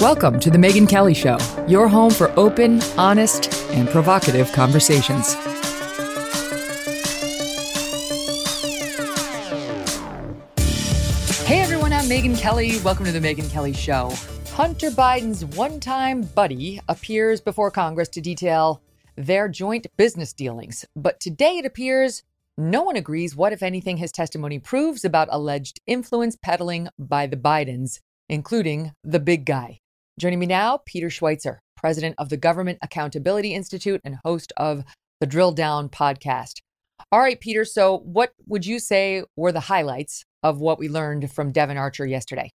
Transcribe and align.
Welcome 0.00 0.38
to 0.40 0.50
The 0.50 0.58
Megyn 0.58 0.86
Kelly 0.86 1.14
Show, 1.14 1.38
your 1.66 1.88
home 1.88 2.10
for 2.10 2.30
open, 2.38 2.82
honest, 2.98 3.50
and 3.70 3.88
provocative 3.88 4.52
conversations. 4.52 5.32
Hey 11.44 11.60
everyone, 11.62 11.94
I'm 11.94 12.04
Megyn 12.04 12.38
Kelly. 12.38 12.78
Welcome 12.84 13.06
to 13.06 13.12
The 13.12 13.20
Megyn 13.20 13.50
Kelly 13.50 13.72
Show. 13.72 14.12
Hunter 14.50 14.90
Biden's 14.90 15.46
one 15.56 15.80
time 15.80 16.20
buddy 16.20 16.78
appears 16.90 17.40
before 17.40 17.70
Congress 17.70 18.10
to 18.10 18.20
detail 18.20 18.82
their 19.16 19.48
joint 19.48 19.86
business 19.96 20.34
dealings. 20.34 20.84
But 20.94 21.20
today 21.20 21.56
it 21.56 21.64
appears 21.64 22.22
no 22.58 22.82
one 22.82 22.96
agrees 22.96 23.34
what, 23.34 23.54
if 23.54 23.62
anything, 23.62 23.96
his 23.96 24.12
testimony 24.12 24.58
proves 24.58 25.06
about 25.06 25.28
alleged 25.30 25.80
influence 25.86 26.36
peddling 26.36 26.88
by 26.98 27.26
the 27.26 27.38
Bidens, 27.38 28.00
including 28.28 28.92
the 29.02 29.20
big 29.20 29.46
guy. 29.46 29.80
Joining 30.18 30.38
me 30.38 30.46
now, 30.46 30.78
Peter 30.86 31.08
Schweizer, 31.08 31.58
president 31.76 32.14
of 32.16 32.30
the 32.30 32.38
Government 32.38 32.78
Accountability 32.80 33.52
Institute 33.52 34.00
and 34.02 34.16
host 34.24 34.50
of 34.56 34.82
the 35.20 35.26
Drill 35.26 35.52
Down 35.52 35.90
podcast. 35.90 36.62
All 37.12 37.20
right, 37.20 37.38
Peter. 37.38 37.66
So, 37.66 37.98
what 37.98 38.32
would 38.46 38.64
you 38.64 38.78
say 38.78 39.24
were 39.36 39.52
the 39.52 39.60
highlights 39.60 40.24
of 40.42 40.58
what 40.58 40.78
we 40.78 40.88
learned 40.88 41.30
from 41.30 41.52
Devon 41.52 41.76
Archer 41.76 42.06
yesterday? 42.06 42.50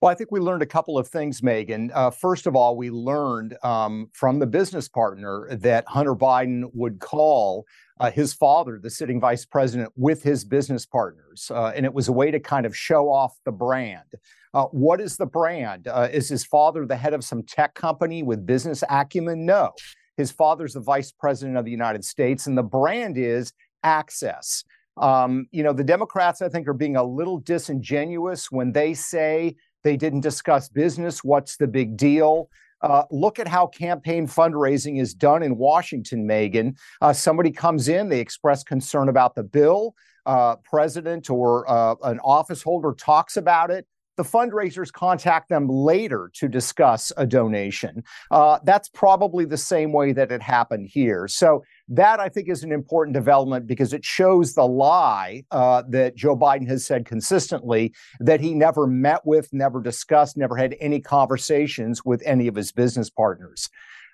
Well, 0.00 0.12
I 0.12 0.14
think 0.14 0.30
we 0.30 0.38
learned 0.38 0.62
a 0.62 0.66
couple 0.66 0.96
of 0.96 1.08
things, 1.08 1.40
Megyn. 1.40 1.90
Uh, 1.92 2.10
first 2.10 2.46
of 2.46 2.54
all, 2.54 2.76
we 2.76 2.90
learned 2.90 3.56
um, 3.64 4.08
from 4.12 4.38
the 4.38 4.46
business 4.46 4.88
partner 4.88 5.48
that 5.50 5.84
Hunter 5.88 6.14
Biden 6.14 6.70
would 6.72 7.00
call 7.00 7.64
uh, 7.98 8.12
his 8.12 8.32
father, 8.32 8.78
the 8.80 8.90
sitting 8.90 9.20
vice 9.20 9.44
president, 9.44 9.92
with 9.96 10.22
his 10.22 10.44
business 10.44 10.86
partners. 10.86 11.50
Uh, 11.52 11.72
and 11.74 11.84
it 11.84 11.94
was 11.94 12.06
a 12.06 12.12
way 12.12 12.30
to 12.30 12.38
kind 12.38 12.64
of 12.64 12.76
show 12.76 13.08
off 13.08 13.38
the 13.44 13.52
brand. 13.52 14.06
Uh, 14.54 14.66
what 14.66 15.00
is 15.00 15.16
the 15.16 15.26
brand? 15.26 15.88
Uh, 15.88 16.08
is 16.12 16.28
his 16.28 16.44
father 16.44 16.86
the 16.86 16.96
head 16.96 17.14
of 17.14 17.24
some 17.24 17.42
tech 17.42 17.74
company 17.74 18.22
with 18.22 18.44
business 18.44 18.84
acumen? 18.90 19.46
No. 19.46 19.70
His 20.16 20.30
father's 20.30 20.74
the 20.74 20.80
vice 20.80 21.10
president 21.10 21.56
of 21.56 21.64
the 21.64 21.70
United 21.70 22.04
States, 22.04 22.46
and 22.46 22.56
the 22.56 22.62
brand 22.62 23.16
is 23.16 23.52
access. 23.82 24.62
Um, 24.98 25.46
you 25.52 25.62
know, 25.62 25.72
the 25.72 25.84
Democrats, 25.84 26.42
I 26.42 26.50
think, 26.50 26.68
are 26.68 26.74
being 26.74 26.96
a 26.96 27.02
little 27.04 27.38
disingenuous 27.38 28.50
when 28.50 28.72
they 28.72 28.92
say 28.92 29.56
they 29.84 29.96
didn't 29.96 30.20
discuss 30.20 30.68
business. 30.68 31.24
What's 31.24 31.56
the 31.56 31.66
big 31.66 31.96
deal? 31.96 32.50
Uh, 32.82 33.04
look 33.10 33.38
at 33.38 33.48
how 33.48 33.66
campaign 33.68 34.26
fundraising 34.26 35.00
is 35.00 35.14
done 35.14 35.42
in 35.42 35.56
Washington, 35.56 36.26
Megyn. 36.26 36.76
Uh, 37.00 37.12
somebody 37.12 37.50
comes 37.50 37.88
in, 37.88 38.08
they 38.08 38.20
express 38.20 38.62
concern 38.64 39.08
about 39.08 39.34
the 39.34 39.44
bill. 39.44 39.94
Uh, 40.24 40.54
president 40.56 41.30
or 41.30 41.68
uh, 41.68 41.96
an 42.04 42.20
office 42.20 42.62
holder 42.62 42.92
talks 42.92 43.36
about 43.36 43.70
it. 43.70 43.86
The 44.16 44.22
fundraisers 44.22 44.92
contact 44.92 45.48
them 45.48 45.68
later 45.68 46.30
to 46.34 46.48
discuss 46.48 47.12
a 47.16 47.26
donation. 47.26 48.04
Uh, 48.30 48.58
that's 48.64 48.88
probably 48.88 49.44
the 49.44 49.56
same 49.56 49.92
way 49.92 50.12
that 50.12 50.30
it 50.30 50.42
happened 50.42 50.88
here. 50.92 51.26
So, 51.28 51.64
that 51.88 52.20
I 52.20 52.28
think 52.28 52.48
is 52.48 52.62
an 52.62 52.72
important 52.72 53.14
development 53.14 53.66
because 53.66 53.92
it 53.92 54.04
shows 54.04 54.54
the 54.54 54.66
lie 54.66 55.44
uh, 55.50 55.82
that 55.90 56.16
Joe 56.16 56.36
Biden 56.36 56.66
has 56.68 56.86
said 56.86 57.04
consistently 57.04 57.92
that 58.20 58.40
he 58.40 58.54
never 58.54 58.86
met 58.86 59.20
with, 59.24 59.48
never 59.52 59.82
discussed, 59.82 60.36
never 60.36 60.56
had 60.56 60.76
any 60.80 61.00
conversations 61.00 62.04
with 62.04 62.22
any 62.24 62.46
of 62.48 62.54
his 62.54 62.72
business 62.72 63.10
partners. 63.10 63.68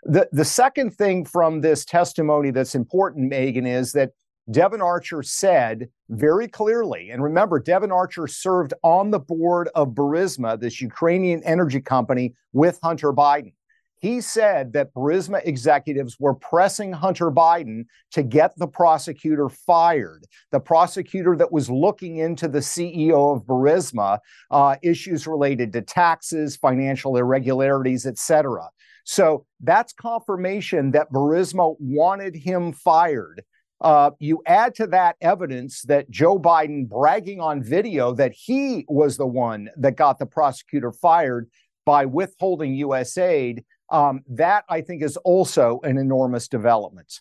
The, 0.04 0.28
the 0.32 0.44
second 0.44 0.90
thing 0.92 1.24
from 1.24 1.60
this 1.60 1.84
testimony 1.84 2.50
that's 2.50 2.74
important, 2.74 3.32
Megyn, 3.32 3.66
is 3.66 3.92
that 3.92 4.10
Devon 4.50 4.80
Archer 4.80 5.22
said 5.22 5.88
very 6.08 6.48
clearly, 6.48 7.10
and 7.10 7.22
remember, 7.22 7.60
Devon 7.60 7.92
Archer 7.92 8.26
served 8.26 8.72
on 8.82 9.10
the 9.10 9.18
board 9.18 9.68
of 9.74 9.88
Burisma, 9.88 10.58
this 10.58 10.80
Ukrainian 10.80 11.42
energy 11.44 11.80
company, 11.80 12.34
with 12.52 12.78
Hunter 12.82 13.12
Biden. 13.12 13.52
He 14.00 14.20
said 14.20 14.72
that 14.74 14.94
Burisma 14.94 15.44
executives 15.44 16.16
were 16.20 16.34
pressing 16.34 16.92
Hunter 16.92 17.30
Biden 17.30 17.84
to 18.12 18.22
get 18.22 18.56
the 18.56 18.68
prosecutor 18.68 19.48
fired. 19.48 20.24
The 20.52 20.60
prosecutor 20.60 21.36
that 21.36 21.50
was 21.50 21.68
looking 21.68 22.18
into 22.18 22.46
the 22.46 22.60
CEO 22.60 23.36
of 23.36 23.42
Burisma, 23.42 24.20
uh, 24.50 24.76
issues 24.82 25.26
related 25.26 25.72
to 25.72 25.82
taxes, 25.82 26.56
financial 26.56 27.16
irregularities, 27.16 28.06
et 28.06 28.18
cetera. 28.18 28.68
So 29.04 29.46
that's 29.60 29.92
confirmation 29.92 30.92
that 30.92 31.10
Burisma 31.10 31.74
wanted 31.80 32.36
him 32.36 32.72
fired. 32.72 33.42
Uh, 33.80 34.10
you 34.18 34.42
add 34.46 34.74
to 34.74 34.86
that 34.88 35.16
evidence 35.20 35.82
that 35.82 36.10
Joe 36.10 36.38
Biden 36.38 36.88
bragging 36.88 37.40
on 37.40 37.62
video 37.62 38.12
that 38.14 38.32
he 38.32 38.84
was 38.88 39.16
the 39.16 39.26
one 39.26 39.68
that 39.76 39.96
got 39.96 40.18
the 40.18 40.26
prosecutor 40.26 40.90
fired 40.90 41.48
by 41.86 42.04
withholding 42.04 42.74
U.S. 42.74 43.16
aid. 43.16 43.64
Um, 43.90 44.20
that 44.28 44.64
I 44.68 44.82
think 44.82 45.02
is 45.02 45.16
also 45.18 45.80
an 45.82 45.96
enormous 45.96 46.46
development. 46.48 47.20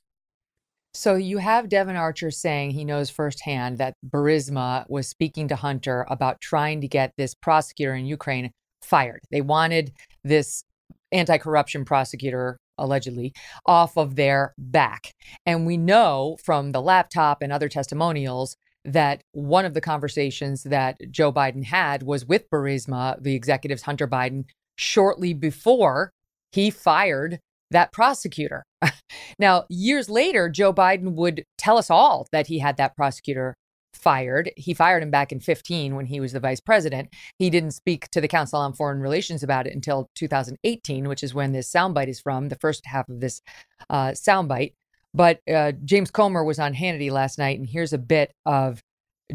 So 0.94 1.16
you 1.16 1.38
have 1.38 1.69
Devon 1.69 1.95
Archer 1.95 2.31
saying 2.31 2.72
he 2.72 2.84
knows 2.84 3.09
firsthand 3.09 3.78
that 3.78 3.94
Burisma 4.09 4.84
was 4.89 5.07
speaking 5.07 5.47
to 5.50 5.56
Hunter 5.56 6.06
about 6.09 6.41
trying 6.41 6.81
to 6.81 6.88
get 6.88 7.13
this 7.18 7.35
prosecutor 7.35 7.94
in 7.94 8.07
Ukraine 8.07 8.51
fired. 8.81 9.22
They 9.29 9.41
wanted 9.41 9.94
this 10.24 10.63
anti-corruption 11.12 11.85
prosecutor 11.85 12.57
allegedly 12.78 13.34
off 13.66 13.98
of 13.98 14.16
their 14.16 14.54
back. 14.58 15.14
And 15.46 15.66
we 15.66 15.78
know 15.78 16.38
from 16.44 16.72
the 16.72 16.82
laptop 16.82 17.42
and 17.42 17.52
other 17.52 17.70
testimonials 17.70 18.56
that 18.86 19.22
one 19.34 19.66
of 19.66 19.74
the 19.74 19.82
conversations 19.82 20.64
that 20.64 20.98
Joe 21.12 21.32
Biden 21.32 21.66
had 21.66 22.04
was 22.04 22.26
with 22.26 22.50
Burisma, 22.50 23.22
the 23.22 23.36
executives 23.36 23.84
Hunter 23.84 24.08
Biden, 24.08 24.46
shortly 24.78 25.34
before 25.34 26.12
he 26.52 26.70
fired 26.70 27.40
that 27.72 27.92
prosecutor. 27.92 28.64
now, 29.40 29.66
years 29.70 30.10
later, 30.10 30.50
Joe 30.50 30.74
Biden 30.74 31.16
would 31.16 31.44
tell 31.58 31.78
us 31.78 31.90
all 31.90 32.28
that 32.32 32.48
he 32.48 32.60
had 32.60 32.78
that 32.78 32.96
prosecutor 32.96 33.56
fired. 33.97 34.52
He 34.56 34.74
fired 34.74 35.03
him 35.03 35.12
back 35.12 35.31
in 35.31 35.40
15 35.40 35.96
when 35.96 36.06
he 36.06 36.19
was 36.19 36.34
the 36.34 36.40
vice 36.40 36.59
president. 36.59 37.09
He 37.38 37.50
didn't 37.50 37.72
speak 37.72 38.09
to 38.12 38.22
the 38.22 38.28
Council 38.28 38.60
on 38.60 38.74
Foreign 38.74 39.00
Relations 39.00 39.44
about 39.44 39.68
it 39.68 39.74
until 39.74 40.10
2018, 40.16 41.07
which 41.07 41.24
is 41.24 41.33
when 41.33 41.51
this 41.51 41.72
soundbite 41.72 42.07
is 42.07 42.19
from, 42.19 42.50
the 42.50 42.56
first 42.56 42.86
half 42.86 43.10
of 43.10 43.19
this 43.19 43.42
uh, 43.89 44.10
soundbite. 44.10 44.74
But 45.13 45.42
uh, 45.51 45.72
James 45.83 46.12
Comer 46.12 46.44
was 46.44 46.60
on 46.60 46.74
Hannity 46.74 47.12
last 47.12 47.38
night, 47.38 47.57
and 47.57 47.68
here's 47.68 47.94
a 47.94 47.98
bit 47.98 48.31
of 48.45 48.81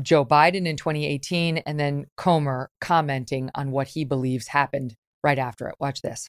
Joe 0.00 0.24
Biden 0.24 0.66
in 0.66 0.76
2018, 0.76 1.58
and 1.58 1.78
then 1.78 2.06
Comer 2.16 2.70
commenting 2.80 3.50
on 3.54 3.70
what 3.70 3.88
he 3.88 4.04
believes 4.04 4.48
happened 4.48 4.94
right 5.24 5.38
after 5.38 5.68
it. 5.68 5.74
Watch 5.78 6.02
this 6.02 6.28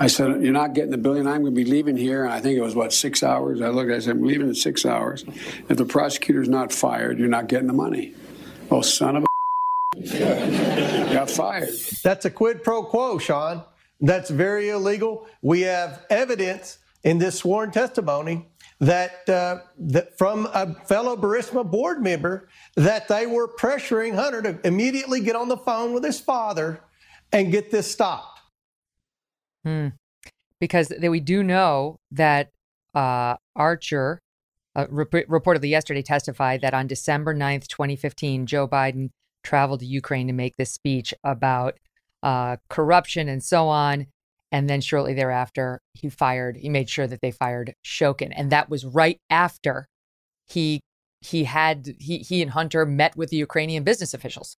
I 0.00 0.06
said, 0.06 0.42
You're 0.42 0.52
not 0.52 0.74
getting 0.74 0.90
the 0.90 0.98
billion. 0.98 1.26
I'm 1.26 1.42
going 1.42 1.54
to 1.54 1.64
be 1.64 1.68
leaving 1.68 1.96
here. 1.96 2.24
And 2.24 2.32
I 2.32 2.40
think 2.40 2.56
it 2.56 2.62
was, 2.62 2.74
what, 2.74 2.92
six 2.92 3.22
hours? 3.22 3.60
I 3.60 3.68
looked, 3.68 3.90
I 3.90 3.98
said, 3.98 4.16
I'm 4.16 4.22
leaving 4.22 4.48
in 4.48 4.54
six 4.54 4.84
hours. 4.84 5.24
If 5.68 5.76
the 5.76 5.84
prosecutor's 5.84 6.48
not 6.48 6.72
fired, 6.72 7.18
you're 7.18 7.28
not 7.28 7.48
getting 7.48 7.66
the 7.66 7.72
money. 7.72 8.14
Oh, 8.70 8.82
son 8.82 9.16
of 9.16 9.24
a. 9.24 9.26
got 11.12 11.30
fired. 11.30 11.68
That's 12.02 12.24
a 12.24 12.30
quid 12.30 12.64
pro 12.64 12.82
quo, 12.82 13.18
Sean. 13.18 13.62
That's 14.00 14.30
very 14.30 14.70
illegal. 14.70 15.28
We 15.42 15.60
have 15.62 16.04
evidence 16.10 16.78
in 17.04 17.18
this 17.18 17.38
sworn 17.38 17.70
testimony 17.70 18.46
that, 18.80 19.28
uh, 19.28 19.60
that 19.78 20.18
from 20.18 20.48
a 20.52 20.74
fellow 20.86 21.16
Burisma 21.16 21.68
board 21.68 22.02
member 22.02 22.48
that 22.74 23.06
they 23.06 23.26
were 23.26 23.46
pressuring 23.46 24.14
Hunter 24.14 24.42
to 24.42 24.66
immediately 24.66 25.20
get 25.20 25.36
on 25.36 25.48
the 25.48 25.56
phone 25.56 25.92
with 25.92 26.02
his 26.02 26.18
father 26.18 26.80
and 27.32 27.52
get 27.52 27.70
this 27.70 27.90
stopped. 27.90 28.31
Hmm. 29.64 29.88
Because 30.60 30.92
we 31.00 31.20
do 31.20 31.42
know 31.42 31.96
that 32.10 32.50
uh, 32.94 33.36
Archer 33.56 34.20
uh, 34.74 34.86
rep- 34.88 35.10
reportedly 35.10 35.70
yesterday 35.70 36.02
testified 36.02 36.60
that 36.62 36.74
on 36.74 36.86
December 36.86 37.34
9th, 37.34 37.66
2015, 37.66 38.46
Joe 38.46 38.68
Biden 38.68 39.10
traveled 39.42 39.80
to 39.80 39.86
Ukraine 39.86 40.28
to 40.28 40.32
make 40.32 40.56
this 40.56 40.72
speech 40.72 41.12
about 41.24 41.78
uh, 42.22 42.56
corruption 42.68 43.28
and 43.28 43.42
so 43.42 43.68
on. 43.68 44.06
And 44.50 44.68
then 44.68 44.80
shortly 44.80 45.14
thereafter, 45.14 45.80
he 45.94 46.08
fired, 46.10 46.56
he 46.56 46.68
made 46.68 46.88
sure 46.88 47.06
that 47.06 47.20
they 47.22 47.30
fired 47.30 47.74
Shokin. 47.84 48.32
And 48.36 48.52
that 48.52 48.68
was 48.68 48.84
right 48.84 49.18
after 49.30 49.86
he 50.46 50.80
he 51.22 51.44
had 51.44 51.94
he 51.98 52.18
he 52.18 52.42
and 52.42 52.50
Hunter 52.50 52.84
met 52.84 53.16
with 53.16 53.30
the 53.30 53.36
Ukrainian 53.36 53.84
business 53.84 54.12
officials. 54.12 54.56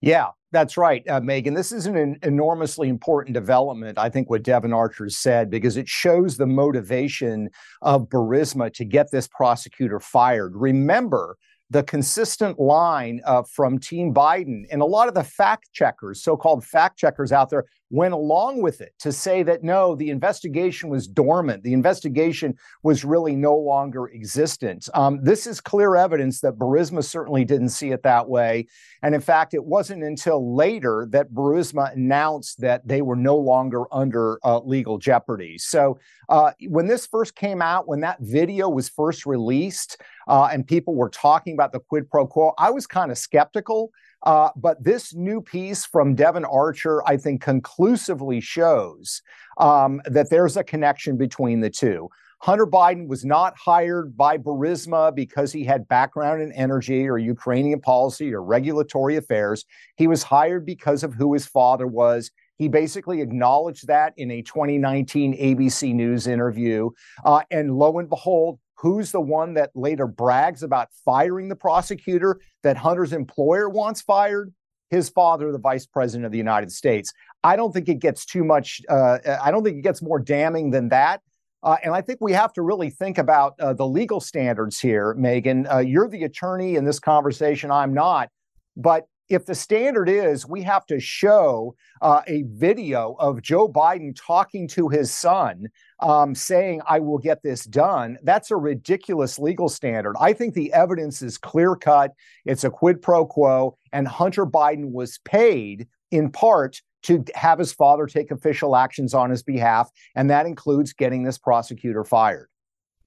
Yeah, 0.00 0.30
that's 0.50 0.76
right, 0.76 1.06
uh, 1.08 1.20
Megyn. 1.20 1.54
This 1.54 1.72
is 1.72 1.86
an 1.86 2.18
enormously 2.22 2.88
important 2.88 3.34
development, 3.34 3.98
I 3.98 4.08
think, 4.08 4.30
what 4.30 4.42
Devon 4.42 4.72
Archer 4.72 5.08
said, 5.10 5.50
because 5.50 5.76
it 5.76 5.88
shows 5.88 6.36
the 6.36 6.46
motivation 6.46 7.50
of 7.82 8.08
Burisma 8.08 8.72
to 8.74 8.84
get 8.84 9.10
this 9.10 9.28
prosecutor 9.28 10.00
fired. 10.00 10.52
Remember, 10.54 11.36
the 11.70 11.82
consistent 11.82 12.58
line 12.58 13.20
uh, 13.26 13.42
from 13.42 13.78
Team 13.78 14.14
Biden 14.14 14.64
and 14.70 14.80
a 14.80 14.86
lot 14.86 15.08
of 15.08 15.14
the 15.14 15.24
fact 15.24 15.68
checkers, 15.72 16.22
so 16.22 16.36
called 16.36 16.64
fact 16.64 16.98
checkers 16.98 17.30
out 17.30 17.50
there, 17.50 17.66
went 17.90 18.14
along 18.14 18.62
with 18.62 18.80
it 18.80 18.92
to 18.98 19.12
say 19.12 19.42
that 19.42 19.62
no, 19.62 19.94
the 19.94 20.10
investigation 20.10 20.90
was 20.90 21.06
dormant. 21.06 21.62
The 21.62 21.72
investigation 21.72 22.56
was 22.82 23.04
really 23.04 23.34
no 23.34 23.56
longer 23.56 24.08
existent. 24.08 24.88
Um, 24.94 25.22
this 25.22 25.46
is 25.46 25.60
clear 25.60 25.96
evidence 25.96 26.40
that 26.40 26.58
Burisma 26.58 27.02
certainly 27.02 27.44
didn't 27.44 27.70
see 27.70 27.90
it 27.90 28.02
that 28.02 28.28
way. 28.28 28.66
And 29.02 29.14
in 29.14 29.20
fact, 29.20 29.54
it 29.54 29.64
wasn't 29.64 30.02
until 30.02 30.54
later 30.54 31.06
that 31.10 31.32
Burisma 31.32 31.92
announced 31.92 32.60
that 32.60 32.86
they 32.86 33.02
were 33.02 33.16
no 33.16 33.36
longer 33.36 33.84
under 33.92 34.38
uh, 34.44 34.60
legal 34.60 34.98
jeopardy. 34.98 35.56
So 35.58 35.98
uh, 36.28 36.52
when 36.68 36.86
this 36.86 37.06
first 37.06 37.34
came 37.34 37.62
out, 37.62 37.88
when 37.88 38.00
that 38.00 38.18
video 38.20 38.68
was 38.68 38.88
first 38.88 39.24
released, 39.24 40.00
uh, 40.26 40.50
and 40.52 40.66
people 40.66 40.94
were 40.94 41.08
talking 41.08 41.54
about 41.54 41.72
the 41.72 41.80
quid 41.80 42.10
pro 42.10 42.26
quo, 42.26 42.52
I 42.58 42.70
was 42.70 42.86
kind 42.86 43.10
of 43.10 43.16
skeptical. 43.16 43.92
Uh, 44.28 44.50
but 44.56 44.84
this 44.84 45.14
new 45.14 45.40
piece 45.40 45.86
from 45.86 46.14
Devon 46.14 46.44
Archer, 46.44 47.02
I 47.08 47.16
think, 47.16 47.40
conclusively 47.40 48.42
shows 48.42 49.22
um, 49.56 50.02
that 50.04 50.28
there's 50.28 50.58
a 50.58 50.62
connection 50.62 51.16
between 51.16 51.60
the 51.60 51.70
two. 51.70 52.10
Hunter 52.42 52.66
Biden 52.66 53.08
was 53.08 53.24
not 53.24 53.56
hired 53.56 54.18
by 54.18 54.36
Burisma 54.36 55.14
because 55.14 55.50
he 55.50 55.64
had 55.64 55.88
background 55.88 56.42
in 56.42 56.52
energy 56.52 57.08
or 57.08 57.16
Ukrainian 57.16 57.80
policy 57.80 58.34
or 58.34 58.42
regulatory 58.42 59.16
affairs. 59.16 59.64
He 59.96 60.06
was 60.06 60.22
hired 60.22 60.66
because 60.66 61.02
of 61.02 61.14
who 61.14 61.32
his 61.32 61.46
father 61.46 61.86
was. 61.86 62.30
He 62.58 62.68
basically 62.68 63.22
acknowledged 63.22 63.86
that 63.86 64.12
in 64.18 64.30
a 64.30 64.42
2019 64.42 65.38
ABC 65.38 65.94
News 65.94 66.26
interview. 66.26 66.90
Uh, 67.24 67.40
and 67.50 67.78
lo 67.78 67.98
and 67.98 68.10
behold, 68.10 68.58
Who's 68.80 69.10
the 69.10 69.20
one 69.20 69.54
that 69.54 69.70
later 69.74 70.06
brags 70.06 70.62
about 70.62 70.88
firing 71.04 71.48
the 71.48 71.56
prosecutor 71.56 72.40
that 72.62 72.76
Hunter's 72.76 73.12
employer 73.12 73.68
wants 73.68 74.02
fired? 74.02 74.52
His 74.90 75.08
father, 75.08 75.52
the 75.52 75.58
vice 75.58 75.84
president 75.84 76.24
of 76.24 76.32
the 76.32 76.38
United 76.38 76.72
States. 76.72 77.12
I 77.44 77.56
don't 77.56 77.72
think 77.72 77.88
it 77.88 77.98
gets 77.98 78.24
too 78.24 78.44
much, 78.44 78.80
uh, 78.88 79.18
I 79.42 79.50
don't 79.50 79.62
think 79.62 79.78
it 79.78 79.82
gets 79.82 80.00
more 80.00 80.18
damning 80.18 80.70
than 80.70 80.88
that. 80.88 81.20
Uh, 81.62 81.76
and 81.82 81.92
I 81.92 82.00
think 82.00 82.20
we 82.20 82.32
have 82.32 82.52
to 82.54 82.62
really 82.62 82.88
think 82.88 83.18
about 83.18 83.58
uh, 83.60 83.72
the 83.72 83.86
legal 83.86 84.20
standards 84.20 84.78
here, 84.78 85.14
Megyn. 85.18 85.70
Uh, 85.70 85.78
you're 85.78 86.08
the 86.08 86.22
attorney 86.22 86.76
in 86.76 86.84
this 86.84 87.00
conversation. 87.00 87.70
I'm 87.70 87.92
not. 87.92 88.30
But 88.76 89.06
if 89.28 89.44
the 89.44 89.54
standard 89.54 90.08
is 90.08 90.46
we 90.46 90.62
have 90.62 90.86
to 90.86 90.98
show 90.98 91.74
uh, 92.00 92.22
a 92.26 92.44
video 92.48 93.14
of 93.18 93.42
Joe 93.42 93.68
Biden 93.68 94.16
talking 94.16 94.66
to 94.68 94.88
his 94.88 95.12
son, 95.12 95.66
um, 96.00 96.34
saying, 96.34 96.80
I 96.86 96.98
will 97.00 97.18
get 97.18 97.42
this 97.42 97.64
done, 97.64 98.18
that's 98.22 98.50
a 98.50 98.56
ridiculous 98.56 99.38
legal 99.38 99.68
standard. 99.68 100.16
I 100.18 100.32
think 100.32 100.54
the 100.54 100.72
evidence 100.72 101.22
is 101.22 101.36
clear 101.36 101.76
cut. 101.76 102.12
It's 102.44 102.64
a 102.64 102.70
quid 102.70 103.02
pro 103.02 103.26
quo, 103.26 103.76
and 103.92 104.08
Hunter 104.08 104.46
Biden 104.46 104.92
was 104.92 105.18
paid 105.24 105.88
in 106.10 106.30
part 106.30 106.80
to 107.02 107.24
have 107.34 107.58
his 107.58 107.72
father 107.72 108.06
take 108.06 108.30
official 108.30 108.74
actions 108.74 109.14
on 109.14 109.30
his 109.30 109.42
behalf. 109.42 109.90
And 110.16 110.30
that 110.30 110.46
includes 110.46 110.92
getting 110.92 111.22
this 111.22 111.38
prosecutor 111.38 112.02
fired. 112.02 112.48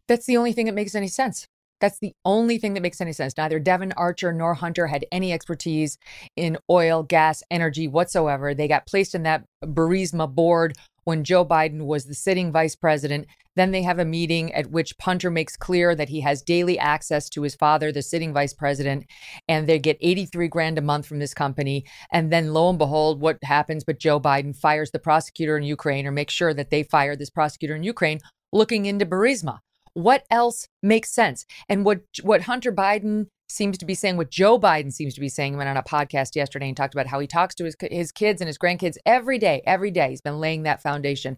That's 0.07 0.25
the 0.25 0.37
only 0.37 0.53
thing 0.53 0.65
that 0.67 0.75
makes 0.75 0.95
any 0.95 1.07
sense. 1.07 1.47
That's 1.81 1.99
the 1.99 2.13
only 2.23 2.57
thing 2.57 2.75
that 2.75 2.81
makes 2.81 3.01
any 3.01 3.11
sense. 3.11 3.35
Neither 3.35 3.59
Devon 3.59 3.91
Archer 3.93 4.31
nor 4.31 4.53
Hunter 4.53 4.87
had 4.87 5.05
any 5.11 5.33
expertise 5.33 5.97
in 6.37 6.57
oil, 6.69 7.03
gas, 7.03 7.43
energy 7.51 7.87
whatsoever. 7.87 8.53
They 8.53 8.67
got 8.67 8.87
placed 8.87 9.15
in 9.15 9.23
that 9.23 9.43
Burisma 9.65 10.33
board 10.33 10.77
when 11.03 11.23
Joe 11.23 11.43
Biden 11.43 11.85
was 11.85 12.05
the 12.05 12.13
sitting 12.13 12.51
vice 12.51 12.75
president. 12.75 13.25
Then 13.55 13.71
they 13.71 13.81
have 13.81 13.99
a 13.99 14.05
meeting 14.05 14.53
at 14.53 14.67
which 14.67 14.93
Hunter 15.01 15.31
makes 15.31 15.57
clear 15.57 15.95
that 15.95 16.09
he 16.09 16.21
has 16.21 16.41
daily 16.41 16.79
access 16.79 17.27
to 17.29 17.41
his 17.41 17.55
father, 17.55 17.91
the 17.91 18.01
sitting 18.01 18.33
vice 18.33 18.53
president, 18.53 19.05
and 19.47 19.67
they 19.67 19.79
get 19.79 19.97
83 19.99 20.47
grand 20.47 20.77
a 20.77 20.81
month 20.81 21.05
from 21.07 21.19
this 21.19 21.33
company. 21.33 21.85
And 22.11 22.31
then 22.31 22.53
lo 22.53 22.69
and 22.69 22.77
behold, 22.77 23.19
what 23.19 23.39
happens? 23.43 23.83
But 23.83 23.99
Joe 23.99 24.19
Biden 24.19 24.55
fires 24.55 24.91
the 24.91 24.99
prosecutor 24.99 25.57
in 25.57 25.63
Ukraine 25.63 26.05
or 26.05 26.11
makes 26.11 26.33
sure 26.33 26.53
that 26.53 26.69
they 26.69 26.83
fire 26.83 27.15
this 27.15 27.29
prosecutor 27.29 27.75
in 27.75 27.83
Ukraine 27.83 28.19
looking 28.53 28.85
into 28.85 29.05
Burisma. 29.05 29.59
What 29.93 30.25
else 30.29 30.67
makes 30.81 31.11
sense? 31.11 31.45
And 31.67 31.85
what 31.85 32.01
what 32.23 32.41
Hunter 32.41 32.71
Biden 32.71 33.27
seems 33.49 33.77
to 33.77 33.85
be 33.85 33.93
saying, 33.93 34.17
what 34.17 34.31
Joe 34.31 34.59
Biden 34.59 34.91
seems 34.91 35.13
to 35.15 35.19
be 35.19 35.29
saying, 35.29 35.57
went 35.57 35.69
on 35.69 35.77
a 35.77 35.83
podcast 35.83 36.35
yesterday 36.35 36.67
and 36.67 36.77
talked 36.77 36.93
about 36.93 37.07
how 37.07 37.19
he 37.19 37.27
talks 37.27 37.55
to 37.55 37.65
his 37.65 37.75
his 37.79 38.11
kids 38.11 38.41
and 38.41 38.47
his 38.47 38.57
grandkids 38.57 38.97
every 39.05 39.37
day, 39.37 39.61
every 39.65 39.91
day. 39.91 40.09
He's 40.09 40.21
been 40.21 40.39
laying 40.39 40.63
that 40.63 40.81
foundation. 40.81 41.37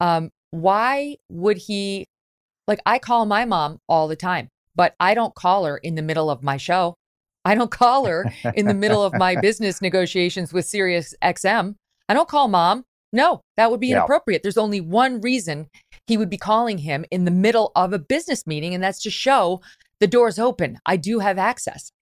Um, 0.00 0.30
why 0.50 1.16
would 1.30 1.56
he? 1.56 2.06
Like 2.68 2.80
I 2.86 2.98
call 2.98 3.26
my 3.26 3.44
mom 3.44 3.78
all 3.88 4.08
the 4.08 4.16
time, 4.16 4.48
but 4.76 4.94
I 5.00 5.14
don't 5.14 5.34
call 5.34 5.64
her 5.64 5.76
in 5.78 5.94
the 5.94 6.02
middle 6.02 6.30
of 6.30 6.42
my 6.42 6.56
show. 6.56 6.94
I 7.44 7.54
don't 7.54 7.70
call 7.70 8.06
her 8.06 8.32
in 8.54 8.66
the 8.66 8.74
middle 8.74 9.02
of 9.02 9.14
my 9.14 9.34
business 9.40 9.82
negotiations 9.82 10.52
with 10.52 10.64
Sirius 10.64 11.14
XM. 11.22 11.74
I 12.08 12.14
don't 12.14 12.28
call 12.28 12.48
mom. 12.48 12.84
No, 13.12 13.42
that 13.56 13.70
would 13.70 13.80
be 13.80 13.88
yeah. 13.88 13.96
inappropriate. 13.98 14.42
There's 14.42 14.56
only 14.56 14.80
one 14.80 15.20
reason 15.20 15.68
he 16.06 16.16
would 16.16 16.30
be 16.30 16.38
calling 16.38 16.78
him 16.78 17.04
in 17.10 17.24
the 17.24 17.30
middle 17.30 17.72
of 17.76 17.92
a 17.92 17.98
business 17.98 18.46
meeting, 18.46 18.74
and 18.74 18.82
that's 18.82 19.02
to 19.02 19.10
show 19.10 19.60
the 20.00 20.06
door's 20.06 20.38
open. 20.38 20.78
I 20.84 20.96
do 20.96 21.20
have 21.20 21.38
access. 21.38 21.92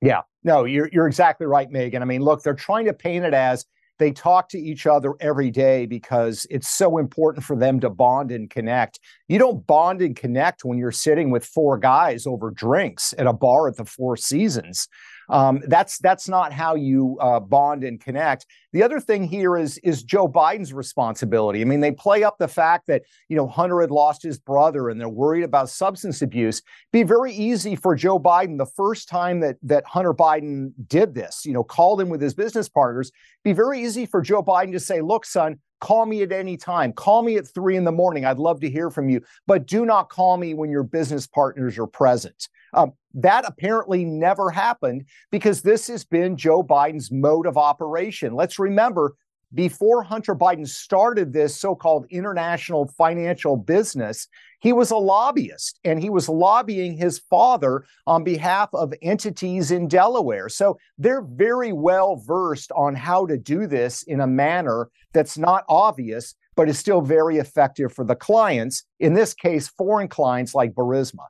Yeah, 0.00 0.22
no, 0.42 0.64
you're 0.64 0.88
you're 0.92 1.06
exactly 1.06 1.46
right, 1.46 1.70
Megyn. 1.70 2.00
I 2.00 2.04
mean, 2.04 2.22
look, 2.22 2.42
they're 2.42 2.54
trying 2.54 2.86
to 2.86 2.92
paint 2.92 3.24
it 3.24 3.34
as 3.34 3.66
they 4.00 4.10
talk 4.10 4.48
to 4.48 4.58
each 4.58 4.86
other 4.86 5.14
every 5.20 5.50
day 5.50 5.84
because 5.84 6.46
it's 6.50 6.68
so 6.68 6.96
important 6.96 7.44
for 7.44 7.54
them 7.54 7.78
to 7.80 7.90
bond 7.90 8.32
and 8.32 8.48
connect. 8.48 8.98
You 9.28 9.38
don't 9.38 9.64
bond 9.66 10.00
and 10.00 10.16
connect 10.16 10.64
when 10.64 10.78
you're 10.78 10.90
sitting 10.90 11.30
with 11.30 11.44
four 11.44 11.76
guys 11.76 12.26
over 12.26 12.50
drinks 12.50 13.12
at 13.18 13.26
a 13.26 13.32
bar 13.34 13.68
at 13.68 13.76
the 13.76 13.84
Four 13.84 14.16
Seasons. 14.16 14.88
Um, 15.30 15.62
that's 15.68 15.98
that's 15.98 16.28
not 16.28 16.52
how 16.52 16.74
you 16.74 17.16
uh, 17.20 17.38
bond 17.38 17.84
and 17.84 18.00
connect. 18.00 18.46
The 18.72 18.82
other 18.82 18.98
thing 18.98 19.22
here 19.22 19.56
is 19.56 19.78
is 19.78 20.02
Joe 20.02 20.28
Biden's 20.28 20.72
responsibility. 20.72 21.60
I 21.60 21.64
mean, 21.64 21.80
they 21.80 21.92
play 21.92 22.24
up 22.24 22.36
the 22.38 22.48
fact 22.48 22.88
that 22.88 23.02
you 23.28 23.36
know 23.36 23.46
Hunter 23.46 23.80
had 23.80 23.92
lost 23.92 24.22
his 24.22 24.38
brother 24.38 24.88
and 24.88 25.00
they're 25.00 25.08
worried 25.08 25.44
about 25.44 25.70
substance 25.70 26.20
abuse. 26.20 26.62
Be 26.92 27.04
very 27.04 27.32
easy 27.32 27.76
for 27.76 27.94
Joe 27.94 28.18
Biden 28.18 28.58
the 28.58 28.66
first 28.66 29.08
time 29.08 29.38
that 29.40 29.56
that 29.62 29.84
Hunter 29.86 30.12
Biden 30.12 30.72
did 30.88 31.14
this, 31.14 31.46
you 31.46 31.52
know, 31.52 31.62
called 31.62 32.00
him 32.00 32.08
with 32.08 32.20
his 32.20 32.34
business 32.34 32.68
partners. 32.68 33.12
Be 33.44 33.52
very 33.52 33.80
easy 33.82 34.06
for 34.06 34.20
Joe 34.20 34.42
Biden 34.42 34.72
to 34.72 34.80
say, 34.80 35.00
"Look, 35.00 35.24
son." 35.24 35.58
Call 35.80 36.04
me 36.04 36.20
at 36.20 36.30
any 36.30 36.58
time. 36.58 36.92
Call 36.92 37.22
me 37.22 37.38
at 37.38 37.48
three 37.48 37.74
in 37.74 37.84
the 37.84 37.90
morning. 37.90 38.26
I'd 38.26 38.38
love 38.38 38.60
to 38.60 38.68
hear 38.68 38.90
from 38.90 39.08
you, 39.08 39.22
but 39.46 39.66
do 39.66 39.86
not 39.86 40.10
call 40.10 40.36
me 40.36 40.52
when 40.52 40.70
your 40.70 40.82
business 40.82 41.26
partners 41.26 41.78
are 41.78 41.86
present. 41.86 42.50
Um, 42.74 42.92
that 43.14 43.44
apparently 43.46 44.04
never 44.04 44.50
happened 44.50 45.04
because 45.30 45.62
this 45.62 45.88
has 45.88 46.04
been 46.04 46.36
Joe 46.36 46.62
Biden's 46.62 47.10
mode 47.10 47.46
of 47.46 47.56
operation. 47.56 48.34
Let's 48.34 48.58
remember 48.58 49.14
before 49.52 50.02
Hunter 50.02 50.34
Biden 50.34 50.66
started 50.66 51.32
this 51.32 51.56
so 51.56 51.74
called 51.74 52.06
international 52.10 52.86
financial 52.96 53.56
business, 53.56 54.28
he 54.60 54.72
was 54.72 54.90
a 54.90 54.96
lobbyist 54.96 55.80
and 55.84 56.00
he 56.00 56.10
was 56.10 56.28
lobbying 56.28 56.96
his 56.96 57.18
father 57.18 57.84
on 58.06 58.22
behalf 58.22 58.68
of 58.72 58.94
entities 59.02 59.70
in 59.70 59.88
Delaware. 59.88 60.48
So 60.48 60.78
they're 60.98 61.22
very 61.22 61.72
well 61.72 62.16
versed 62.16 62.70
on 62.72 62.94
how 62.94 63.26
to 63.26 63.36
do 63.36 63.66
this 63.66 64.02
in 64.04 64.20
a 64.20 64.26
manner 64.26 64.88
that's 65.12 65.36
not 65.36 65.64
obvious, 65.68 66.34
but 66.54 66.68
is 66.68 66.78
still 66.78 67.00
very 67.00 67.38
effective 67.38 67.92
for 67.92 68.04
the 68.04 68.16
clients, 68.16 68.84
in 69.00 69.14
this 69.14 69.34
case, 69.34 69.66
foreign 69.66 70.08
clients 70.08 70.54
like 70.54 70.74
Burisma. 70.74 71.26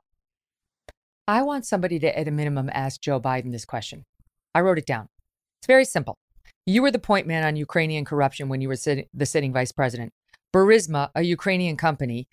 I 1.27 1.41
want 1.43 1.65
somebody 1.65 1.99
to, 1.99 2.17
at 2.17 2.27
a 2.27 2.31
minimum, 2.31 2.69
ask 2.73 3.01
Joe 3.01 3.19
Biden 3.19 3.51
this 3.51 3.65
question. 3.65 4.03
I 4.53 4.61
wrote 4.61 4.77
it 4.77 4.85
down. 4.85 5.07
It's 5.59 5.67
very 5.67 5.85
simple. 5.85 6.17
You 6.65 6.81
were 6.81 6.91
the 6.91 6.99
point 6.99 7.27
man 7.27 7.43
on 7.43 7.55
Ukrainian 7.55 8.05
corruption 8.05 8.49
when 8.49 8.61
you 8.61 8.67
were 8.67 8.75
sit- 8.75 9.07
the 9.13 9.25
sitting 9.25 9.53
vice 9.53 9.71
president. 9.71 10.13
Burisma, 10.53 11.09
a 11.15 11.21
Ukrainian 11.21 11.77
company, 11.77 12.27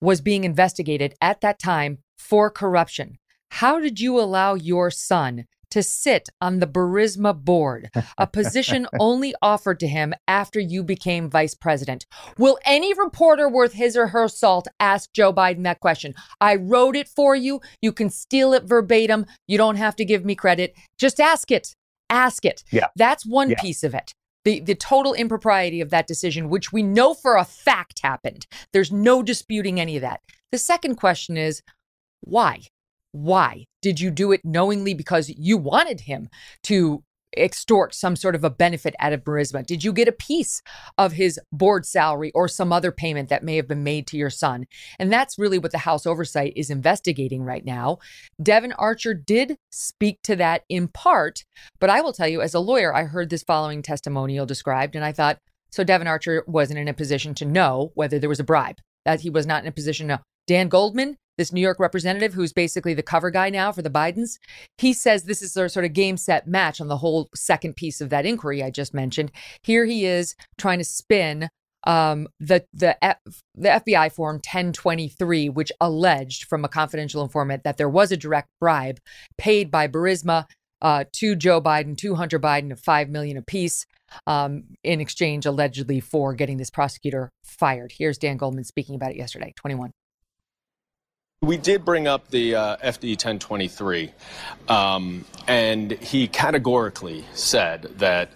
was 0.00 0.20
being 0.20 0.44
investigated 0.44 1.14
at 1.20 1.40
that 1.40 1.58
time 1.58 1.98
for 2.16 2.50
corruption. 2.50 3.18
How 3.50 3.80
did 3.80 4.00
you 4.00 4.20
allow 4.20 4.54
your 4.54 4.90
son 4.90 5.46
to 5.74 5.82
sit 5.82 6.28
on 6.40 6.60
the 6.60 6.68
Burisma 6.68 7.34
board, 7.34 7.90
a 8.16 8.28
position 8.28 8.86
only 9.00 9.34
offered 9.42 9.80
to 9.80 9.88
him 9.88 10.14
after 10.28 10.60
you 10.60 10.84
became 10.84 11.28
vice 11.28 11.56
president? 11.56 12.06
Will 12.38 12.60
any 12.64 12.94
reporter 12.94 13.48
worth 13.48 13.72
his 13.72 13.96
or 13.96 14.06
her 14.06 14.28
salt 14.28 14.68
ask 14.78 15.12
Joe 15.12 15.32
Biden 15.32 15.64
that 15.64 15.80
question? 15.80 16.14
I 16.40 16.54
wrote 16.54 16.94
it 16.94 17.08
for 17.08 17.34
you. 17.34 17.60
You 17.82 17.92
can 17.92 18.08
steal 18.08 18.52
it 18.52 18.62
verbatim. 18.62 19.26
You 19.48 19.58
don't 19.58 19.74
have 19.74 19.96
to 19.96 20.04
give 20.04 20.24
me 20.24 20.36
credit. 20.36 20.76
Just 20.96 21.18
ask 21.18 21.50
it. 21.50 21.74
Ask 22.08 22.44
it. 22.44 22.62
Yeah. 22.70 22.86
That's 22.94 23.26
one 23.26 23.50
yeah. 23.50 23.60
piece 23.60 23.82
of 23.82 23.94
it 23.94 24.14
the, 24.44 24.60
the 24.60 24.74
total 24.74 25.14
impropriety 25.14 25.80
of 25.80 25.88
that 25.88 26.06
decision, 26.06 26.50
which 26.50 26.70
we 26.70 26.82
know 26.82 27.14
for 27.14 27.36
a 27.36 27.46
fact 27.46 28.00
happened. 28.02 28.46
There's 28.74 28.92
no 28.92 29.22
disputing 29.22 29.80
any 29.80 29.96
of 29.96 30.02
that. 30.02 30.20
The 30.52 30.58
second 30.58 30.96
question 30.96 31.38
is 31.38 31.62
why? 32.20 32.64
Why 33.14 33.66
did 33.80 34.00
you 34.00 34.10
do 34.10 34.32
it 34.32 34.40
knowingly 34.42 34.92
because 34.92 35.28
you 35.28 35.56
wanted 35.56 36.00
him 36.00 36.28
to 36.64 37.04
extort 37.36 37.94
some 37.94 38.16
sort 38.16 38.34
of 38.34 38.42
a 38.42 38.50
benefit 38.50 38.92
out 38.98 39.12
of 39.12 39.22
Burisma? 39.22 39.64
Did 39.64 39.84
you 39.84 39.92
get 39.92 40.08
a 40.08 40.12
piece 40.12 40.60
of 40.98 41.12
his 41.12 41.38
board 41.52 41.86
salary 41.86 42.32
or 42.34 42.48
some 42.48 42.72
other 42.72 42.90
payment 42.90 43.28
that 43.28 43.44
may 43.44 43.54
have 43.54 43.68
been 43.68 43.84
made 43.84 44.08
to 44.08 44.16
your 44.16 44.30
son? 44.30 44.66
And 44.98 45.12
that's 45.12 45.38
really 45.38 45.58
what 45.58 45.70
the 45.70 45.78
House 45.78 46.06
Oversight 46.06 46.54
is 46.56 46.70
investigating 46.70 47.44
right 47.44 47.64
now. 47.64 47.98
Devon 48.42 48.72
Archer 48.72 49.14
did 49.14 49.58
speak 49.70 50.20
to 50.24 50.34
that 50.34 50.62
in 50.68 50.88
part, 50.88 51.44
but 51.78 51.90
I 51.90 52.00
will 52.00 52.12
tell 52.12 52.26
you, 52.26 52.42
as 52.42 52.54
a 52.54 52.58
lawyer, 52.58 52.92
I 52.92 53.04
heard 53.04 53.30
this 53.30 53.44
following 53.44 53.80
testimonial 53.80 54.44
described, 54.44 54.96
and 54.96 55.04
I 55.04 55.12
thought, 55.12 55.38
so 55.70 55.84
Devon 55.84 56.08
Archer 56.08 56.42
wasn't 56.48 56.80
in 56.80 56.88
a 56.88 56.94
position 56.94 57.32
to 57.34 57.44
know 57.44 57.92
whether 57.94 58.18
there 58.18 58.28
was 58.28 58.40
a 58.40 58.44
bribe, 58.44 58.78
that 59.04 59.20
he 59.20 59.30
was 59.30 59.46
not 59.46 59.62
in 59.62 59.68
a 59.68 59.72
position 59.72 60.08
to 60.08 60.14
know. 60.16 60.22
Dan 60.48 60.68
Goldman 60.68 61.16
this 61.36 61.52
New 61.52 61.60
York 61.60 61.78
representative, 61.80 62.34
who's 62.34 62.52
basically 62.52 62.94
the 62.94 63.02
cover 63.02 63.30
guy 63.30 63.50
now 63.50 63.72
for 63.72 63.82
the 63.82 63.90
Bidens, 63.90 64.38
he 64.78 64.92
says 64.92 65.24
this 65.24 65.42
is 65.42 65.56
a 65.56 65.68
sort 65.68 65.84
of 65.84 65.92
game 65.92 66.16
set 66.16 66.46
match 66.46 66.80
on 66.80 66.88
the 66.88 66.98
whole 66.98 67.28
second 67.34 67.76
piece 67.76 68.00
of 68.00 68.10
that 68.10 68.26
inquiry 68.26 68.62
I 68.62 68.70
just 68.70 68.94
mentioned. 68.94 69.32
Here 69.62 69.84
he 69.84 70.04
is 70.04 70.34
trying 70.58 70.78
to 70.78 70.84
spin 70.84 71.48
um, 71.86 72.28
the 72.40 72.64
the 72.72 73.02
F, 73.04 73.18
the 73.54 73.68
FBI 73.68 74.12
form 74.12 74.36
1023, 74.36 75.48
which 75.50 75.72
alleged 75.80 76.44
from 76.44 76.64
a 76.64 76.68
confidential 76.68 77.22
informant 77.22 77.64
that 77.64 77.76
there 77.76 77.88
was 77.88 78.10
a 78.10 78.16
direct 78.16 78.48
bribe 78.60 78.98
paid 79.36 79.70
by 79.70 79.86
Burisma 79.86 80.46
uh, 80.80 81.04
to 81.12 81.36
Joe 81.36 81.60
Biden, 81.60 81.96
to 81.98 82.14
Hunter 82.14 82.38
Biden, 82.38 82.72
of 82.72 82.80
five 82.80 83.08
million 83.08 83.36
apiece, 83.36 83.86
um, 84.26 84.64
in 84.82 85.00
exchange 85.00 85.46
allegedly 85.46 86.00
for 86.00 86.34
getting 86.34 86.56
this 86.56 86.70
prosecutor 86.70 87.30
fired. 87.44 87.92
Here's 87.96 88.18
Dan 88.18 88.36
Goldman 88.36 88.64
speaking 88.64 88.94
about 88.94 89.10
it 89.12 89.16
yesterday. 89.16 89.52
21. 89.56 89.90
We 91.44 91.58
did 91.58 91.84
bring 91.84 92.08
up 92.08 92.30
the 92.30 92.54
uh, 92.54 92.76
FD 92.78 93.10
1023, 93.10 94.12
um, 94.66 95.26
and 95.46 95.92
he 95.92 96.26
categorically 96.26 97.26
said 97.34 97.82
that 97.98 98.30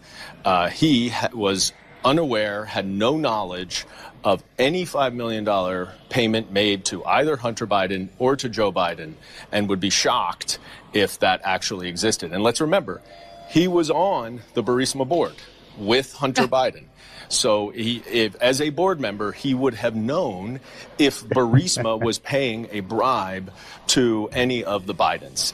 uh, 0.45 0.69
he 0.69 1.09
ha- 1.09 1.31
was 1.33 1.73
unaware, 2.05 2.67
had 2.67 2.87
no 2.87 3.17
knowledge 3.17 3.87
of 4.25 4.45
any 4.59 4.85
$5 4.85 5.15
million 5.15 5.89
payment 6.11 6.53
made 6.53 6.85
to 6.87 7.03
either 7.07 7.39
Hunter 7.39 7.67
Biden 7.67 8.11
or 8.19 8.37
to 8.37 8.47
Joe 8.47 8.71
Biden, 8.71 9.15
and 9.53 9.71
would 9.71 9.81
be 9.81 9.91
shocked 9.91 10.59
if 10.93 11.19
that 11.21 11.41
actually 11.45 11.89
existed. 11.89 12.35
And 12.35 12.43
let's 12.43 12.61
remember, 12.61 13.01
he 13.49 13.69
was 13.69 13.91
on 13.91 14.43
the 14.53 14.63
Burisma 14.63 15.09
board 15.09 15.37
with 15.79 16.13
Hunter 16.13 16.43
Biden. 16.47 16.85
So 17.29 17.71
he, 17.71 18.03
if, 18.11 18.37
as 18.37 18.61
a 18.61 18.71
board 18.71 19.01
member, 19.01 19.33
he 19.33 19.55
would 19.55 19.75
have 19.75 19.95
known 19.95 20.61
if 20.99 21.23
Burisma 21.23 22.01
was 22.05 22.19
paying 22.19 22.69
a 22.71 22.81
bribe 22.81 23.53
to 23.89 24.29
any 24.33 24.65
of 24.65 24.87
the 24.87 24.95
Bidens. 24.95 25.53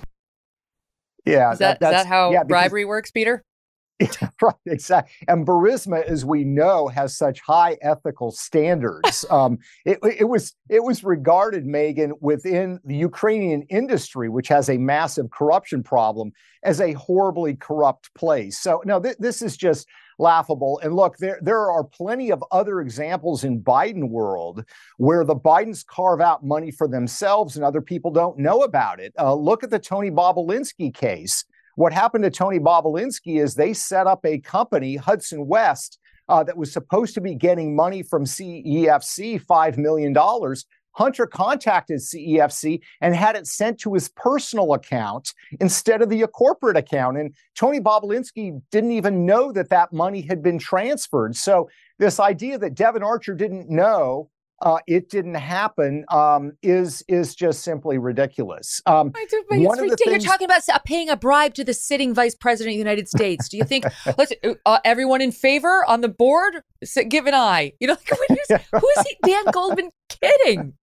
Yeah, 1.25 1.53
is 1.53 1.59
that, 1.59 1.81
that 1.81 1.89
is 1.89 2.03
that 2.03 2.07
how 2.07 2.33
yeah, 2.33 2.43
bribery 2.45 2.85
works, 2.85 3.11
Peter? 3.11 3.43
Yeah, 4.01 4.09
right, 4.43 4.55
exactly. 4.67 5.15
And 5.29 5.47
Burisma, 5.47 6.03
as 6.05 6.25
we 6.25 6.45
know, 6.45 6.89
has 6.89 7.17
such 7.17 7.41
high 7.41 7.77
ethical 7.83 8.31
standards. 8.33 9.25
um, 9.31 9.59
it, 9.85 9.99
it, 10.19 10.29
was 10.29 10.55
it 10.69 10.83
was 10.83 11.05
regarded, 11.05 11.65
Megyn, 11.65 12.13
within 12.21 12.81
the 12.85 12.97
Ukrainian 12.97 13.63
industry, 13.63 14.29
which 14.29 14.49
has 14.49 14.69
a 14.69 14.79
massive 14.79 15.31
corruption 15.31 15.83
problem, 15.83 16.33
as 16.65 16.81
a 16.81 16.93
horribly 16.95 17.55
corrupt 17.55 18.13
place. 18.15 18.59
So 18.59 18.83
no, 18.85 19.01
th- 19.01 19.17
this 19.19 19.43
is 19.43 19.57
just 19.57 19.87
laughable. 20.19 20.81
And 20.83 20.95
look, 20.95 21.17
there 21.19 21.39
there 21.43 21.71
are 21.71 21.85
plenty 21.85 22.31
of 22.31 22.43
other 22.51 22.81
examples 22.81 23.45
in 23.45 23.63
Biden 23.63 24.09
world 24.09 24.65
where 24.97 25.25
the 25.25 25.37
Bidens 25.37 25.87
carve 25.87 26.21
out 26.21 26.45
money 26.45 26.71
for 26.71 26.89
themselves 26.89 27.57
and 27.57 27.65
other 27.65 27.81
people 27.81 28.11
don't 28.11 28.39
know 28.39 28.63
about 28.63 29.01
it. 29.01 29.13
Uh, 29.19 29.35
look 29.35 29.63
at 29.63 29.71
the 29.71 29.79
Tony 29.79 30.11
Bobulinski 30.11 30.93
case. 30.93 31.45
What 31.77 31.93
happened 31.93 32.25
to 32.25 32.31
Tony 32.31 32.59
Bobulinski 32.59 33.43
is 33.43 33.55
they 33.55 33.73
set 33.73 34.07
up 34.07 34.25
a 34.25 34.39
company, 34.39 34.97
Hudson 34.97 35.47
West, 35.47 35.99
uh, 36.29 36.43
that 36.45 36.57
was 36.57 36.73
supposed 36.73 37.15
to 37.15 37.21
be 37.21 37.35
getting 37.35 37.77
money 37.77 38.03
from 38.03 38.25
CEFC, 38.25 39.45
$5 39.45 39.77
million. 39.77 40.15
Hunter 40.93 41.27
contacted 41.27 41.99
CEFC 41.99 42.81
and 43.01 43.15
had 43.15 43.35
it 43.35 43.47
sent 43.47 43.81
to 43.81 43.95
his 43.95 44.09
personal 44.11 44.75
account 44.75 45.33
instead 45.61 46.03
of 46.03 46.09
the 46.09 46.25
corporate 46.29 46.77
account. 46.77 47.19
And 47.19 47.35
Tony 47.57 47.81
Bobulinski 47.81 48.63
didn't 48.71 48.93
even 48.93 49.27
know 49.27 49.51
that 49.53 49.71
that 49.71 49.93
money 49.93 50.23
had 50.23 50.43
been 50.43 50.59
transferred. 50.59 51.37
So, 51.37 51.69
this 51.99 52.19
idea 52.19 52.59
that 52.59 52.75
Devon 52.75 53.05
Archer 53.05 53.35
didn't 53.35 53.71
know 53.71 54.29
uh, 54.63 54.79
it 54.87 55.11
didn't 55.11 55.35
happen 55.35 56.05
um, 56.11 56.53
is 56.63 57.05
is 57.09 57.35
just 57.35 57.63
simply 57.63 57.99
ridiculous. 57.99 58.81
Um, 58.87 59.13
one 59.51 59.79
of 59.79 59.91
the 59.91 59.97
things, 59.97 60.25
You're 60.25 60.33
talking 60.33 60.47
about 60.47 60.63
paying 60.85 61.09
a 61.09 61.17
bribe 61.17 61.55
to 61.55 61.65
the 61.65 61.75
sitting 61.75 62.15
vice 62.15 62.35
president 62.35 62.73
of 62.73 62.75
the 62.75 62.79
United 62.79 63.09
States. 63.09 63.49
Do 63.49 63.57
you 63.57 63.65
think 63.65 63.85
let's 64.19 64.33
uh, 64.65 64.79
everyone 64.85 65.21
in 65.21 65.33
favor 65.33 65.85
on 65.87 66.01
the 66.01 66.09
board 66.09 66.63
give 67.09 67.27
an 67.27 67.35
eye? 67.35 67.73
You 67.81 67.89
know, 67.89 67.97
like, 68.51 68.65
who 68.71 68.89
is 68.99 69.07
he? 69.07 69.17
Dan 69.31 69.45
Goldman 69.53 69.91
kidding? 70.09 70.75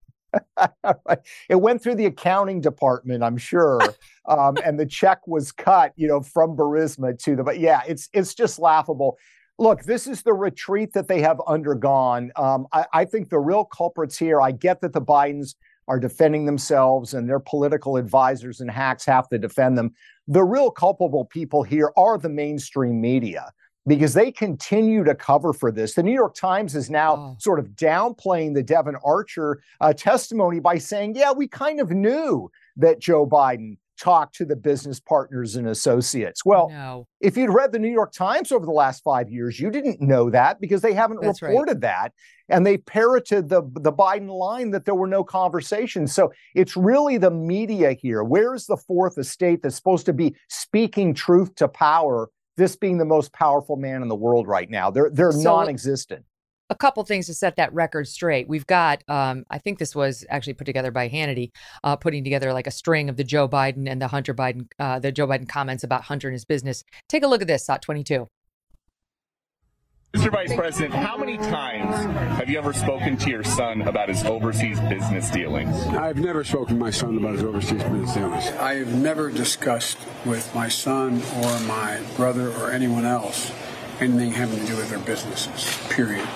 it 1.50 1.60
went 1.60 1.82
through 1.82 1.94
the 1.94 2.06
accounting 2.06 2.60
department, 2.60 3.22
I'm 3.22 3.36
sure, 3.36 3.80
um, 4.26 4.56
and 4.64 4.80
the 4.80 4.86
check 4.86 5.26
was 5.26 5.52
cut, 5.52 5.92
you 5.96 6.08
know, 6.08 6.22
from 6.22 6.56
Burisma 6.56 7.18
to 7.24 7.36
the. 7.36 7.42
But 7.42 7.58
yeah, 7.58 7.82
it's 7.86 8.08
it's 8.12 8.34
just 8.34 8.58
laughable. 8.58 9.18
Look, 9.62 9.84
this 9.84 10.08
is 10.08 10.22
the 10.22 10.32
retreat 10.32 10.92
that 10.94 11.06
they 11.06 11.20
have 11.20 11.40
undergone. 11.46 12.32
Um, 12.34 12.66
I, 12.72 12.84
I 12.92 13.04
think 13.04 13.28
the 13.28 13.38
real 13.38 13.64
culprits 13.64 14.18
here. 14.18 14.40
I 14.40 14.50
get 14.50 14.80
that 14.80 14.92
the 14.92 15.00
Bidens 15.00 15.54
are 15.86 16.00
defending 16.00 16.46
themselves, 16.46 17.14
and 17.14 17.28
their 17.28 17.38
political 17.38 17.96
advisors 17.96 18.60
and 18.60 18.68
hacks 18.68 19.04
have 19.04 19.28
to 19.28 19.38
defend 19.38 19.78
them. 19.78 19.94
The 20.26 20.42
real 20.42 20.72
culpable 20.72 21.26
people 21.26 21.62
here 21.62 21.92
are 21.96 22.18
the 22.18 22.28
mainstream 22.28 23.00
media 23.00 23.52
because 23.86 24.14
they 24.14 24.32
continue 24.32 25.04
to 25.04 25.14
cover 25.14 25.52
for 25.52 25.70
this. 25.70 25.94
The 25.94 26.02
New 26.02 26.12
York 26.12 26.34
Times 26.34 26.74
is 26.74 26.90
now 26.90 27.14
oh. 27.14 27.36
sort 27.38 27.60
of 27.60 27.68
downplaying 27.76 28.54
the 28.54 28.64
Devon 28.64 28.96
Archer 29.04 29.62
uh, 29.80 29.92
testimony 29.92 30.58
by 30.58 30.76
saying, 30.78 31.14
yeah, 31.14 31.30
we 31.30 31.46
kind 31.46 31.78
of 31.78 31.92
knew 31.92 32.50
that 32.78 32.98
Joe 32.98 33.28
Biden 33.28 33.76
talked 34.02 34.34
to 34.34 34.44
the 34.44 34.56
business 34.56 34.98
partners 34.98 35.54
and 35.54 35.68
associates. 35.68 36.44
Well, 36.44 36.68
no. 36.70 37.06
if 37.20 37.36
you'd 37.36 37.54
read 37.54 37.70
the 37.70 37.78
New 37.78 37.90
York 37.90 38.12
Times 38.12 38.50
over 38.50 38.66
the 38.66 38.72
last 38.72 39.04
five 39.04 39.30
years, 39.30 39.60
you 39.60 39.70
didn't 39.70 40.00
know 40.00 40.28
that 40.30 40.60
because 40.60 40.82
they 40.82 40.92
haven't 40.92 41.20
That's 41.20 41.40
reported 41.40 41.74
right. 41.74 41.80
that. 41.82 42.12
And 42.48 42.66
they 42.66 42.78
parroted 42.78 43.48
the, 43.48 43.62
the 43.74 43.92
Biden 43.92 44.28
line 44.28 44.72
that 44.72 44.84
there 44.84 44.96
were 44.96 45.06
no 45.06 45.22
conversations. 45.22 46.12
So 46.12 46.32
it's 46.56 46.76
really 46.76 47.16
the 47.16 47.30
media 47.30 47.92
here. 47.92 48.24
Where 48.24 48.54
is 48.54 48.66
the 48.66 48.76
fourth 48.76 49.18
estate 49.18 49.62
that's 49.62 49.76
supposed 49.76 50.06
to 50.06 50.12
be 50.12 50.34
speaking 50.48 51.14
truth 51.14 51.54
to 51.56 51.68
power 51.68 52.28
this 52.56 52.76
being 52.76 52.98
the 52.98 53.04
most 53.04 53.32
powerful 53.32 53.76
man 53.76 54.02
in 54.02 54.08
the 54.08 54.14
world 54.14 54.46
right 54.46 54.68
now. 54.68 54.90
They're 54.90 55.10
they're 55.10 55.32
so, 55.32 55.42
non-existent. 55.42 56.24
A 56.72 56.74
couple 56.74 57.04
things 57.04 57.26
to 57.26 57.34
set 57.34 57.56
that 57.56 57.70
record 57.74 58.08
straight. 58.08 58.48
We've 58.48 58.66
got, 58.66 59.02
um, 59.06 59.44
I 59.50 59.58
think 59.58 59.78
this 59.78 59.94
was 59.94 60.24
actually 60.30 60.54
put 60.54 60.64
together 60.64 60.90
by 60.90 61.06
Hannity, 61.06 61.50
uh, 61.84 61.96
putting 61.96 62.24
together 62.24 62.54
like 62.54 62.66
a 62.66 62.70
string 62.70 63.10
of 63.10 63.18
the 63.18 63.24
Joe 63.24 63.46
Biden 63.46 63.86
and 63.86 64.00
the 64.00 64.08
Hunter 64.08 64.32
Biden, 64.32 64.68
uh, 64.78 64.98
the 64.98 65.12
Joe 65.12 65.26
Biden 65.26 65.46
comments 65.46 65.84
about 65.84 66.04
Hunter 66.04 66.28
and 66.28 66.32
his 66.32 66.46
business. 66.46 66.82
Take 67.10 67.24
a 67.24 67.26
look 67.26 67.42
at 67.42 67.46
this, 67.46 67.66
SOT 67.66 67.82
22. 67.82 68.26
Mr. 70.16 70.32
Vice 70.32 70.54
President, 70.54 70.94
how 70.94 71.18
many 71.18 71.36
times 71.36 71.94
have 72.38 72.48
you 72.48 72.56
ever 72.56 72.72
spoken 72.72 73.18
to 73.18 73.28
your 73.28 73.44
son 73.44 73.82
about 73.82 74.08
his 74.08 74.24
overseas 74.24 74.80
business 74.80 75.28
dealings? 75.30 75.76
I've 75.88 76.20
never 76.20 76.42
spoken 76.42 76.76
to 76.76 76.80
my 76.80 76.90
son 76.90 77.18
about 77.18 77.34
his 77.34 77.42
overseas 77.42 77.82
business 77.82 78.14
dealings. 78.14 78.46
I 78.52 78.76
have 78.76 78.94
never 78.94 79.30
discussed 79.30 79.98
with 80.24 80.54
my 80.54 80.68
son 80.68 81.20
or 81.36 81.60
my 81.60 82.00
brother 82.16 82.50
or 82.52 82.70
anyone 82.70 83.04
else 83.04 83.52
anything 84.02 84.32
having 84.32 84.58
to 84.58 84.66
do 84.66 84.76
with 84.76 84.90
their 84.90 84.98
businesses, 84.98 85.78
period. 85.88 86.26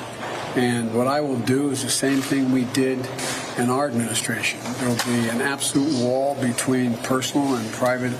And 0.56 0.94
what 0.94 1.06
I 1.06 1.20
will 1.20 1.38
do 1.40 1.70
is 1.70 1.82
the 1.82 1.90
same 1.90 2.22
thing 2.22 2.50
we 2.50 2.64
did 2.64 2.98
in 3.58 3.68
our 3.68 3.86
administration. 3.86 4.58
There 4.78 4.88
will 4.88 5.04
be 5.04 5.28
an 5.28 5.42
absolute 5.42 6.02
wall 6.02 6.34
between 6.36 6.96
personal 6.98 7.56
and 7.56 7.70
private 7.72 8.14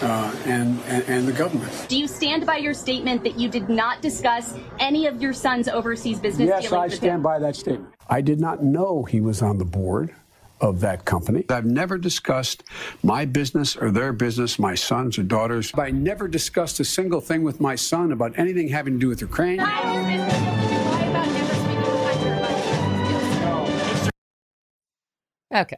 uh, 0.00 0.34
and, 0.46 0.80
and, 0.86 1.04
and 1.08 1.28
the 1.28 1.32
government. 1.32 1.86
Do 1.88 1.98
you 1.98 2.06
stand 2.06 2.46
by 2.46 2.58
your 2.58 2.72
statement 2.72 3.24
that 3.24 3.36
you 3.36 3.48
did 3.48 3.68
not 3.68 4.00
discuss 4.00 4.54
any 4.78 5.06
of 5.06 5.20
your 5.20 5.32
son's 5.32 5.66
overseas 5.66 6.20
business 6.20 6.46
yes, 6.46 6.68
dealings? 6.68 6.92
Yes, 6.92 7.00
I 7.00 7.04
stand 7.04 7.22
by 7.22 7.40
that 7.40 7.56
statement. 7.56 7.92
I 8.08 8.20
did 8.20 8.40
not 8.40 8.62
know 8.62 9.02
he 9.02 9.20
was 9.20 9.42
on 9.42 9.58
the 9.58 9.64
board 9.64 10.14
of 10.60 10.78
that 10.80 11.04
company. 11.04 11.44
I've 11.48 11.66
never 11.66 11.98
discussed 11.98 12.62
my 13.02 13.24
business 13.24 13.76
or 13.76 13.90
their 13.90 14.12
business, 14.12 14.56
my 14.58 14.76
sons 14.76 15.18
or 15.18 15.24
daughters. 15.24 15.72
I 15.74 15.90
never 15.90 16.28
discussed 16.28 16.78
a 16.78 16.84
single 16.84 17.20
thing 17.20 17.42
with 17.42 17.60
my 17.60 17.74
son 17.74 18.12
about 18.12 18.38
anything 18.38 18.68
having 18.68 18.94
to 18.94 19.00
do 19.00 19.08
with 19.08 19.20
Ukraine. 19.20 19.58
Okay. 25.52 25.76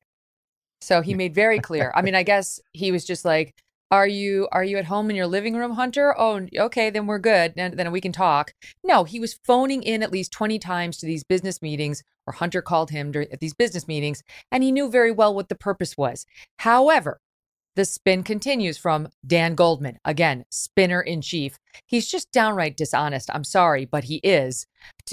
So 0.81 1.01
he 1.01 1.15
made 1.15 1.35
very 1.35 1.59
clear. 1.69 1.93
I 1.95 2.03
mean, 2.03 2.15
I 2.15 2.23
guess 2.23 2.61
he 2.73 2.93
was 2.93 3.05
just 3.05 3.25
like, 3.25 3.55
"Are 3.91 4.07
you 4.07 4.49
are 4.53 4.65
you 4.65 4.79
at 4.79 4.87
home 4.87 5.11
in 5.11 5.17
your 5.17 5.27
living 5.27 5.55
room, 5.55 5.73
Hunter? 5.73 6.15
Oh, 6.19 6.47
okay, 6.57 6.91
then 6.91 7.07
we're 7.07 7.19
good. 7.19 7.55
And 7.57 7.79
then 7.79 7.91
we 7.93 8.01
can 8.01 8.13
talk." 8.13 8.53
No, 8.83 9.05
he 9.05 9.21
was 9.21 9.39
phoning 9.45 9.83
in 9.83 10.03
at 10.03 10.13
least 10.13 10.33
20 10.33 10.59
times 10.59 10.99
to 10.99 11.07
these 11.07 11.25
business 11.25 11.63
meetings 11.63 12.03
or 12.27 12.33
Hunter 12.35 12.63
called 12.63 12.91
him 12.91 13.13
during, 13.13 13.31
at 13.33 13.41
these 13.41 13.55
business 13.55 13.87
meetings, 13.87 14.23
and 14.51 14.63
he 14.63 14.73
knew 14.73 14.91
very 14.91 15.13
well 15.13 15.35
what 15.35 15.49
the 15.49 15.55
purpose 15.55 15.97
was. 15.97 16.27
However, 16.59 17.21
the 17.77 17.85
spin 17.85 18.23
continues 18.23 18.79
from 18.79 19.09
Dan 19.27 19.55
Goldman. 19.55 19.99
Again, 20.05 20.45
spinner 20.51 21.01
in 21.01 21.21
chief. 21.21 21.59
He's 21.87 22.09
just 22.09 22.31
downright 22.31 22.77
dishonest. 22.77 23.29
I'm 23.35 23.43
sorry, 23.45 23.85
but 23.85 24.05
he 24.05 24.17
is. 24.17 24.67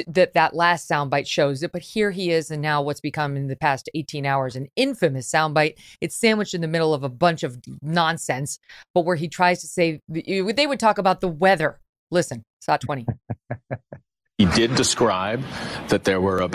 That 0.08 0.34
that 0.34 0.56
last 0.56 0.90
soundbite 0.90 1.28
shows 1.28 1.64
it, 1.64 1.72
but 1.72 1.82
here 1.82 2.12
he 2.12 2.32
is, 2.32 2.50
and 2.50 2.62
now 2.62 2.82
what's 2.82 3.02
become 3.02 3.36
in 3.36 3.48
the 3.48 3.56
past 3.56 3.90
18 3.94 4.26
hours 4.26 4.56
an 4.56 4.68
infamous 4.76 5.30
soundbite. 5.30 5.78
It's 6.00 6.16
sandwiched 6.16 6.54
in 6.54 6.62
the 6.62 6.68
middle 6.68 6.94
of 6.94 7.04
a 7.04 7.10
bunch 7.10 7.44
of 7.44 7.58
nonsense, 7.82 8.60
but 8.94 9.06
where 9.06 9.18
he 9.18 9.28
tries 9.28 9.62
to 9.62 9.68
say 9.68 10.00
they 10.08 10.68
would 10.68 10.80
talk 10.80 10.98
about 10.98 11.22
the 11.22 11.28
weather. 11.28 11.80
Listen, 12.10 12.44
SOT 12.62 12.82
20. 12.82 13.06
He 14.42 14.48
did 14.48 14.74
describe 14.74 15.44
that 15.90 16.04
there 16.04 16.20
were 16.20 16.40
a, 16.40 16.46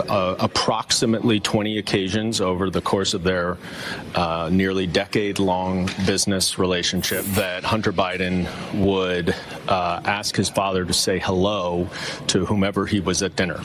approximately 0.40 1.38
20 1.38 1.78
occasions 1.78 2.40
over 2.40 2.68
the 2.68 2.80
course 2.80 3.14
of 3.14 3.22
their 3.22 3.58
uh, 4.12 4.50
nearly 4.50 4.88
decade 4.88 5.38
long 5.38 5.88
business 6.04 6.58
relationship 6.58 7.24
that 7.36 7.62
Hunter 7.62 7.92
Biden 7.92 8.48
would 8.84 9.36
uh, 9.68 10.00
ask 10.04 10.34
his 10.34 10.48
father 10.48 10.84
to 10.84 10.92
say 10.92 11.20
hello 11.20 11.88
to 12.26 12.44
whomever 12.44 12.86
he 12.86 12.98
was 12.98 13.22
at 13.22 13.36
dinner. 13.36 13.60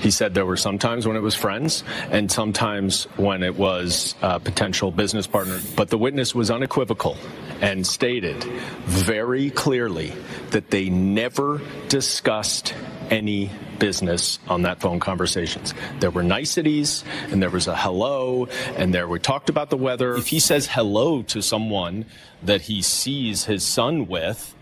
He 0.00 0.10
said 0.10 0.32
there 0.32 0.46
were 0.46 0.56
sometimes 0.56 1.06
when 1.06 1.16
it 1.16 1.22
was 1.22 1.34
friends 1.34 1.84
and 2.10 2.32
sometimes 2.32 3.04
when 3.18 3.42
it 3.42 3.54
was 3.54 4.14
a 4.22 4.40
potential 4.40 4.90
business 4.90 5.26
partner. 5.26 5.60
But 5.76 5.90
the 5.90 5.98
witness 5.98 6.34
was 6.34 6.50
unequivocal 6.50 7.18
and 7.60 7.86
stated 7.86 8.42
very 8.86 9.50
clearly 9.50 10.14
that 10.52 10.70
they 10.70 10.88
never 10.88 11.60
discussed 11.88 12.72
any 13.10 13.50
business 13.78 14.38
on 14.48 14.62
that 14.62 14.80
phone 14.80 15.00
conversations. 15.00 15.74
There 16.00 16.10
were 16.10 16.22
niceties 16.22 17.04
and 17.30 17.42
there 17.42 17.50
was 17.50 17.66
a 17.66 17.76
hello 17.76 18.48
and 18.76 18.92
there 18.92 19.08
we 19.08 19.18
talked 19.18 19.48
about 19.48 19.70
the 19.70 19.76
weather. 19.76 20.14
If 20.16 20.28
he 20.28 20.40
says 20.40 20.66
hello 20.66 21.22
to 21.22 21.42
someone 21.42 22.06
that 22.42 22.62
he 22.62 22.82
sees 22.82 23.44
his 23.44 23.64
son 23.64 24.06
with, 24.06 24.54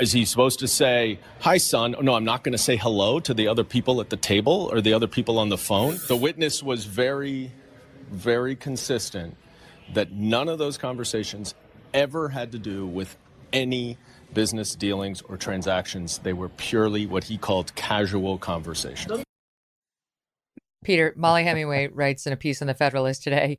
is 0.00 0.12
he 0.12 0.24
supposed 0.24 0.60
to 0.60 0.68
say, 0.68 1.18
Hi, 1.40 1.56
son? 1.56 1.96
Oh, 1.98 2.02
no, 2.02 2.14
I'm 2.14 2.24
not 2.24 2.44
going 2.44 2.52
to 2.52 2.58
say 2.58 2.76
hello 2.76 3.18
to 3.20 3.34
the 3.34 3.48
other 3.48 3.64
people 3.64 4.00
at 4.00 4.10
the 4.10 4.16
table 4.16 4.70
or 4.72 4.80
the 4.80 4.92
other 4.92 5.08
people 5.08 5.38
on 5.38 5.48
the 5.48 5.58
phone. 5.58 5.98
The 6.08 6.16
witness 6.16 6.62
was 6.62 6.84
very, 6.84 7.52
very 8.10 8.54
consistent 8.54 9.36
that 9.94 10.12
none 10.12 10.48
of 10.48 10.58
those 10.58 10.78
conversations 10.78 11.54
ever 11.92 12.28
had 12.28 12.52
to 12.52 12.58
do 12.58 12.86
with 12.86 13.16
any 13.52 13.98
business 14.34 14.74
dealings 14.74 15.22
or 15.22 15.36
transactions. 15.36 16.18
They 16.18 16.32
were 16.32 16.48
purely 16.48 17.06
what 17.06 17.24
he 17.24 17.38
called 17.38 17.74
casual 17.74 18.38
conversations. 18.38 19.24
Peter, 20.84 21.14
Mollie 21.16 21.44
Hemingway 21.44 21.88
writes 21.92 22.26
in 22.26 22.32
a 22.32 22.36
piece 22.36 22.60
in 22.60 22.66
the 22.66 22.74
Federalist 22.74 23.22
today 23.22 23.58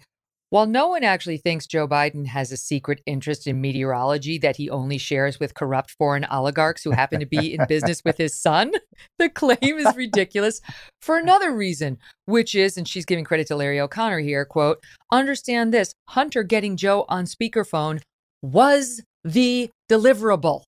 while 0.53 0.67
no 0.67 0.87
one 0.89 1.03
actually 1.03 1.39
thinks 1.39 1.65
Joe 1.65 1.87
Biden 1.87 2.27
has 2.27 2.51
a 2.51 2.57
secret 2.57 3.01
interest 3.07 3.47
in 3.47 3.59
meteorology 3.59 4.37
that 4.37 4.55
he 4.55 4.69
only 4.69 4.99
shares 4.99 5.39
with 5.39 5.55
corrupt 5.55 5.89
foreign 5.89 6.25
oligarchs 6.25 6.83
who 6.83 6.91
happen 6.91 7.19
to 7.21 7.25
be 7.25 7.55
in 7.55 7.65
business 7.67 8.03
with 8.05 8.17
his 8.17 8.39
son, 8.39 8.71
the 9.17 9.29
claim 9.29 9.57
is 9.61 9.95
ridiculous 9.95 10.61
for 11.01 11.17
another 11.17 11.51
reason, 11.51 11.97
which 12.25 12.53
is, 12.53 12.77
and 12.77 12.87
she's 12.87 13.03
giving 13.03 13.25
credit 13.25 13.47
to 13.47 13.55
Larry 13.55 13.79
O'Connor 13.79 14.19
here, 14.19 14.45
quote, 14.45 14.77
understand 15.11 15.73
this 15.73 15.95
Hunter 16.09 16.43
getting 16.43 16.77
Joe 16.77 17.05
on 17.09 17.25
speakerphone 17.25 18.03
was 18.43 19.01
the 19.23 19.69
deliverable. 19.89 20.63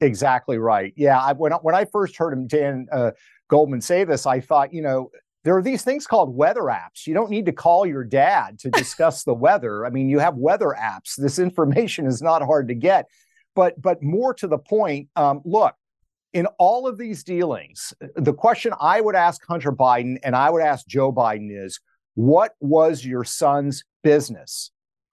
Exactly 0.00 0.58
right. 0.58 0.92
Yeah, 0.96 1.20
I, 1.20 1.32
when 1.32 1.52
I, 1.52 1.56
when 1.56 1.74
I 1.74 1.84
first 1.84 2.16
heard 2.16 2.32
him, 2.32 2.46
Dan 2.46 2.86
uh, 2.90 3.10
Goldman 3.48 3.80
say 3.80 4.04
this, 4.04 4.26
I 4.26 4.40
thought, 4.40 4.72
you 4.72 4.82
know, 4.82 5.10
there 5.44 5.56
are 5.56 5.62
these 5.62 5.82
things 5.82 6.06
called 6.06 6.34
weather 6.34 6.62
apps. 6.62 7.06
You 7.06 7.14
don't 7.14 7.30
need 7.30 7.46
to 7.46 7.52
call 7.52 7.86
your 7.86 8.04
dad 8.04 8.58
to 8.60 8.70
discuss 8.70 9.24
the 9.24 9.34
weather. 9.46 9.86
I 9.86 9.90
mean, 9.90 10.08
you 10.08 10.18
have 10.18 10.36
weather 10.36 10.76
apps. 10.78 11.14
This 11.16 11.38
information 11.38 12.06
is 12.06 12.22
not 12.22 12.42
hard 12.42 12.68
to 12.68 12.74
get. 12.74 13.06
But 13.54 13.80
but 13.80 14.02
more 14.02 14.32
to 14.34 14.46
the 14.46 14.58
point, 14.58 15.08
um, 15.16 15.40
look, 15.44 15.74
in 16.32 16.46
all 16.58 16.86
of 16.86 16.98
these 16.98 17.24
dealings, 17.24 17.92
the 18.14 18.32
question 18.32 18.72
I 18.80 19.00
would 19.00 19.16
ask 19.16 19.44
Hunter 19.46 19.72
Biden 19.72 20.18
and 20.22 20.36
I 20.36 20.50
would 20.50 20.62
ask 20.62 20.86
Joe 20.86 21.12
Biden 21.12 21.48
is, 21.50 21.80
what 22.14 22.54
was 22.60 23.04
your 23.04 23.24
son's 23.24 23.82
business? 24.02 24.70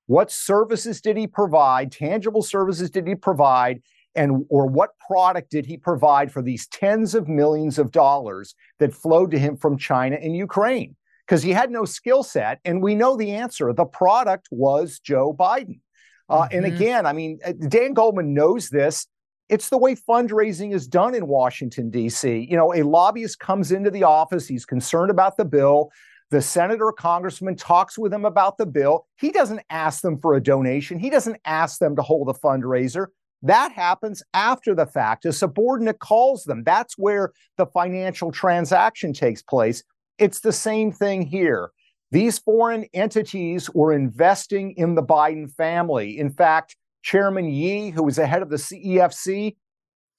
What 0.08 0.32
services 0.32 1.02
did 1.02 1.18
he 1.18 1.28
provide? 1.28 1.92
Tangible 1.92 2.42
services 2.42 2.90
did 2.90 3.08
he 3.08 3.16
provide? 3.16 3.82
And 4.16 4.46
or 4.50 4.66
what 4.66 4.98
product 5.06 5.52
did 5.52 5.66
he 5.66 5.78
provide 5.78 6.32
for 6.32 6.42
these 6.42 6.66
tens 6.68 7.14
of 7.14 7.28
millions 7.28 7.78
of 7.78 7.92
dollars 7.92 8.56
that 8.80 8.94
flowed 8.94 9.32
to 9.32 9.40
him 9.40 9.58
from 9.58 9.78
China 9.78 10.16
and 10.16 10.36
Ukraine? 10.36 10.96
Because 11.26 11.44
he 11.44 11.52
had 11.52 11.70
no 11.70 11.86
skill 11.86 12.24
set, 12.24 12.60
and 12.66 12.82
we 12.82 12.96
know 12.96 13.18
the 13.18 13.32
answer. 13.32 13.72
The 13.74 13.86
product 13.86 14.48
was 14.50 15.00
Joe 15.00 15.36
Biden. 15.38 15.82
Uh, 16.30 16.44
mm-hmm. 16.44 16.58
And 16.58 16.66
again, 16.66 17.06
I 17.06 17.14
mean, 17.14 17.40
uh, 17.46 17.52
Dan 17.68 17.94
Goldman 17.94 18.34
knows 18.34 18.70
this. 18.70 19.08
It's 19.50 19.70
the 19.70 19.78
way 19.78 19.96
fundraising 19.96 20.74
is 20.74 20.88
done 20.88 21.16
in 21.16 21.28
Washington, 21.28 21.90
D.C. 21.90 22.48
You 22.50 22.58
know, 22.58 22.74
a 22.74 22.84
lobbyist 22.84 23.40
comes 23.40 23.72
into 23.72 23.92
the 23.92 24.04
office, 24.04 24.48
he's 24.48 24.66
concerned 24.66 25.12
about 25.12 25.38
the 25.38 25.46
bill. 25.46 25.90
The 26.30 26.42
senator 26.42 26.88
or 26.88 26.94
congressman 26.94 27.56
talks 27.56 27.98
with 27.98 28.12
them 28.12 28.26
about 28.26 28.58
the 28.58 28.66
bill. 28.66 29.08
He 29.18 29.32
doesn't 29.32 29.62
ask 29.70 30.02
them 30.02 30.20
for 30.20 30.36
a 30.36 30.44
donation. 30.44 31.00
He 31.00 31.10
doesn't 31.10 31.38
ask 31.46 31.80
them 31.80 31.96
to 31.96 32.02
hold 32.02 32.30
a 32.30 32.34
fundraiser. 32.34 33.08
That 33.44 33.72
happens 33.72 34.24
after 34.34 34.76
the 34.76 34.86
fact. 34.86 35.26
A 35.26 35.32
subordinate 35.32 36.00
calls 36.00 36.44
them. 36.44 36.64
That's 36.64 36.98
where 36.98 37.32
the 37.56 37.68
financial 37.68 38.32
transaction 38.32 39.14
takes 39.14 39.42
place. 39.42 39.84
It's 40.18 40.40
the 40.40 40.52
same 40.52 40.92
thing 40.92 41.22
here. 41.22 41.72
These 42.12 42.40
foreign 42.40 42.86
entities 42.94 43.70
were 43.70 43.94
investing 43.94 44.72
in 44.72 44.96
the 44.96 45.04
Biden 45.04 45.52
family. 45.52 46.18
In 46.18 46.30
fact, 46.30 46.76
Chairman 47.04 47.46
Yi, 47.46 47.92
who 47.92 48.04
was 48.04 48.16
the 48.16 48.28
head 48.28 48.42
of 48.42 48.50
the 48.50 48.58
CEFC, 48.58 49.56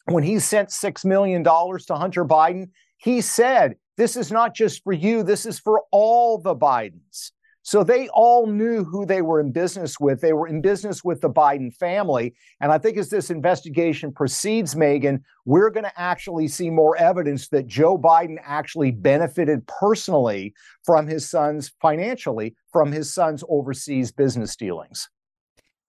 when 0.06 0.22
he 0.22 0.38
sent 0.38 0.70
$6 0.70 1.04
million 1.04 1.44
to 1.44 1.94
Hunter 1.96 2.24
Biden, 2.24 2.70
he 2.96 3.20
said 3.20 3.76
this 3.98 4.16
is 4.16 4.32
not 4.32 4.54
just 4.54 4.82
for 4.82 4.94
you, 4.94 5.22
this 5.22 5.44
is 5.44 5.58
for 5.58 5.82
all 5.90 6.38
the 6.38 6.56
Bidens. 6.56 7.32
So 7.68 7.84
they 7.84 8.08
all 8.14 8.46
knew 8.46 8.82
who 8.82 9.04
they 9.04 9.20
were 9.20 9.40
in 9.40 9.52
business 9.52 10.00
with. 10.00 10.22
They 10.22 10.32
were 10.32 10.48
in 10.48 10.62
business 10.62 11.04
with 11.04 11.20
the 11.20 11.28
Biden 11.28 11.70
family. 11.74 12.34
And 12.62 12.72
I 12.72 12.78
think 12.78 12.96
as 12.96 13.10
this 13.10 13.28
investigation 13.28 14.10
proceeds, 14.10 14.74
Megyn, 14.74 15.20
we're 15.44 15.68
going 15.68 15.84
to 15.84 16.00
actually 16.00 16.48
see 16.48 16.70
more 16.70 16.96
evidence 16.96 17.48
that 17.48 17.66
Joe 17.66 17.98
Biden 17.98 18.38
actually 18.42 18.90
benefited 18.90 19.66
personally 19.66 20.54
from 20.82 21.06
his 21.06 21.28
son's 21.28 21.72
financially 21.82 22.54
from 22.72 22.90
his 22.90 23.12
son's 23.12 23.44
overseas 23.50 24.12
business 24.12 24.56
dealings. 24.56 25.10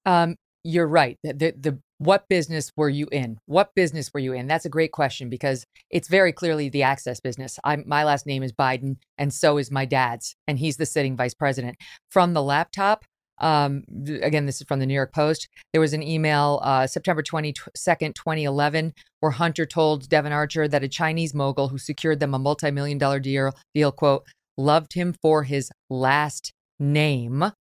Um, 0.06 0.36
you're 0.63 0.88
right. 0.88 1.17
The, 1.24 1.34
the, 1.34 1.54
the 1.60 1.80
what 1.98 2.28
business 2.30 2.72
were 2.78 2.89
you 2.89 3.08
in? 3.12 3.38
What 3.45 3.76
business 3.76 4.12
were 4.13 4.19
you 4.19 4.34
in? 4.34 4.48
That's 4.48 4.65
a 4.65 4.69
great 4.69 4.91
question 4.91 5.30
because 5.30 5.65
it's 5.89 6.08
very 6.08 6.32
clearly 6.32 6.69
the 6.69 6.84
access 6.84 7.19
business. 7.19 7.60
I'm, 7.63 7.84
my 7.88 8.04
last 8.04 8.26
name 8.26 8.43
is 8.43 8.54
Biden, 8.54 8.98
and 9.17 9.34
so 9.34 9.58
is 9.58 9.69
my 9.72 9.86
dad's, 9.86 10.36
and 10.48 10.60
he's 10.60 10.78
the 10.78 10.86
sitting 10.86 11.17
vice 11.17 11.34
president. 11.34 11.76
From 12.10 12.34
the 12.34 12.43
laptop, 12.43 13.04
Um, 13.41 13.84
again, 14.22 14.45
this 14.45 14.60
is 14.62 14.67
from 14.67 14.80
the 14.80 14.86
New 14.86 14.93
York 14.93 15.13
Post. 15.13 15.48
There 15.72 15.82
was 15.82 15.93
an 15.93 16.04
email 16.04 16.60
uh, 16.62 16.88
September 16.88 17.24
22nd, 17.24 18.13
2011, 18.13 18.93
where 19.22 19.32
Hunter 19.32 19.65
told 19.65 20.10
Devon 20.10 20.34
Archer 20.34 20.67
that 20.67 20.84
a 20.84 20.89
Chinese 20.89 21.34
mogul 21.34 21.69
who 21.69 21.78
secured 21.78 22.19
them 22.19 22.34
a 22.34 22.39
multi 22.39 22.69
million 22.72 22.98
dollar 22.98 23.19
deal, 23.19 23.54
deal, 23.74 23.91
quote, 23.93 24.26
loved 24.58 24.93
him 24.93 25.15
for 25.22 25.43
his 25.43 25.72
last 25.89 26.52
name. 26.80 27.52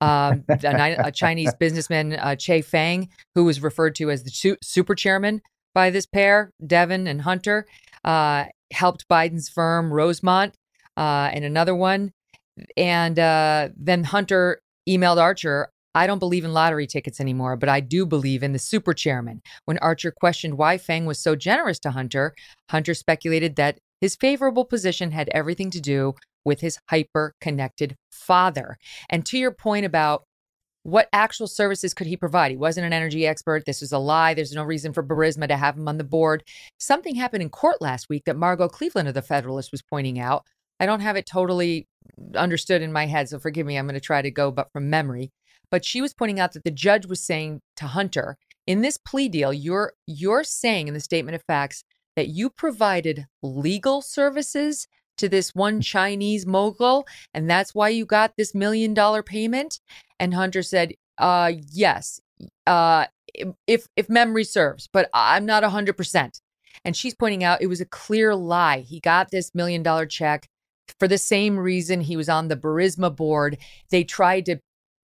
Um, 0.00 0.44
a, 0.48 0.96
a, 1.06 1.12
Chinese 1.12 1.54
businessman, 1.58 2.14
uh, 2.14 2.36
Che 2.36 2.62
Feng, 2.62 3.08
who 3.34 3.44
was 3.44 3.62
referred 3.62 3.94
to 3.96 4.10
as 4.10 4.22
the 4.22 4.30
su- 4.30 4.56
super 4.62 4.94
chairman 4.94 5.40
by 5.74 5.90
this 5.90 6.06
pair, 6.06 6.50
Devon 6.66 7.06
and 7.06 7.22
Hunter, 7.22 7.66
uh, 8.04 8.44
helped 8.72 9.08
Biden's 9.08 9.48
firm, 9.48 9.92
Rosemont, 9.92 10.54
uh, 10.96 11.30
and 11.32 11.44
another 11.44 11.74
one. 11.74 12.12
And 12.76 13.18
uh, 13.18 13.68
then 13.76 14.04
Hunter 14.04 14.60
emailed 14.88 15.18
Archer, 15.18 15.68
I 15.94 16.06
don't 16.06 16.18
believe 16.18 16.44
in 16.44 16.52
lottery 16.52 16.86
tickets 16.86 17.20
anymore, 17.20 17.56
but 17.56 17.70
I 17.70 17.80
do 17.80 18.04
believe 18.04 18.42
in 18.42 18.52
the 18.52 18.58
super 18.58 18.92
chairman. 18.92 19.40
When 19.64 19.78
Archer 19.78 20.12
questioned 20.12 20.58
why 20.58 20.76
Feng 20.76 21.06
was 21.06 21.18
so 21.18 21.34
generous 21.34 21.78
to 21.80 21.90
Hunter, 21.90 22.34
Hunter 22.70 22.92
speculated 22.92 23.56
that 23.56 23.78
his 24.00 24.14
favorable 24.14 24.66
position 24.66 25.10
had 25.10 25.30
everything 25.30 25.70
to 25.70 25.80
do 25.80 26.14
with 26.46 26.60
his 26.60 26.78
hyper 26.88 27.34
connected 27.40 27.96
father. 28.10 28.78
And 29.10 29.26
to 29.26 29.36
your 29.36 29.50
point 29.50 29.84
about 29.84 30.24
what 30.84 31.08
actual 31.12 31.48
services 31.48 31.92
could 31.92 32.06
he 32.06 32.16
provide? 32.16 32.52
He 32.52 32.56
wasn't 32.56 32.86
an 32.86 32.92
energy 32.92 33.26
expert. 33.26 33.64
This 33.66 33.82
is 33.82 33.90
a 33.90 33.98
lie. 33.98 34.34
There's 34.34 34.52
no 34.52 34.62
reason 34.62 34.92
for 34.92 35.02
Burisma 35.02 35.48
to 35.48 35.56
have 35.56 35.76
him 35.76 35.88
on 35.88 35.98
the 35.98 36.04
board. 36.04 36.44
Something 36.78 37.16
happened 37.16 37.42
in 37.42 37.50
court 37.50 37.82
last 37.82 38.08
week 38.08 38.22
that 38.24 38.36
Margot 38.36 38.68
Cleveland 38.68 39.08
of 39.08 39.14
the 39.14 39.20
Federalist 39.20 39.72
was 39.72 39.82
pointing 39.82 40.20
out. 40.20 40.46
I 40.78 40.86
don't 40.86 41.00
have 41.00 41.16
it 41.16 41.26
totally 41.26 41.88
understood 42.36 42.82
in 42.82 42.92
my 42.92 43.06
head, 43.06 43.28
so 43.28 43.40
forgive 43.40 43.66
me. 43.66 43.76
I'm 43.76 43.86
going 43.86 43.94
to 43.94 44.00
try 44.00 44.22
to 44.22 44.30
go, 44.30 44.52
but 44.52 44.70
from 44.72 44.88
memory. 44.88 45.32
But 45.72 45.84
she 45.84 46.00
was 46.00 46.14
pointing 46.14 46.38
out 46.38 46.52
that 46.52 46.62
the 46.62 46.70
judge 46.70 47.06
was 47.06 47.20
saying 47.20 47.62
to 47.78 47.86
Hunter, 47.86 48.36
in 48.68 48.82
this 48.82 48.96
plea 48.96 49.28
deal, 49.28 49.52
you're 49.52 49.94
you're 50.06 50.44
saying 50.44 50.86
in 50.86 50.94
the 50.94 51.00
statement 51.00 51.34
of 51.34 51.42
facts 51.48 51.82
that 52.14 52.28
you 52.28 52.48
provided 52.48 53.26
legal 53.42 54.02
services 54.02 54.86
to 55.16 55.28
this 55.28 55.54
one 55.54 55.80
Chinese 55.80 56.46
mogul, 56.46 57.06
and 57.34 57.48
that's 57.48 57.74
why 57.74 57.88
you 57.88 58.04
got 58.04 58.36
this 58.36 58.54
million 58.54 58.94
dollar 58.94 59.22
payment. 59.22 59.80
And 60.18 60.34
Hunter 60.34 60.62
said, 60.62 60.94
uh, 61.18 61.52
yes, 61.70 62.20
uh, 62.66 63.06
if 63.66 63.86
if 63.96 64.08
memory 64.08 64.44
serves, 64.44 64.88
but 64.92 65.08
I'm 65.12 65.46
not 65.46 65.64
hundred 65.64 65.96
percent. 65.96 66.40
And 66.84 66.96
she's 66.96 67.14
pointing 67.14 67.42
out 67.42 67.62
it 67.62 67.66
was 67.68 67.80
a 67.80 67.86
clear 67.86 68.34
lie. 68.34 68.80
He 68.80 69.00
got 69.00 69.30
this 69.30 69.54
million 69.54 69.82
dollar 69.82 70.06
check 70.06 70.48
for 70.98 71.08
the 71.08 71.18
same 71.18 71.58
reason 71.58 72.00
he 72.00 72.16
was 72.16 72.28
on 72.28 72.48
the 72.48 72.56
Burisma 72.56 73.14
board. 73.14 73.58
They 73.90 74.04
tried 74.04 74.46
to 74.46 74.60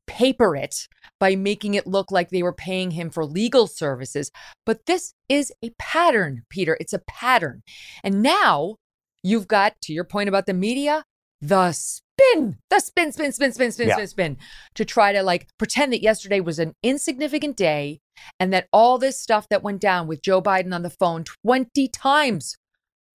paper 0.06 0.54
it 0.56 0.88
by 1.18 1.36
making 1.36 1.74
it 1.74 1.86
look 1.86 2.10
like 2.10 2.30
they 2.30 2.42
were 2.42 2.52
paying 2.52 2.90
him 2.90 3.10
for 3.10 3.24
legal 3.24 3.66
services. 3.66 4.30
But 4.66 4.86
this 4.86 5.14
is 5.28 5.52
a 5.62 5.70
pattern, 5.78 6.42
Peter. 6.50 6.76
It's 6.80 6.92
a 6.92 7.02
pattern. 7.08 7.62
And 8.04 8.22
now 8.22 8.76
you've 9.22 9.48
got, 9.48 9.74
to 9.82 9.92
your 9.92 10.04
point 10.04 10.28
about 10.28 10.46
the 10.46 10.54
media, 10.54 11.04
the 11.40 11.72
spin, 11.72 12.58
the 12.70 12.80
spin, 12.80 13.12
spin, 13.12 13.32
spin, 13.32 13.52
spin, 13.52 13.72
spin, 13.72 13.88
yeah. 13.88 13.94
spin, 13.94 14.06
spin, 14.06 14.36
to 14.74 14.84
try 14.84 15.12
to 15.12 15.22
like 15.22 15.48
pretend 15.58 15.92
that 15.92 16.02
yesterday 16.02 16.40
was 16.40 16.58
an 16.58 16.74
insignificant 16.82 17.56
day 17.56 18.00
and 18.38 18.52
that 18.52 18.68
all 18.72 18.98
this 18.98 19.20
stuff 19.20 19.48
that 19.48 19.62
went 19.62 19.80
down 19.80 20.06
with 20.06 20.22
Joe 20.22 20.40
Biden 20.40 20.74
on 20.74 20.82
the 20.82 20.90
phone 20.90 21.24
20 21.44 21.88
times. 21.88 22.56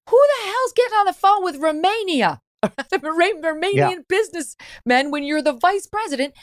Who 0.10 0.17
the 0.17 0.46
hell's 0.46 0.74
getting 0.76 0.93
on 0.93 1.06
the 1.06 1.13
phone 1.13 1.43
with 1.43 1.58
Romania? 1.58 2.39
the 2.62 3.00
Romanian 3.00 3.74
yeah. 3.74 3.96
businessmen 4.08 5.12
when 5.12 5.24
you're 5.24 5.41
the 5.41 5.54
vice 5.54 5.88
president. 5.88 6.34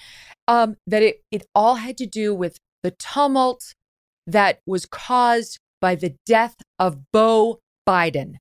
Um, 0.46 0.76
that 0.86 1.02
it 1.02 1.22
it 1.30 1.46
all 1.54 1.76
had 1.76 1.96
to 1.98 2.06
do 2.06 2.34
with 2.34 2.58
the 2.82 2.90
tumult 2.90 3.74
that 4.26 4.60
was 4.66 4.84
caused 4.84 5.58
by 5.80 5.94
the 5.94 6.16
death 6.26 6.56
of 6.78 7.10
Beau 7.12 7.60
Biden. 7.88 8.34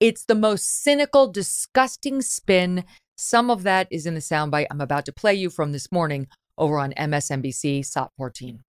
It's 0.00 0.24
the 0.24 0.34
most 0.34 0.82
cynical, 0.82 1.30
disgusting 1.30 2.22
spin. 2.22 2.84
Some 3.16 3.50
of 3.50 3.62
that 3.64 3.88
is 3.90 4.06
in 4.06 4.14
the 4.14 4.20
soundbite 4.20 4.66
I'm 4.70 4.80
about 4.80 5.04
to 5.06 5.12
play 5.12 5.34
you 5.34 5.50
from 5.50 5.72
this 5.72 5.90
morning 5.90 6.28
over 6.56 6.78
on 6.78 6.92
MSNBC 6.92 7.84
SOT 7.84 8.12
14. 8.16 8.62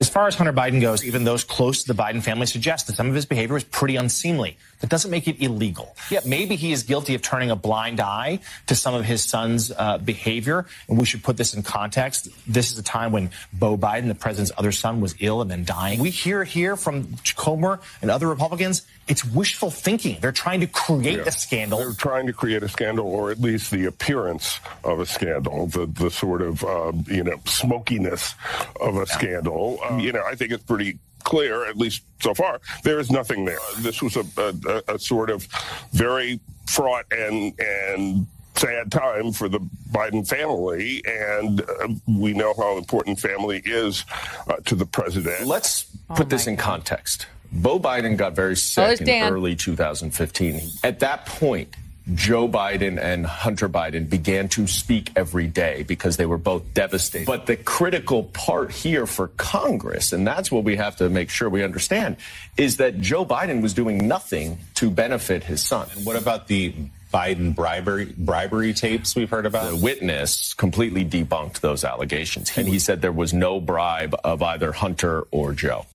As 0.00 0.08
far 0.08 0.28
as 0.28 0.36
Hunter 0.36 0.52
Biden 0.52 0.80
goes, 0.80 1.04
even 1.04 1.24
those 1.24 1.42
close 1.42 1.82
to 1.82 1.92
the 1.92 2.00
Biden 2.00 2.22
family 2.22 2.46
suggest 2.46 2.86
that 2.86 2.94
some 2.94 3.08
of 3.08 3.16
his 3.16 3.26
behavior 3.26 3.56
is 3.56 3.64
pretty 3.64 3.96
unseemly. 3.96 4.56
That 4.78 4.90
doesn't 4.90 5.10
make 5.10 5.26
it 5.26 5.42
illegal. 5.42 5.96
Yeah, 6.08 6.20
maybe 6.24 6.54
he 6.54 6.70
is 6.70 6.84
guilty 6.84 7.16
of 7.16 7.22
turning 7.22 7.50
a 7.50 7.56
blind 7.56 7.98
eye 7.98 8.38
to 8.68 8.76
some 8.76 8.94
of 8.94 9.04
his 9.04 9.24
son's 9.24 9.72
uh, 9.72 9.98
behavior, 9.98 10.66
and 10.88 11.00
we 11.00 11.04
should 11.04 11.24
put 11.24 11.36
this 11.36 11.52
in 11.52 11.64
context. 11.64 12.28
This 12.46 12.70
is 12.70 12.78
a 12.78 12.82
time 12.84 13.10
when 13.10 13.30
Beau 13.52 13.76
Biden, 13.76 14.06
the 14.06 14.14
president's 14.14 14.52
other 14.56 14.70
son, 14.70 15.00
was 15.00 15.16
ill 15.18 15.42
and 15.42 15.50
then 15.50 15.64
dying. 15.64 15.98
We 15.98 16.10
hear 16.10 16.44
here 16.44 16.76
from 16.76 17.16
Comer 17.34 17.80
and 18.00 18.08
other 18.08 18.28
Republicans, 18.28 18.86
it's 19.08 19.24
wishful 19.24 19.72
thinking. 19.72 20.18
They're 20.20 20.30
trying 20.30 20.60
to 20.60 20.68
create 20.68 21.16
yeah. 21.16 21.24
a 21.26 21.32
scandal. 21.32 21.78
They're 21.78 21.92
trying 21.92 22.26
to 22.28 22.32
create 22.32 22.62
a 22.62 22.68
scandal, 22.68 23.06
or 23.06 23.32
at 23.32 23.40
least 23.40 23.72
the 23.72 23.86
appearance 23.86 24.60
of 24.84 25.00
a 25.00 25.06
scandal, 25.06 25.66
the 25.66 25.86
the 25.86 26.10
sort 26.10 26.42
of 26.42 26.62
uh, 26.62 26.92
you 27.06 27.24
know 27.24 27.40
smokiness 27.46 28.34
of 28.80 28.96
a 28.96 29.06
scandal. 29.06 29.80
Uh, 29.90 29.96
you 29.98 30.12
know, 30.12 30.22
I 30.24 30.34
think 30.34 30.52
it's 30.52 30.64
pretty 30.64 30.98
clear, 31.24 31.66
at 31.66 31.76
least 31.76 32.02
so 32.20 32.34
far, 32.34 32.60
there 32.84 32.98
is 32.98 33.10
nothing 33.10 33.44
there. 33.44 33.58
This 33.78 34.02
was 34.02 34.16
a, 34.16 34.24
a, 34.38 34.94
a 34.94 34.98
sort 34.98 35.30
of 35.30 35.46
very 35.92 36.40
fraught 36.66 37.04
and 37.10 37.58
and 37.58 38.26
sad 38.58 38.90
time 38.90 39.32
for 39.32 39.48
the 39.48 39.60
Biden 39.92 40.26
family, 40.26 41.02
and 41.06 41.60
uh, 41.60 41.88
we 42.06 42.32
know 42.32 42.54
how 42.56 42.76
important 42.76 43.20
family 43.20 43.62
is 43.64 44.04
uh, 44.48 44.56
to 44.64 44.74
the 44.74 44.86
president. 44.86 45.46
Let's 45.46 45.84
put 46.08 46.26
oh 46.26 46.28
this 46.28 46.46
in 46.46 46.56
God. 46.56 46.64
context. 46.64 47.26
Beau 47.50 47.78
Biden 47.78 48.16
got 48.16 48.34
very 48.34 48.56
sick 48.56 49.00
in 49.00 49.32
early 49.32 49.56
2015. 49.56 50.60
At 50.84 51.00
that 51.00 51.24
point, 51.24 51.74
Joe 52.14 52.48
Biden 52.48 52.98
and 53.00 53.26
Hunter 53.26 53.68
Biden 53.68 54.08
began 54.08 54.48
to 54.50 54.66
speak 54.66 55.10
every 55.16 55.46
day 55.46 55.82
because 55.82 56.16
they 56.16 56.26
were 56.26 56.38
both 56.38 56.62
devastated. 56.74 57.26
But 57.26 57.46
the 57.46 57.56
critical 57.56 58.24
part 58.24 58.70
here 58.72 59.06
for 59.06 59.28
Congress, 59.36 60.12
and 60.12 60.26
that's 60.26 60.50
what 60.50 60.64
we 60.64 60.76
have 60.76 60.96
to 60.96 61.08
make 61.10 61.30
sure 61.30 61.50
we 61.50 61.62
understand, 61.62 62.16
is 62.56 62.78
that 62.78 63.00
Joe 63.00 63.26
Biden 63.26 63.62
was 63.62 63.74
doing 63.74 64.08
nothing 64.08 64.58
to 64.76 64.90
benefit 64.90 65.44
his 65.44 65.62
son. 65.62 65.88
And 65.96 66.06
what 66.06 66.16
about 66.16 66.48
the 66.48 66.74
Biden 67.12 67.54
bribery 67.54 68.14
bribery 68.16 68.72
tapes 68.74 69.14
we've 69.14 69.30
heard 69.30 69.46
about? 69.46 69.70
The 69.70 69.76
witness 69.76 70.54
completely 70.54 71.04
debunked 71.04 71.60
those 71.60 71.84
allegations. 71.84 72.50
And 72.56 72.68
he 72.68 72.78
said 72.78 73.02
there 73.02 73.12
was 73.12 73.34
no 73.34 73.60
bribe 73.60 74.14
of 74.24 74.42
either 74.42 74.72
Hunter 74.72 75.22
or 75.30 75.52
Joe. 75.52 75.86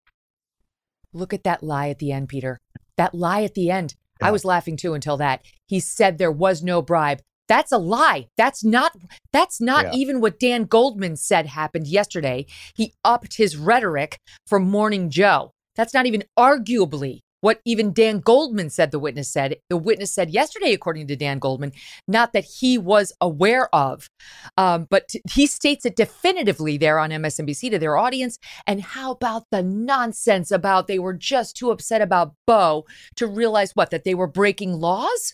Look 1.11 1.33
at 1.33 1.43
that 1.43 1.63
lie 1.63 1.89
at 1.89 1.99
the 1.99 2.11
end, 2.11 2.29
Peter. 2.29 2.59
That 2.97 3.13
lie 3.13 3.43
at 3.43 3.53
the 3.53 3.69
end. 3.69 3.95
I 4.21 4.31
was 4.31 4.45
laughing 4.45 4.77
too 4.77 4.93
until 4.93 5.17
that. 5.17 5.41
He 5.73 5.79
said 5.79 6.19
there 6.19 6.31
was 6.31 6.61
no 6.61 6.83
bribe. 6.83 7.23
That's 7.47 7.71
a 7.71 7.79
lie. 7.79 8.27
That's 8.37 8.63
not 8.63 8.95
that's 9.31 9.59
not 9.59 9.85
yeah. 9.85 9.91
even 9.95 10.21
what 10.21 10.39
Dan 10.39 10.65
Goldman 10.65 11.15
said 11.15 11.47
happened 11.47 11.87
yesterday. 11.87 12.45
He 12.75 12.93
upped 13.03 13.37
his 13.37 13.57
rhetoric 13.57 14.19
for 14.45 14.59
Morning 14.59 15.09
Joe. 15.09 15.49
That's 15.75 15.91
not 15.91 16.05
even 16.05 16.25
arguably 16.37 17.21
what 17.41 17.59
even 17.65 17.91
Dan 17.91 18.19
Goldman 18.19 18.69
said 18.69 18.91
the 18.91 18.99
witness 18.99 19.33
said. 19.33 19.55
The 19.67 19.77
witness 19.77 20.13
said 20.13 20.29
yesterday, 20.29 20.73
according 20.73 21.07
to 21.07 21.15
Dan 21.15 21.39
Goldman, 21.39 21.71
not 22.07 22.33
that 22.33 22.45
he 22.45 22.77
was 22.77 23.11
aware 23.19 23.67
of, 23.73 24.07
um, 24.55 24.85
but 24.91 25.07
t- 25.07 25.23
he 25.33 25.47
states 25.47 25.87
it 25.87 25.95
definitively 25.95 26.77
there 26.77 26.99
on 26.99 27.09
MSNBC 27.09 27.71
to 27.71 27.79
their 27.79 27.97
audience. 27.97 28.37
And 28.67 28.83
how 28.83 29.13
about 29.13 29.45
the 29.49 29.63
nonsense 29.63 30.51
about 30.51 30.85
they 30.85 30.99
were 30.99 31.15
just 31.15 31.57
too 31.57 31.71
upset 31.71 32.03
about 32.03 32.35
Beau 32.45 32.85
to 33.15 33.25
realize 33.25 33.71
what, 33.73 33.89
that 33.89 34.03
they 34.03 34.13
were 34.13 34.27
breaking 34.27 34.73
laws? 34.73 35.33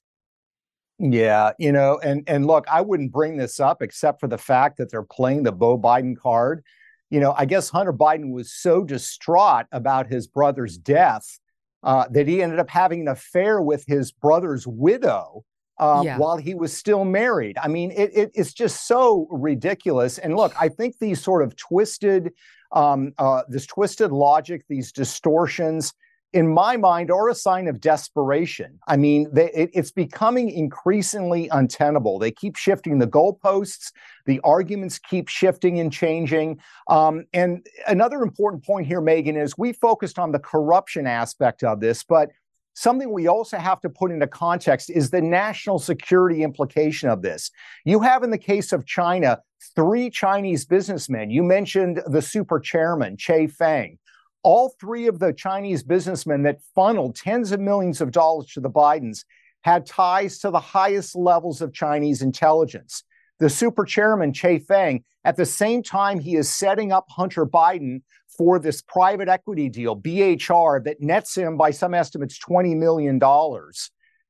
Yeah, 0.99 1.51
you 1.57 1.71
know, 1.71 1.99
and 2.03 2.23
and 2.27 2.45
look, 2.45 2.65
I 2.69 2.81
wouldn't 2.81 3.13
bring 3.13 3.37
this 3.37 3.59
up 3.59 3.81
except 3.81 4.19
for 4.19 4.27
the 4.27 4.37
fact 4.37 4.77
that 4.77 4.91
they're 4.91 5.01
playing 5.01 5.43
the 5.43 5.51
Beau 5.51 5.77
Biden 5.77 6.17
card. 6.17 6.63
You 7.09 7.21
know, 7.21 7.33
I 7.37 7.45
guess 7.45 7.69
Hunter 7.69 7.93
Biden 7.93 8.31
was 8.31 8.51
so 8.51 8.83
distraught 8.83 9.65
about 9.71 10.07
his 10.07 10.27
brother's 10.27 10.77
death 10.77 11.39
uh, 11.83 12.05
that 12.11 12.27
he 12.27 12.43
ended 12.43 12.59
up 12.59 12.69
having 12.69 13.01
an 13.01 13.07
affair 13.07 13.61
with 13.61 13.85
his 13.87 14.11
brother's 14.11 14.67
widow 14.67 15.45
uh, 15.79 16.01
yeah. 16.03 16.17
while 16.17 16.37
he 16.37 16.53
was 16.53 16.75
still 16.75 17.05
married. 17.05 17.57
I 17.57 17.69
mean, 17.69 17.91
it, 17.91 18.11
it, 18.13 18.31
it's 18.33 18.53
just 18.53 18.85
so 18.85 19.27
ridiculous. 19.31 20.17
And 20.17 20.35
look, 20.35 20.53
I 20.59 20.67
think 20.67 20.99
these 20.99 21.21
sort 21.21 21.41
of 21.41 21.55
twisted, 21.55 22.33
um, 22.73 23.13
uh, 23.17 23.43
this 23.47 23.65
twisted 23.65 24.11
logic, 24.11 24.65
these 24.67 24.91
distortions, 24.91 25.93
in 26.31 26.47
my 26.47 26.77
mind, 26.77 27.09
are 27.09 27.29
a 27.29 27.35
sign 27.35 27.67
of 27.67 27.81
desperation. 27.81 28.79
I 28.87 28.97
mean, 28.97 29.27
they, 29.33 29.51
it, 29.51 29.71
it's 29.73 29.91
becoming 29.91 30.49
increasingly 30.51 31.49
untenable. 31.49 32.19
They 32.19 32.31
keep 32.31 32.55
shifting 32.55 32.99
the 32.99 33.07
goalposts, 33.07 33.91
the 34.25 34.39
arguments 34.43 34.99
keep 34.99 35.27
shifting 35.27 35.79
and 35.79 35.91
changing. 35.91 36.59
Um, 36.87 37.25
and 37.33 37.65
another 37.87 38.21
important 38.21 38.63
point 38.63 38.85
here, 38.85 39.01
Megyn, 39.01 39.41
is 39.41 39.57
we 39.57 39.73
focused 39.73 40.19
on 40.19 40.31
the 40.31 40.39
corruption 40.39 41.07
aspect 41.07 41.63
of 41.63 41.79
this, 41.79 42.03
but 42.03 42.29
something 42.75 43.11
we 43.11 43.27
also 43.27 43.57
have 43.57 43.81
to 43.81 43.89
put 43.89 44.11
into 44.11 44.27
context 44.27 44.89
is 44.89 45.09
the 45.09 45.21
national 45.21 45.79
security 45.79 46.43
implication 46.43 47.09
of 47.09 47.21
this. 47.21 47.49
You 47.85 48.01
have, 48.01 48.23
in 48.23 48.29
the 48.29 48.37
case 48.37 48.71
of 48.71 48.85
China, 48.85 49.39
three 49.75 50.09
Chinese 50.09 50.65
businessmen. 50.65 51.29
You 51.29 51.43
mentioned 51.43 52.01
the 52.05 52.21
super 52.21 52.59
chairman, 52.59 53.17
Che 53.17 53.47
Feng. 53.47 53.97
All 54.43 54.73
three 54.79 55.07
of 55.07 55.19
the 55.19 55.33
Chinese 55.33 55.83
businessmen 55.83 56.43
that 56.43 56.61
funneled 56.73 57.15
tens 57.15 57.51
of 57.51 57.59
millions 57.59 58.01
of 58.01 58.11
dollars 58.11 58.47
to 58.53 58.61
the 58.61 58.69
Bidens 58.69 59.25
had 59.63 59.85
ties 59.85 60.39
to 60.39 60.51
the 60.51 60.59
highest 60.59 61.15
levels 61.15 61.61
of 61.61 61.73
Chinese 61.73 62.21
intelligence. 62.21 63.03
The 63.39 63.49
super 63.49 63.85
chairman, 63.85 64.33
Che 64.33 64.59
Feng, 64.59 65.03
at 65.25 65.35
the 65.35 65.45
same 65.45 65.83
time 65.83 66.19
he 66.19 66.35
is 66.35 66.49
setting 66.49 66.91
up 66.91 67.05
Hunter 67.09 67.45
Biden 67.45 68.01
for 68.37 68.59
this 68.59 68.81
private 68.81 69.27
equity 69.27 69.67
deal, 69.67 69.95
BHR, 69.95 70.83
that 70.85 71.01
nets 71.01 71.35
him, 71.35 71.57
by 71.57 71.71
some 71.71 71.93
estimates, 71.93 72.39
$20 72.39 72.77
million. 72.77 73.19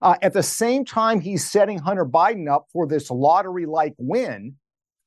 Uh, 0.02 0.15
at 0.22 0.34
the 0.34 0.43
same 0.43 0.86
time 0.86 1.19
he's 1.19 1.50
setting 1.50 1.78
Hunter 1.78 2.06
Biden 2.06 2.50
up 2.52 2.67
for 2.74 2.88
this 2.88 3.12
lottery 3.12 3.65
like 3.65 3.93
win, 3.98 4.56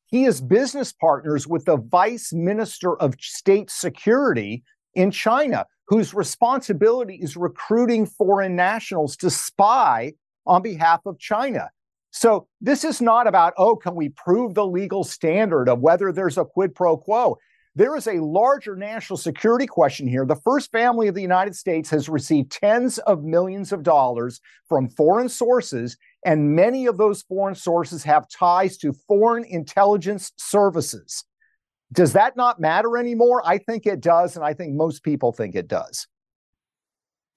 he 0.07 0.25
is 0.25 0.41
business 0.41 0.93
partners 0.93 1.47
with 1.47 1.65
the 1.65 1.79
vice 1.79 2.33
minister 2.33 2.97
of 2.97 3.15
state 3.19 3.71
security 3.71 4.62
in 4.94 5.11
China, 5.11 5.66
whose 5.87 6.14
responsibility 6.14 7.16
is 7.16 7.37
recruiting 7.37 8.07
foreign 8.07 8.57
nationals 8.57 9.16
to 9.16 9.31
spy 9.31 10.12
on 10.46 10.62
behalf 10.62 11.00
of 11.07 11.18
China. 11.18 11.70
So 12.11 12.46
this 12.61 12.85
is 12.85 13.00
not 13.00 13.26
about, 13.26 13.55
oh, 13.57 13.76
can 13.76 13.94
we 13.94 14.11
prove 14.11 14.55
the 14.55 14.66
legal 14.66 15.02
standard 15.02 15.68
of 15.68 15.81
whether 15.81 16.12
there's 16.12 16.38
a 16.38 16.44
quid 16.44 16.74
pro 16.74 16.96
quo? 16.96 17.38
There 17.74 17.96
is 17.96 18.07
a 18.07 18.22
larger 18.22 18.76
national 18.76 19.16
security 19.16 19.66
question 19.66 20.07
here. 20.07 20.26
The 20.26 20.37
first 20.37 20.70
family 20.70 21.09
of 21.09 21.14
the 21.14 21.22
United 21.22 21.57
States 21.57 21.88
has 21.88 22.07
received 22.07 22.52
tens 22.52 22.98
of 22.98 23.24
millions 23.24 23.72
of 23.72 23.83
dollars 23.83 24.42
from 24.68 24.90
foreign 24.90 25.31
sources, 25.31 25.96
and 26.26 26.55
many 26.55 26.85
of 26.85 26.98
those 26.98 27.22
foreign 27.22 27.55
sources 27.55 28.05
have 28.05 28.28
ties 28.28 28.76
to 28.78 28.92
foreign 28.92 29.44
intelligence 29.44 30.33
services. 30.37 31.24
Does 31.92 32.14
that 32.14 32.37
not 32.37 32.61
matter 32.61 32.96
anymore? 32.96 33.42
I 33.44 33.59
think 33.59 33.87
it 33.87 34.00
does, 34.00 34.37
and 34.37 34.44
I 34.44 34.55
think 34.55 34.74
most 34.74 35.02
people 35.02 35.33
think 35.33 35.55
it 35.55 35.68
does. 35.68 36.07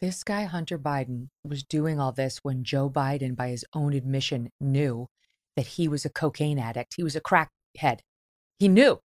This 0.02 0.24
guy, 0.24 0.44
Hunter 0.44 0.78
Biden, 0.78 1.30
was 1.44 1.64
doing 1.64 2.00
all 2.00 2.12
this 2.12 2.40
when 2.44 2.64
Joe 2.64 2.90
Biden, 2.90 3.36
by 3.36 3.50
his 3.50 3.66
own 3.74 3.94
admission, 3.94 4.50
knew 4.62 5.08
that 5.56 5.68
he 5.68 5.88
was 5.88 6.06
a 6.06 6.10
cocaine 6.10 6.60
addict. 6.60 6.94
He 6.96 7.04
was 7.04 7.16
a 7.16 7.22
crackhead. 7.22 8.00
He 8.60 8.68
knew. 8.68 9.00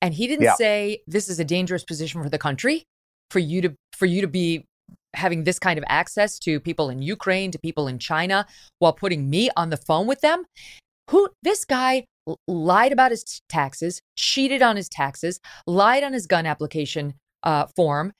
And 0.00 0.14
he 0.14 0.26
didn't 0.26 0.44
yeah. 0.44 0.54
say 0.54 1.00
this 1.06 1.28
is 1.28 1.40
a 1.40 1.44
dangerous 1.44 1.84
position 1.84 2.22
for 2.22 2.28
the 2.28 2.38
country 2.38 2.84
for 3.30 3.38
you 3.38 3.62
to 3.62 3.74
for 3.96 4.06
you 4.06 4.20
to 4.20 4.28
be 4.28 4.66
having 5.14 5.44
this 5.44 5.58
kind 5.58 5.78
of 5.78 5.84
access 5.88 6.38
to 6.40 6.60
people 6.60 6.90
in 6.90 7.00
Ukraine, 7.00 7.50
to 7.50 7.58
people 7.58 7.88
in 7.88 7.98
China 7.98 8.46
while 8.78 8.92
putting 8.92 9.30
me 9.30 9.50
on 9.56 9.70
the 9.70 9.76
phone 9.78 10.06
with 10.06 10.20
them. 10.20 10.44
Who 11.10 11.30
this 11.42 11.64
guy 11.64 12.04
lied 12.46 12.92
about 12.92 13.10
his 13.10 13.42
taxes, 13.48 14.02
cheated 14.16 14.62
on 14.62 14.76
his 14.76 14.88
taxes, 14.88 15.40
lied 15.66 16.02
on 16.02 16.12
his 16.12 16.26
gun 16.26 16.46
application 16.46 17.14
uh, 17.42 17.66
form. 17.76 18.12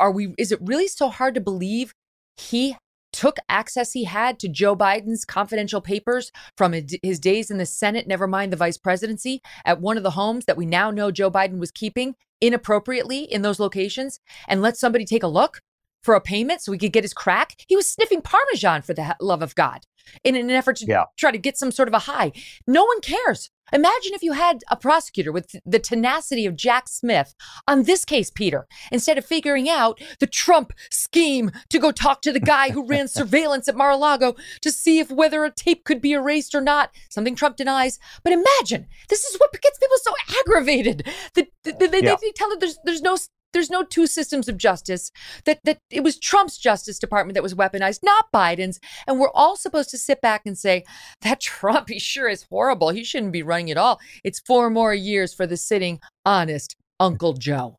Are 0.00 0.10
we? 0.10 0.34
Is 0.38 0.52
it 0.52 0.58
really 0.62 0.88
so 0.88 1.08
hard 1.08 1.34
to 1.34 1.40
believe 1.40 1.94
he 2.36 2.76
took 3.12 3.38
access 3.48 3.92
he 3.92 4.04
had 4.04 4.38
to 4.38 4.48
Joe 4.48 4.76
Biden's 4.76 5.24
confidential 5.24 5.80
papers 5.80 6.30
from 6.56 6.74
his 7.02 7.18
days 7.18 7.50
in 7.50 7.58
the 7.58 7.66
Senate, 7.66 8.06
never 8.06 8.26
mind 8.26 8.52
the 8.52 8.56
vice 8.56 8.76
presidency, 8.76 9.40
at 9.64 9.80
one 9.80 9.96
of 9.96 10.02
the 10.02 10.10
homes 10.10 10.44
that 10.44 10.56
we 10.56 10.66
now 10.66 10.90
know 10.90 11.10
Joe 11.10 11.30
Biden 11.30 11.58
was 11.58 11.70
keeping 11.70 12.14
inappropriately 12.40 13.20
in 13.20 13.42
those 13.42 13.58
locations, 13.58 14.20
and 14.46 14.62
let 14.62 14.76
somebody 14.76 15.04
take 15.04 15.22
a 15.22 15.28
look 15.28 15.60
for 16.02 16.14
a 16.14 16.20
payment 16.20 16.60
so 16.60 16.70
he 16.72 16.78
could 16.78 16.92
get 16.92 17.04
his 17.04 17.14
crack? 17.14 17.54
He 17.66 17.76
was 17.76 17.88
sniffing 17.88 18.22
Parmesan 18.22 18.82
for 18.82 18.94
the 18.94 19.16
love 19.20 19.42
of 19.42 19.54
God 19.54 19.80
in 20.24 20.36
an 20.36 20.50
effort 20.50 20.76
to 20.76 20.86
yeah. 20.86 21.04
try 21.16 21.30
to 21.30 21.38
get 21.38 21.56
some 21.56 21.70
sort 21.70 21.88
of 21.88 21.94
a 21.94 22.00
high. 22.00 22.32
No 22.66 22.84
one 22.84 23.00
cares. 23.00 23.50
Imagine 23.72 24.14
if 24.14 24.22
you 24.22 24.32
had 24.32 24.60
a 24.70 24.76
prosecutor 24.76 25.30
with 25.30 25.54
the 25.66 25.78
tenacity 25.78 26.46
of 26.46 26.56
Jack 26.56 26.88
Smith 26.88 27.34
on 27.66 27.82
this 27.82 28.04
case, 28.04 28.30
Peter, 28.30 28.66
instead 28.90 29.18
of 29.18 29.26
figuring 29.26 29.68
out 29.68 30.00
the 30.20 30.26
Trump 30.26 30.72
scheme 30.90 31.50
to 31.68 31.78
go 31.78 31.92
talk 31.92 32.22
to 32.22 32.32
the 32.32 32.40
guy 32.40 32.70
who 32.70 32.86
ran 32.86 33.08
surveillance 33.08 33.68
at 33.68 33.76
Mar 33.76 33.90
a 33.90 33.96
Lago 33.96 34.34
to 34.62 34.70
see 34.70 34.98
if 34.98 35.10
whether 35.10 35.44
a 35.44 35.50
tape 35.50 35.84
could 35.84 36.00
be 36.00 36.12
erased 36.12 36.54
or 36.54 36.60
not, 36.60 36.90
something 37.10 37.34
Trump 37.34 37.56
denies. 37.56 37.98
But 38.22 38.32
imagine 38.32 38.86
this 39.08 39.24
is 39.24 39.36
what 39.38 39.52
gets 39.60 39.78
people 39.78 39.96
so 39.98 40.14
aggravated. 40.40 41.06
that 41.34 41.48
they, 41.64 41.72
yeah. 42.02 42.16
they, 42.20 42.32
tell 42.32 42.48
that 42.50 42.60
there's, 42.60 42.78
there's 42.84 43.02
no 43.02 43.16
there's 43.58 43.70
no 43.70 43.82
two 43.82 44.06
systems 44.06 44.48
of 44.48 44.56
justice 44.56 45.10
that 45.44 45.58
that 45.64 45.78
it 45.90 46.04
was 46.04 46.16
Trump's 46.16 46.56
justice 46.56 46.96
department 46.96 47.34
that 47.34 47.42
was 47.42 47.54
weaponized 47.54 48.04
not 48.04 48.26
Biden's 48.32 48.78
and 49.08 49.18
we're 49.18 49.32
all 49.34 49.56
supposed 49.56 49.90
to 49.90 49.98
sit 49.98 50.20
back 50.20 50.42
and 50.46 50.56
say 50.56 50.84
that 51.22 51.40
Trump 51.40 51.88
he 51.88 51.98
sure 51.98 52.28
is 52.28 52.46
horrible 52.48 52.90
he 52.90 53.02
shouldn't 53.02 53.32
be 53.32 53.42
running 53.42 53.72
at 53.72 53.76
all 53.76 53.98
it's 54.22 54.38
four 54.38 54.70
more 54.70 54.94
years 54.94 55.34
for 55.34 55.44
the 55.44 55.56
sitting 55.56 55.98
honest 56.24 56.76
Uncle 57.00 57.32
Joe 57.32 57.78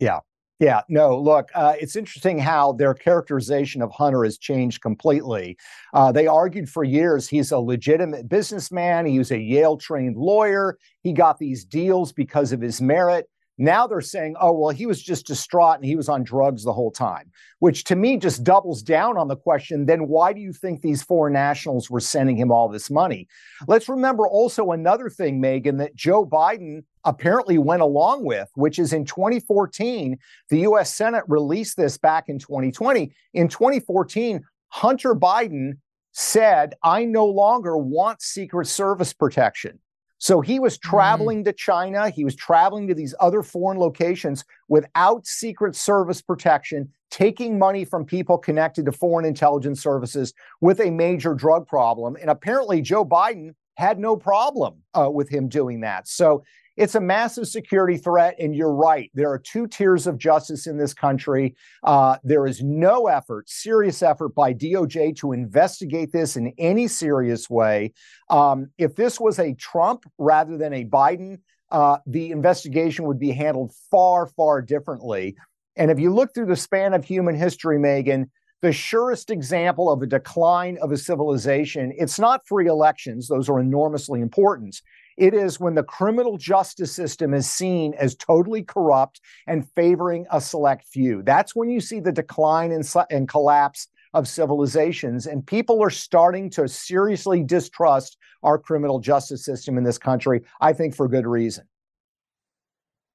yeah 0.00 0.18
yeah, 0.60 0.82
no, 0.88 1.18
look, 1.18 1.50
uh, 1.54 1.74
it's 1.80 1.96
interesting 1.96 2.38
how 2.38 2.72
their 2.72 2.94
characterization 2.94 3.82
of 3.82 3.90
Hunter 3.90 4.22
has 4.22 4.38
changed 4.38 4.82
completely. 4.82 5.56
Uh, 5.92 6.12
they 6.12 6.28
argued 6.28 6.68
for 6.68 6.84
years 6.84 7.28
he's 7.28 7.50
a 7.50 7.58
legitimate 7.58 8.28
businessman. 8.28 9.04
He 9.04 9.18
was 9.18 9.32
a 9.32 9.38
Yale 9.38 9.76
trained 9.76 10.16
lawyer. 10.16 10.78
He 11.02 11.12
got 11.12 11.38
these 11.38 11.64
deals 11.64 12.12
because 12.12 12.52
of 12.52 12.60
his 12.60 12.80
merit. 12.80 13.26
Now 13.56 13.86
they're 13.86 14.00
saying, 14.00 14.34
oh, 14.40 14.52
well, 14.52 14.70
he 14.70 14.86
was 14.86 15.00
just 15.00 15.26
distraught 15.26 15.76
and 15.76 15.84
he 15.84 15.94
was 15.94 16.08
on 16.08 16.24
drugs 16.24 16.64
the 16.64 16.72
whole 16.72 16.90
time, 16.90 17.30
which 17.60 17.84
to 17.84 17.96
me 17.96 18.16
just 18.16 18.42
doubles 18.42 18.82
down 18.82 19.16
on 19.16 19.28
the 19.28 19.36
question 19.36 19.86
then 19.86 20.08
why 20.08 20.32
do 20.32 20.40
you 20.40 20.52
think 20.52 20.80
these 20.80 21.02
foreign 21.02 21.34
nationals 21.34 21.88
were 21.88 22.00
sending 22.00 22.36
him 22.36 22.50
all 22.50 22.68
this 22.68 22.90
money? 22.90 23.28
Let's 23.68 23.88
remember 23.88 24.26
also 24.26 24.72
another 24.72 25.08
thing, 25.08 25.40
Megyn, 25.40 25.78
that 25.78 25.94
Joe 25.94 26.26
Biden 26.26 26.82
apparently 27.04 27.58
went 27.58 27.82
along 27.82 28.24
with, 28.24 28.50
which 28.54 28.78
is 28.78 28.92
in 28.92 29.04
2014, 29.04 30.18
the 30.48 30.60
US 30.60 30.92
Senate 30.92 31.24
released 31.28 31.76
this 31.76 31.96
back 31.96 32.28
in 32.28 32.38
2020. 32.38 33.12
In 33.34 33.48
2014, 33.48 34.42
Hunter 34.68 35.14
Biden 35.14 35.78
said, 36.12 36.74
I 36.82 37.04
no 37.04 37.26
longer 37.26 37.76
want 37.76 38.22
Secret 38.22 38.66
Service 38.66 39.12
protection. 39.12 39.78
So 40.24 40.40
he 40.40 40.58
was 40.58 40.78
mm-hmm. 40.78 40.88
traveling 40.88 41.42
mm. 41.42 41.44
to 41.44 41.52
China. 41.52 42.08
He 42.08 42.24
was 42.24 42.34
traveling 42.34 42.88
to 42.88 42.94
these 42.94 43.14
other 43.20 43.42
foreign 43.42 43.78
locations 43.78 44.42
without 44.68 45.26
Secret 45.26 45.76
Service 45.76 46.22
protection, 46.22 46.90
taking 47.10 47.58
money 47.58 47.84
from 47.84 48.06
people 48.06 48.38
connected 48.38 48.86
to 48.86 48.92
foreign 48.92 49.26
intelligence 49.26 49.82
services 49.82 50.32
with 50.62 50.80
a 50.80 50.90
major 50.90 51.34
drug 51.34 51.68
problem. 51.68 52.16
And 52.18 52.30
apparently, 52.30 52.80
Joe 52.80 53.04
Biden 53.04 53.54
had 53.74 53.98
no 53.98 54.16
problem 54.16 54.76
uh, 54.98 55.10
with 55.10 55.28
him 55.28 55.46
doing 55.46 55.80
that. 55.82 56.08
So 56.08 56.42
it's 56.76 56.94
a 56.94 57.00
massive 57.00 57.46
security 57.46 57.96
threat. 57.96 58.36
And 58.38 58.54
you're 58.54 58.74
right. 58.74 59.10
There 59.14 59.30
are 59.30 59.38
two 59.38 59.66
tiers 59.66 60.06
of 60.06 60.18
justice 60.18 60.66
in 60.66 60.76
this 60.76 60.94
country. 60.94 61.54
Uh, 61.82 62.16
there 62.24 62.46
is 62.46 62.62
no 62.62 63.06
effort, 63.06 63.48
serious 63.48 64.02
effort 64.02 64.34
by 64.34 64.54
DOJ 64.54 65.16
to 65.16 65.32
investigate 65.32 66.12
this 66.12 66.36
in 66.36 66.52
any 66.58 66.88
serious 66.88 67.48
way. 67.48 67.92
Um, 68.30 68.70
if 68.78 68.96
this 68.96 69.20
was 69.20 69.38
a 69.38 69.54
Trump 69.54 70.04
rather 70.18 70.56
than 70.56 70.72
a 70.72 70.84
Biden, 70.84 71.38
uh, 71.70 71.98
the 72.06 72.30
investigation 72.30 73.04
would 73.06 73.18
be 73.18 73.32
handled 73.32 73.72
far, 73.90 74.26
far 74.26 74.62
differently. 74.62 75.36
And 75.76 75.90
if 75.90 75.98
you 75.98 76.12
look 76.12 76.34
through 76.34 76.46
the 76.46 76.56
span 76.56 76.94
of 76.94 77.04
human 77.04 77.34
history, 77.34 77.78
Megyn, 77.78 78.28
the 78.62 78.72
surest 78.72 79.30
example 79.30 79.90
of 79.90 80.00
a 80.00 80.06
decline 80.06 80.78
of 80.80 80.92
a 80.92 80.96
civilization, 80.96 81.92
it's 81.96 82.18
not 82.18 82.46
free 82.46 82.66
elections, 82.66 83.28
those 83.28 83.48
are 83.48 83.60
enormously 83.60 84.20
important. 84.20 84.80
It 85.16 85.34
is 85.34 85.60
when 85.60 85.74
the 85.74 85.82
criminal 85.82 86.36
justice 86.36 86.92
system 86.92 87.34
is 87.34 87.48
seen 87.48 87.94
as 87.94 88.14
totally 88.14 88.62
corrupt 88.62 89.20
and 89.46 89.68
favoring 89.70 90.26
a 90.30 90.40
select 90.40 90.84
few. 90.86 91.22
That's 91.22 91.54
when 91.54 91.70
you 91.70 91.80
see 91.80 92.00
the 92.00 92.12
decline 92.12 92.72
and, 92.72 92.84
and 93.10 93.28
collapse 93.28 93.88
of 94.12 94.28
civilizations. 94.28 95.26
And 95.26 95.46
people 95.46 95.82
are 95.82 95.90
starting 95.90 96.50
to 96.50 96.68
seriously 96.68 97.42
distrust 97.42 98.16
our 98.42 98.58
criminal 98.58 99.00
justice 99.00 99.44
system 99.44 99.78
in 99.78 99.84
this 99.84 99.98
country, 99.98 100.42
I 100.60 100.72
think 100.72 100.94
for 100.94 101.08
good 101.08 101.26
reason. 101.26 101.64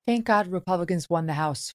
Thank 0.06 0.26
God 0.26 0.48
Republicans 0.48 1.10
won 1.10 1.28
the 1.28 1.34
House. 1.34 1.74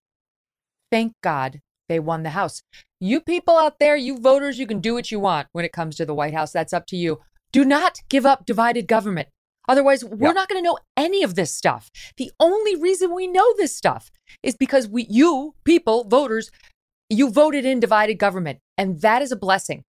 Thank 0.91 1.13
God 1.23 1.61
they 1.89 2.01
won 2.01 2.23
the 2.23 2.31
House. 2.31 2.63
You 2.99 3.21
people 3.21 3.57
out 3.57 3.79
there, 3.79 3.97
you 3.97 4.19
voters, 4.19 4.59
you 4.59 4.67
can 4.67 4.81
do 4.81 4.95
what 4.95 5.11
you 5.13 5.21
want 5.21 5.49
when 5.53 5.65
it 5.65 5.73
comes 5.73 5.97
to 5.97 6.07
the 6.07 6.15
White 6.15 6.35
House. 6.35 6.51
That's 6.51 6.73
up 6.73 6.87
to 6.87 6.97
you. 6.97 7.21
Do 7.53 7.65
not 7.65 8.01
give 8.09 8.27
up 8.27 8.45
divided 8.45 8.89
government. 8.89 9.29
Otherwise, 9.69 10.05
we're 10.05 10.33
not 10.33 10.49
going 10.49 10.63
to 10.63 10.69
know 10.69 10.79
any 10.97 11.23
of 11.23 11.35
this 11.35 11.55
stuff. 11.55 11.91
The 12.17 12.31
only 12.39 12.77
reason 12.77 13.15
we 13.15 13.27
know 13.27 13.55
this 13.57 13.75
stuff 13.75 14.11
is 14.43 14.57
because 14.57 14.89
we, 14.89 15.07
you, 15.09 15.55
people, 15.65 16.05
voters, 16.05 16.51
you 17.09 17.31
voted 17.31 17.65
in 17.65 17.81
divided 17.81 18.19
government, 18.19 18.59
and 18.77 19.01
that 19.01 19.23
is 19.23 19.33
a 19.33 19.37
blessing. 19.37 19.85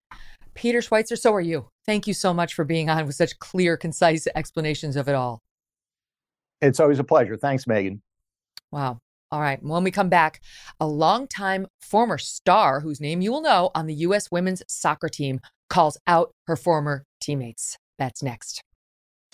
Peter 0.55 0.81
Schweizer, 0.81 1.19
so 1.19 1.33
are 1.33 1.41
you. 1.41 1.69
Thank 1.87 2.07
you 2.07 2.15
so 2.15 2.35
much 2.35 2.55
for 2.55 2.65
being 2.65 2.91
on 2.91 3.07
with 3.07 3.15
such 3.15 3.39
clear, 3.39 3.77
concise 3.77 4.27
explanations 4.35 4.97
of 4.97 5.09
it 5.09 5.15
all. 5.15 5.41
It's 6.61 6.79
always 6.79 6.99
a 6.99 7.05
pleasure. 7.05 7.37
Thanks, 7.37 7.65
Megyn. 7.65 8.01
Wow. 8.71 8.99
All 9.31 9.41
right. 9.41 9.63
When 9.63 9.83
we 9.83 9.91
come 9.91 10.11
back, 10.11 10.41
a 10.79 10.87
longtime 10.87 11.67
former 11.81 12.19
star 12.19 12.81
whose 12.81 13.01
name 13.01 13.23
you 13.23 13.33
will 13.33 13.41
know 13.41 13.71
on 13.75 13.87
the 13.87 13.95
U.S. 13.95 14.31
women's 14.31 14.63
soccer 14.69 15.09
team 15.09 15.41
calls 15.71 15.97
out 16.07 16.33
her 16.47 16.57
former 16.57 17.05
teammates. 17.21 17.77
That's 17.99 18.23
next. 18.23 18.63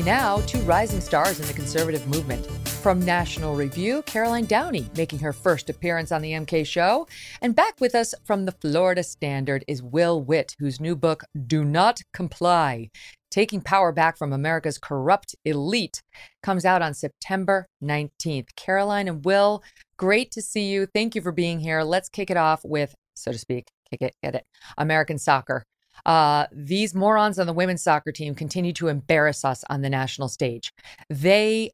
Me 0.00 0.06
now, 0.06 0.40
two 0.42 0.60
rising 0.60 1.00
stars 1.00 1.40
in 1.40 1.46
the 1.46 1.52
conservative 1.52 2.06
movement. 2.08 2.46
From 2.82 3.04
National 3.04 3.54
Review, 3.54 4.02
Caroline 4.06 4.46
Downey 4.46 4.88
making 4.96 5.18
her 5.18 5.32
first 5.32 5.68
appearance 5.68 6.10
on 6.10 6.22
the 6.22 6.32
MK 6.32 6.66
show. 6.66 7.06
And 7.42 7.54
back 7.54 7.78
with 7.80 7.94
us 7.94 8.14
from 8.24 8.46
the 8.46 8.52
Florida 8.52 9.02
Standard 9.02 9.62
is 9.68 9.82
Will 9.82 10.22
Witt, 10.22 10.56
whose 10.58 10.80
new 10.80 10.96
book, 10.96 11.24
Do 11.46 11.64
Not 11.64 12.00
Comply 12.14 12.88
Taking 13.30 13.60
Power 13.60 13.92
Back 13.92 14.16
from 14.16 14.32
America's 14.32 14.78
Corrupt 14.78 15.36
Elite, 15.44 16.02
comes 16.42 16.64
out 16.64 16.82
on 16.82 16.94
September 16.94 17.66
19th. 17.82 18.48
Caroline 18.56 19.06
and 19.06 19.24
Will, 19.24 19.62
great 19.98 20.30
to 20.32 20.40
see 20.40 20.70
you. 20.70 20.86
Thank 20.86 21.14
you 21.14 21.20
for 21.20 21.32
being 21.32 21.60
here. 21.60 21.82
Let's 21.82 22.08
kick 22.08 22.30
it 22.30 22.38
off 22.38 22.62
with, 22.64 22.94
so 23.14 23.32
to 23.32 23.38
speak, 23.38 23.66
kick 23.90 24.00
it, 24.00 24.14
get 24.22 24.34
it, 24.34 24.44
American 24.78 25.18
soccer. 25.18 25.64
Uh, 26.06 26.46
these 26.52 26.94
morons 26.94 27.38
on 27.38 27.46
the 27.46 27.52
women's 27.52 27.82
soccer 27.82 28.12
team 28.12 28.34
continue 28.34 28.72
to 28.74 28.88
embarrass 28.88 29.44
us 29.44 29.64
on 29.68 29.82
the 29.82 29.90
national 29.90 30.28
stage. 30.28 30.72
They 31.08 31.72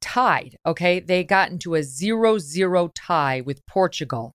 tied, 0.00 0.56
okay? 0.66 1.00
They 1.00 1.24
got 1.24 1.50
into 1.50 1.74
a 1.74 1.82
0 1.82 2.38
0 2.38 2.90
tie 2.94 3.40
with 3.40 3.64
Portugal. 3.66 4.32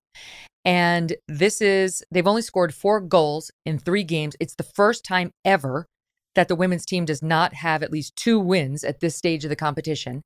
And 0.64 1.14
this 1.28 1.60
is, 1.60 2.02
they've 2.10 2.26
only 2.26 2.42
scored 2.42 2.74
four 2.74 3.00
goals 3.00 3.50
in 3.64 3.78
three 3.78 4.04
games. 4.04 4.36
It's 4.40 4.56
the 4.56 4.64
first 4.64 5.04
time 5.04 5.30
ever 5.44 5.86
that 6.34 6.48
the 6.48 6.56
women's 6.56 6.84
team 6.84 7.04
does 7.04 7.22
not 7.22 7.54
have 7.54 7.82
at 7.82 7.90
least 7.90 8.16
two 8.16 8.38
wins 8.38 8.84
at 8.84 9.00
this 9.00 9.16
stage 9.16 9.44
of 9.44 9.50
the 9.50 9.56
competition. 9.56 10.22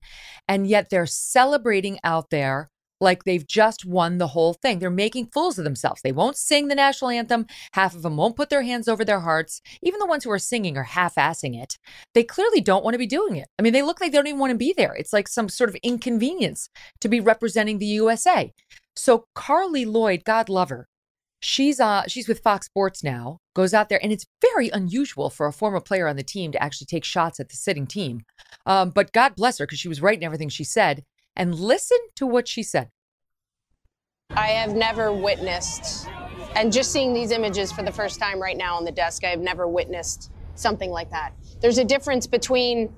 And 0.49 0.67
yet 0.67 0.91
they're 0.91 1.07
celebrating 1.07 1.99
out 2.05 2.31
there 2.31 2.69
like 3.03 3.25
they've 3.25 3.47
just 3.47 3.85
won 3.85 4.19
the 4.19 4.29
whole 4.29 4.55
thing. 4.55 4.79
They're 4.79 4.91
making 4.91 5.27
fools 5.27 5.59
of 5.59 5.65
themselves. 5.65 6.01
They 6.03 6.13
won't 6.13 6.37
sing 6.37 6.69
the 6.69 6.75
national 6.75 7.11
anthem. 7.11 7.47
Half 7.73 7.95
of 7.95 8.03
them 8.03 8.17
won't 8.17 8.37
put 8.37 8.49
their 8.49 8.63
hands 8.63 8.89
over 8.89 9.05
their 9.05 9.21
hearts. 9.21 9.61
Even 9.83 9.99
the 9.99 10.07
ones 10.07 10.25
who 10.25 10.31
are 10.31 10.39
singing 10.39 10.79
are 10.79 10.85
half 10.85 11.17
assing 11.17 11.61
it. 11.61 11.79
They 12.15 12.25
clearly 12.25 12.61
don't 12.61 12.85
want 12.85 12.95
to 12.95 12.99
be 12.99 13.07
doing 13.07 13.37
it. 13.37 13.49
I 13.59 13.63
mean, 13.63 13.73
they 13.73 13.83
look 13.83 14.01
like 14.01 14.13
they 14.13 14.17
don't 14.17 14.27
even 14.27 14.41
want 14.41 14.53
to 14.53 14.57
be 14.57 14.73
there. 14.75 14.95
It's 14.95 15.13
like 15.13 15.29
some 15.29 15.49
sort 15.49 15.69
of 15.69 15.77
inconvenience 15.83 16.71
to 17.01 17.09
be 17.09 17.21
representing 17.21 17.79
the 17.79 17.87
USA. 17.87 18.53
So 18.97 19.27
Carli 19.35 19.85
Lloyd, 19.85 20.25
God 20.25 20.49
love 20.49 20.69
her, 20.71 20.87
she's 21.43 21.81
uh 21.81 22.05
she's 22.07 22.29
with 22.29 22.41
Fox 22.41 22.67
Sports 22.67 23.05
now. 23.05 23.39
Goes 23.55 23.75
out 23.75 23.91
there, 23.91 24.03
and 24.03 24.13
it's 24.13 24.27
very 24.41 24.71
unusual 24.71 25.29
for 25.29 25.47
a 25.47 25.53
former 25.53 25.81
player 25.81 26.09
on 26.09 26.17
the 26.17 26.23
team 26.23 26.53
to 26.53 26.63
actually 26.63 26.87
take 26.87 27.05
shots 27.05 27.39
at 27.39 27.51
the 27.51 27.57
sitting 27.57 27.87
team. 27.87 28.23
Um, 28.65 28.91
but 28.91 29.13
God 29.13 29.35
bless 29.37 29.59
her 29.59 29.67
because 29.67 29.79
she 29.79 29.89
was 29.89 30.01
right 30.01 30.17
in 30.17 30.25
everything 30.25 30.49
she 30.49 30.65
said. 30.65 31.05
And 31.35 31.55
listen 31.55 31.99
to 32.17 32.27
what 32.27 32.47
she 32.47 32.63
said. 32.63 32.91
I 34.31 34.49
have 34.49 34.75
never 34.75 35.13
witnessed, 35.13 36.09
and 36.57 36.73
just 36.73 36.91
seeing 36.91 37.13
these 37.13 37.33
images 37.33 37.71
for 37.71 37.83
the 37.83 37.93
first 37.93 38.19
time 38.19 38.41
right 38.41 38.57
now 38.57 38.77
on 38.77 38.85
the 38.85 38.93
desk, 38.93 39.25
I 39.25 39.29
have 39.29 39.41
never 39.41 39.69
witnessed 39.69 40.31
something 40.55 40.91
like 40.91 41.11
that. 41.11 41.33
There's 41.61 41.79
a 41.79 41.85
difference 41.85 42.27
between 42.27 42.95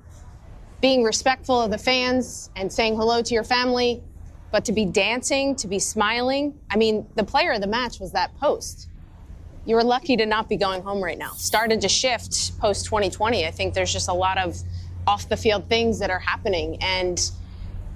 being 0.81 1.03
respectful 1.03 1.61
of 1.61 1.71
the 1.71 1.79
fans 1.79 2.51
and 2.57 2.73
saying 2.73 2.97
hello 2.97 3.23
to 3.23 3.35
your 3.35 3.43
family, 3.43 4.03
but 4.53 4.65
to 4.67 4.73
be 4.73 4.85
dancing, 4.85 5.57
to 5.57 5.67
be 5.67 5.79
smiling. 5.79 6.59
I 6.71 6.77
mean, 6.77 7.07
the 7.17 7.25
player 7.25 7.53
of 7.53 7.61
the 7.61 7.67
match 7.67 7.99
was 7.99 8.13
that 8.13 8.37
post. 8.37 8.89
You 9.67 9.77
were 9.77 9.85
lucky 9.85 10.17
to 10.19 10.27
not 10.27 10.49
be 10.49 10.57
going 10.57 10.83
home 10.83 11.03
right 11.03 11.19
now. 11.19 11.33
Started 11.33 11.81
to 11.81 11.89
shift 11.89 12.59
post 12.59 12.85
2020. 12.85 13.47
I 13.47 13.51
think 13.51 13.75
there's 13.75 13.93
just 13.93 14.09
a 14.09 14.13
lot 14.13 14.39
of 14.39 14.57
off 15.07 15.29
the 15.29 15.37
field 15.37 15.69
things 15.69 15.99
that 16.01 16.11
are 16.11 16.19
happening. 16.19 16.77
And 16.83 17.19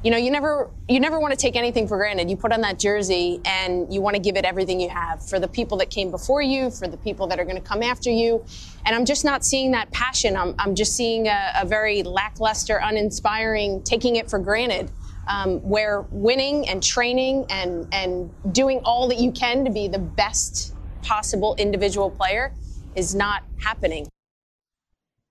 you 0.03 0.11
know 0.11 0.17
you 0.17 0.31
never 0.31 0.71
you 0.89 1.01
never 1.01 1.19
want 1.19 1.33
to 1.33 1.37
take 1.37 1.57
anything 1.57 1.89
for 1.89 1.97
granted. 1.97 2.31
You 2.31 2.37
put 2.37 2.53
on 2.53 2.61
that 2.61 2.79
jersey 2.79 3.41
and 3.45 3.93
you 3.93 4.01
want 4.01 4.15
to 4.15 4.23
give 4.23 4.37
it 4.37 4.45
everything 4.45 4.81
you 4.81 4.89
have 4.89 5.27
for 5.27 5.41
the 5.41 5.49
people 5.49 5.79
that 5.79 5.91
came 5.91 6.11
before 6.11 6.41
you 6.41 6.71
for 6.71 6.87
the 6.87 6.97
people 6.97 7.27
that 7.29 7.41
are 7.41 7.45
going 7.45 7.57
to 7.57 7.69
come 7.69 7.83
after 7.83 8.11
you. 8.11 8.45
And 8.87 8.95
i'm 8.95 9.05
just 9.05 9.25
not 9.25 9.45
seeing 9.45 9.73
that 9.73 9.91
passion. 9.91 10.37
I'm, 10.37 10.55
I'm 10.59 10.75
just 10.75 10.95
seeing 10.95 11.27
a, 11.27 11.53
a 11.61 11.67
very 11.67 12.03
lackluster 12.03 12.81
uninspiring 12.83 13.83
taking 13.83 14.17
it 14.17 14.31
for 14.31 14.39
granted 14.39 14.91
um, 15.29 15.61
where 15.61 16.03
winning 16.11 16.69
and 16.69 16.83
training 16.83 17.47
and 17.51 17.87
and 17.93 18.31
doing 18.53 18.81
all 18.85 19.09
that 19.09 19.19
you 19.19 19.31
can 19.31 19.65
to 19.65 19.71
be 19.71 19.89
the 19.89 19.99
best 19.99 20.75
possible 21.03 21.55
individual 21.59 22.11
player 22.11 22.53
is 22.97 23.15
not 23.15 23.43
happening. 23.61 24.09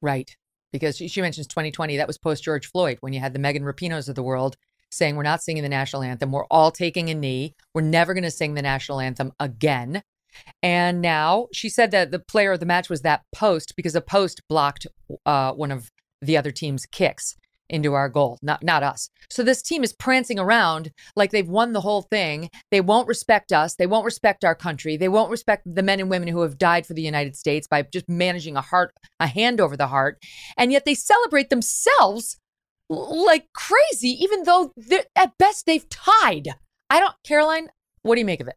Right. 0.01 0.35
Because 0.71 0.97
she, 0.97 1.07
she 1.07 1.21
mentions 1.21 1.47
2020, 1.47 1.97
that 1.97 2.07
was 2.07 2.17
post 2.17 2.43
George 2.43 2.67
Floyd 2.67 2.97
when 3.01 3.13
you 3.13 3.19
had 3.19 3.33
the 3.33 3.39
Megan 3.39 3.63
Rapinos 3.63 4.09
of 4.09 4.15
the 4.15 4.23
world 4.23 4.57
saying, 4.91 5.15
We're 5.15 5.23
not 5.23 5.41
singing 5.41 5.63
the 5.63 5.69
national 5.69 6.03
anthem. 6.03 6.31
We're 6.31 6.45
all 6.45 6.71
taking 6.71 7.09
a 7.09 7.13
knee. 7.13 7.55
We're 7.73 7.81
never 7.81 8.13
going 8.13 8.23
to 8.23 8.31
sing 8.31 8.53
the 8.53 8.61
national 8.61 8.99
anthem 8.99 9.31
again. 9.39 10.03
And 10.61 11.01
now 11.01 11.47
she 11.53 11.69
said 11.69 11.91
that 11.91 12.11
the 12.11 12.19
player 12.19 12.51
of 12.51 12.59
the 12.59 12.65
match 12.65 12.89
was 12.89 13.01
that 13.01 13.23
post 13.33 13.75
because 13.75 13.95
a 13.95 14.01
post 14.01 14.41
blocked 14.47 14.85
uh, 15.25 15.53
one 15.53 15.71
of 15.71 15.91
the 16.21 16.37
other 16.37 16.51
team's 16.51 16.85
kicks 16.85 17.35
into 17.69 17.93
our 17.93 18.09
goal, 18.09 18.39
not 18.41 18.63
not 18.63 18.83
us. 18.83 19.09
So 19.29 19.43
this 19.43 19.61
team 19.61 19.83
is 19.83 19.93
prancing 19.93 20.39
around 20.39 20.91
like 21.15 21.31
they've 21.31 21.47
won 21.47 21.73
the 21.73 21.81
whole 21.81 22.03
thing. 22.03 22.49
They 22.71 22.81
won't 22.81 23.07
respect 23.07 23.51
us. 23.51 23.75
They 23.75 23.87
won't 23.87 24.05
respect 24.05 24.43
our 24.43 24.55
country. 24.55 24.97
They 24.97 25.09
won't 25.09 25.31
respect 25.31 25.63
the 25.65 25.83
men 25.83 25.99
and 25.99 26.09
women 26.09 26.29
who 26.29 26.41
have 26.41 26.57
died 26.57 26.85
for 26.85 26.93
the 26.93 27.01
United 27.01 27.35
States 27.35 27.67
by 27.67 27.81
just 27.83 28.07
managing 28.09 28.55
a 28.55 28.61
heart, 28.61 28.93
a 29.19 29.27
hand 29.27 29.59
over 29.59 29.75
the 29.75 29.87
heart, 29.87 30.17
and 30.57 30.71
yet 30.71 30.85
they 30.85 30.95
celebrate 30.95 31.49
themselves 31.49 32.37
like 32.89 33.47
crazy, 33.53 34.09
even 34.09 34.43
though 34.43 34.71
at 35.15 35.37
best 35.37 35.65
they've 35.65 35.87
tied. 35.89 36.49
I 36.89 36.99
don't, 36.99 37.15
Caroline. 37.23 37.69
What 38.03 38.15
do 38.15 38.19
you 38.19 38.25
make 38.25 38.39
of 38.39 38.47
it? 38.47 38.55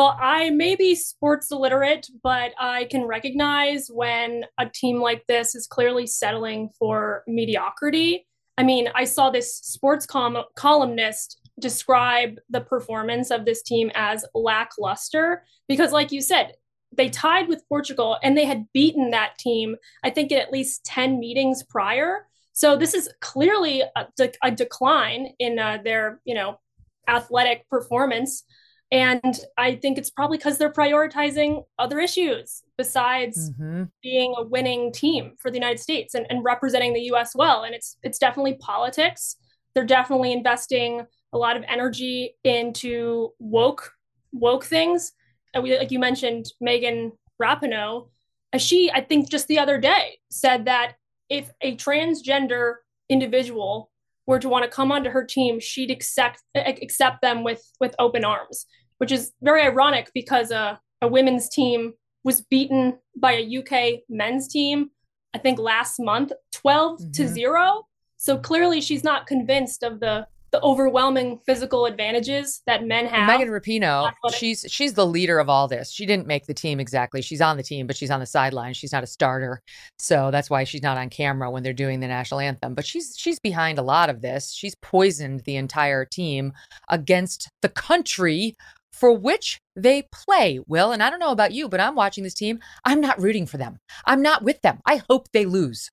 Well, 0.00 0.16
I 0.18 0.48
may 0.48 0.76
be 0.76 0.94
sports 0.94 1.52
illiterate, 1.52 2.08
but 2.22 2.52
I 2.58 2.84
can 2.84 3.04
recognize 3.04 3.88
when 3.92 4.46
a 4.58 4.66
team 4.66 4.98
like 4.98 5.26
this 5.26 5.54
is 5.54 5.66
clearly 5.66 6.06
settling 6.06 6.70
for 6.78 7.22
mediocrity. 7.26 8.26
I 8.56 8.62
mean, 8.62 8.88
I 8.94 9.04
saw 9.04 9.28
this 9.28 9.54
sports 9.58 10.06
com- 10.06 10.42
columnist 10.56 11.38
describe 11.58 12.38
the 12.48 12.62
performance 12.62 13.30
of 13.30 13.44
this 13.44 13.62
team 13.62 13.90
as 13.94 14.24
lackluster 14.34 15.44
because, 15.68 15.92
like 15.92 16.12
you 16.12 16.22
said, 16.22 16.54
they 16.96 17.10
tied 17.10 17.48
with 17.48 17.68
Portugal 17.68 18.16
and 18.22 18.38
they 18.38 18.46
had 18.46 18.72
beaten 18.72 19.10
that 19.10 19.36
team, 19.36 19.76
I 20.02 20.08
think, 20.08 20.32
in 20.32 20.38
at 20.38 20.50
least 20.50 20.82
10 20.86 21.20
meetings 21.20 21.62
prior. 21.62 22.26
So 22.54 22.74
this 22.74 22.94
is 22.94 23.12
clearly 23.20 23.82
a, 23.82 24.06
de- 24.16 24.32
a 24.42 24.50
decline 24.50 25.34
in 25.38 25.58
uh, 25.58 25.76
their, 25.84 26.22
you 26.24 26.34
know, 26.34 26.58
athletic 27.06 27.68
performance. 27.68 28.44
And 28.92 29.38
I 29.56 29.76
think 29.76 29.98
it's 29.98 30.10
probably 30.10 30.36
because 30.38 30.58
they're 30.58 30.72
prioritizing 30.72 31.64
other 31.78 31.98
issues 32.00 32.62
besides 32.76 33.50
Mm-hmm. 33.50 33.84
being 34.02 34.34
a 34.36 34.42
winning 34.44 34.92
team 34.92 35.34
for 35.38 35.50
the 35.50 35.56
United 35.56 35.78
States 35.78 36.14
and, 36.14 36.26
and 36.28 36.42
representing 36.44 36.92
the 36.92 37.02
US 37.12 37.34
well. 37.34 37.62
And 37.62 37.74
it's 37.74 37.96
it's 38.02 38.18
definitely 38.18 38.54
politics. 38.54 39.36
They're 39.74 39.84
definitely 39.84 40.32
investing 40.32 41.06
a 41.32 41.38
lot 41.38 41.56
of 41.56 41.64
energy 41.68 42.34
into 42.42 43.30
woke 43.38 43.92
woke 44.32 44.64
things. 44.64 45.12
And 45.54 45.62
we, 45.62 45.76
like 45.78 45.92
you 45.92 45.98
mentioned, 46.00 46.46
Megan 46.60 47.12
Rapinoe, 47.40 48.08
uh, 48.52 48.58
she 48.58 48.90
I 48.92 49.00
think 49.02 49.30
just 49.30 49.46
the 49.46 49.58
other 49.60 49.78
day 49.78 50.18
said 50.30 50.64
that 50.64 50.94
if 51.28 51.50
a 51.60 51.76
transgender 51.76 52.76
individual 53.08 53.90
were 54.26 54.38
to 54.38 54.48
want 54.48 54.64
to 54.64 54.70
come 54.70 54.90
onto 54.92 55.10
her 55.10 55.24
team, 55.24 55.60
she'd 55.60 55.90
accept 55.90 56.42
accept 56.54 57.20
them 57.22 57.44
with 57.44 57.62
with 57.80 57.94
open 57.98 58.24
arms, 58.24 58.66
which 59.00 59.10
is 59.10 59.32
very 59.40 59.62
ironic 59.62 60.10
because 60.12 60.52
uh, 60.52 60.76
a 61.00 61.08
women's 61.08 61.48
team 61.48 61.94
was 62.22 62.42
beaten 62.42 62.98
by 63.16 63.32
a 63.32 63.58
UK 63.58 64.00
men's 64.10 64.46
team, 64.46 64.90
I 65.32 65.38
think 65.38 65.58
last 65.58 65.98
month, 65.98 66.32
12 66.52 67.00
mm-hmm. 67.00 67.10
to 67.12 67.28
0. 67.28 67.86
So 68.18 68.36
clearly 68.36 68.82
she's 68.82 69.02
not 69.02 69.26
convinced 69.26 69.82
of 69.82 70.00
the 70.00 70.26
the 70.52 70.60
overwhelming 70.62 71.38
physical 71.46 71.86
advantages 71.86 72.62
that 72.66 72.84
men 72.84 73.06
have. 73.06 73.28
Megan 73.28 73.48
Rapinoe, 73.48 74.10
she's 74.34 74.66
she's 74.68 74.94
the 74.94 75.06
leader 75.06 75.38
of 75.38 75.48
all 75.48 75.68
this. 75.68 75.92
She 75.92 76.06
didn't 76.06 76.26
make 76.26 76.46
the 76.46 76.54
team 76.54 76.80
exactly. 76.80 77.22
She's 77.22 77.40
on 77.40 77.56
the 77.56 77.62
team, 77.62 77.86
but 77.86 77.96
she's 77.96 78.10
on 78.10 78.20
the 78.20 78.26
sideline. 78.26 78.74
She's 78.74 78.92
not 78.92 79.04
a 79.04 79.06
starter, 79.06 79.62
so 79.98 80.30
that's 80.30 80.50
why 80.50 80.64
she's 80.64 80.82
not 80.82 80.98
on 80.98 81.08
camera 81.08 81.50
when 81.50 81.62
they're 81.62 81.72
doing 81.72 82.00
the 82.00 82.08
national 82.08 82.40
anthem. 82.40 82.74
But 82.74 82.84
she's 82.84 83.14
she's 83.16 83.38
behind 83.38 83.78
a 83.78 83.82
lot 83.82 84.10
of 84.10 84.22
this. 84.22 84.52
She's 84.52 84.74
poisoned 84.74 85.40
the 85.44 85.56
entire 85.56 86.04
team 86.04 86.52
against 86.88 87.48
the 87.62 87.68
country 87.68 88.56
for 88.92 89.12
which 89.12 89.60
they 89.76 90.02
play. 90.12 90.60
Will 90.66 90.92
and 90.92 91.02
I 91.02 91.10
don't 91.10 91.20
know 91.20 91.32
about 91.32 91.52
you, 91.52 91.68
but 91.68 91.80
I'm 91.80 91.94
watching 91.94 92.24
this 92.24 92.34
team. 92.34 92.60
I'm 92.84 93.00
not 93.00 93.20
rooting 93.20 93.46
for 93.46 93.56
them. 93.56 93.78
I'm 94.04 94.22
not 94.22 94.42
with 94.42 94.62
them. 94.62 94.80
I 94.86 95.02
hope 95.08 95.28
they 95.32 95.46
lose. 95.46 95.90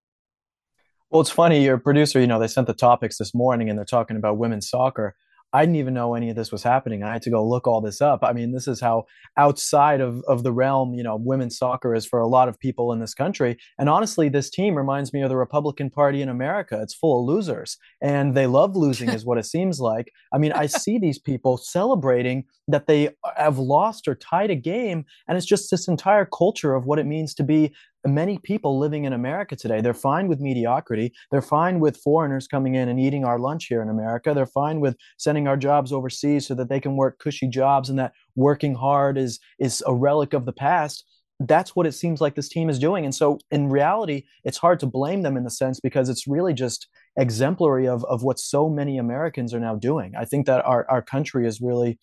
Well, 1.10 1.22
it's 1.22 1.30
funny. 1.30 1.64
Your 1.64 1.78
producer, 1.78 2.20
you 2.20 2.28
know, 2.28 2.40
they 2.40 2.48
sent 2.48 2.68
the 2.68 2.74
topics 2.74 3.18
this 3.18 3.34
morning 3.34 3.70
and 3.70 3.78
they're 3.78 3.86
talking 3.86 4.18
about 4.18 4.38
women's 4.38 4.70
soccer. 4.70 5.16
I 5.54 5.62
didn't 5.62 5.78
even 5.78 5.94
know 5.94 6.14
any 6.14 6.30
of 6.30 6.36
this 6.36 6.52
was 6.52 6.62
happening. 6.62 7.04
I 7.04 7.14
had 7.14 7.22
to 7.22 7.30
go 7.30 7.48
look 7.48 7.68
all 7.68 7.80
this 7.80 8.02
up. 8.02 8.20
I 8.22 8.34
mean, 8.34 8.52
this 8.52 8.68
is 8.68 8.82
how 8.82 9.06
outside 9.38 10.02
of, 10.02 10.22
of 10.28 10.44
the 10.44 10.52
realm, 10.52 10.94
you 10.94 11.04
know, 11.04 11.16
women's 11.16 11.58
soccer 11.58 11.96
is 11.96 12.06
for 12.06 12.20
a 12.20 12.28
lot 12.28 12.50
of 12.50 12.60
people 12.60 12.92
in 12.92 13.00
this 13.00 13.14
country. 13.14 13.58
And 13.80 13.88
honestly, 13.88 14.28
this 14.28 14.50
team 14.50 14.76
reminds 14.76 15.14
me 15.14 15.22
of 15.22 15.30
the 15.30 15.38
Republican 15.38 15.90
Party 15.90 16.22
in 16.22 16.28
America. 16.28 16.80
It's 16.82 16.94
full 16.94 17.22
of 17.22 17.26
losers 17.26 17.78
and 18.02 18.36
they 18.36 18.46
love 18.46 18.76
losing, 18.76 19.10
is 19.10 19.26
what 19.26 19.38
it 19.38 19.46
seems 19.46 19.80
like. 19.80 20.12
I 20.34 20.38
mean, 20.38 20.52
I 20.52 20.66
see 20.68 21.00
these 21.00 21.20
people 21.20 21.58
celebrating 21.58 22.44
that 22.68 22.88
they 22.88 23.10
have 23.38 23.58
lost 23.58 24.08
or 24.08 24.16
tied 24.16 24.52
a 24.52 24.56
game. 24.56 25.06
And 25.28 25.38
it's 25.38 25.48
just 25.48 25.72
this 25.72 25.88
entire 25.88 26.26
culture 26.26 26.76
of 26.76 26.86
what 26.86 27.00
it 27.00 27.06
means 27.06 27.34
to 27.36 27.44
be 27.44 27.74
many 28.08 28.40
people 28.40 28.80
living 28.80 29.06
in 29.06 29.14
America 29.14 29.56
today, 29.56 29.82
they're 29.82 29.94
fine 29.94 30.28
with 30.28 30.40
mediocrity. 30.40 31.14
They're 31.32 31.42
fine 31.42 31.80
with 31.80 31.98
foreigners 31.98 32.48
coming 32.48 32.76
in 32.76 32.90
and 32.90 33.00
eating 33.00 33.26
our 33.26 33.40
lunch 33.40 33.66
here 33.66 33.82
in 33.82 33.90
America. 33.90 34.34
They're 34.34 34.46
fine 34.46 34.80
with 34.80 34.96
sending 35.18 35.48
our 35.48 35.58
jobs 35.58 35.92
overseas 35.92 36.48
so 36.48 36.56
that 36.56 36.70
they 36.70 36.80
can 36.80 36.96
work 36.96 37.20
cushy 37.20 37.48
jobs 37.48 37.90
and 37.90 38.00
that 38.00 38.14
working 38.36 38.76
hard 38.76 39.18
is 39.18 39.40
is 39.60 39.84
a 39.86 39.94
relic 39.94 40.34
of 40.34 40.46
the 40.46 40.54
past. 40.54 41.04
That's 41.40 41.76
what 41.76 41.86
it 41.86 41.92
seems 41.92 42.20
like 42.20 42.34
this 42.34 42.50
team 42.50 42.68
is 42.68 42.80
doing. 42.80 43.06
And 43.06 43.14
so 43.14 43.38
in 43.52 43.70
reality, 43.70 44.24
it's 44.44 44.58
hard 44.58 44.80
to 44.80 44.88
blame 44.88 45.22
them 45.22 45.38
in 45.38 45.44
the 45.44 45.52
sense 45.52 45.80
because 45.80 46.10
it's 46.10 46.28
really 46.28 46.54
just 46.54 46.88
exemplary 47.16 47.88
of, 47.88 48.04
of 48.06 48.24
what 48.24 48.40
so 48.40 48.70
many 48.70 48.98
Americans 48.98 49.54
are 49.54 49.60
now 49.60 49.76
doing. 49.76 50.14
I 50.18 50.26
think 50.26 50.48
that 50.48 50.66
our, 50.66 50.90
our 50.90 51.04
country 51.04 51.46
is 51.46 51.62
really 51.62 52.00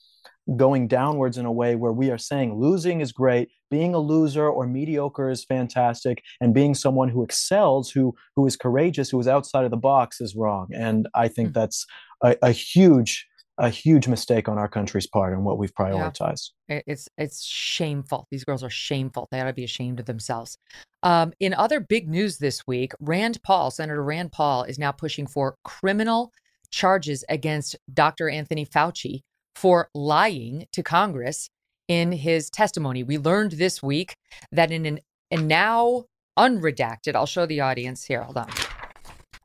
going 0.57 0.88
downwards 0.88 1.38
in 1.38 1.47
a 1.47 1.53
way 1.53 1.74
where 1.74 1.92
we 1.92 2.11
are 2.11 2.18
saying 2.18 2.59
losing 2.59 3.01
is 3.01 3.12
great, 3.12 3.49
being 3.70 3.95
a 3.95 3.99
loser 3.99 4.49
or 4.49 4.66
mediocre 4.66 5.30
is 5.30 5.45
fantastic, 5.45 6.22
and 6.40 6.55
being 6.55 6.74
someone 6.74 7.09
who 7.09 7.22
excels, 7.22 7.90
who 7.90 8.14
who 8.36 8.47
is 8.47 8.57
courageous, 8.57 9.11
who 9.11 9.20
is 9.20 9.28
outside 9.28 9.64
of 9.64 9.70
the 9.70 9.76
box 9.76 10.20
is 10.20 10.36
wrong. 10.36 10.68
And 10.74 11.09
I 11.14 11.28
think 11.28 11.49
mm-hmm. 11.49 11.61
that's 11.61 11.86
a, 12.22 12.36
a, 12.42 12.51
huge 12.51 13.26
a 13.59 13.68
huge 13.68 14.09
mistake 14.09 14.49
on 14.49 14.59
our 14.59 14.68
country's 14.68 15.07
part 15.07 15.32
and 15.32 15.45
what 15.45 15.59
we've 15.59 15.74
prioritized. 15.74 16.51
Yeah. 16.68 16.80
It's 16.86 17.09
it's 17.16 17.42
shameful. 17.42 18.26
These 18.30 18.45
girls 18.45 18.62
are 18.62 18.70
shameful. 18.70 19.28
They 19.30 19.40
ought 19.40 19.45
to 19.45 19.53
be 19.53 19.64
ashamed 19.64 20.01
of 20.01 20.07
themselves. 20.07 20.59
Um, 21.03 21.32
in 21.40 21.55
other 21.55 21.80
big 21.80 22.09
news 22.09 22.38
this 22.38 22.66
week, 22.66 22.92
Rand 23.01 23.42
Paul, 23.42 23.70
Senator 23.70 24.03
Rand 24.03 24.32
Paul, 24.32 24.64
is 24.64 24.78
now 24.78 24.92
pushing 24.92 25.26
for 25.26 25.57
criminal 25.64 26.32
charges 26.70 27.24
against 27.28 27.76
Dr. 27.92 28.28
Anthony 28.28 28.66
Fauci 28.66 29.22
for 29.55 29.89
lying 29.95 30.67
to 30.73 30.83
Congress 30.83 31.49
in 31.89 32.13
his 32.13 32.51
testimony. 32.51 33.03
We 33.03 33.19
learned 33.19 33.53
this 33.53 33.83
week 33.83 34.17
that 34.53 34.71
in 34.71 34.87
an 34.87 35.01
and 35.31 35.49
now 35.49 36.05
unredacted, 36.39 37.15
I'll 37.15 37.27
show 37.27 37.47
the 37.47 37.61
audience 37.61 38.05
here. 38.05 38.23
Hold 38.23 38.37
on. 38.37 38.51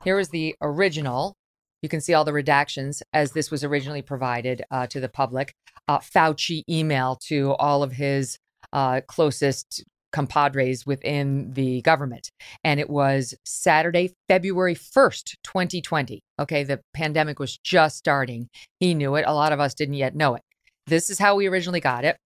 Here 0.03 0.19
is 0.19 0.29
the 0.29 0.55
original. 0.61 1.35
You 1.81 1.89
can 1.89 2.01
see 2.01 2.13
all 2.13 2.25
the 2.25 2.31
redactions 2.31 3.01
as 3.13 3.31
this 3.31 3.51
was 3.51 3.63
originally 3.63 4.01
provided 4.01 4.63
uh, 4.71 4.87
to 4.87 4.99
the 4.99 5.09
public. 5.09 5.53
Uh, 5.87 5.99
Fauci 5.99 6.63
email 6.69 7.17
to 7.27 7.53
all 7.53 7.83
of 7.83 7.93
his 7.93 8.37
uh, 8.73 9.01
closest 9.07 9.83
compadres 10.11 10.85
within 10.85 11.51
the 11.53 11.81
government. 11.81 12.31
And 12.63 12.79
it 12.79 12.89
was 12.89 13.33
Saturday, 13.45 14.13
February 14.27 14.75
1st, 14.75 15.35
2020. 15.43 16.21
Okay, 16.39 16.63
the 16.63 16.81
pandemic 16.93 17.39
was 17.39 17.57
just 17.57 17.97
starting. 17.97 18.49
He 18.79 18.93
knew 18.93 19.15
it. 19.15 19.25
A 19.27 19.33
lot 19.33 19.53
of 19.53 19.59
us 19.59 19.73
didn't 19.73 19.95
yet 19.95 20.15
know 20.15 20.35
it. 20.35 20.41
This 20.87 21.09
is 21.09 21.19
how 21.19 21.35
we 21.35 21.47
originally 21.47 21.79
got 21.79 22.05
it. 22.05 22.17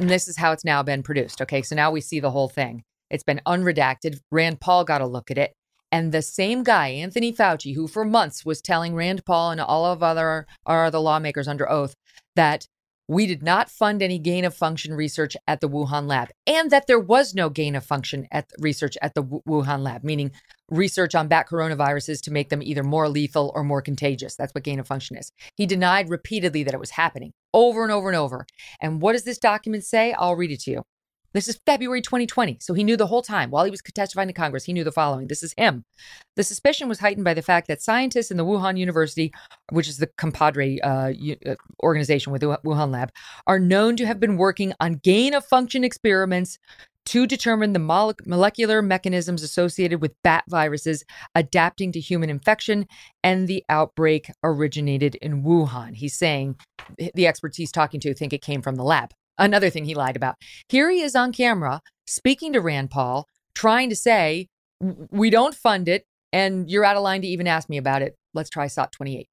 And 0.00 0.08
this 0.08 0.28
is 0.28 0.36
how 0.36 0.52
it's 0.52 0.64
now 0.64 0.82
been 0.82 1.02
produced. 1.02 1.40
Okay, 1.42 1.62
so 1.62 1.74
now 1.74 1.90
we 1.90 2.00
see 2.00 2.20
the 2.20 2.30
whole 2.30 2.48
thing. 2.48 2.82
It's 3.10 3.24
been 3.24 3.40
unredacted. 3.46 4.20
Rand 4.30 4.60
Paul 4.60 4.84
got 4.84 5.00
a 5.00 5.06
look 5.06 5.30
at 5.30 5.38
it. 5.38 5.52
And 5.90 6.12
the 6.12 6.22
same 6.22 6.62
guy, 6.62 6.88
Anthony 6.88 7.32
Fauci, 7.32 7.74
who 7.74 7.88
for 7.88 8.04
months 8.04 8.44
was 8.44 8.60
telling 8.60 8.94
Rand 8.94 9.24
Paul 9.24 9.52
and 9.52 9.60
all 9.60 9.86
of 9.86 10.02
other 10.02 10.46
our 10.66 10.84
other 10.84 10.98
lawmakers 10.98 11.48
under 11.48 11.70
oath 11.70 11.94
that 12.36 12.66
we 13.08 13.26
did 13.26 13.42
not 13.42 13.70
fund 13.70 14.02
any 14.02 14.18
gain 14.18 14.44
of 14.44 14.54
function 14.54 14.92
research 14.94 15.36
at 15.46 15.60
the 15.60 15.68
Wuhan 15.68 16.06
lab, 16.06 16.28
and 16.46 16.70
that 16.70 16.86
there 16.86 17.00
was 17.00 17.34
no 17.34 17.48
gain 17.48 17.74
of 17.74 17.84
function 17.84 18.28
at 18.30 18.50
research 18.58 18.98
at 19.00 19.14
the 19.14 19.22
Wuhan 19.24 19.80
lab, 19.80 20.04
meaning 20.04 20.30
research 20.70 21.14
on 21.14 21.26
bat 21.26 21.48
coronaviruses 21.48 22.20
to 22.22 22.30
make 22.30 22.50
them 22.50 22.62
either 22.62 22.84
more 22.84 23.08
lethal 23.08 23.50
or 23.54 23.64
more 23.64 23.80
contagious. 23.80 24.36
That's 24.36 24.54
what 24.54 24.64
gain 24.64 24.78
of 24.78 24.86
function 24.86 25.16
is. 25.16 25.32
He 25.56 25.64
denied 25.64 26.10
repeatedly 26.10 26.62
that 26.64 26.74
it 26.74 26.80
was 26.80 26.90
happening 26.90 27.32
over 27.54 27.82
and 27.82 27.90
over 27.90 28.08
and 28.08 28.16
over. 28.16 28.46
And 28.80 29.00
what 29.00 29.12
does 29.12 29.24
this 29.24 29.38
document 29.38 29.84
say? 29.84 30.12
I'll 30.12 30.36
read 30.36 30.50
it 30.50 30.60
to 30.60 30.70
you. 30.70 30.84
This 31.34 31.48
is 31.48 31.60
February 31.66 32.00
2020. 32.00 32.58
So 32.60 32.72
he 32.72 32.84
knew 32.84 32.96
the 32.96 33.06
whole 33.06 33.22
time 33.22 33.50
while 33.50 33.64
he 33.64 33.70
was 33.70 33.82
testifying 33.82 34.28
to 34.28 34.34
Congress, 34.34 34.64
he 34.64 34.72
knew 34.72 34.84
the 34.84 34.92
following. 34.92 35.26
This 35.26 35.42
is 35.42 35.54
him. 35.58 35.84
The 36.36 36.44
suspicion 36.44 36.88
was 36.88 37.00
heightened 37.00 37.24
by 37.24 37.34
the 37.34 37.42
fact 37.42 37.68
that 37.68 37.82
scientists 37.82 38.30
in 38.30 38.38
the 38.38 38.44
Wuhan 38.44 38.78
University, 38.78 39.32
which 39.70 39.88
is 39.88 39.98
the 39.98 40.08
compadre 40.16 40.80
uh, 40.80 41.12
uh 41.46 41.54
organization 41.82 42.32
with 42.32 42.40
the 42.40 42.58
Wuhan 42.64 42.90
lab, 42.90 43.10
are 43.46 43.58
known 43.58 43.96
to 43.96 44.06
have 44.06 44.18
been 44.18 44.36
working 44.36 44.72
on 44.80 44.94
gain 44.94 45.34
of 45.34 45.44
function 45.44 45.84
experiments 45.84 46.58
to 47.06 47.26
determine 47.26 47.72
the 47.72 47.78
mole- 47.78 48.14
molecular 48.26 48.82
mechanisms 48.82 49.42
associated 49.42 50.02
with 50.02 50.14
bat 50.22 50.44
viruses 50.48 51.04
adapting 51.34 51.90
to 51.92 52.00
human 52.00 52.28
infection, 52.28 52.86
and 53.22 53.48
the 53.48 53.64
outbreak 53.70 54.30
originated 54.44 55.14
in 55.16 55.42
Wuhan. 55.42 55.94
He's 55.94 56.18
saying 56.18 56.56
the 57.14 57.26
experts 57.26 57.56
he's 57.56 57.72
talking 57.72 57.98
to 58.00 58.12
think 58.12 58.34
it 58.34 58.42
came 58.42 58.60
from 58.60 58.76
the 58.76 58.84
lab. 58.84 59.12
Another 59.38 59.70
thing 59.70 59.84
he 59.84 59.94
lied 59.94 60.16
about. 60.16 60.36
Here 60.68 60.90
he 60.90 61.00
is 61.00 61.14
on 61.14 61.32
camera 61.32 61.80
speaking 62.06 62.52
to 62.54 62.60
Rand 62.60 62.90
Paul, 62.90 63.28
trying 63.54 63.90
to 63.90 63.96
say, 63.96 64.48
we 64.80 65.30
don't 65.30 65.54
fund 65.54 65.88
it, 65.88 66.06
and 66.32 66.70
you're 66.70 66.84
out 66.84 66.96
of 66.96 67.02
line 67.02 67.22
to 67.22 67.28
even 67.28 67.46
ask 67.46 67.68
me 67.68 67.76
about 67.76 68.02
it. 68.02 68.16
Let's 68.34 68.50
try 68.50 68.66
SOT 68.66 68.92
28. 68.92 69.28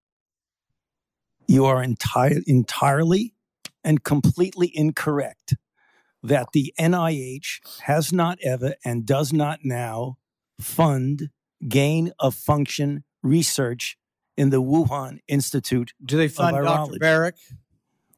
You 1.48 1.66
are 1.66 1.84
enti- 1.84 2.44
entirely 2.48 3.34
and 3.84 4.04
completely 4.04 4.72
incorrect 4.76 5.56
that 6.24 6.48
the 6.54 6.74
NIH 6.80 7.60
has 7.84 8.12
not 8.12 8.40
ever 8.44 8.74
and 8.84 9.06
does 9.06 9.32
not 9.32 9.60
now 9.64 10.18
fund 10.60 11.30
gain 11.68 12.12
of 12.20 12.34
function 12.34 13.04
research 13.22 13.98
in 14.36 14.50
the 14.50 14.62
Wuhan 14.62 15.20
Institute. 15.28 15.94
Do 16.04 16.18
they 16.18 16.28
fund 16.28 16.58
Dr. 16.64 17.00
Baric? 17.00 17.34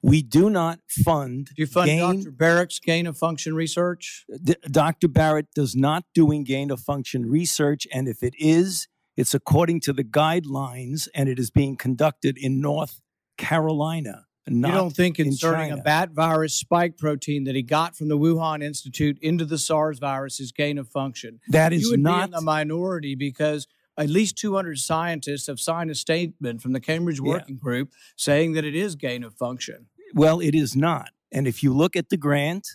We 0.01 0.21
do 0.21 0.49
not 0.49 0.79
fund. 0.87 1.47
Do 1.47 1.61
you 1.61 1.67
fund 1.67 1.87
gain, 1.87 2.23
Dr. 2.23 2.31
Baric's 2.31 2.79
gain 2.79 3.07
of 3.07 3.17
function 3.17 3.55
research? 3.55 4.25
D- 4.43 4.55
Dr. 4.69 5.07
Baric 5.07 5.47
does 5.55 5.75
not 5.75 6.05
doing 6.13 6.43
gain 6.43 6.71
of 6.71 6.79
function 6.79 7.29
research, 7.29 7.87
and 7.93 8.07
if 8.07 8.21
it 8.21 8.33
is, 8.37 8.87
it's 9.15 9.33
according 9.33 9.81
to 9.81 9.93
the 9.93 10.03
guidelines, 10.03 11.07
and 11.15 11.27
it 11.27 11.39
is 11.39 11.49
being 11.49 11.75
conducted 11.75 12.37
in 12.37 12.61
North 12.61 13.01
Carolina. 13.37 14.25
Not 14.49 14.69
you 14.69 14.73
don't 14.75 14.95
think 14.95 15.19
inserting 15.19 15.71
in 15.71 15.79
a 15.79 15.81
bat 15.81 16.11
virus 16.11 16.53
spike 16.53 16.97
protein 16.97 17.43
that 17.43 17.55
he 17.55 17.63
got 17.63 17.97
from 17.97 18.07
the 18.07 18.17
Wuhan 18.17 18.63
Institute 18.63 19.17
into 19.21 19.43
the 19.43 19.57
SARS 19.57 19.99
virus 19.99 20.39
is 20.39 20.53
gain 20.53 20.77
of 20.77 20.87
function? 20.87 21.41
That 21.49 21.73
is 21.73 21.81
you 21.81 21.91
would 21.91 21.99
not 21.99 22.17
be 22.19 22.23
in 22.25 22.31
the 22.31 22.41
minority 22.41 23.15
because 23.15 23.67
at 23.97 24.09
least 24.09 24.37
200 24.37 24.77
scientists 24.77 25.47
have 25.47 25.59
signed 25.59 25.89
a 25.89 25.95
statement 25.95 26.61
from 26.61 26.73
the 26.73 26.79
Cambridge 26.79 27.19
Working 27.19 27.55
yeah. 27.55 27.61
Group 27.61 27.91
saying 28.15 28.53
that 28.53 28.63
it 28.63 28.75
is 28.75 28.95
gain 28.95 29.23
of 29.23 29.33
function. 29.33 29.87
Well, 30.13 30.39
it 30.39 30.55
is 30.55 30.75
not. 30.75 31.09
And 31.31 31.47
if 31.47 31.63
you 31.63 31.73
look 31.73 31.95
at 31.95 32.09
the 32.09 32.17
grant 32.17 32.67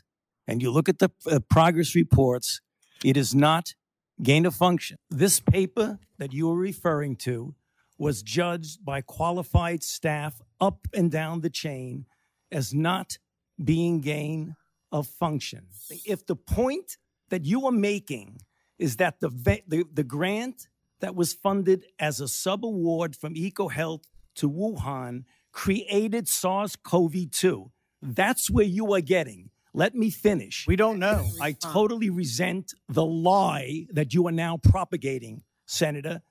and 0.46 0.60
you 0.60 0.70
look 0.70 0.88
at 0.88 0.98
the 0.98 1.10
uh, 1.30 1.40
progress 1.48 1.94
reports, 1.94 2.60
it 3.04 3.16
is 3.16 3.34
not 3.34 3.74
gain 4.22 4.46
of 4.46 4.54
function. 4.54 4.98
This 5.10 5.40
paper 5.40 5.98
that 6.18 6.32
you 6.32 6.50
are 6.50 6.56
referring 6.56 7.16
to 7.16 7.54
was 7.98 8.22
judged 8.22 8.84
by 8.84 9.00
qualified 9.00 9.82
staff 9.82 10.40
up 10.60 10.88
and 10.92 11.10
down 11.10 11.40
the 11.40 11.50
chain 11.50 12.06
as 12.50 12.74
not 12.74 13.18
being 13.62 14.00
gain 14.00 14.56
of 14.90 15.06
function. 15.06 15.66
If 16.04 16.26
the 16.26 16.36
point 16.36 16.98
that 17.30 17.44
you 17.44 17.66
are 17.66 17.72
making 17.72 18.40
is 18.78 18.96
that 18.96 19.20
the, 19.20 19.30
the, 19.66 19.84
the 19.92 20.04
grant 20.04 20.68
that 21.02 21.14
was 21.14 21.34
funded 21.34 21.84
as 21.98 22.20
a 22.20 22.24
subaward 22.24 23.14
from 23.14 23.34
EcoHealth 23.34 24.04
to 24.36 24.48
Wuhan 24.48 25.24
created 25.52 26.28
SARS 26.28 26.76
CoV 26.76 27.30
2. 27.30 27.70
That's 28.00 28.48
where 28.48 28.64
you 28.64 28.94
are 28.94 29.00
getting. 29.00 29.50
Let 29.74 29.94
me 29.94 30.10
finish. 30.10 30.64
We 30.66 30.76
don't 30.76 30.98
know. 30.98 31.28
I 31.40 31.52
totally 31.52 32.08
resent 32.08 32.72
the 32.88 33.04
lie 33.04 33.86
that 33.90 34.14
you 34.14 34.26
are 34.28 34.32
now 34.32 34.58
propagating, 34.58 35.42
Senator, 35.66 36.22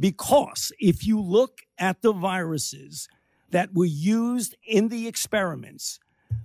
because 0.00 0.72
if 0.78 1.06
you 1.06 1.20
look 1.20 1.60
at 1.78 2.02
the 2.02 2.12
viruses 2.12 3.08
that 3.50 3.72
were 3.72 3.84
used 3.84 4.56
in 4.66 4.88
the 4.88 5.06
experiments, 5.06 6.00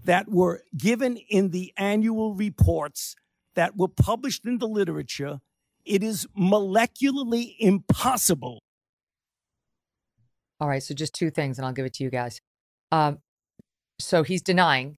that 0.05 0.29
were 0.29 0.61
given 0.77 1.17
in 1.17 1.49
the 1.49 1.73
annual 1.75 2.35
reports, 2.35 3.15
that 3.55 3.75
were 3.75 3.87
published 3.87 4.45
in 4.45 4.59
the 4.59 4.67
literature, 4.67 5.39
it 5.85 6.03
is 6.03 6.27
molecularly 6.37 7.55
impossible. 7.59 8.59
All 10.59 10.67
right, 10.67 10.81
so 10.81 10.93
just 10.93 11.13
two 11.13 11.29
things, 11.29 11.57
and 11.57 11.65
I'll 11.65 11.73
give 11.73 11.85
it 11.85 11.93
to 11.95 12.03
you 12.03 12.09
guys. 12.09 12.39
Um, 12.91 13.19
so 13.99 14.23
he's 14.23 14.41
denying 14.41 14.95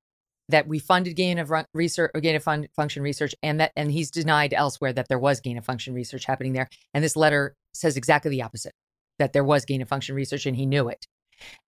that 0.50 0.68
we 0.68 0.80
funded 0.80 1.16
gain 1.16 1.40
of 1.40 1.50
run- 1.50 1.66
research 1.74 2.12
gain 2.22 2.36
of 2.36 2.44
fun- 2.44 2.68
function 2.76 3.02
research 3.02 3.34
and 3.42 3.60
that 3.60 3.72
and 3.76 3.92
he's 3.92 4.12
denied 4.12 4.54
elsewhere 4.54 4.94
that 4.94 5.08
there 5.08 5.20
was 5.20 5.40
gain 5.40 5.58
of 5.58 5.66
function 5.66 5.94
research 5.94 6.26
happening 6.26 6.54
there 6.54 6.70
and 6.94 7.04
this 7.04 7.16
letter 7.16 7.56
says 7.74 7.98
exactly 7.98 8.30
the 8.30 8.42
opposite 8.42 8.74
that 9.18 9.34
there 9.34 9.44
was 9.44 9.66
gain 9.66 9.82
of 9.82 9.90
function 9.90 10.16
research 10.16 10.46
and 10.46 10.56
he 10.56 10.66
knew 10.66 10.88
it 10.88 11.06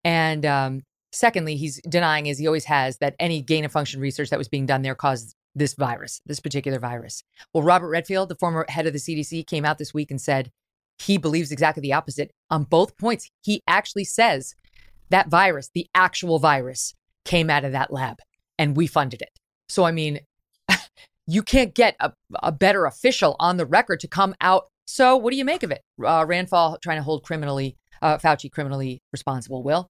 and 0.03 0.45
um, 0.45 0.84
secondly 1.11 1.55
he's 1.55 1.82
denying 1.89 2.30
as 2.30 2.38
he 2.38 2.47
always 2.47 2.65
has 2.65 2.97
that 2.97 3.15
any 3.20 3.41
gain 3.41 3.65
of 3.65 3.72
function 3.72 3.99
research 3.99 4.30
that 4.30 4.38
was 4.38 4.47
being 4.47 4.65
done 4.65 4.82
there 4.84 4.95
caused 4.95 5.34
this 5.57 5.73
virus 5.73 6.21
this 6.25 6.39
particular 6.39 6.79
virus 6.79 7.23
well 7.53 7.63
robert 7.63 7.89
redfield 7.89 8.29
the 8.29 8.35
former 8.35 8.65
head 8.69 8.87
of 8.87 8.93
the 8.93 8.99
cdc 8.99 9.45
came 9.45 9.65
out 9.65 9.77
this 9.77 9.93
week 9.93 10.11
and 10.11 10.21
said 10.21 10.51
he 10.99 11.17
believes 11.17 11.51
exactly 11.51 11.81
the 11.81 11.93
opposite 11.93 12.31
on 12.49 12.63
both 12.63 12.97
points 12.97 13.29
he 13.41 13.61
actually 13.67 14.03
says 14.03 14.55
that 15.09 15.29
virus 15.29 15.69
the 15.73 15.87
actual 15.95 16.39
virus 16.39 16.93
came 17.27 17.49
out 17.49 17.65
of 17.65 17.73
that 17.73 17.91
lab 17.91 18.17
and 18.57 18.75
we 18.75 18.87
funded 18.87 19.21
it. 19.21 19.29
So, 19.69 19.83
I 19.83 19.91
mean, 19.91 20.21
you 21.27 21.43
can't 21.43 21.75
get 21.75 21.95
a, 21.99 22.13
a, 22.41 22.51
better 22.51 22.85
official 22.85 23.35
on 23.39 23.57
the 23.57 23.65
record 23.65 23.99
to 23.99 24.07
come 24.07 24.33
out. 24.41 24.65
So, 24.85 25.17
what 25.17 25.31
do 25.31 25.37
you 25.37 25.45
make 25.45 25.63
of 25.63 25.71
it? 25.71 25.81
Uh, 26.03 26.25
Rand 26.25 26.49
Paul 26.49 26.77
trying 26.81 26.97
to 26.97 27.03
hold 27.03 27.23
criminally, 27.23 27.77
uh, 28.01 28.17
Fauci 28.17 28.51
criminally 28.51 29.01
responsible. 29.11 29.61
Will? 29.61 29.89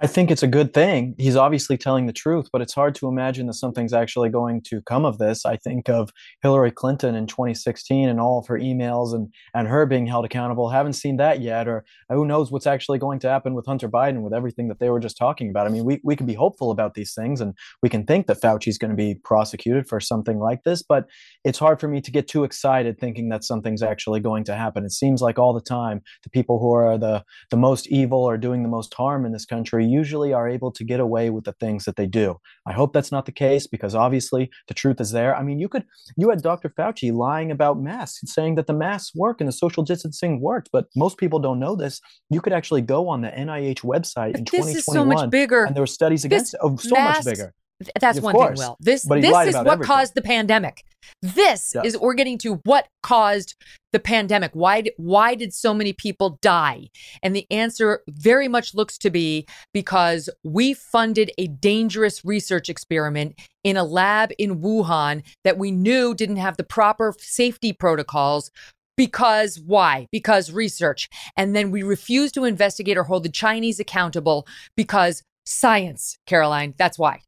I 0.00 0.08
think 0.08 0.32
it's 0.32 0.42
a 0.42 0.48
good 0.48 0.74
thing. 0.74 1.14
He's 1.18 1.36
obviously 1.36 1.76
telling 1.76 2.06
the 2.06 2.12
truth, 2.12 2.48
but 2.52 2.60
it's 2.60 2.74
hard 2.74 2.96
to 2.96 3.06
imagine 3.06 3.46
that 3.46 3.54
something's 3.54 3.92
actually 3.92 4.28
going 4.28 4.60
to 4.62 4.82
come 4.82 5.04
of 5.04 5.18
this. 5.18 5.46
I 5.46 5.56
think 5.56 5.88
of 5.88 6.10
Hillary 6.42 6.72
Clinton 6.72 7.14
in 7.14 7.28
2016 7.28 8.08
and 8.08 8.18
all 8.18 8.40
of 8.40 8.48
her 8.48 8.58
emails 8.58 9.14
and 9.14 9.32
and 9.54 9.68
her 9.68 9.86
being 9.86 10.06
held 10.06 10.24
accountable. 10.24 10.68
Haven't 10.68 10.94
seen 10.94 11.16
that 11.18 11.40
yet, 11.40 11.68
or 11.68 11.84
who 12.08 12.26
knows 12.26 12.50
what's 12.50 12.66
actually 12.66 12.98
going 12.98 13.20
to 13.20 13.28
happen 13.28 13.54
with 13.54 13.66
Hunter 13.66 13.88
Biden 13.88 14.22
with 14.22 14.34
everything 14.34 14.66
that 14.66 14.80
they 14.80 14.90
were 14.90 14.98
just 14.98 15.16
talking 15.16 15.48
about. 15.48 15.68
I 15.68 15.70
mean, 15.70 15.84
we 15.84 16.00
we 16.02 16.16
can 16.16 16.26
be 16.26 16.34
hopeful 16.34 16.72
about 16.72 16.94
these 16.94 17.14
things, 17.14 17.40
and 17.40 17.54
we 17.80 17.88
can 17.88 18.04
think 18.04 18.26
that 18.26 18.40
Fauci's 18.40 18.78
going 18.78 18.90
to 18.90 18.96
be 18.96 19.14
prosecuted 19.14 19.86
for 19.86 20.00
something 20.00 20.40
like 20.40 20.64
this, 20.64 20.82
but 20.82 21.06
it's 21.44 21.60
hard 21.60 21.78
for 21.78 21.86
me 21.86 22.00
to 22.00 22.10
get 22.10 22.26
too 22.26 22.42
excited 22.42 22.98
thinking 22.98 23.28
that 23.28 23.44
something's 23.44 23.82
actually 23.82 24.18
going 24.18 24.42
to 24.44 24.56
happen. 24.56 24.84
It 24.84 24.92
seems 24.92 25.22
like 25.22 25.38
all 25.38 25.54
the 25.54 25.60
time 25.60 26.02
the 26.24 26.30
people 26.30 26.58
who 26.58 26.72
are 26.72 26.98
the 26.98 27.24
the 27.50 27.56
most 27.56 27.86
evil 27.86 28.24
or 28.24 28.36
doing 28.36 28.64
the 28.64 28.68
most 28.68 28.92
harm 28.92 29.24
in 29.24 29.30
this 29.32 29.46
country 29.46 29.84
usually 30.00 30.32
are 30.32 30.48
able 30.56 30.70
to 30.72 30.84
get 30.84 31.00
away 31.00 31.30
with 31.30 31.44
the 31.44 31.54
things 31.54 31.84
that 31.84 31.96
they 31.96 32.06
do. 32.06 32.36
I 32.66 32.72
hope 32.72 32.92
that's 32.92 33.12
not 33.12 33.26
the 33.26 33.32
case 33.46 33.66
because 33.66 33.94
obviously 33.94 34.50
the 34.68 34.74
truth 34.74 35.00
is 35.00 35.10
there. 35.12 35.32
I 35.36 35.42
mean, 35.42 35.58
you 35.58 35.68
could 35.68 35.84
you 36.16 36.30
had 36.30 36.42
Dr. 36.42 36.68
Fauci 36.76 37.12
lying 37.12 37.50
about 37.50 37.80
masks, 37.80 38.32
saying 38.36 38.54
that 38.56 38.66
the 38.66 38.78
masks 38.86 39.12
work 39.14 39.40
and 39.40 39.48
the 39.48 39.52
social 39.64 39.82
distancing 39.82 40.40
worked, 40.40 40.68
but 40.72 40.86
most 40.96 41.16
people 41.18 41.38
don't 41.38 41.60
know 41.64 41.76
this. 41.76 42.00
You 42.30 42.40
could 42.40 42.52
actually 42.52 42.82
go 42.82 43.08
on 43.08 43.20
the 43.22 43.32
NIH 43.46 43.82
website 43.94 44.32
but 44.32 44.40
in 44.40 44.44
this 44.44 44.74
2021 44.74 44.76
is 44.76 44.84
so 44.84 45.04
much 45.04 45.30
bigger. 45.30 45.64
and 45.64 45.74
there 45.74 45.82
were 45.82 45.86
studies 46.00 46.24
against 46.24 46.54
it. 46.54 46.60
Oh, 46.62 46.76
so 46.76 46.94
masks, 46.94 47.26
much 47.26 47.34
bigger. 47.34 47.54
That's 48.00 48.18
Of 48.18 48.24
one 48.24 48.34
course. 48.34 48.58
thing, 48.58 48.66
Will. 48.68 48.76
This 48.80 49.02
this 49.02 49.24
is 49.24 49.30
what 49.32 49.48
everything. 49.48 49.82
caused 49.82 50.14
the 50.14 50.22
pandemic. 50.22 50.84
This 51.22 51.72
Yes. 51.74 51.84
is 51.84 51.98
we're 51.98 52.14
getting 52.14 52.38
to 52.38 52.54
what 52.64 52.86
caused 53.02 53.54
the 53.92 53.98
pandemic. 53.98 54.50
Why 54.54 54.84
why 54.96 55.34
did 55.34 55.52
so 55.52 55.74
many 55.74 55.92
people 55.92 56.38
die? 56.42 56.88
And 57.22 57.34
the 57.36 57.46
answer 57.50 58.02
very 58.08 58.48
much 58.48 58.74
looks 58.74 58.98
to 58.98 59.10
be 59.10 59.46
because 59.72 60.28
we 60.42 60.74
funded 60.74 61.30
a 61.38 61.46
dangerous 61.46 62.24
research 62.24 62.68
experiment 62.68 63.38
in 63.62 63.76
a 63.76 63.84
lab 63.84 64.32
in 64.38 64.60
Wuhan 64.60 65.22
that 65.44 65.58
we 65.58 65.70
knew 65.70 66.14
didn't 66.14 66.36
have 66.36 66.56
the 66.56 66.64
proper 66.64 67.14
safety 67.18 67.72
protocols 67.72 68.50
because 68.96 69.58
why? 69.60 70.06
Because 70.12 70.52
research. 70.52 71.08
And 71.36 71.54
then 71.54 71.70
we 71.70 71.82
refused 71.82 72.34
to 72.34 72.44
investigate 72.44 72.96
or 72.96 73.04
hold 73.04 73.24
the 73.24 73.28
Chinese 73.28 73.80
accountable 73.80 74.46
because 74.76 75.22
science, 75.46 76.16
Caroline. 76.26 76.74
That's 76.78 76.98
why. 76.98 77.20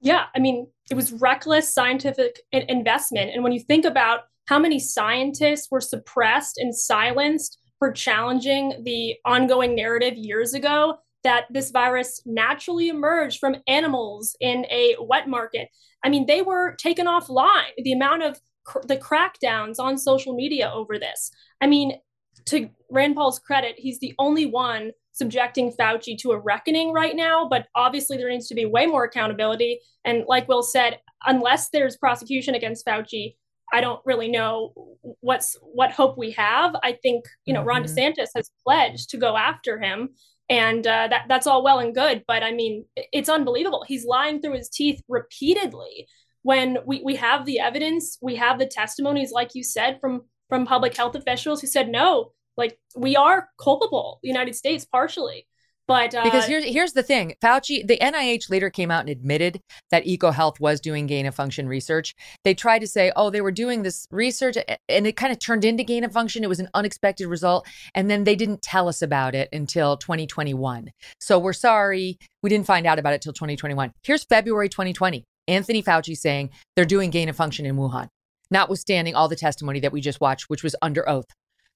Yeah, 0.00 0.26
I 0.34 0.38
mean, 0.38 0.68
it 0.90 0.94
was 0.94 1.12
reckless 1.12 1.72
scientific 1.72 2.40
investment. 2.52 3.30
And 3.34 3.42
when 3.42 3.52
you 3.52 3.60
think 3.60 3.84
about 3.84 4.20
how 4.46 4.58
many 4.58 4.78
scientists 4.78 5.68
were 5.70 5.80
suppressed 5.80 6.58
and 6.58 6.74
silenced 6.74 7.58
for 7.78 7.92
challenging 7.92 8.82
the 8.84 9.16
ongoing 9.24 9.74
narrative 9.74 10.14
years 10.16 10.54
ago 10.54 10.96
that 11.24 11.46
this 11.50 11.70
virus 11.70 12.22
naturally 12.24 12.88
emerged 12.88 13.38
from 13.38 13.56
animals 13.66 14.36
in 14.40 14.66
a 14.70 14.96
wet 15.00 15.28
market, 15.28 15.68
I 16.04 16.08
mean, 16.08 16.26
they 16.26 16.42
were 16.42 16.76
taken 16.76 17.06
offline. 17.06 17.70
The 17.82 17.92
amount 17.92 18.22
of 18.22 18.40
cr- 18.64 18.86
the 18.86 18.96
crackdowns 18.96 19.78
on 19.78 19.98
social 19.98 20.34
media 20.34 20.70
over 20.72 20.98
this. 20.98 21.30
I 21.60 21.66
mean, 21.66 21.98
to 22.46 22.70
Rand 22.90 23.16
Paul's 23.16 23.38
credit, 23.38 23.74
he's 23.76 23.98
the 23.98 24.14
only 24.18 24.46
one 24.46 24.92
subjecting 25.18 25.72
Fauci 25.72 26.16
to 26.18 26.32
a 26.32 26.38
reckoning 26.38 26.92
right 26.92 27.16
now, 27.16 27.48
but 27.48 27.66
obviously 27.74 28.16
there 28.16 28.30
needs 28.30 28.48
to 28.48 28.54
be 28.54 28.64
way 28.64 28.86
more 28.86 29.04
accountability. 29.04 29.80
And 30.04 30.24
like 30.26 30.48
Will 30.48 30.62
said, 30.62 31.00
unless 31.26 31.70
there's 31.70 31.96
prosecution 31.96 32.54
against 32.54 32.86
Fauci, 32.86 33.34
I 33.72 33.80
don't 33.80 34.00
really 34.06 34.28
know 34.28 34.72
what's 35.20 35.56
what 35.60 35.90
hope 35.92 36.16
we 36.16 36.30
have. 36.32 36.74
I 36.82 36.92
think 36.92 37.26
you 37.44 37.52
know 37.52 37.62
Ron 37.62 37.82
Mhm. 37.82 37.86
DeSantis 38.16 38.28
has 38.34 38.50
pledged 38.64 39.10
to 39.10 39.18
go 39.18 39.36
after 39.36 39.78
him, 39.78 40.14
and 40.48 40.86
uh, 40.86 41.08
that 41.08 41.26
that's 41.28 41.46
all 41.46 41.62
well 41.62 41.78
and 41.78 41.94
good. 41.94 42.24
But 42.26 42.42
I 42.42 42.52
mean, 42.52 42.86
it's 42.96 43.28
unbelievable. 43.28 43.84
He's 43.86 44.06
lying 44.06 44.40
through 44.40 44.54
his 44.54 44.70
teeth 44.70 45.02
repeatedly. 45.08 46.08
When 46.42 46.78
we 46.86 47.02
we 47.04 47.16
have 47.16 47.44
the 47.44 47.58
evidence, 47.60 48.16
we 48.22 48.36
have 48.36 48.58
the 48.58 48.66
testimonies, 48.66 49.32
like 49.32 49.54
you 49.54 49.62
said, 49.62 50.00
from 50.00 50.22
from 50.48 50.64
public 50.64 50.96
health 50.96 51.14
officials 51.14 51.60
who 51.60 51.66
said 51.66 51.90
no, 51.90 52.32
like 52.58 52.78
we 52.94 53.16
are 53.16 53.48
culpable, 53.58 54.18
the 54.22 54.28
United 54.28 54.54
States 54.54 54.84
partially. 54.84 55.46
But 55.86 56.14
uh, 56.14 56.22
Because 56.22 56.44
here's 56.44 56.64
here's 56.64 56.92
the 56.92 57.02
thing, 57.02 57.34
Fauci, 57.42 57.86
the 57.86 57.96
NIH 57.96 58.50
later 58.50 58.68
came 58.68 58.90
out 58.90 59.00
and 59.00 59.08
admitted 59.08 59.62
that 59.90 60.04
EcoHealth 60.04 60.60
was 60.60 60.80
doing 60.80 61.06
gain 61.06 61.24
of 61.24 61.34
function 61.34 61.66
research. 61.66 62.14
They 62.44 62.52
tried 62.52 62.80
to 62.80 62.86
say, 62.86 63.10
oh, 63.16 63.30
they 63.30 63.40
were 63.40 63.50
doing 63.50 63.82
this 63.82 64.06
research, 64.10 64.58
and 64.86 65.06
it 65.06 65.16
kind 65.16 65.32
of 65.32 65.38
turned 65.38 65.64
into 65.64 65.84
gain 65.84 66.04
of 66.04 66.12
function. 66.12 66.44
It 66.44 66.48
was 66.48 66.60
an 66.60 66.68
unexpected 66.74 67.26
result, 67.26 67.66
and 67.94 68.10
then 68.10 68.24
they 68.24 68.36
didn't 68.36 68.60
tell 68.60 68.86
us 68.86 69.00
about 69.00 69.34
it 69.34 69.48
until 69.50 69.96
2021. 69.96 70.90
So 71.20 71.38
we're 71.38 71.54
sorry, 71.54 72.18
we 72.42 72.50
didn't 72.50 72.66
find 72.66 72.86
out 72.86 72.98
about 72.98 73.14
it 73.14 73.22
till 73.22 73.32
2021. 73.32 73.90
Here's 74.02 74.24
February 74.24 74.68
2020. 74.68 75.24
Anthony 75.46 75.82
Fauci 75.82 76.14
saying 76.14 76.50
they're 76.76 76.84
doing 76.84 77.08
gain 77.08 77.30
of 77.30 77.36
function 77.36 77.64
in 77.64 77.76
Wuhan, 77.76 78.08
notwithstanding 78.50 79.14
all 79.14 79.28
the 79.28 79.36
testimony 79.36 79.80
that 79.80 79.92
we 79.92 80.02
just 80.02 80.20
watched, 80.20 80.50
which 80.50 80.62
was 80.62 80.76
under 80.82 81.08
oath. 81.08 81.24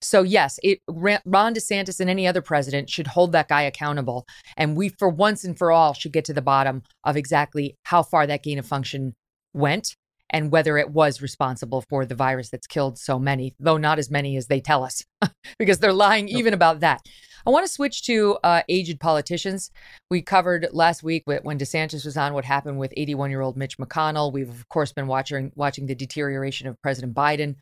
So 0.02 0.22
yes, 0.22 0.58
it 0.62 0.80
Ron 0.88 1.54
DeSantis 1.54 2.00
and 2.00 2.10
any 2.10 2.26
other 2.26 2.42
president 2.42 2.90
should 2.90 3.06
hold 3.06 3.32
that 3.32 3.48
guy 3.48 3.62
accountable, 3.62 4.26
and 4.56 4.76
we, 4.76 4.88
for 4.90 5.08
once 5.08 5.44
and 5.44 5.56
for 5.56 5.72
all, 5.72 5.94
should 5.94 6.12
get 6.12 6.24
to 6.26 6.34
the 6.34 6.42
bottom 6.42 6.82
of 7.04 7.16
exactly 7.16 7.76
how 7.84 8.02
far 8.02 8.26
that 8.26 8.42
gain 8.42 8.58
of 8.58 8.66
function 8.66 9.14
went 9.54 9.94
and 10.32 10.50
whether 10.50 10.78
it 10.78 10.90
was 10.90 11.20
responsible 11.20 11.84
for 11.88 12.06
the 12.06 12.14
virus 12.14 12.48
that's 12.48 12.66
killed 12.66 12.98
so 12.98 13.18
many, 13.18 13.54
though 13.60 13.76
not 13.76 13.98
as 13.98 14.10
many 14.10 14.36
as 14.36 14.46
they 14.46 14.60
tell 14.60 14.82
us, 14.82 15.04
because 15.58 15.78
they're 15.78 15.92
lying 15.92 16.28
even 16.28 16.54
about 16.54 16.80
that. 16.80 17.02
I 17.44 17.50
want 17.50 17.66
to 17.66 17.72
switch 17.72 18.02
to 18.04 18.38
uh, 18.44 18.62
aged 18.68 19.00
politicians. 19.00 19.70
We 20.10 20.22
covered 20.22 20.68
last 20.72 21.02
week 21.02 21.24
wh- 21.26 21.44
when 21.44 21.58
DeSantis 21.58 22.04
was 22.04 22.16
on 22.16 22.34
what 22.34 22.44
happened 22.44 22.78
with 22.78 22.92
81-year-old 22.96 23.56
Mitch 23.56 23.78
McConnell. 23.78 24.32
We've 24.32 24.48
of 24.48 24.68
course 24.68 24.92
been 24.92 25.06
watching 25.06 25.52
watching 25.56 25.86
the 25.86 25.94
deterioration 25.94 26.68
of 26.68 26.80
President 26.82 27.14
Biden, 27.14 27.56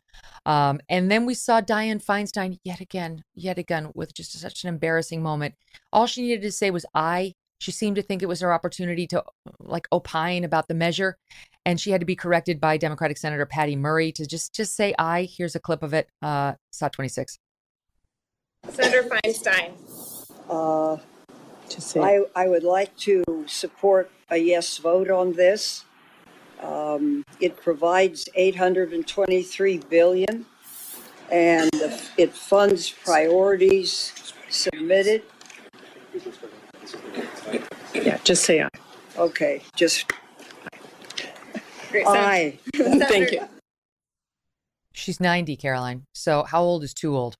um, 0.45 0.79
and 0.89 1.09
then 1.09 1.25
we 1.25 1.33
saw 1.33 1.61
Dianne 1.61 2.03
Feinstein 2.03 2.57
yet 2.63 2.79
again, 2.79 3.23
yet 3.33 3.57
again 3.57 3.91
with 3.95 4.13
just 4.13 4.33
such 4.39 4.63
an 4.63 4.69
embarrassing 4.69 5.23
moment. 5.23 5.55
All 5.91 6.05
she 6.05 6.21
needed 6.21 6.43
to 6.43 6.51
say 6.51 6.71
was 6.71 6.85
"I." 6.93 7.33
She 7.59 7.71
seemed 7.71 7.95
to 7.97 8.01
think 8.01 8.23
it 8.23 8.27
was 8.27 8.41
her 8.41 8.53
opportunity 8.53 9.05
to 9.07 9.23
like 9.59 9.87
opine 9.91 10.43
about 10.43 10.67
the 10.67 10.73
measure, 10.73 11.17
and 11.65 11.79
she 11.79 11.91
had 11.91 12.01
to 12.01 12.05
be 12.05 12.15
corrected 12.15 12.59
by 12.59 12.77
Democratic 12.77 13.17
Senator 13.17 13.45
Patty 13.45 13.75
Murray 13.75 14.11
to 14.13 14.25
just 14.27 14.53
just 14.53 14.75
say 14.75 14.93
"I." 14.99 15.23
Here's 15.23 15.55
a 15.55 15.59
clip 15.59 15.81
of 15.81 15.93
it. 15.93 16.07
Uh, 16.21 16.53
SOT 16.71 16.93
26. 16.93 17.39
Senator 18.69 19.09
Feinstein. 19.09 19.73
Uh, 20.49 20.97
I, 22.01 22.23
I 22.35 22.47
would 22.47 22.63
like 22.63 22.95
to 22.97 23.23
support 23.47 24.11
a 24.29 24.37
yes 24.37 24.77
vote 24.77 25.09
on 25.09 25.33
this. 25.33 25.85
Um, 26.59 27.23
it 27.39 27.57
provides 27.57 28.29
823 28.35 29.77
billion 29.89 30.45
and 31.31 31.71
it 32.17 32.33
funds 32.33 32.89
priorities 32.89 34.33
submitted. 34.49 35.23
Yeah, 37.93 38.17
just 38.23 38.43
say 38.43 38.61
aye. 38.61 38.69
Okay, 39.17 39.61
just 39.75 40.11
Great. 41.89 42.05
aye. 42.07 42.59
Thank 42.75 43.31
you. 43.31 43.41
She's 44.93 45.19
90, 45.19 45.55
Caroline. 45.55 46.03
So 46.13 46.43
how 46.43 46.61
old 46.61 46.83
is 46.83 46.93
too 46.93 47.15
old? 47.15 47.35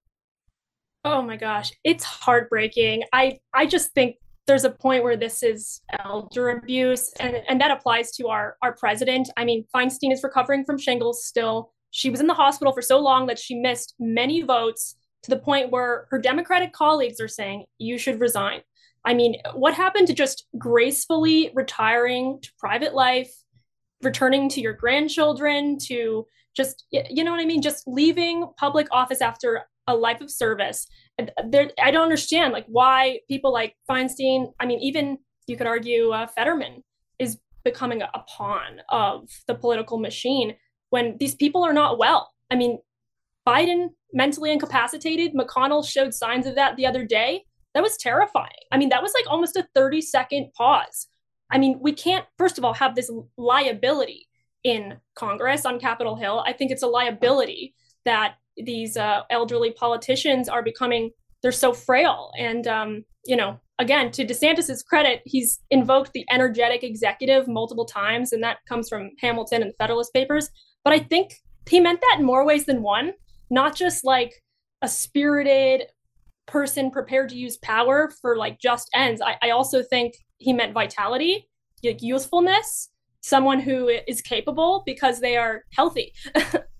Oh 1.03 1.21
my 1.21 1.35
gosh, 1.35 1.71
it's 1.83 2.03
heartbreaking. 2.03 3.03
I 3.11 3.39
I 3.53 3.65
just 3.65 3.91
think 3.93 4.17
there's 4.47 4.65
a 4.65 4.69
point 4.69 5.03
where 5.03 5.17
this 5.17 5.43
is 5.43 5.81
elder 6.03 6.49
abuse 6.49 7.11
and 7.19 7.41
and 7.47 7.59
that 7.61 7.71
applies 7.71 8.11
to 8.13 8.27
our 8.27 8.57
our 8.61 8.75
president. 8.75 9.29
I 9.37 9.45
mean, 9.45 9.65
Feinstein 9.73 10.11
is 10.11 10.23
recovering 10.23 10.63
from 10.63 10.77
shingles 10.77 11.25
still. 11.25 11.71
She 11.91 12.09
was 12.09 12.19
in 12.19 12.27
the 12.27 12.33
hospital 12.33 12.73
for 12.73 12.81
so 12.81 12.99
long 12.99 13.27
that 13.27 13.39
she 13.39 13.55
missed 13.55 13.95
many 13.99 14.41
votes 14.43 14.95
to 15.23 15.29
the 15.29 15.39
point 15.39 15.71
where 15.71 16.07
her 16.09 16.19
Democratic 16.19 16.71
colleagues 16.73 17.19
are 17.19 17.27
saying 17.27 17.65
you 17.77 17.97
should 17.97 18.19
resign. 18.19 18.61
I 19.03 19.13
mean, 19.13 19.35
what 19.53 19.73
happened 19.73 20.07
to 20.07 20.13
just 20.13 20.45
gracefully 20.57 21.51
retiring 21.55 22.39
to 22.41 22.51
private 22.59 22.93
life, 22.93 23.31
returning 24.03 24.49
to 24.49 24.61
your 24.61 24.73
grandchildren, 24.73 25.77
to 25.87 26.25
just, 26.55 26.85
you 26.91 27.23
know 27.23 27.31
what 27.31 27.39
I 27.39 27.45
mean? 27.45 27.61
Just 27.61 27.87
leaving 27.87 28.45
public 28.57 28.87
office 28.91 29.21
after 29.21 29.63
a 29.87 29.95
life 29.95 30.21
of 30.21 30.31
service. 30.31 30.87
There, 31.49 31.71
I 31.81 31.91
don't 31.91 32.03
understand 32.03 32.53
like 32.53 32.65
why 32.67 33.19
people 33.27 33.51
like 33.51 33.75
Feinstein, 33.89 34.51
I 34.59 34.65
mean, 34.65 34.79
even 34.79 35.17
you 35.47 35.57
could 35.57 35.67
argue 35.67 36.11
uh, 36.11 36.27
Fetterman 36.27 36.83
is 37.19 37.37
becoming 37.63 38.01
a, 38.01 38.09
pawn 38.27 38.81
of 38.89 39.29
the 39.47 39.55
political 39.55 39.99
machine 39.99 40.55
when 40.89 41.17
these 41.19 41.35
people 41.35 41.63
are 41.63 41.73
not 41.73 41.99
well. 41.99 42.31
I 42.49 42.55
mean, 42.55 42.79
Biden 43.47 43.89
mentally 44.13 44.51
incapacitated. 44.51 45.33
McConnell 45.33 45.87
showed 45.87 46.13
signs 46.13 46.47
of 46.47 46.55
that 46.55 46.75
the 46.75 46.85
other 46.85 47.05
day. 47.05 47.45
That 47.73 47.83
was 47.83 47.97
terrifying. 47.97 48.49
I 48.71 48.77
mean, 48.77 48.89
that 48.89 49.01
was 49.01 49.13
like 49.13 49.29
almost 49.29 49.55
a 49.55 49.67
30 49.73 50.01
second 50.01 50.51
pause. 50.53 51.07
I 51.51 51.57
mean, 51.57 51.79
we 51.81 51.93
can't, 51.93 52.25
first 52.37 52.57
of 52.57 52.65
all, 52.65 52.73
have 52.73 52.95
this 52.95 53.11
liability 53.37 54.27
in 54.63 54.97
Congress 55.15 55.65
on 55.65 55.79
Capitol 55.79 56.15
Hill. 56.15 56.43
I 56.45 56.53
think 56.53 56.71
it's 56.71 56.83
a 56.83 56.87
liability 56.87 57.73
that 58.05 58.35
these 58.57 58.97
uh, 58.97 59.21
elderly 59.29 59.71
politicians 59.71 60.49
are 60.49 60.63
becoming, 60.63 61.11
they're 61.41 61.51
so 61.51 61.73
frail. 61.73 62.31
And, 62.37 62.67
um, 62.67 63.05
you 63.25 63.35
know, 63.35 63.59
again, 63.79 64.11
to 64.11 64.25
DeSantis's 64.25 64.83
credit, 64.83 65.21
he's 65.25 65.59
invoked 65.69 66.13
the 66.13 66.25
energetic 66.31 66.83
executive 66.83 67.47
multiple 67.47 67.85
times, 67.85 68.31
and 68.31 68.43
that 68.43 68.59
comes 68.67 68.89
from 68.89 69.11
Hamilton 69.19 69.61
and 69.61 69.71
the 69.71 69.75
Federalist 69.77 70.13
Papers. 70.13 70.49
But 70.83 70.93
I 70.93 70.99
think 70.99 71.33
he 71.69 71.79
meant 71.79 72.01
that 72.01 72.17
in 72.19 72.25
more 72.25 72.45
ways 72.45 72.65
than 72.65 72.81
one, 72.81 73.13
not 73.49 73.75
just 73.75 74.03
like 74.03 74.33
a 74.81 74.87
spirited 74.87 75.83
person 76.47 76.91
prepared 76.91 77.29
to 77.29 77.35
use 77.35 77.57
power 77.57 78.11
for 78.21 78.35
like 78.35 78.59
just 78.59 78.89
ends. 78.93 79.21
I, 79.21 79.37
I 79.41 79.49
also 79.51 79.83
think 79.83 80.15
he 80.37 80.53
meant 80.53 80.73
vitality, 80.73 81.47
like 81.83 82.01
usefulness, 82.01 82.89
someone 83.21 83.59
who 83.59 83.87
is 84.07 84.21
capable 84.21 84.83
because 84.85 85.19
they 85.19 85.37
are 85.37 85.63
healthy. 85.73 86.13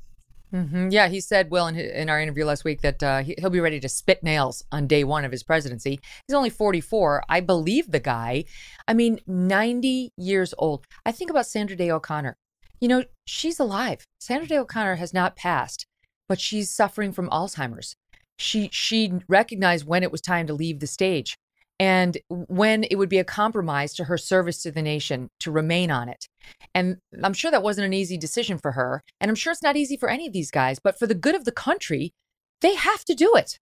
Mm-hmm. 0.53 0.89
Yeah, 0.89 1.07
he 1.07 1.21
said, 1.21 1.49
Will, 1.49 1.67
in, 1.67 1.77
in 1.77 2.09
our 2.09 2.19
interview 2.19 2.43
last 2.45 2.65
week, 2.65 2.81
that 2.81 3.01
uh, 3.01 3.23
he, 3.23 3.35
will 3.41 3.49
be 3.49 3.59
ready 3.59 3.79
to 3.79 3.89
spit 3.89 4.21
nails 4.21 4.63
on 4.71 4.87
day 4.87 5.03
one 5.03 5.23
of 5.23 5.31
his 5.31 5.43
presidency. 5.43 5.99
He's 6.27 6.35
only 6.35 6.49
44. 6.49 7.23
I 7.29 7.39
believe 7.39 7.91
the 7.91 7.99
guy. 7.99 8.43
I 8.87 8.93
mean, 8.93 9.19
90 9.27 10.11
years 10.17 10.53
old. 10.57 10.85
I 11.05 11.11
think 11.11 11.31
about 11.31 11.45
Sandra 11.47 11.77
Day 11.77 11.89
O'Connor. 11.89 12.37
You 12.81 12.87
know, 12.87 13.03
she's 13.25 13.59
alive. 13.59 14.05
Sandra 14.19 14.47
Day 14.47 14.57
O'Connor 14.57 14.95
has 14.95 15.13
not 15.13 15.35
passed, 15.35 15.85
but 16.27 16.39
she's 16.39 16.69
suffering 16.69 17.13
from 17.13 17.29
Alzheimer's. 17.29 17.95
She 18.37 18.69
she 18.71 19.13
recognized 19.29 19.85
when 19.85 20.01
it 20.01 20.11
was 20.11 20.19
time 20.19 20.47
to 20.47 20.53
leave 20.53 20.79
the 20.79 20.87
stage 20.87 21.37
and 21.81 22.19
when 22.29 22.85
it 22.91 22.97
would 22.97 23.09
be 23.09 23.17
a 23.17 23.23
compromise 23.23 23.95
to 23.95 24.03
her 24.03 24.15
service 24.15 24.61
to 24.61 24.71
the 24.71 24.83
nation 24.83 25.31
to 25.39 25.49
remain 25.49 25.89
on 25.89 26.09
it. 26.09 26.27
And 26.75 26.97
I'm 27.23 27.33
sure 27.33 27.49
that 27.49 27.63
wasn't 27.63 27.87
an 27.87 27.93
easy 27.93 28.19
decision 28.19 28.59
for 28.59 28.73
her. 28.73 29.01
And 29.19 29.29
I'm 29.29 29.35
sure 29.35 29.51
it's 29.51 29.63
not 29.63 29.75
easy 29.75 29.97
for 29.97 30.07
any 30.07 30.27
of 30.27 30.33
these 30.33 30.51
guys, 30.51 30.77
but 30.77 30.99
for 30.99 31.07
the 31.07 31.15
good 31.15 31.33
of 31.33 31.43
the 31.43 31.51
country, 31.51 32.13
they 32.61 32.75
have 32.75 33.03
to 33.05 33.15
do 33.15 33.35
it. 33.35 33.57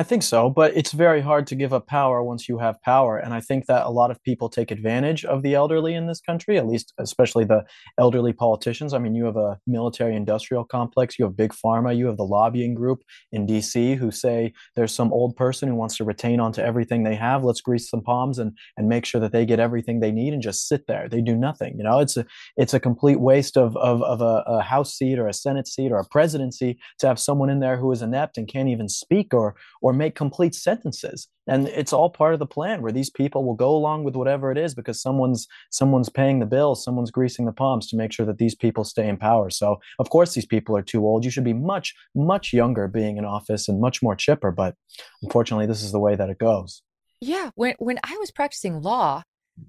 I 0.00 0.02
think 0.02 0.22
so, 0.22 0.48
but 0.48 0.74
it's 0.74 0.92
very 0.92 1.20
hard 1.20 1.46
to 1.48 1.54
give 1.54 1.74
up 1.74 1.86
power 1.86 2.22
once 2.22 2.48
you 2.48 2.56
have 2.56 2.80
power. 2.80 3.18
And 3.18 3.34
I 3.34 3.42
think 3.42 3.66
that 3.66 3.84
a 3.84 3.90
lot 3.90 4.10
of 4.10 4.22
people 4.22 4.48
take 4.48 4.70
advantage 4.70 5.26
of 5.26 5.42
the 5.42 5.54
elderly 5.54 5.94
in 5.94 6.06
this 6.06 6.22
country, 6.22 6.56
at 6.56 6.66
least, 6.66 6.94
especially 6.98 7.44
the 7.44 7.66
elderly 7.98 8.32
politicians. 8.32 8.94
I 8.94 8.98
mean, 8.98 9.14
you 9.14 9.26
have 9.26 9.36
a 9.36 9.58
military 9.66 10.16
industrial 10.16 10.64
complex, 10.64 11.18
you 11.18 11.26
have 11.26 11.36
Big 11.36 11.52
Pharma, 11.52 11.94
you 11.94 12.06
have 12.06 12.16
the 12.16 12.24
lobbying 12.24 12.72
group 12.72 13.02
in 13.30 13.46
DC 13.46 13.94
who 13.94 14.10
say 14.10 14.54
there's 14.74 14.94
some 14.94 15.12
old 15.12 15.36
person 15.36 15.68
who 15.68 15.74
wants 15.74 15.98
to 15.98 16.04
retain 16.04 16.40
onto 16.40 16.62
everything 16.62 17.02
they 17.02 17.16
have. 17.16 17.44
Let's 17.44 17.60
grease 17.60 17.90
some 17.90 18.00
palms 18.00 18.38
and, 18.38 18.56
and 18.78 18.88
make 18.88 19.04
sure 19.04 19.20
that 19.20 19.32
they 19.32 19.44
get 19.44 19.60
everything 19.60 20.00
they 20.00 20.12
need 20.12 20.32
and 20.32 20.42
just 20.42 20.66
sit 20.66 20.86
there. 20.86 21.10
They 21.10 21.20
do 21.20 21.36
nothing. 21.36 21.74
You 21.76 21.84
know, 21.84 21.98
it's 21.98 22.16
a, 22.16 22.24
it's 22.56 22.72
a 22.72 22.80
complete 22.80 23.20
waste 23.20 23.58
of, 23.58 23.76
of, 23.76 24.02
of 24.04 24.22
a, 24.22 24.44
a 24.46 24.62
House 24.62 24.94
seat 24.94 25.18
or 25.18 25.28
a 25.28 25.34
Senate 25.34 25.68
seat 25.68 25.92
or 25.92 25.98
a 25.98 26.06
presidency 26.06 26.78
to 27.00 27.06
have 27.06 27.18
someone 27.18 27.50
in 27.50 27.60
there 27.60 27.76
who 27.76 27.92
is 27.92 28.00
inept 28.00 28.38
and 28.38 28.48
can't 28.48 28.70
even 28.70 28.88
speak 28.88 29.34
or, 29.34 29.56
or 29.82 29.89
make 29.92 30.14
complete 30.14 30.54
sentences. 30.54 31.28
And 31.46 31.68
it's 31.68 31.92
all 31.92 32.10
part 32.10 32.32
of 32.32 32.38
the 32.38 32.46
plan 32.46 32.82
where 32.82 32.92
these 32.92 33.10
people 33.10 33.44
will 33.44 33.54
go 33.54 33.70
along 33.74 34.04
with 34.04 34.16
whatever 34.16 34.50
it 34.50 34.58
is 34.58 34.74
because 34.74 35.00
someone's 35.00 35.46
someone's 35.70 36.08
paying 36.08 36.38
the 36.38 36.46
bills 36.46 36.84
someone's 36.84 37.10
greasing 37.10 37.46
the 37.46 37.52
palms 37.52 37.88
to 37.88 37.96
make 37.96 38.12
sure 38.12 38.26
that 38.26 38.38
these 38.38 38.54
people 38.54 38.84
stay 38.84 39.08
in 39.08 39.16
power. 39.16 39.50
So 39.50 39.80
of 39.98 40.10
course 40.10 40.34
these 40.34 40.46
people 40.46 40.76
are 40.76 40.82
too 40.82 41.04
old. 41.06 41.24
You 41.24 41.30
should 41.30 41.44
be 41.44 41.52
much 41.52 41.94
much 42.14 42.52
younger 42.52 42.88
being 42.88 43.16
in 43.16 43.24
office 43.24 43.68
and 43.68 43.80
much 43.80 44.02
more 44.02 44.16
chipper 44.16 44.50
but 44.50 44.74
unfortunately 45.22 45.66
this 45.66 45.82
is 45.82 45.92
the 45.92 46.00
way 46.00 46.16
that 46.16 46.30
it 46.30 46.38
goes. 46.38 46.82
Yeah 47.20 47.50
when 47.54 47.74
when 47.78 47.98
i 48.04 48.16
was 48.18 48.30
practicing 48.30 48.80
law 48.80 49.22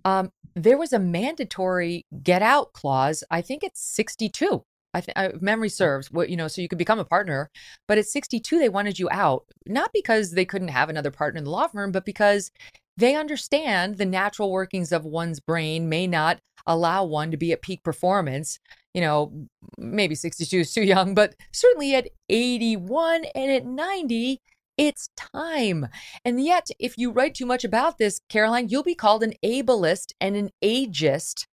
um, 0.06 0.32
there 0.56 0.78
was 0.78 0.94
a 0.94 1.00
mandatory 1.00 2.06
get 2.24 2.42
out 2.42 2.74
clause. 2.74 3.24
I 3.30 3.42
think 3.42 3.64
it's 3.64 3.82
62 3.82 4.64
I 4.94 5.02
think 5.02 5.42
memory 5.42 5.70
serves. 5.70 6.12
What 6.12 6.30
you 6.30 6.36
know, 6.36 6.48
so 6.48 6.62
you 6.62 6.68
could 6.68 6.78
become 6.78 7.00
a 7.00 7.06
partner, 7.06 7.50
but 7.88 7.98
at 7.98 8.06
62 8.06 8.60
they 8.60 8.70
wanted 8.70 9.00
you 9.00 9.10
out, 9.12 9.46
not 9.66 9.92
because 9.94 10.32
they 10.32 10.46
couldn't 10.46 10.70
have 10.70 10.90
another 10.90 11.12
partner 11.12 11.40
in 11.40 11.44
the 11.44 11.50
law 11.52 11.68
firm, 11.68 11.92
but 11.92 12.06
because 12.06 12.52
they 12.98 13.16
understand 13.16 13.98
the 13.98 14.06
natural 14.06 14.52
workings 14.52 14.92
of 14.92 15.06
one's 15.06 15.40
brain 15.40 15.90
may 15.90 16.08
not 16.08 16.40
allow 16.68 17.04
one 17.04 17.32
to 17.32 17.38
be 17.38 17.52
at 17.52 17.62
peak 17.62 17.84
performance. 17.84 18.60
You 18.94 19.02
know, 19.02 19.48
maybe 19.78 20.16
62 20.16 20.60
is 20.60 20.74
too 20.74 20.84
young, 20.84 21.16
but 21.16 21.36
certainly 21.52 21.96
at 21.96 22.10
81 22.30 23.26
and 23.34 23.52
at 23.52 23.66
90, 23.66 24.40
it's 24.78 25.10
time. 25.16 25.88
And 26.26 26.44
yet, 26.44 26.68
if 26.80 26.98
you 26.98 27.12
write 27.12 27.36
too 27.36 27.46
much 27.46 27.64
about 27.64 27.98
this, 27.98 28.20
Caroline, 28.30 28.70
you'll 28.70 28.84
be 28.84 28.96
called 28.96 29.24
an 29.24 29.34
ableist 29.44 30.14
and 30.20 30.36
an 30.36 30.50
ageist 30.64 31.46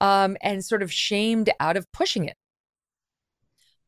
um, 0.00 0.36
and 0.42 0.64
sort 0.64 0.82
of 0.82 0.92
shamed 0.92 1.50
out 1.60 1.76
of 1.76 1.90
pushing 1.92 2.24
it. 2.24 2.36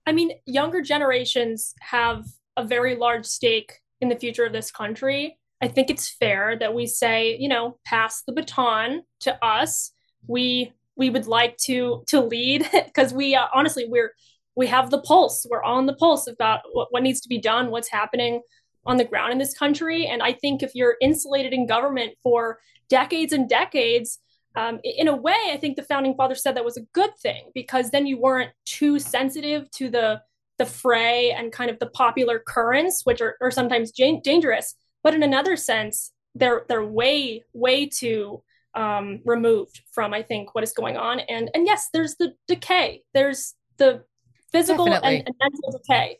I 0.07 0.13
mean, 0.13 0.33
younger 0.47 0.83
generations 0.83 1.75
have 1.81 2.25
a 2.57 2.65
very 2.65 2.97
large 2.97 3.27
stake 3.27 3.79
in 4.01 4.09
the 4.09 4.19
future 4.19 4.45
of 4.45 4.53
this 4.53 4.71
country. 4.71 5.39
I 5.63 5.69
think 5.69 5.91
it's 5.91 6.11
fair 6.11 6.59
that 6.59 6.75
we 6.75 6.87
say, 6.87 7.37
you 7.39 7.49
know, 7.49 7.79
pass 7.85 8.23
the 8.27 8.33
baton 8.33 9.03
to 9.21 9.45
us. 9.45 9.93
We 10.27 10.73
we 10.97 11.09
would 11.09 11.27
like 11.27 11.57
to 11.59 12.03
to 12.09 12.21
lead 12.21 12.69
because 12.73 13.15
we 13.15 13.35
uh, 13.35 13.47
honestly 13.55 13.87
we're 13.89 14.13
we 14.57 14.67
have 14.67 14.91
the 14.91 15.01
pulse. 15.01 15.47
We're 15.49 15.63
on 15.63 15.87
the 15.87 15.95
pulse 15.95 16.27
about 16.27 16.61
what, 16.73 16.89
what 16.91 17.03
needs 17.03 17.21
to 17.23 17.29
be 17.29 17.39
done, 17.39 17.71
what's 17.71 17.89
happening 17.89 18.43
on 18.85 18.97
the 18.97 19.05
ground 19.05 19.33
in 19.33 19.39
this 19.39 19.57
country. 19.57 20.07
And 20.07 20.23
I 20.23 20.33
think 20.33 20.63
if 20.63 20.73
you're 20.75 20.97
insulated 21.01 21.53
in 21.53 21.67
government 21.67 22.15
for 22.23 22.59
decades 22.89 23.33
and 23.33 23.49
decades, 23.49 24.19
um, 24.55 24.81
in 24.85 25.09
a 25.09 25.17
way, 25.17 25.51
I 25.51 25.57
think 25.57 25.77
the 25.77 25.83
founding 25.83 26.15
fathers 26.15 26.43
said 26.43 26.57
that 26.57 26.65
was 26.65 26.77
a 26.77 26.83
good 26.93 27.17
thing 27.19 27.51
because 27.55 27.91
then 27.91 28.07
you 28.07 28.19
weren't 28.19 28.53
too 28.65 28.99
sensitive 28.99 29.71
to 29.73 29.89
the 29.89 30.23
the 30.59 30.67
fray 30.67 31.33
and 31.33 31.51
kind 31.51 31.71
of 31.71 31.79
the 31.79 31.87
popular 31.87 32.39
currents, 32.39 33.05
which 33.05 33.21
are, 33.21 33.37
are 33.41 33.51
sometimes 33.51 33.91
dangerous. 33.91 34.75
But 35.03 35.15
in 35.15 35.23
another 35.23 35.57
sense, 35.57 36.13
they're 36.35 36.65
they're 36.69 36.85
way 36.85 37.45
way 37.53 37.87
too 37.87 38.43
um, 38.75 39.21
removed 39.25 39.83
from 39.93 40.15
I 40.15 40.23
think 40.23 40.55
what 40.55 40.65
is 40.65 40.73
going 40.73 40.97
on. 40.97 41.21
And 41.21 41.51
and 41.55 41.67
yes, 41.67 41.89
there's 41.93 42.17
the 42.17 42.35
decay. 42.47 43.03
There's 43.15 43.55
the 43.79 44.05
physical 44.53 44.87
and, 44.87 45.05
and 45.05 45.35
mental 45.41 45.73
decay. 45.73 46.19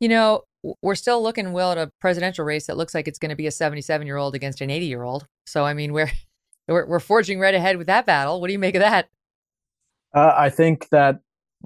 You 0.00 0.08
know, 0.08 0.42
we're 0.82 0.94
still 0.94 1.22
looking, 1.22 1.52
well 1.52 1.72
at 1.72 1.78
a 1.78 1.90
presidential 2.00 2.44
race 2.44 2.66
that 2.66 2.76
looks 2.76 2.94
like 2.94 3.08
it's 3.08 3.18
going 3.18 3.30
to 3.30 3.36
be 3.36 3.46
a 3.46 3.50
77 3.50 4.06
year 4.06 4.16
old 4.16 4.34
against 4.34 4.60
an 4.60 4.70
80 4.70 4.86
year 4.86 5.02
old. 5.02 5.26
So, 5.46 5.64
I 5.64 5.74
mean, 5.74 5.92
we're 5.92 6.10
we're, 6.68 6.86
we're 6.86 7.00
forging 7.00 7.40
right 7.40 7.54
ahead 7.54 7.76
with 7.76 7.86
that 7.86 8.06
battle. 8.06 8.40
What 8.40 8.48
do 8.48 8.52
you 8.52 8.58
make 8.58 8.74
of 8.74 8.80
that? 8.80 9.08
Uh, 10.14 10.34
I 10.36 10.50
think 10.50 10.88
that 10.90 11.20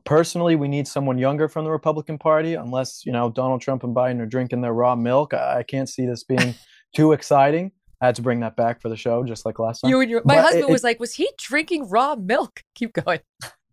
personally, 0.05 0.57
we 0.57 0.69
need 0.69 0.89
someone 0.89 1.19
younger 1.19 1.49
from 1.49 1.65
the 1.65 1.71
Republican 1.71 2.19
Party. 2.19 2.55
Unless 2.55 3.05
you 3.07 3.13
know 3.13 3.31
Donald 3.31 3.61
Trump 3.61 3.85
and 3.85 3.95
Biden 3.95 4.21
are 4.21 4.27
drinking 4.27 4.61
their 4.63 4.73
raw 4.73 4.95
milk, 4.95 5.35
I, 5.35 5.59
I 5.59 5.63
can't 5.63 5.89
see 5.89 6.07
this 6.07 6.25
being 6.25 6.55
too 6.95 7.13
exciting. 7.13 7.73
I 8.01 8.07
had 8.07 8.17
to 8.17 8.23
bring 8.23 8.41
that 8.41 8.57
back 8.57 8.81
for 8.81 8.89
the 8.89 8.97
show, 8.97 9.23
just 9.23 9.47
like 9.47 9.61
last 9.61 9.81
time. 9.81 9.91
You 9.91 10.01
and 10.01 10.11
your, 10.11 10.23
my 10.25 10.35
but 10.35 10.43
husband 10.43 10.69
it, 10.69 10.73
was 10.73 10.83
like, 10.83 10.99
"Was 10.99 11.15
he 11.15 11.31
drinking 11.39 11.89
raw 11.89 12.17
milk?" 12.17 12.63
Keep 12.75 12.95
going. 12.95 13.21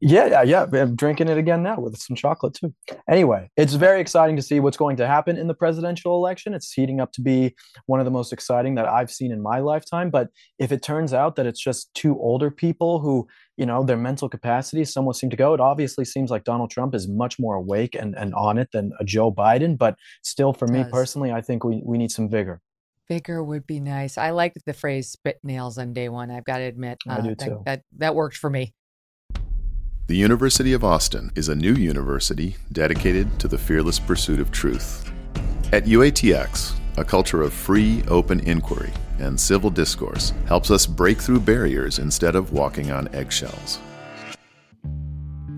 Yeah, 0.01 0.27
yeah, 0.27 0.43
yeah. 0.43 0.65
I'm 0.81 0.95
drinking 0.95 1.27
it 1.27 1.37
again 1.37 1.61
now 1.61 1.79
with 1.79 1.97
some 1.97 2.15
chocolate 2.15 2.53
too. 2.53 2.73
Anyway, 3.09 3.49
it's 3.57 3.73
very 3.73 3.99
exciting 3.99 4.37
to 4.37 4.41
see 4.41 4.61
what's 4.61 4.77
going 4.77 4.95
to 4.97 5.07
happen 5.07 5.37
in 5.37 5.47
the 5.47 5.53
presidential 5.53 6.15
election. 6.15 6.53
It's 6.53 6.71
heating 6.71 7.01
up 7.01 7.11
to 7.13 7.21
be 7.21 7.53
one 7.85 7.99
of 7.99 8.05
the 8.05 8.11
most 8.11 8.31
exciting 8.31 8.75
that 8.75 8.87
I've 8.87 9.11
seen 9.11 9.31
in 9.31 9.41
my 9.41 9.59
lifetime. 9.59 10.09
But 10.09 10.29
if 10.57 10.71
it 10.71 10.81
turns 10.81 11.13
out 11.13 11.35
that 11.35 11.45
it's 11.45 11.61
just 11.61 11.93
two 11.95 12.17
older 12.17 12.49
people 12.49 12.99
who, 12.99 13.27
you 13.57 13.65
know, 13.65 13.83
their 13.83 13.97
mental 13.97 14.29
capacity 14.29 14.85
somewhat 14.85 15.17
seem 15.17 15.29
to 15.31 15.35
go, 15.35 15.53
it 15.53 15.59
obviously 15.59 16.05
seems 16.05 16.31
like 16.31 16.45
Donald 16.45 16.71
Trump 16.71 16.95
is 16.95 17.09
much 17.09 17.37
more 17.37 17.55
awake 17.55 17.93
and, 17.93 18.15
and 18.17 18.33
on 18.35 18.57
it 18.57 18.69
than 18.71 18.93
a 19.01 19.03
Joe 19.03 19.33
Biden. 19.33 19.77
But 19.77 19.95
still, 20.23 20.53
for 20.53 20.67
me 20.67 20.85
personally, 20.89 21.33
I 21.33 21.41
think 21.41 21.65
we, 21.65 21.81
we 21.83 21.97
need 21.97 22.11
some 22.11 22.29
vigor. 22.29 22.61
Vigor 23.09 23.43
would 23.43 23.65
be 23.65 23.79
nice. 23.79 24.17
I 24.17 24.29
liked 24.29 24.59
the 24.65 24.73
phrase 24.73 25.09
"spit 25.09 25.39
nails" 25.43 25.77
on 25.79 25.93
day 25.93 26.09
one. 26.09 26.29
I've 26.29 26.45
got 26.45 26.59
to 26.59 26.65
admit, 26.65 26.99
I 27.07 27.15
uh, 27.15 27.21
do 27.21 27.29
that, 27.29 27.39
too. 27.39 27.63
that 27.65 27.81
that 27.97 28.13
worked 28.13 28.37
for 28.37 28.51
me. 28.51 28.75
The 30.09 30.17
University 30.17 30.73
of 30.73 30.83
Austin 30.83 31.31
is 31.35 31.49
a 31.49 31.55
new 31.55 31.75
university 31.75 32.55
dedicated 32.71 33.39
to 33.39 33.47
the 33.47 33.59
fearless 33.59 33.99
pursuit 33.99 34.39
of 34.39 34.51
truth. 34.51 35.07
At 35.71 35.85
UATX, 35.85 36.73
a 36.97 37.05
culture 37.05 37.43
of 37.43 37.53
free, 37.53 38.01
open 38.07 38.39
inquiry 38.39 38.91
and 39.19 39.39
civil 39.39 39.69
discourse 39.69 40.33
helps 40.47 40.71
us 40.71 40.87
break 40.87 41.19
through 41.19 41.41
barriers 41.41 41.99
instead 41.99 42.35
of 42.35 42.53
walking 42.53 42.89
on 42.89 43.07
eggshells. 43.13 43.77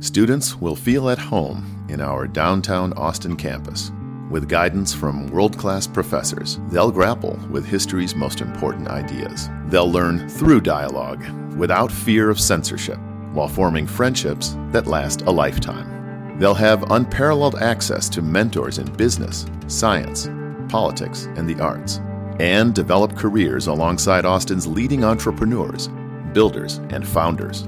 Students 0.01 0.57
will 0.59 0.75
feel 0.75 1.09
at 1.09 1.17
home 1.17 1.85
in 1.87 2.01
our 2.01 2.27
downtown 2.27 2.91
Austin 2.97 3.37
campus. 3.37 3.93
With 4.29 4.49
guidance 4.49 4.93
from 4.93 5.27
world 5.27 5.57
class 5.57 5.87
professors, 5.87 6.59
they'll 6.71 6.91
grapple 6.91 7.39
with 7.49 7.65
history's 7.65 8.15
most 8.15 8.41
important 8.41 8.89
ideas. 8.89 9.47
They'll 9.67 9.89
learn 9.89 10.27
through 10.27 10.59
dialogue 10.59 11.23
without 11.55 11.89
fear 11.89 12.29
of 12.29 12.37
censorship 12.37 12.99
while 13.33 13.47
forming 13.47 13.87
friendships 13.87 14.55
that 14.71 14.87
last 14.87 15.21
a 15.21 15.31
lifetime. 15.31 16.37
They'll 16.39 16.53
have 16.55 16.91
unparalleled 16.91 17.55
access 17.55 18.09
to 18.09 18.21
mentors 18.21 18.77
in 18.77 18.91
business, 18.93 19.45
science, 19.67 20.29
politics, 20.69 21.27
and 21.35 21.47
the 21.47 21.61
arts, 21.61 21.99
and 22.39 22.73
develop 22.73 23.15
careers 23.15 23.67
alongside 23.67 24.25
Austin's 24.25 24.65
leading 24.65 25.03
entrepreneurs, 25.03 25.89
builders, 26.33 26.77
and 26.89 27.07
founders. 27.07 27.67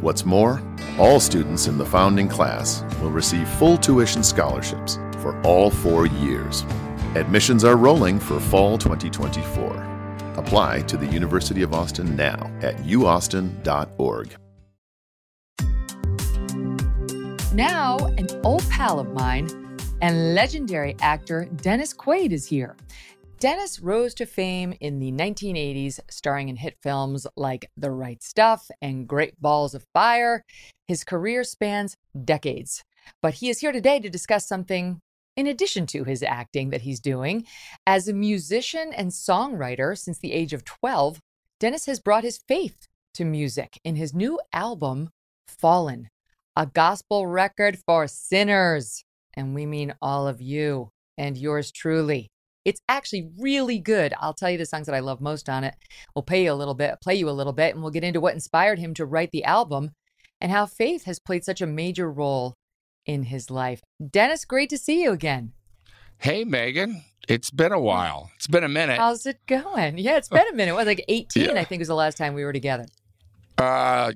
What's 0.00 0.26
more, 0.26 0.62
all 0.98 1.20
students 1.20 1.68
in 1.68 1.78
the 1.78 1.86
founding 1.86 2.28
class 2.28 2.84
will 3.00 3.10
receive 3.10 3.48
full 3.48 3.78
tuition 3.78 4.22
scholarships 4.22 4.98
for 5.18 5.40
all 5.42 5.70
four 5.70 6.06
years. 6.06 6.64
Admissions 7.14 7.64
are 7.64 7.76
rolling 7.76 8.18
for 8.18 8.40
fall 8.40 8.76
2024. 8.76 10.34
Apply 10.36 10.80
to 10.82 10.96
the 10.96 11.06
University 11.06 11.62
of 11.62 11.72
Austin 11.72 12.16
now 12.16 12.50
at 12.62 12.76
uaustin.org. 12.78 14.36
Now, 17.54 17.98
an 18.16 18.28
old 18.44 18.66
pal 18.70 18.98
of 18.98 19.12
mine 19.12 19.76
and 20.00 20.34
legendary 20.34 20.96
actor 21.02 21.44
Dennis 21.56 21.92
Quaid 21.92 22.32
is 22.32 22.46
here. 22.46 22.76
Dennis 23.40 23.78
rose 23.78 24.14
to 24.14 24.24
fame 24.24 24.72
in 24.80 25.00
the 25.00 25.12
1980s, 25.12 26.00
starring 26.08 26.48
in 26.48 26.56
hit 26.56 26.78
films 26.82 27.26
like 27.36 27.70
The 27.76 27.90
Right 27.90 28.22
Stuff 28.22 28.70
and 28.80 29.06
Great 29.06 29.38
Balls 29.38 29.74
of 29.74 29.84
Fire. 29.92 30.46
His 30.88 31.04
career 31.04 31.44
spans 31.44 31.98
decades, 32.24 32.84
but 33.20 33.34
he 33.34 33.50
is 33.50 33.58
here 33.58 33.72
today 33.72 34.00
to 34.00 34.08
discuss 34.08 34.48
something 34.48 35.00
in 35.36 35.46
addition 35.46 35.84
to 35.88 36.04
his 36.04 36.22
acting 36.22 36.70
that 36.70 36.82
he's 36.82 37.00
doing. 37.00 37.44
As 37.86 38.08
a 38.08 38.14
musician 38.14 38.94
and 38.94 39.10
songwriter 39.10 39.96
since 39.98 40.18
the 40.18 40.32
age 40.32 40.54
of 40.54 40.64
12, 40.64 41.20
Dennis 41.60 41.84
has 41.84 42.00
brought 42.00 42.24
his 42.24 42.40
faith 42.48 42.88
to 43.12 43.26
music 43.26 43.78
in 43.84 43.96
his 43.96 44.14
new 44.14 44.40
album, 44.54 45.10
Fallen 45.46 46.08
a 46.56 46.66
gospel 46.66 47.26
record 47.26 47.78
for 47.86 48.06
sinners. 48.06 49.04
And 49.34 49.54
we 49.54 49.66
mean 49.66 49.94
all 50.02 50.28
of 50.28 50.40
you 50.40 50.90
and 51.16 51.36
yours 51.36 51.72
truly. 51.72 52.28
It's 52.64 52.80
actually 52.88 53.30
really 53.38 53.78
good. 53.78 54.14
I'll 54.20 54.34
tell 54.34 54.50
you 54.50 54.58
the 54.58 54.66
songs 54.66 54.86
that 54.86 54.94
I 54.94 55.00
love 55.00 55.20
most 55.20 55.48
on 55.48 55.64
it. 55.64 55.74
We'll 56.14 56.22
play 56.22 56.44
you 56.44 56.52
a 56.52 56.54
little 56.54 56.74
bit, 56.74 57.00
play 57.02 57.14
you 57.16 57.28
a 57.28 57.32
little 57.32 57.52
bit, 57.52 57.74
and 57.74 57.82
we'll 57.82 57.90
get 57.90 58.04
into 58.04 58.20
what 58.20 58.34
inspired 58.34 58.78
him 58.78 58.94
to 58.94 59.06
write 59.06 59.30
the 59.32 59.44
album 59.44 59.90
and 60.40 60.52
how 60.52 60.66
faith 60.66 61.04
has 61.04 61.18
played 61.18 61.44
such 61.44 61.60
a 61.60 61.66
major 61.66 62.10
role 62.10 62.54
in 63.04 63.24
his 63.24 63.50
life. 63.50 63.80
Dennis, 64.10 64.44
great 64.44 64.70
to 64.70 64.78
see 64.78 65.02
you 65.02 65.12
again. 65.12 65.52
Hey, 66.18 66.44
Megyn. 66.44 67.02
It's 67.28 67.50
been 67.50 67.72
a 67.72 67.80
while. 67.80 68.30
It's 68.36 68.46
been 68.48 68.64
a 68.64 68.68
minute. 68.68 68.98
How's 68.98 69.26
it 69.26 69.38
going? 69.46 69.98
Yeah, 69.98 70.16
it's 70.16 70.28
been 70.28 70.46
a 70.48 70.54
minute. 70.54 70.72
It 70.72 70.76
was 70.76 70.86
like 70.86 71.04
18, 71.08 71.44
Yeah. 71.54 71.60
I 71.60 71.64
think 71.64 71.80
was 71.80 71.88
the 71.88 71.94
last 71.94 72.16
time 72.16 72.34
we 72.34 72.44
were 72.44 72.52
together. 72.52 72.86
Uh, 73.58 74.12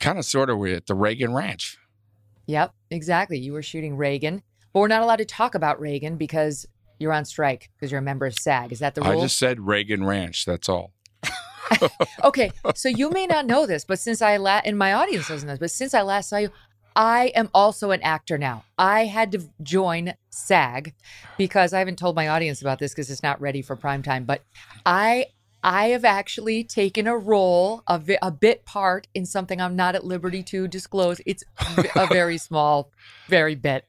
kind 0.00 0.18
of, 0.18 0.24
sort 0.24 0.50
of, 0.50 0.58
we're 0.58 0.76
at 0.76 0.86
the 0.86 0.94
Reagan 0.94 1.32
Ranch. 1.32 1.78
Yep, 2.46 2.72
exactly. 2.90 3.38
You 3.38 3.52
were 3.52 3.62
shooting 3.62 3.96
Reagan, 3.96 4.42
but 4.72 4.80
we're 4.80 4.88
not 4.88 5.02
allowed 5.02 5.16
to 5.16 5.24
talk 5.24 5.54
about 5.54 5.80
Reagan 5.80 6.16
because 6.16 6.66
you're 6.98 7.12
on 7.12 7.24
strike 7.24 7.70
because 7.76 7.90
you're 7.90 8.00
a 8.00 8.02
member 8.02 8.26
of 8.26 8.34
SAG. 8.34 8.72
Is 8.72 8.78
that 8.80 8.94
the 8.94 9.02
rule? 9.02 9.18
I 9.18 9.22
just 9.22 9.38
said 9.38 9.60
Reagan 9.60 10.04
Ranch. 10.04 10.44
That's 10.44 10.68
all. 10.68 10.92
okay, 12.24 12.50
so 12.74 12.88
you 12.88 13.10
may 13.10 13.26
not 13.26 13.46
know 13.46 13.66
this, 13.66 13.84
but 13.84 13.98
since 13.98 14.22
I 14.22 14.38
la- 14.38 14.62
and 14.64 14.78
my 14.78 14.94
audience 14.94 15.28
doesn't 15.28 15.46
know 15.46 15.52
this, 15.52 15.60
but 15.60 15.70
since 15.70 15.92
I 15.92 16.02
last 16.02 16.30
saw 16.30 16.38
you, 16.38 16.50
I 16.96 17.26
am 17.36 17.48
also 17.54 17.90
an 17.92 18.02
actor 18.02 18.38
now. 18.38 18.64
I 18.76 19.04
had 19.04 19.30
to 19.32 19.48
join 19.62 20.14
SAG 20.30 20.94
because 21.36 21.72
I 21.72 21.78
haven't 21.78 21.98
told 21.98 22.16
my 22.16 22.28
audience 22.28 22.60
about 22.60 22.78
this 22.78 22.92
because 22.92 23.10
it's 23.10 23.22
not 23.22 23.40
ready 23.40 23.62
for 23.62 23.76
prime 23.76 24.02
time. 24.02 24.24
But 24.24 24.42
I 24.84 25.26
I 25.62 25.88
have 25.88 26.04
actually 26.04 26.62
taken 26.62 27.06
a 27.06 27.16
role, 27.16 27.82
a, 27.88 27.98
vi- 27.98 28.18
a 28.22 28.30
bit 28.30 28.64
part 28.64 29.08
in 29.14 29.26
something 29.26 29.60
I'm 29.60 29.74
not 29.74 29.94
at 29.94 30.04
liberty 30.04 30.42
to 30.44 30.68
disclose. 30.68 31.20
It's 31.26 31.42
a 31.96 32.06
very 32.06 32.38
small, 32.38 32.92
very 33.28 33.56
bit. 33.56 33.84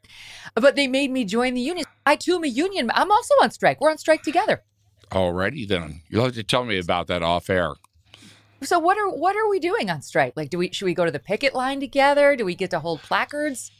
But 0.56 0.76
they 0.76 0.88
made 0.88 1.12
me 1.12 1.26
join 1.26 1.54
the 1.54 1.62
union. 1.62 1.86
I 2.06 2.16
too 2.16 2.36
am 2.36 2.44
a 2.44 2.48
union. 2.48 2.90
I'm 2.94 3.12
also 3.12 3.34
on 3.42 3.52
strike. 3.52 3.80
We're 3.80 3.92
on 3.92 4.00
strike 4.00 4.24
together. 4.24 4.64
Alrighty 5.12 5.68
then. 5.68 6.02
You'll 6.10 6.26
have 6.26 6.36
to 6.36 6.44
tell 6.44 6.66
me 6.66 6.80
about 6.80 7.08
that 7.08 7.22
off 7.22 7.50
air. 7.50 7.74
So 8.62 8.78
what 8.78 8.98
are 8.98 9.10
what 9.10 9.36
are 9.36 9.50
we 9.50 9.60
doing 9.60 9.90
on 9.90 10.02
strike? 10.02 10.34
Like, 10.36 10.50
do 10.50 10.58
we 10.58 10.72
should 10.72 10.86
we 10.86 10.94
go 10.94 11.06
to 11.06 11.12
the 11.12 11.20
picket 11.20 11.56
line 11.56 11.80
together? 11.80 12.36
Do 12.36 12.46
we 12.46 12.56
get 12.56 12.72
to 12.72 12.80
hold 12.80 13.02
placards? 13.02 13.72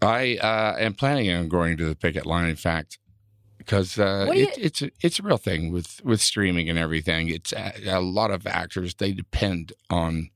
I 0.00 0.36
uh, 0.36 0.76
am 0.78 0.94
planning 0.94 1.30
on 1.30 1.48
going 1.48 1.76
to 1.76 1.84
the 1.84 1.94
picket 1.94 2.26
line, 2.26 2.48
in 2.48 2.56
fact, 2.56 2.98
because 3.64 3.98
uh, 3.98 4.26
do 4.26 4.38
you- 4.40 4.48
it's 4.58 4.82
a, 4.82 4.90
it's 5.02 5.18
a 5.18 5.22
real 5.22 5.38
thing 5.38 5.72
with 5.72 6.00
with 6.04 6.20
streaming 6.20 6.68
and 6.70 6.78
everything. 6.78 7.28
It's 7.28 7.52
a, 7.52 7.72
a 7.86 8.00
lot 8.00 8.30
of 8.30 8.46
actors 8.46 8.94
they 8.94 9.12
depend 9.12 9.72
on 9.90 10.30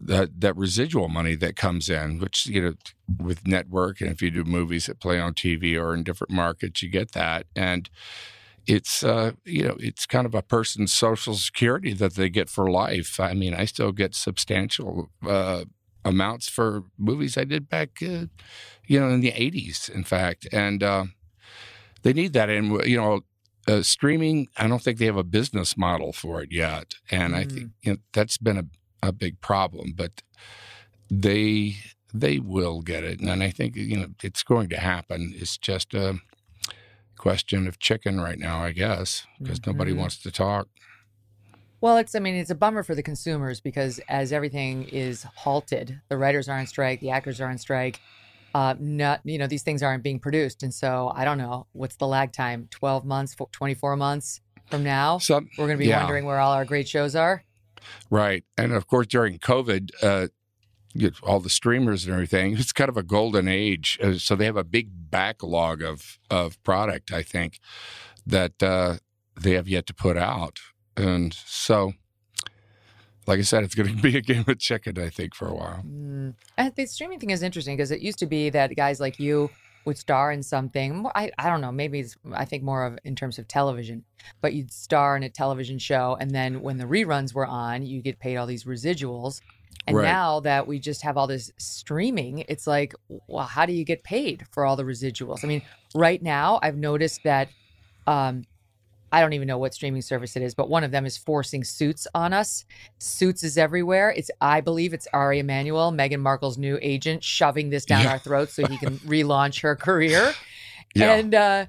that 0.00 0.40
that 0.40 0.56
residual 0.56 1.08
money 1.08 1.34
that 1.36 1.56
comes 1.56 1.88
in, 1.88 2.18
which 2.20 2.46
you 2.46 2.62
know 2.62 2.74
with 3.18 3.46
network 3.46 4.00
and 4.00 4.10
if 4.10 4.22
you 4.22 4.30
do 4.30 4.44
movies 4.44 4.86
that 4.86 5.00
play 5.00 5.18
on 5.18 5.34
TV 5.34 5.76
or 5.76 5.94
in 5.94 6.02
different 6.04 6.32
markets, 6.32 6.82
you 6.82 6.88
get 6.90 7.12
that 7.12 7.46
and. 7.56 7.88
It's 8.66 9.02
uh, 9.02 9.32
you 9.46 9.64
know 9.66 9.76
it's 9.80 10.04
kind 10.04 10.26
of 10.26 10.34
a 10.34 10.42
person's 10.42 10.92
social 10.92 11.34
security 11.34 11.94
that 11.94 12.16
they 12.16 12.28
get 12.28 12.50
for 12.50 12.70
life. 12.70 13.18
I 13.18 13.32
mean, 13.32 13.54
I 13.54 13.64
still 13.64 13.92
get 13.92 14.14
substantial 14.14 15.08
uh, 15.26 15.64
amounts 16.04 16.50
for 16.50 16.84
movies 16.98 17.38
I 17.38 17.44
did 17.44 17.70
back, 17.70 18.02
uh, 18.02 18.26
you 18.86 19.00
know, 19.00 19.08
in 19.08 19.20
the 19.22 19.32
'80s, 19.32 19.88
in 19.88 20.04
fact, 20.04 20.46
and 20.52 20.82
uh, 20.82 21.04
they 22.02 22.12
need 22.12 22.32
that. 22.34 22.48
And 22.50 22.84
you 22.84 22.96
know, 22.96 23.20
uh, 23.66 23.82
streaming, 23.82 24.48
I 24.56 24.66
don't 24.66 24.82
think 24.82 24.98
they 24.98 25.06
have 25.06 25.16
a 25.16 25.24
business 25.24 25.76
model 25.76 26.12
for 26.12 26.42
it 26.42 26.52
yet, 26.52 26.94
and 27.10 27.34
I 27.36 27.44
think 27.44 27.70
you 27.82 27.92
know, 27.92 27.98
that's 28.12 28.38
been 28.38 28.58
a, 28.58 28.64
a 29.08 29.12
big 29.12 29.40
problem. 29.40 29.92
But 29.96 30.22
they 31.10 31.76
they 32.14 32.38
will 32.38 32.80
get 32.80 33.04
it, 33.04 33.20
and 33.20 33.42
I 33.42 33.50
think 33.50 33.76
you 33.76 33.96
know 33.96 34.08
it's 34.22 34.42
going 34.42 34.68
to 34.70 34.78
happen. 34.78 35.34
It's 35.36 35.58
just 35.58 35.94
a 35.94 36.18
question 37.16 37.66
of 37.66 37.78
chicken 37.78 38.20
right 38.20 38.38
now, 38.38 38.62
I 38.62 38.72
guess, 38.72 39.26
because 39.38 39.66
nobody 39.66 39.92
Mhm. 39.92 39.96
wants 39.98 40.18
to 40.18 40.30
talk. 40.30 40.68
Well, 41.80 41.96
it's 41.96 42.14
I 42.14 42.18
mean 42.18 42.34
it's 42.34 42.50
a 42.50 42.54
bummer 42.54 42.82
for 42.82 42.94
the 42.94 43.02
consumers 43.02 43.60
because 43.60 44.00
as 44.08 44.32
everything 44.32 44.84
is 44.84 45.22
halted, 45.22 46.00
the 46.08 46.16
writers 46.16 46.48
are 46.48 46.58
on 46.58 46.66
strike, 46.66 47.00
the 47.00 47.10
actors 47.10 47.40
are 47.40 47.48
on 47.48 47.58
strike. 47.58 48.00
Uh, 48.54 48.74
not 48.78 49.20
you 49.24 49.38
know 49.38 49.46
these 49.46 49.62
things 49.62 49.82
aren't 49.82 50.02
being 50.02 50.18
produced, 50.18 50.62
and 50.62 50.72
so 50.72 51.12
I 51.14 51.24
don't 51.24 51.38
know 51.38 51.66
what's 51.72 51.96
the 51.96 52.06
lag 52.06 52.32
time? 52.32 52.68
Twelve 52.70 53.04
months, 53.04 53.36
twenty 53.52 53.74
four 53.74 53.96
months 53.96 54.40
from 54.68 54.84
now, 54.84 55.18
Some- 55.18 55.48
we're 55.58 55.66
going 55.66 55.78
to 55.78 55.84
be 55.84 55.88
yeah. 55.88 56.00
wondering 56.00 56.24
where 56.24 56.38
all 56.38 56.52
our 56.52 56.64
great 56.64 56.88
shows 56.88 57.14
are. 57.14 57.42
Right. 58.10 58.44
And 58.56 58.72
of 58.72 58.86
course, 58.86 59.06
during 59.06 59.38
COVID, 59.38 59.90
uh, 60.02 60.28
you 60.94 61.08
know, 61.08 61.14
all 61.22 61.40
the 61.40 61.50
streamers 61.50 62.04
and 62.04 62.12
everything, 62.12 62.56
it's 62.58 62.72
kind 62.72 62.88
of 62.88 62.96
a 62.96 63.02
golden 63.02 63.48
age. 63.48 63.98
Uh, 64.02 64.14
so 64.14 64.36
they 64.36 64.44
have 64.44 64.56
a 64.56 64.64
big 64.64 64.90
backlog 65.10 65.82
of, 65.82 66.18
of 66.30 66.62
product, 66.64 67.12
I 67.12 67.22
think, 67.22 67.60
that 68.26 68.62
uh, 68.62 68.96
they 69.40 69.52
have 69.52 69.68
yet 69.68 69.86
to 69.86 69.94
put 69.94 70.16
out. 70.16 70.58
And 70.96 71.32
so, 71.46 71.94
like 73.28 73.38
I 73.38 73.42
said, 73.42 73.62
it's 73.62 73.74
going 73.74 73.94
to 73.96 74.02
be 74.02 74.16
a 74.16 74.22
game 74.22 74.44
of 74.48 74.58
chicken, 74.58 74.98
I 74.98 75.10
think, 75.10 75.34
for 75.34 75.46
a 75.46 75.54
while. 75.54 75.84
Mm. 75.86 76.34
And 76.56 76.74
the 76.74 76.86
streaming 76.86 77.20
thing 77.20 77.30
is 77.30 77.42
interesting 77.42 77.76
because 77.76 77.90
it 77.90 78.00
used 78.00 78.18
to 78.20 78.26
be 78.26 78.50
that 78.50 78.74
guys 78.74 78.98
like 78.98 79.20
you 79.20 79.50
would 79.84 79.98
star 79.98 80.32
in 80.32 80.42
something. 80.42 81.06
I, 81.14 81.30
I 81.38 81.48
don't 81.48 81.60
know, 81.60 81.70
maybe 81.70 82.00
it's, 82.00 82.16
I 82.32 82.44
think 82.44 82.62
more 82.62 82.84
of 82.84 82.98
in 83.04 83.14
terms 83.14 83.38
of 83.38 83.46
television, 83.46 84.04
but 84.40 84.54
you'd 84.54 84.72
star 84.72 85.16
in 85.16 85.22
a 85.22 85.28
television 85.28 85.78
show. 85.78 86.16
And 86.18 86.30
then 86.30 86.62
when 86.62 86.78
the 86.78 86.84
reruns 86.84 87.34
were 87.34 87.46
on, 87.46 87.86
you 87.86 88.02
get 88.02 88.18
paid 88.18 88.36
all 88.36 88.46
these 88.46 88.64
residuals. 88.64 89.40
And 89.86 89.96
Right. 89.96 90.04
now 90.04 90.40
that 90.40 90.66
we 90.66 90.78
just 90.78 91.02
have 91.02 91.16
all 91.16 91.26
this 91.26 91.50
streaming, 91.58 92.44
it's 92.48 92.66
like, 92.66 92.94
well, 93.08 93.46
how 93.46 93.64
do 93.64 93.72
you 93.72 93.84
get 93.84 94.04
paid 94.04 94.44
for 94.50 94.66
all 94.66 94.76
the 94.76 94.84
residuals? 94.84 95.44
I 95.44 95.46
mean, 95.46 95.62
right 95.94 96.22
now, 96.22 96.58
I've 96.62 96.76
noticed 96.76 97.22
that 97.24 97.48
um, 98.06 98.44
I 99.10 99.20
don't 99.20 99.32
even 99.32 99.48
know 99.48 99.58
what 99.58 99.74
streaming 99.74 100.02
service 100.02 100.36
it 100.36 100.42
is, 100.42 100.54
but 100.54 100.68
one 100.68 100.84
of 100.84 100.90
them 100.90 101.06
is 101.06 101.16
forcing 101.16 101.64
Suits 101.64 102.06
on 102.14 102.32
us. 102.32 102.64
Suits 102.98 103.42
is 103.42 103.56
everywhere. 103.56 104.10
It's 104.16 104.30
I 104.40 104.60
believe 104.60 104.92
it's 104.92 105.06
Ari 105.12 105.38
Emanuel, 105.38 105.92
Meghan 105.92 106.20
Markle's 106.20 106.58
new 106.58 106.78
agent, 106.82 107.24
shoving 107.24 107.70
this 107.70 107.84
down 107.84 108.04
Yeah. 108.04 108.12
our 108.12 108.18
throats 108.18 108.54
so 108.54 108.66
he 108.66 108.76
can 108.78 108.98
relaunch 109.06 109.62
her 109.62 109.76
career. 109.76 110.34
Yeah. 110.94 111.14
And 111.14 111.34
uh 111.34 111.66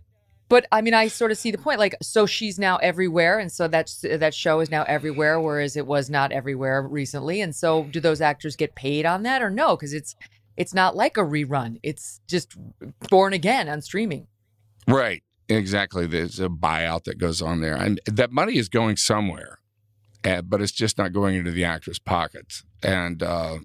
but 0.50 0.66
I 0.72 0.82
mean, 0.82 0.96
I 0.96 1.10
sort 1.10 1.32
of 1.32 1.38
see 1.38 1.52
the 1.52 1.60
point. 1.60 1.78
Like, 1.78 1.96
so 2.02 2.26
she's 2.26 2.58
now 2.58 2.78
everywhere, 2.78 3.38
and 3.38 3.52
so 3.52 3.68
that's 3.68 4.02
that 4.02 4.34
show 4.34 4.62
is 4.62 4.72
now 4.72 4.82
everywhere, 4.84 5.40
whereas 5.40 5.78
it 5.78 5.86
was 5.86 6.10
not 6.10 6.32
everywhere 6.32 6.82
recently. 6.82 7.40
And 7.40 7.56
so, 7.56 7.84
do 7.84 8.00
those 8.00 8.20
actors 8.20 8.56
get 8.56 8.74
paid 8.74 9.06
on 9.06 9.22
that, 9.24 9.44
or 9.44 9.52
no? 9.52 9.76
Because 9.76 9.94
it's 9.94 10.16
it's 10.58 10.74
not 10.74 10.96
like 10.96 11.18
a 11.18 11.22
rerun; 11.22 11.80
it's 11.84 12.20
just 12.28 12.56
born 13.12 13.32
again 13.34 13.70
on 13.70 13.82
streaming. 13.84 14.26
Right. 14.88 15.22
Exactly. 15.50 16.06
There's 16.06 16.39
a 16.39 16.47
buyout 16.47 17.06
that 17.06 17.18
goes 17.18 17.41
on 17.41 17.62
there. 17.62 17.76
And 17.76 18.00
that 18.06 18.32
money 18.32 18.58
is 18.58 18.70
going 18.70 18.97
somewhere, 18.97 19.58
uh, 20.24 20.43
but 20.43 20.62
it's 20.62 20.72
just 20.72 20.97
not 20.97 21.12
going 21.12 21.36
into 21.36 21.52
the 21.52 21.66
actors' 21.66 22.00
pockets. 22.00 22.64
And, 22.84 23.24
uh, 23.24 23.58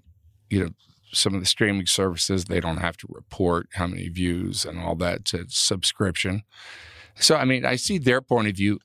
you 0.49 0.63
know, 0.63 0.69
some 1.13 1.35
of 1.35 1.39
the 1.39 1.45
streaming 1.45 1.85
services, 1.85 2.45
they 2.45 2.59
don't 2.59 2.77
have 2.77 2.97
to 2.97 3.07
report 3.09 3.69
how 3.73 3.87
many 3.87 4.09
views 4.09 4.65
and 4.65 4.79
all 4.79 4.95
that 4.95 5.25
to 5.25 5.45
subscription. 5.47 6.41
So, 7.15 7.35
I 7.35 7.45
mean, 7.45 7.65
I 7.65 7.75
see 7.75 7.99
their 7.99 8.19
point 8.19 8.47
of 8.47 8.55
view 8.55 8.79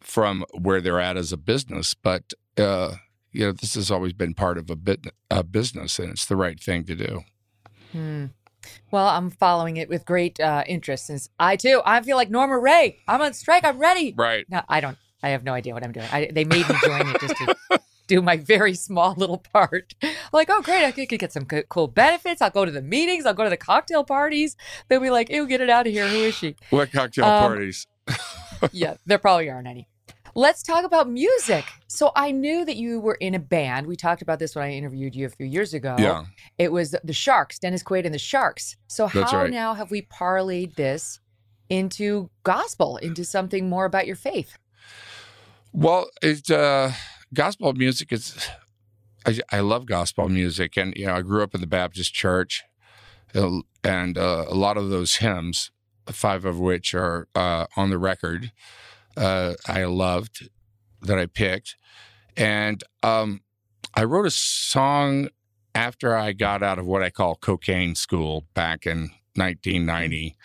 from 0.00 0.44
where 0.58 0.80
they're 0.80 1.00
at 1.00 1.16
as 1.16 1.32
a 1.32 1.36
business, 1.36 1.94
but, 1.94 2.32
uh, 2.56 2.96
you 3.30 3.46
know, 3.46 3.52
this 3.52 3.74
has 3.74 3.90
always 3.90 4.12
been 4.14 4.34
part 4.34 4.58
of 4.58 4.70
a, 4.70 4.76
bit, 4.76 5.06
a 5.30 5.44
business 5.44 5.98
and 5.98 6.10
it's 6.10 6.26
the 6.26 6.36
right 6.36 6.58
thing 6.58 6.84
to 6.84 6.96
do. 6.96 7.20
Hmm. 7.92 8.26
Well, 8.90 9.06
I'm 9.08 9.30
following 9.30 9.76
it 9.76 9.88
with 9.88 10.04
great 10.04 10.38
uh, 10.40 10.64
interest 10.66 11.06
since 11.06 11.28
I 11.38 11.56
too 11.56 11.82
I 11.84 12.00
feel 12.02 12.16
like 12.16 12.30
Norma 12.30 12.58
Rae. 12.58 12.98
I'm 13.08 13.20
on 13.20 13.32
strike. 13.34 13.64
I'm 13.64 13.78
ready. 13.78 14.14
Right. 14.16 14.44
No, 14.48 14.62
I 14.68 14.80
don't. 14.80 14.96
I 15.22 15.30
have 15.30 15.44
no 15.44 15.52
idea 15.52 15.72
what 15.72 15.84
I'm 15.84 15.92
doing. 15.92 16.06
I, 16.10 16.30
they 16.32 16.44
made 16.44 16.68
me 16.68 16.74
join 16.84 17.06
it 17.08 17.20
just 17.20 17.36
to 17.36 17.80
do 18.08 18.20
my 18.20 18.36
very 18.36 18.74
small 18.74 19.14
little 19.16 19.38
part. 19.38 19.94
like, 20.32 20.48
oh, 20.50 20.60
great! 20.62 20.84
I 20.84 20.90
could, 20.90 21.08
could 21.08 21.20
get 21.20 21.32
some 21.32 21.46
cool 21.46 21.86
benefits. 21.86 22.42
I'll 22.42 22.50
go 22.50 22.64
to 22.64 22.72
the 22.72 22.82
meetings. 22.82 23.24
I'll 23.24 23.34
go 23.34 23.44
to 23.44 23.50
the 23.50 23.56
cocktail 23.56 24.02
parties. 24.04 24.56
They'll 24.88 25.00
be 25.00 25.10
like, 25.10 25.30
"Ew, 25.30 25.46
get 25.46 25.60
it 25.60 25.70
out 25.70 25.86
of 25.86 25.92
here. 25.92 26.08
Who 26.08 26.16
is 26.16 26.34
she?" 26.34 26.56
What 26.70 26.90
cocktail 26.92 27.24
Um, 27.24 27.52
parties? 27.52 27.86
yeah, 28.72 28.94
there 29.06 29.18
probably 29.18 29.48
aren't 29.48 29.68
any. 29.68 29.88
Let's 30.34 30.62
talk 30.62 30.84
about 30.84 31.10
music. 31.10 31.64
So 31.88 32.10
I 32.16 32.30
knew 32.30 32.64
that 32.64 32.76
you 32.76 33.00
were 33.00 33.14
in 33.14 33.34
a 33.34 33.38
band. 33.38 33.86
We 33.86 33.96
talked 33.96 34.22
about 34.22 34.38
this 34.38 34.54
when 34.54 34.64
I 34.64 34.72
interviewed 34.72 35.14
you 35.14 35.26
a 35.26 35.28
few 35.28 35.46
years 35.46 35.74
ago. 35.74 35.96
Yeah. 35.98 36.24
It 36.58 36.72
was 36.72 36.96
the 37.04 37.12
Sharks, 37.12 37.58
Dennis 37.58 37.82
Quaid 37.82 38.06
and 38.06 38.14
the 38.14 38.18
Sharks. 38.18 38.76
So 38.86 39.10
That's 39.12 39.30
how 39.30 39.42
right. 39.42 39.50
now 39.50 39.74
have 39.74 39.90
we 39.90 40.02
parlayed 40.02 40.76
this 40.76 41.20
into 41.68 42.30
gospel, 42.44 42.96
into 42.96 43.24
something 43.24 43.68
more 43.68 43.84
about 43.84 44.06
your 44.06 44.16
faith? 44.16 44.56
Well, 45.72 46.08
it's 46.22 46.50
uh, 46.50 46.92
gospel 47.32 47.72
music 47.72 48.12
is. 48.12 48.48
I, 49.24 49.38
I 49.50 49.60
love 49.60 49.86
gospel 49.86 50.28
music, 50.28 50.76
and 50.76 50.92
you 50.96 51.06
know, 51.06 51.14
I 51.14 51.22
grew 51.22 51.42
up 51.42 51.54
in 51.54 51.60
the 51.60 51.66
Baptist 51.66 52.12
church, 52.12 52.64
uh, 53.34 53.60
and 53.84 54.18
uh, 54.18 54.46
a 54.48 54.54
lot 54.54 54.76
of 54.76 54.90
those 54.90 55.16
hymns, 55.16 55.70
five 56.06 56.44
of 56.44 56.58
which 56.58 56.92
are 56.92 57.28
uh, 57.34 57.66
on 57.76 57.90
the 57.90 57.98
record, 57.98 58.52
uh, 59.16 59.54
I 59.66 59.84
loved 59.84 60.48
that 61.02 61.18
I 61.18 61.26
picked, 61.26 61.76
and 62.36 62.82
um, 63.02 63.40
I 63.94 64.04
wrote 64.04 64.26
a 64.26 64.30
song 64.30 65.28
after 65.74 66.14
I 66.16 66.32
got 66.32 66.62
out 66.62 66.78
of 66.78 66.86
what 66.86 67.02
I 67.02 67.10
call 67.10 67.36
cocaine 67.36 67.94
school 67.94 68.44
back 68.54 68.86
in 68.86 69.10
1990. 69.34 70.36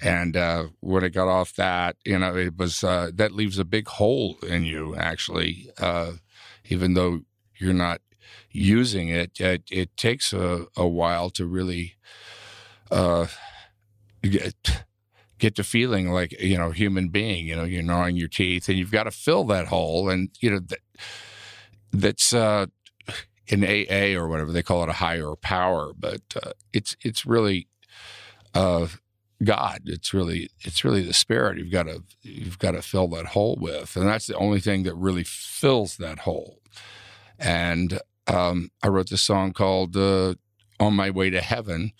And 0.00 0.36
uh, 0.36 0.68
when 0.80 1.04
I 1.04 1.08
got 1.08 1.28
off 1.28 1.54
that, 1.56 1.96
you 2.04 2.18
know, 2.18 2.34
it 2.36 2.56
was 2.56 2.82
uh, 2.82 3.10
that 3.14 3.32
leaves 3.32 3.58
a 3.58 3.64
big 3.64 3.86
hole 3.86 4.36
in 4.46 4.64
you, 4.64 4.96
actually, 4.96 5.70
uh, 5.78 6.12
even 6.64 6.94
though 6.94 7.20
you're 7.56 7.74
not 7.74 8.00
using 8.50 9.08
it. 9.08 9.40
It, 9.40 9.64
it 9.70 9.96
takes 9.96 10.32
a, 10.32 10.66
a 10.76 10.86
while 10.86 11.30
to 11.30 11.46
really 11.46 11.96
uh, 12.90 13.26
get 14.22 14.84
get 15.40 15.56
to 15.56 15.64
feeling 15.64 16.10
like 16.10 16.32
you 16.40 16.56
know 16.56 16.70
human 16.70 17.08
being. 17.08 17.46
You 17.46 17.56
know, 17.56 17.64
you're 17.64 17.82
gnawing 17.82 18.16
your 18.16 18.28
teeth, 18.28 18.68
and 18.68 18.78
you've 18.78 18.92
got 18.92 19.04
to 19.04 19.10
fill 19.10 19.44
that 19.44 19.68
hole. 19.68 20.08
And 20.08 20.30
you 20.40 20.50
know 20.50 20.60
that 20.60 20.80
that's 21.92 22.32
uh, 22.32 22.66
in 23.48 23.64
AA 23.64 24.16
or 24.18 24.28
whatever 24.28 24.52
they 24.52 24.62
call 24.62 24.82
it 24.84 24.88
a 24.88 24.94
higher 24.94 25.34
power, 25.40 25.92
but 25.98 26.22
uh, 26.42 26.52
it's 26.72 26.96
it's 27.02 27.26
really 27.26 27.66
uh, 28.54 28.86
God. 29.42 29.80
It's 29.86 30.14
really 30.14 30.50
it's 30.60 30.84
really 30.84 31.02
the 31.02 31.12
Spirit. 31.12 31.58
You've 31.58 31.72
got 31.72 31.84
to 31.84 32.04
you've 32.22 32.58
got 32.58 32.72
to 32.72 32.82
fill 32.82 33.08
that 33.08 33.26
hole 33.26 33.58
with, 33.60 33.96
and 33.96 34.06
that's 34.06 34.26
the 34.26 34.36
only 34.36 34.60
thing 34.60 34.84
that 34.84 34.94
really 34.94 35.24
fills 35.24 35.96
that 35.96 36.20
hole. 36.20 36.60
And 37.38 38.00
um, 38.26 38.70
I 38.82 38.88
wrote 38.88 39.10
this 39.10 39.22
song 39.22 39.52
called 39.52 39.96
uh, 39.96 40.34
"On 40.78 40.94
My 40.94 41.10
Way 41.10 41.30
to 41.30 41.40
Heaven," 41.40 41.92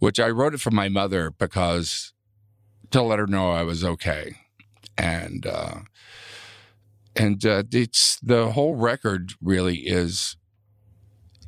which 0.00 0.20
I 0.20 0.28
wrote 0.28 0.54
it 0.54 0.60
for 0.60 0.70
my 0.70 0.88
mother 0.88 1.30
because 1.30 2.13
to 2.94 3.02
let 3.02 3.18
her 3.18 3.26
know 3.26 3.50
I 3.50 3.64
was 3.64 3.84
okay, 3.84 4.36
and 4.96 5.44
uh, 5.44 5.80
and 7.16 7.44
uh, 7.44 7.64
it's 7.72 8.20
the 8.20 8.52
whole 8.52 8.76
record 8.76 9.32
really 9.42 9.78
is 9.78 10.36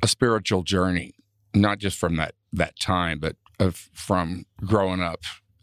a 0.03 0.09
spiritual 0.09 0.63
journey, 0.63 1.15
not 1.53 1.77
just 1.77 1.97
from 1.97 2.17
that 2.17 2.35
that 2.51 2.77
time, 2.77 3.19
but 3.19 3.37
of, 3.61 3.89
from 3.93 4.45
growing 4.65 5.01
up 5.01 5.21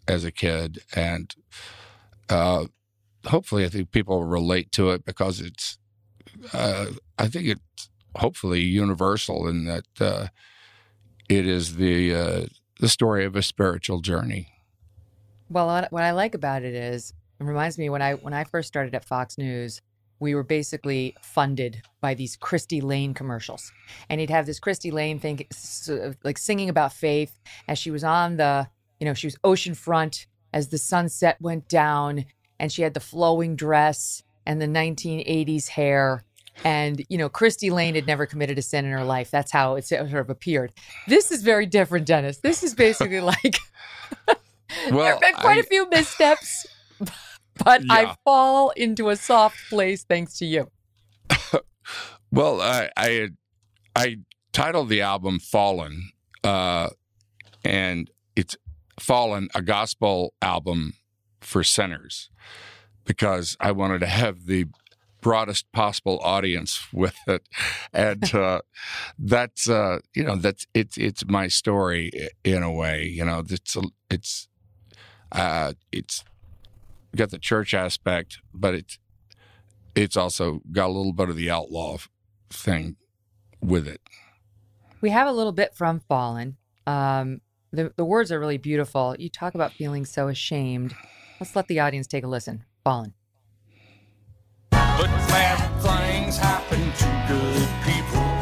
as 0.08 0.24
a 0.24 0.32
kid, 0.32 0.78
and 0.94 1.34
uh, 2.30 2.64
hopefully, 3.26 3.66
I 3.66 3.68
think 3.68 3.90
people 3.90 4.24
relate 4.24 4.72
to 4.72 4.88
it 4.90 5.04
because 5.04 5.38
it's. 5.38 5.76
Uh, 6.54 6.86
I 7.18 7.28
think 7.28 7.46
it's 7.46 7.90
hopefully 8.16 8.60
universal 8.60 9.46
in 9.46 9.66
that 9.66 9.84
uh, 10.00 10.28
it 11.28 11.46
is 11.46 11.76
the 11.76 12.14
uh, 12.14 12.46
the 12.80 12.88
story 12.88 13.26
of 13.26 13.36
a 13.36 13.42
spiritual 13.42 14.00
journey. 14.00 14.53
Well, 15.54 15.68
what- 15.68 16.02
I 16.02 16.10
like 16.10 16.34
about 16.34 16.64
it 16.64 16.74
is 16.74 17.14
it 17.38 17.44
reminds 17.44 17.78
me 17.78 17.88
when 17.88 18.02
I 18.02 18.14
when 18.14 18.34
I 18.34 18.42
first 18.42 18.66
started 18.66 18.92
at 18.94 19.04
Fox 19.04 19.38
News, 19.38 19.80
we 20.18 20.34
were 20.34 20.42
basically 20.42 21.16
funded 21.22 21.80
by 22.00 22.14
these 22.14 22.36
Christy 22.36 22.80
Lane 22.80 23.14
commercials, 23.14 23.70
and 24.10 24.20
he'd 24.20 24.30
have 24.30 24.46
this 24.46 24.58
Christy 24.58 24.90
Lane 24.90 25.20
thing, 25.20 25.46
like 26.24 26.38
singing 26.38 26.68
about 26.68 26.92
faith 26.92 27.38
as 27.68 27.78
she 27.78 27.92
was 27.92 28.02
on 28.02 28.36
the, 28.36 28.68
you 28.98 29.04
know, 29.04 29.14
she 29.14 29.28
was 29.28 29.36
oceanfront 29.44 30.26
as 30.52 30.68
the 30.68 30.78
sunset 30.78 31.36
went 31.40 31.68
down, 31.68 32.24
and 32.58 32.72
she 32.72 32.82
had 32.82 32.94
the 32.94 33.00
flowing 33.00 33.54
dress 33.54 34.24
and 34.46 34.60
the 34.60 34.66
1980s 34.66 35.68
hair. 35.68 36.24
And 36.64 37.04
you 37.08 37.18
know, 37.18 37.28
Christy 37.28 37.70
Lane 37.70 37.94
had 37.94 38.08
never 38.08 38.26
committed 38.26 38.58
a 38.58 38.62
sin 38.62 38.84
in 38.84 38.92
her 38.92 39.04
life. 39.04 39.30
That's 39.30 39.52
how 39.52 39.76
it 39.76 39.84
sort 39.86 40.12
of 40.12 40.30
appeared. 40.30 40.72
This 41.06 41.30
is 41.30 41.42
very 41.42 41.66
different, 41.66 42.06
Dennis. 42.06 42.38
This 42.38 42.64
is 42.64 42.74
basically 42.74 43.20
like 43.34 43.58
there 44.68 44.94
Well, 44.94 45.06
have 45.06 45.20
been 45.20 45.34
quite 45.34 45.58
I- 45.58 45.60
a 45.60 45.64
few 45.64 45.88
missteps, 45.88 46.66
but 47.64 47.82
I 47.90 48.14
fall 48.24 48.70
into 48.70 49.08
a 49.08 49.16
soft 49.16 49.58
place 49.68 50.04
thanks 50.04 50.38
to 50.38 50.46
you. 50.46 50.70
Well, 52.32 52.60
I 52.60 52.90
I, 52.96 53.28
I 53.94 54.16
titled 54.52 54.88
the 54.88 55.02
album 55.02 55.38
"Fallen," 55.38 56.10
uh, 56.42 56.88
and 57.64 58.10
it's 58.34 58.56
"Fallen," 58.98 59.48
a 59.54 59.62
gospel 59.62 60.34
album 60.42 60.94
for 61.40 61.62
sinners, 61.62 62.30
because 63.04 63.56
I 63.60 63.70
wanted 63.70 64.00
to 64.00 64.06
have 64.06 64.46
the 64.46 64.66
broadest 65.20 65.70
possible 65.72 66.18
audience 66.24 66.80
with 66.92 67.16
it, 67.28 67.42
and 67.92 68.34
uh, 68.34 68.62
that's 69.16 69.68
uh, 69.68 70.00
you 70.16 70.24
know 70.24 70.34
that's 70.34 70.66
it's 70.74 70.98
it's 70.98 71.24
my 71.26 71.46
story 71.46 72.10
in 72.42 72.64
a 72.64 72.72
way. 72.72 73.04
You 73.04 73.26
know, 73.26 73.44
it's 73.48 73.76
a, 73.76 73.82
it's 74.10 74.48
uh, 75.34 75.72
it's 75.92 76.24
got 77.14 77.30
the 77.30 77.38
church 77.38 77.74
aspect, 77.74 78.38
but 78.52 78.74
it's 78.74 78.98
it's 79.94 80.16
also 80.16 80.60
got 80.72 80.86
a 80.86 80.92
little 80.92 81.12
bit 81.12 81.28
of 81.28 81.36
the 81.36 81.50
outlaw 81.50 81.98
thing 82.50 82.96
with 83.60 83.86
it. 83.86 84.00
We 85.00 85.10
have 85.10 85.26
a 85.26 85.32
little 85.32 85.52
bit 85.52 85.74
from 85.74 86.00
Fallen. 86.00 86.56
Um, 86.86 87.40
the, 87.72 87.92
the 87.96 88.04
words 88.04 88.32
are 88.32 88.40
really 88.40 88.58
beautiful. 88.58 89.14
You 89.18 89.28
talk 89.28 89.54
about 89.54 89.72
feeling 89.72 90.04
so 90.04 90.28
ashamed. 90.28 90.94
Let's 91.40 91.54
let 91.54 91.68
the 91.68 91.80
audience 91.80 92.06
take 92.06 92.24
a 92.24 92.28
listen. 92.28 92.64
Fallen. 92.84 93.14
But 94.70 95.06
bad 95.28 95.80
things 95.80 96.38
happen 96.38 96.80
to 96.80 97.24
good 97.28 97.68
people 97.84 98.33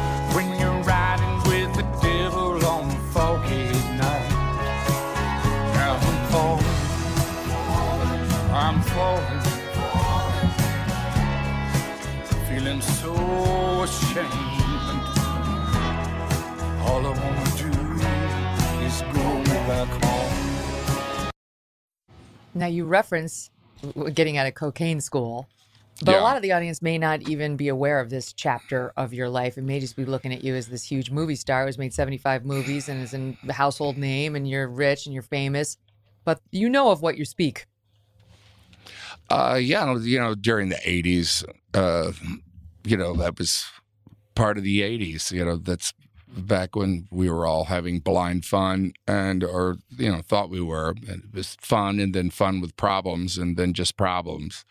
Now 22.53 22.67
you 22.67 22.85
reference 22.85 23.49
getting 24.13 24.37
out 24.37 24.47
of 24.47 24.53
cocaine 24.53 25.01
school, 25.01 25.47
but 26.03 26.15
a 26.15 26.21
lot 26.21 26.35
of 26.35 26.41
the 26.41 26.51
audience 26.51 26.81
may 26.81 26.97
not 26.97 27.27
even 27.29 27.55
be 27.55 27.67
aware 27.67 27.99
of 27.99 28.09
this 28.09 28.33
chapter 28.33 28.93
of 28.97 29.13
your 29.13 29.29
life. 29.29 29.57
It 29.57 29.63
may 29.63 29.79
just 29.79 29.95
be 29.95 30.05
looking 30.05 30.33
at 30.33 30.43
you 30.43 30.55
as 30.55 30.67
this 30.67 30.83
huge 30.83 31.11
movie 31.11 31.35
star 31.35 31.65
who's 31.65 31.77
made 31.77 31.93
75 31.93 32.45
movies 32.45 32.89
and 32.89 33.01
is 33.01 33.13
a 33.13 33.53
household 33.53 33.97
name 33.97 34.35
and 34.35 34.47
you're 34.47 34.67
rich 34.67 35.05
and 35.05 35.13
you're 35.13 35.23
famous, 35.23 35.77
but 36.25 36.41
you 36.51 36.69
know 36.69 36.91
of 36.91 37.01
what 37.01 37.17
you 37.17 37.25
speak. 37.25 37.65
Uh, 39.29 39.59
yeah, 39.61 39.95
you 39.97 40.19
know, 40.19 40.35
during 40.35 40.69
the 40.69 40.75
'80s, 40.75 41.45
uh, 41.73 42.11
you 42.83 42.97
know, 42.97 43.15
that 43.15 43.39
was 43.39 43.65
part 44.35 44.57
of 44.57 44.63
the 44.63 44.81
'80s. 44.81 45.31
You 45.31 45.45
know, 45.45 45.55
that's 45.55 45.93
back 46.35 46.75
when 46.75 47.07
we 47.11 47.29
were 47.29 47.45
all 47.45 47.65
having 47.65 47.99
blind 47.99 48.45
fun 48.45 48.93
and, 49.07 49.43
or 49.43 49.77
you 49.97 50.11
know, 50.11 50.21
thought 50.21 50.49
we 50.49 50.61
were. 50.61 50.95
And 51.07 51.23
it 51.25 51.33
was 51.33 51.57
fun, 51.61 51.99
and 51.99 52.13
then 52.13 52.29
fun 52.29 52.61
with 52.61 52.75
problems, 52.75 53.37
and 53.37 53.57
then 53.57 53.73
just 53.73 53.97
problems 53.97 54.65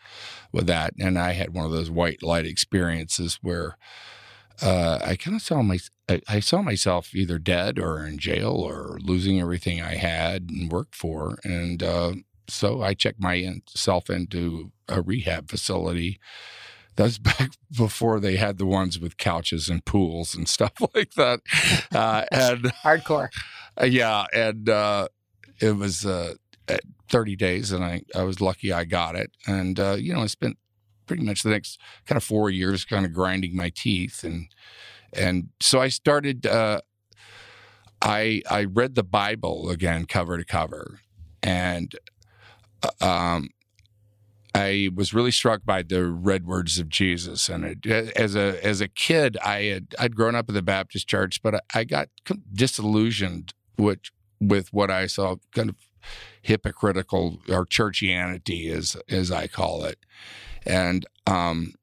with 0.51 0.67
that. 0.67 0.93
And 0.99 1.17
I 1.17 1.33
had 1.33 1.53
one 1.53 1.65
of 1.65 1.71
those 1.71 1.89
white 1.89 2.21
light 2.23 2.45
experiences 2.45 3.39
where 3.41 3.77
uh, 4.61 4.99
I 5.03 5.15
kind 5.15 5.35
of 5.35 5.41
saw 5.41 5.61
my, 5.61 5.79
I, 6.07 6.21
I 6.27 6.39
saw 6.39 6.61
myself 6.61 7.15
either 7.15 7.39
dead 7.39 7.79
or 7.79 8.05
in 8.05 8.17
jail 8.17 8.51
or 8.51 8.99
losing 9.01 9.39
everything 9.39 9.81
I 9.81 9.95
had 9.95 10.49
and 10.49 10.71
worked 10.71 10.95
for, 10.95 11.37
and. 11.43 11.81
Uh, 11.81 12.13
so 12.49 12.81
I 12.81 12.93
checked 12.93 13.21
myself 13.21 14.09
into 14.09 14.73
a 14.89 15.01
rehab 15.01 15.49
facility. 15.49 16.19
That 16.95 17.03
was 17.03 17.19
back 17.19 17.51
before 17.75 18.19
they 18.19 18.35
had 18.35 18.57
the 18.57 18.65
ones 18.65 18.99
with 18.99 19.17
couches 19.17 19.69
and 19.69 19.83
pools 19.85 20.35
and 20.35 20.47
stuff 20.47 20.73
like 20.95 21.13
that. 21.13 21.41
Uh, 21.93 22.25
and 22.31 22.63
hardcore. 22.83 23.29
Uh, 23.79 23.85
yeah, 23.85 24.25
and 24.33 24.69
uh, 24.69 25.07
it 25.59 25.75
was 25.75 26.05
uh, 26.05 26.35
30 27.09 27.35
days, 27.35 27.71
and 27.71 27.83
I 27.83 28.01
I 28.15 28.23
was 28.23 28.41
lucky 28.41 28.71
I 28.71 28.85
got 28.85 29.15
it. 29.15 29.31
And 29.47 29.79
uh, 29.79 29.95
you 29.99 30.13
know, 30.13 30.21
I 30.21 30.27
spent 30.27 30.57
pretty 31.05 31.23
much 31.23 31.43
the 31.43 31.49
next 31.49 31.79
kind 32.05 32.17
of 32.17 32.23
four 32.23 32.49
years 32.49 32.85
kind 32.85 33.05
of 33.05 33.13
grinding 33.13 33.55
my 33.55 33.69
teeth, 33.69 34.23
and 34.23 34.47
and 35.13 35.49
so 35.59 35.81
I 35.81 35.89
started. 35.89 36.45
Uh, 36.45 36.81
I 38.01 38.41
I 38.49 38.65
read 38.65 38.95
the 38.95 39.03
Bible 39.03 39.69
again 39.69 40.05
cover 40.05 40.37
to 40.37 40.43
cover, 40.43 40.99
and 41.41 41.95
uh, 42.83 43.05
um, 43.05 43.49
I 44.55 44.89
was 44.95 45.13
really 45.13 45.31
struck 45.31 45.65
by 45.65 45.81
the 45.81 46.05
red 46.05 46.45
words 46.45 46.77
of 46.77 46.89
Jesus. 46.89 47.49
And 47.49 47.65
it, 47.65 48.15
as 48.15 48.35
a 48.35 48.63
as 48.63 48.81
a 48.81 48.87
kid, 48.87 49.37
I 49.43 49.63
had 49.63 49.95
I'd 49.99 50.15
grown 50.15 50.35
up 50.35 50.49
in 50.49 50.55
the 50.55 50.61
Baptist 50.61 51.07
church, 51.07 51.41
but 51.41 51.55
I, 51.55 51.59
I 51.73 51.83
got 51.83 52.09
disillusioned 52.53 53.53
with 53.77 53.99
with 54.39 54.71
what 54.71 54.91
I 54.91 55.07
saw 55.07 55.37
kind 55.53 55.69
of 55.69 55.75
hypocritical 56.41 57.39
or 57.49 57.65
churchianity, 57.65 58.69
as 58.71 58.95
as 59.09 59.31
I 59.31 59.47
call 59.47 59.85
it, 59.85 59.99
and 60.65 61.05
um, 61.25 61.73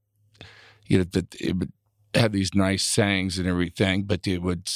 you 0.86 0.98
know 0.98 1.04
that 1.04 1.34
it 1.40 1.56
would 1.56 1.72
have 2.14 2.32
these 2.32 2.54
nice 2.54 2.84
sayings 2.84 3.38
and 3.38 3.48
everything, 3.48 4.04
but 4.04 4.26
it 4.26 4.42
would 4.42 4.70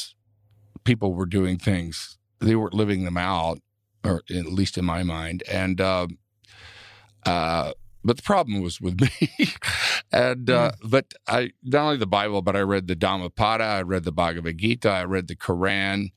people 0.84 1.14
were 1.14 1.26
doing 1.26 1.59
things 1.59 2.18
they 2.40 2.57
weren't 2.57 2.74
living 2.74 3.05
them 3.05 3.16
out 3.16 3.59
or 4.05 4.22
at 4.30 4.47
least 4.47 4.76
in 4.76 4.84
my 4.84 5.03
mind. 5.03 5.42
And 5.51 5.80
um, 5.80 6.18
uh, 7.24 7.72
but 8.05 8.16
the 8.16 8.22
problem 8.22 8.61
was 8.61 8.80
with 8.80 9.00
me. 9.20 9.30
and 10.12 10.50
uh, 10.50 10.72
but 10.84 11.12
I 11.26 11.50
not 11.62 11.84
only 11.84 11.96
the 11.96 12.07
Bible, 12.07 12.42
but 12.42 12.57
I 12.57 12.61
read 12.61 12.86
the 12.86 12.94
Dhammapada, 12.94 13.64
I 13.64 13.82
read 13.82 14.05
the 14.05 14.12
Bhagavad 14.12 14.59
Gita, 14.59 14.90
I 14.90 15.05
read 15.05 15.28
the 15.28 15.36
Quran, 15.36 16.12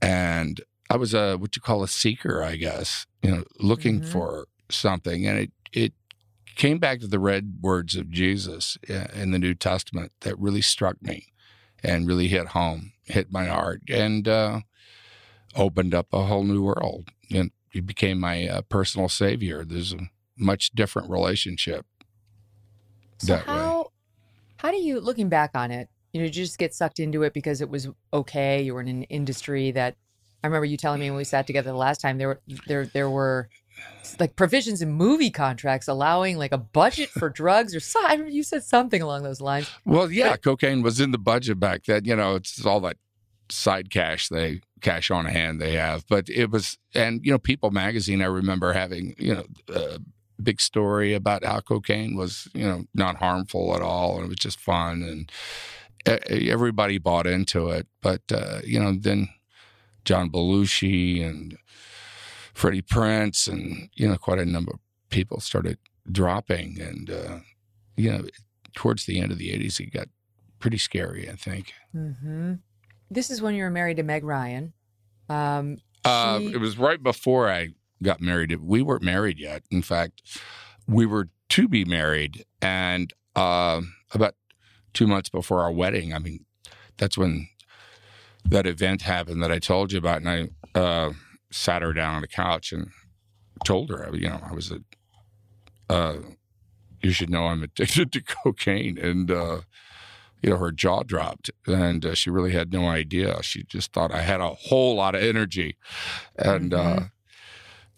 and 0.00 0.60
I 0.90 0.96
was 0.96 1.14
a 1.14 1.36
what 1.36 1.56
you 1.56 1.62
call 1.62 1.82
a 1.82 1.88
seeker, 1.88 2.42
I 2.42 2.56
guess. 2.56 3.06
You 3.22 3.30
know, 3.30 3.44
looking 3.58 4.02
for 4.02 4.46
something, 4.70 5.26
and 5.26 5.38
it 5.38 5.52
it 5.72 5.92
came 6.56 6.78
back 6.78 7.00
to 7.00 7.08
the 7.08 7.18
red 7.18 7.58
words 7.60 7.96
of 7.96 8.10
Jesus 8.10 8.78
uh, 8.88 9.06
in 9.14 9.30
the 9.30 9.38
New 9.38 9.54
Testament 9.54 10.12
that 10.20 10.38
really 10.38 10.62
struck 10.62 11.02
me 11.02 11.32
and 11.82 12.06
really 12.06 12.28
hit 12.28 12.48
home, 12.48 12.92
hit 13.04 13.32
my 13.32 13.46
heart, 13.46 13.82
and. 13.88 14.28
Uh, 14.28 14.60
opened 15.56 15.94
up 15.94 16.12
a 16.12 16.24
whole 16.24 16.44
new 16.44 16.62
world 16.62 17.10
and 17.30 17.50
he 17.70 17.80
became 17.80 18.20
my 18.20 18.46
uh, 18.46 18.62
personal 18.62 19.08
savior. 19.08 19.64
There's 19.64 19.92
a 19.92 20.08
much 20.36 20.70
different 20.72 21.10
relationship 21.10 21.86
So 23.18 23.34
that 23.34 23.46
way. 23.46 23.52
how 23.54 23.90
how 24.56 24.70
do 24.70 24.76
you 24.78 25.00
looking 25.00 25.28
back 25.28 25.50
on 25.54 25.70
it, 25.70 25.88
you 26.12 26.20
know, 26.20 26.26
did 26.26 26.36
you 26.36 26.44
just 26.44 26.58
get 26.58 26.74
sucked 26.74 26.98
into 26.98 27.22
it 27.22 27.32
because 27.32 27.60
it 27.60 27.68
was 27.68 27.88
okay? 28.12 28.62
You 28.62 28.74
were 28.74 28.80
in 28.80 28.88
an 28.88 29.02
industry 29.04 29.70
that 29.72 29.96
I 30.42 30.46
remember 30.46 30.64
you 30.66 30.76
telling 30.76 31.00
me 31.00 31.10
when 31.10 31.16
we 31.16 31.24
sat 31.24 31.46
together 31.46 31.70
the 31.70 31.76
last 31.76 32.00
time 32.00 32.18
there 32.18 32.28
were 32.28 32.40
there 32.66 32.86
there 32.86 33.10
were 33.10 33.48
like 34.20 34.36
provisions 34.36 34.80
in 34.82 34.92
movie 34.92 35.30
contracts 35.30 35.88
allowing 35.88 36.38
like 36.38 36.52
a 36.52 36.58
budget 36.58 37.08
for 37.08 37.28
drugs 37.42 37.74
or 37.74 37.80
so 37.80 38.00
I 38.04 38.12
remember 38.12 38.30
you 38.30 38.42
said 38.42 38.62
something 38.62 39.02
along 39.02 39.22
those 39.22 39.40
lines. 39.40 39.68
Well, 39.84 40.10
yeah, 40.10 40.36
cocaine 40.36 40.82
was 40.82 41.00
in 41.00 41.10
the 41.10 41.18
budget 41.18 41.58
back 41.58 41.84
then. 41.84 42.04
You 42.04 42.16
know, 42.16 42.36
it's 42.36 42.64
all 42.64 42.80
that 42.80 42.96
side 43.50 43.90
cash 43.90 44.28
they 44.28 44.60
cash 44.80 45.10
on 45.10 45.26
hand 45.26 45.60
they 45.60 45.72
have, 45.74 46.06
but 46.08 46.28
it 46.28 46.50
was 46.50 46.78
and 46.94 47.24
you 47.24 47.32
know, 47.32 47.38
People 47.38 47.70
Magazine. 47.70 48.22
I 48.22 48.26
remember 48.26 48.72
having 48.72 49.14
you 49.18 49.34
know 49.34 49.44
a 49.74 49.98
big 50.44 50.60
story 50.60 51.14
about 51.14 51.44
how 51.44 51.60
cocaine 51.60 52.16
was 52.16 52.48
you 52.54 52.64
know 52.64 52.84
not 52.94 53.16
harmful 53.16 53.74
at 53.74 53.82
all, 53.82 54.16
and 54.16 54.26
it 54.26 54.28
was 54.28 54.38
just 54.38 54.60
fun, 54.60 55.02
and 55.02 55.32
everybody 56.28 56.98
bought 56.98 57.26
into 57.26 57.70
it. 57.70 57.86
But 58.02 58.22
uh, 58.30 58.60
you 58.64 58.78
know, 58.78 58.92
then 58.98 59.28
John 60.04 60.30
Belushi 60.30 61.24
and 61.24 61.56
Freddie 62.52 62.82
Prinze 62.82 63.48
and 63.48 63.88
you 63.94 64.08
know 64.08 64.16
quite 64.16 64.38
a 64.38 64.44
number 64.44 64.72
of 64.74 64.80
people 65.10 65.40
started 65.40 65.78
dropping, 66.10 66.80
and 66.80 67.10
uh, 67.10 67.38
you 67.96 68.10
know 68.12 68.24
towards 68.74 69.06
the 69.06 69.20
end 69.20 69.32
of 69.32 69.38
the 69.38 69.50
'80s, 69.50 69.80
it 69.80 69.92
got 69.92 70.08
pretty 70.58 70.78
scary. 70.78 71.28
I 71.28 71.34
think. 71.36 71.72
Mm-hmm. 71.94 72.54
This 73.10 73.30
is 73.30 73.40
when 73.42 73.54
you 73.54 73.62
were 73.62 73.70
married 73.70 73.96
to 73.98 74.02
Meg 74.02 74.24
Ryan. 74.24 74.72
Um, 75.28 75.78
Uh, 76.04 76.40
it 76.42 76.58
was 76.58 76.76
right 76.76 77.02
before 77.02 77.48
I 77.50 77.68
got 78.02 78.20
married. 78.20 78.54
We 78.60 78.82
weren't 78.82 79.02
married 79.02 79.38
yet. 79.38 79.62
In 79.70 79.82
fact, 79.82 80.22
we 80.86 81.06
were 81.06 81.28
to 81.50 81.68
be 81.68 81.84
married, 81.84 82.44
and 82.60 83.12
um 83.36 83.94
about 84.12 84.34
two 84.92 85.06
months 85.06 85.28
before 85.28 85.62
our 85.62 85.72
wedding. 85.72 86.14
I 86.14 86.18
mean, 86.18 86.44
that's 86.96 87.18
when 87.18 87.48
that 88.44 88.66
event 88.66 89.02
happened 89.02 89.42
that 89.42 89.52
I 89.52 89.58
told 89.58 89.92
you 89.92 89.98
about, 89.98 90.22
and 90.22 90.28
I 90.74 90.78
uh, 90.78 91.12
sat 91.50 91.82
her 91.82 91.92
down 91.92 92.16
on 92.16 92.20
the 92.22 92.28
couch 92.28 92.72
and 92.72 92.88
told 93.64 93.90
her, 93.90 94.10
you 94.12 94.28
know, 94.28 94.40
I 94.42 94.52
was 94.52 94.70
a. 94.70 94.80
Uh, 95.92 96.16
you 97.02 97.12
should 97.12 97.28
know 97.28 97.46
I'm 97.46 97.62
addicted 97.62 98.12
to 98.12 98.22
cocaine, 98.22 98.98
and 98.98 99.30
uh, 99.30 99.60
you 100.42 100.50
know 100.50 100.56
her 100.56 100.72
jaw 100.72 101.02
dropped, 101.02 101.50
and 101.66 102.04
uh, 102.04 102.14
she 102.14 102.30
really 102.30 102.52
had 102.52 102.72
no 102.72 102.88
idea. 102.88 103.42
She 103.42 103.64
just 103.64 103.92
thought 103.92 104.12
I 104.12 104.22
had 104.22 104.40
a 104.40 104.48
whole 104.48 104.96
lot 104.96 105.14
of 105.14 105.22
energy, 105.22 105.76
and 106.36 106.72
uh, 106.72 107.00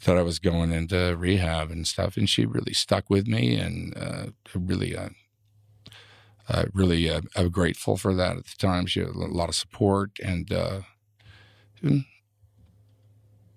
thought 0.06 0.16
I 0.16 0.22
was 0.22 0.38
going 0.38 0.70
into 0.70 1.16
rehab 1.16 1.72
and 1.72 1.84
stuff. 1.84 2.16
And 2.16 2.30
she 2.30 2.46
really 2.46 2.72
stuck 2.72 3.10
with 3.10 3.26
me, 3.26 3.56
and 3.56 3.92
uh, 3.98 4.26
really, 4.54 4.96
uh, 4.96 5.08
uh, 6.48 6.66
really, 6.72 7.10
uh, 7.10 7.22
I'm 7.34 7.50
grateful 7.50 7.96
for 7.96 8.14
that. 8.14 8.36
At 8.36 8.46
the 8.46 8.56
time, 8.56 8.86
she 8.86 9.00
had 9.00 9.08
a 9.08 9.18
lot 9.18 9.48
of 9.48 9.56
support, 9.56 10.12
and 10.22 10.52
uh, 10.52 10.80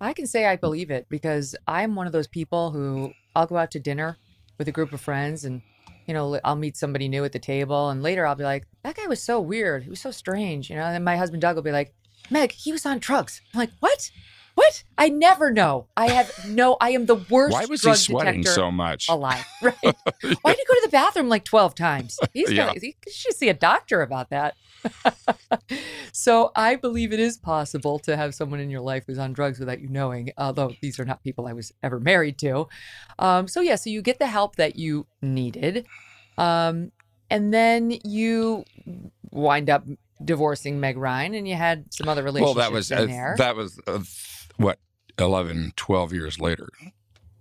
I 0.01 0.13
can 0.13 0.25
say 0.25 0.47
I 0.47 0.55
believe 0.55 0.89
it 0.89 1.05
because 1.07 1.55
I'm 1.67 1.93
one 1.93 2.07
of 2.07 2.13
those 2.13 2.27
people 2.27 2.71
who 2.71 3.13
I'll 3.35 3.45
go 3.45 3.57
out 3.57 3.69
to 3.71 3.79
dinner 3.79 4.17
with 4.57 4.67
a 4.67 4.71
group 4.71 4.91
of 4.91 5.01
friends 5.01 5.45
and 5.45 5.61
you 6.05 6.13
know 6.13 6.39
I'll 6.43 6.55
meet 6.55 6.77
somebody 6.77 7.07
new 7.07 7.23
at 7.25 7.31
the 7.31 7.39
table 7.39 7.89
and 7.89 8.01
later 8.01 8.25
I'll 8.25 8.35
be 8.35 8.43
like 8.43 8.65
that 8.83 8.95
guy 8.95 9.07
was 9.07 9.21
so 9.21 9.39
weird 9.39 9.83
he 9.83 9.89
was 9.89 9.99
so 9.99 10.11
strange 10.11 10.69
you 10.69 10.75
know 10.75 10.83
and 10.83 11.03
my 11.03 11.17
husband 11.17 11.41
Doug 11.41 11.55
will 11.55 11.63
be 11.63 11.71
like 11.71 11.93
Meg 12.29 12.51
he 12.51 12.71
was 12.71 12.85
on 12.85 12.99
drugs 12.99 13.41
I'm 13.53 13.59
like 13.59 13.71
what 13.79 14.09
what 14.55 14.83
I 14.97 15.09
never 15.09 15.51
know 15.51 15.87
I 15.95 16.07
have 16.07 16.31
no 16.45 16.77
I 16.81 16.91
am 16.91 17.05
the 17.05 17.15
worst 17.15 17.53
why 17.53 17.65
was 17.65 17.81
he 17.81 17.93
sweating 17.95 18.43
so 18.45 18.71
much? 18.71 19.07
alive 19.09 19.43
right 19.61 19.75
why 19.83 19.93
did 20.21 20.57
he 20.57 20.65
go 20.65 20.73
to 20.75 20.81
the 20.83 20.89
bathroom 20.91 21.29
like 21.29 21.45
12 21.45 21.75
times 21.75 22.19
he's 22.33 22.51
Yeah. 22.51 22.67
got 22.67 22.77
he 22.81 22.95
should 23.11 23.35
see 23.35 23.49
a 23.49 23.53
doctor 23.53 24.01
about 24.01 24.29
that 24.29 24.55
so 26.13 26.51
I 26.55 26.75
believe 26.75 27.13
it 27.13 27.19
is 27.19 27.37
possible 27.37 27.99
to 27.99 28.15
have 28.15 28.33
someone 28.33 28.59
in 28.59 28.69
your 28.69 28.81
life 28.81 29.03
who's 29.07 29.17
on 29.19 29.33
drugs 29.33 29.59
without 29.59 29.81
you 29.81 29.89
knowing, 29.89 30.31
although 30.37 30.73
these 30.81 30.99
are 30.99 31.05
not 31.05 31.21
people 31.23 31.47
I 31.47 31.53
was 31.53 31.73
ever 31.83 31.99
married 31.99 32.37
to. 32.39 32.67
Um, 33.17 33.47
so 33.47 33.61
yeah, 33.61 33.75
so 33.75 33.89
you 33.89 34.01
get 34.01 34.19
the 34.19 34.27
help 34.27 34.55
that 34.55 34.77
you 34.77 35.05
needed. 35.21 35.85
Um, 36.37 36.91
and 37.29 37.53
then 37.53 37.91
you 38.03 38.63
wind 39.31 39.69
up 39.69 39.83
divorcing 40.23 40.79
Meg 40.79 40.97
Ryan 40.97 41.33
and 41.33 41.47
you 41.47 41.55
had 41.55 41.93
some 41.93 42.07
other 42.09 42.23
well, 42.23 42.33
relationships 42.33 42.57
that 42.65 42.71
was 42.71 42.91
in 42.91 42.97
uh, 42.99 43.05
there. 43.05 43.35
that 43.37 43.55
was 43.55 43.79
uh, 43.87 43.99
what 44.59 44.77
11, 45.17 45.73
12 45.75 46.13
years 46.13 46.39
later. 46.39 46.69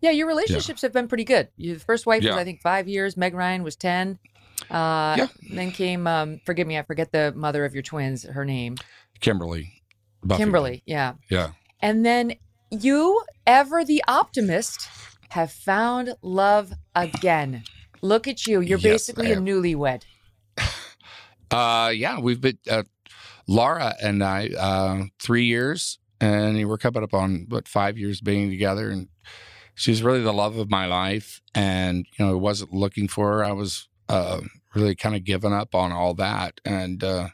yeah, 0.00 0.10
your 0.10 0.26
relationships 0.26 0.82
have 0.82 0.92
been 0.92 1.08
pretty 1.08 1.24
good. 1.24 1.48
Your 1.56 1.78
first 1.78 2.06
wife 2.06 2.22
was, 2.24 2.32
I 2.34 2.44
think, 2.44 2.60
five 2.62 2.88
years. 2.88 3.16
Meg 3.16 3.34
Ryan 3.34 3.62
was 3.62 3.76
10. 3.76 4.18
Uh, 4.70 5.14
Yeah. 5.18 5.26
Then 5.52 5.70
came, 5.72 6.06
um, 6.06 6.40
forgive 6.46 6.66
me, 6.66 6.78
I 6.78 6.82
forget 6.82 7.12
the 7.12 7.32
mother 7.36 7.64
of 7.64 7.74
your 7.74 7.82
twins, 7.82 8.22
her 8.24 8.44
name. 8.44 8.76
Kimberly. 9.20 9.82
Buffington. 10.22 10.46
Kimberly, 10.46 10.82
yeah. 10.86 11.14
Yeah. 11.30 11.50
And 11.80 12.04
then 12.04 12.34
you, 12.70 13.22
ever 13.46 13.84
the 13.84 14.02
optimist, 14.08 14.88
have 15.30 15.52
found 15.52 16.14
love 16.22 16.72
again. 16.94 17.62
Look 18.02 18.26
at 18.26 18.46
you. 18.46 18.60
You're 18.60 18.78
Yes, 18.78 18.92
basically 18.92 19.32
a 19.32 19.36
newlywed. 19.36 20.02
Uh, 21.50 21.90
yeah, 21.94 22.20
we've 22.20 22.42
been 22.42 22.58
uh, 22.70 22.82
Laura 23.46 23.94
and 24.02 24.22
I 24.22 24.48
uh, 24.48 25.04
three 25.18 25.46
years, 25.46 25.98
and 26.20 26.68
we're 26.68 26.78
coming 26.78 27.02
up 27.02 27.14
on 27.14 27.46
what 27.48 27.68
five 27.68 27.98
years 27.98 28.20
being 28.20 28.50
together. 28.50 28.90
And 28.90 29.08
she's 29.74 30.02
really 30.02 30.22
the 30.22 30.32
love 30.32 30.56
of 30.56 30.70
my 30.70 30.86
life. 30.86 31.40
And 31.54 32.06
you 32.18 32.24
know, 32.24 32.32
I 32.32 32.34
wasn't 32.34 32.72
looking 32.72 33.08
for 33.08 33.34
her. 33.34 33.44
I 33.44 33.52
was 33.52 33.88
uh, 34.08 34.40
really 34.74 34.94
kind 34.94 35.14
of 35.14 35.24
giving 35.24 35.52
up 35.52 35.74
on 35.74 35.92
all 35.92 36.14
that, 36.14 36.60
and 36.64 37.02
uh, 37.02 37.28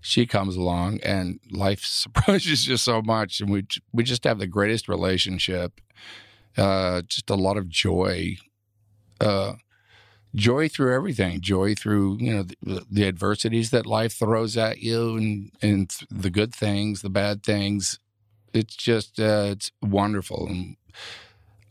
she 0.00 0.26
comes 0.26 0.56
along, 0.56 1.00
and 1.02 1.40
life 1.50 1.80
surprises 1.84 2.68
you 2.68 2.76
so 2.76 3.02
much, 3.02 3.40
and 3.40 3.50
we 3.50 3.66
we 3.92 4.04
just 4.04 4.24
have 4.24 4.38
the 4.38 4.46
greatest 4.46 4.88
relationship. 4.88 5.80
Uh, 6.56 7.02
just 7.02 7.30
a 7.30 7.34
lot 7.34 7.56
of 7.56 7.68
joy. 7.68 8.36
Uh, 9.20 9.54
joy 10.34 10.68
through 10.68 10.94
everything 10.94 11.40
joy 11.40 11.74
through 11.74 12.16
you 12.20 12.32
know 12.32 12.44
the, 12.62 12.86
the 12.88 13.04
adversities 13.04 13.70
that 13.70 13.84
life 13.84 14.12
throws 14.12 14.56
at 14.56 14.78
you 14.78 15.16
and 15.16 15.50
and 15.60 15.96
the 16.08 16.30
good 16.30 16.54
things 16.54 17.02
the 17.02 17.10
bad 17.10 17.42
things 17.42 17.98
it's 18.52 18.74
just 18.76 19.18
uh, 19.20 19.46
it's 19.48 19.70
wonderful 19.82 20.46
and 20.46 20.76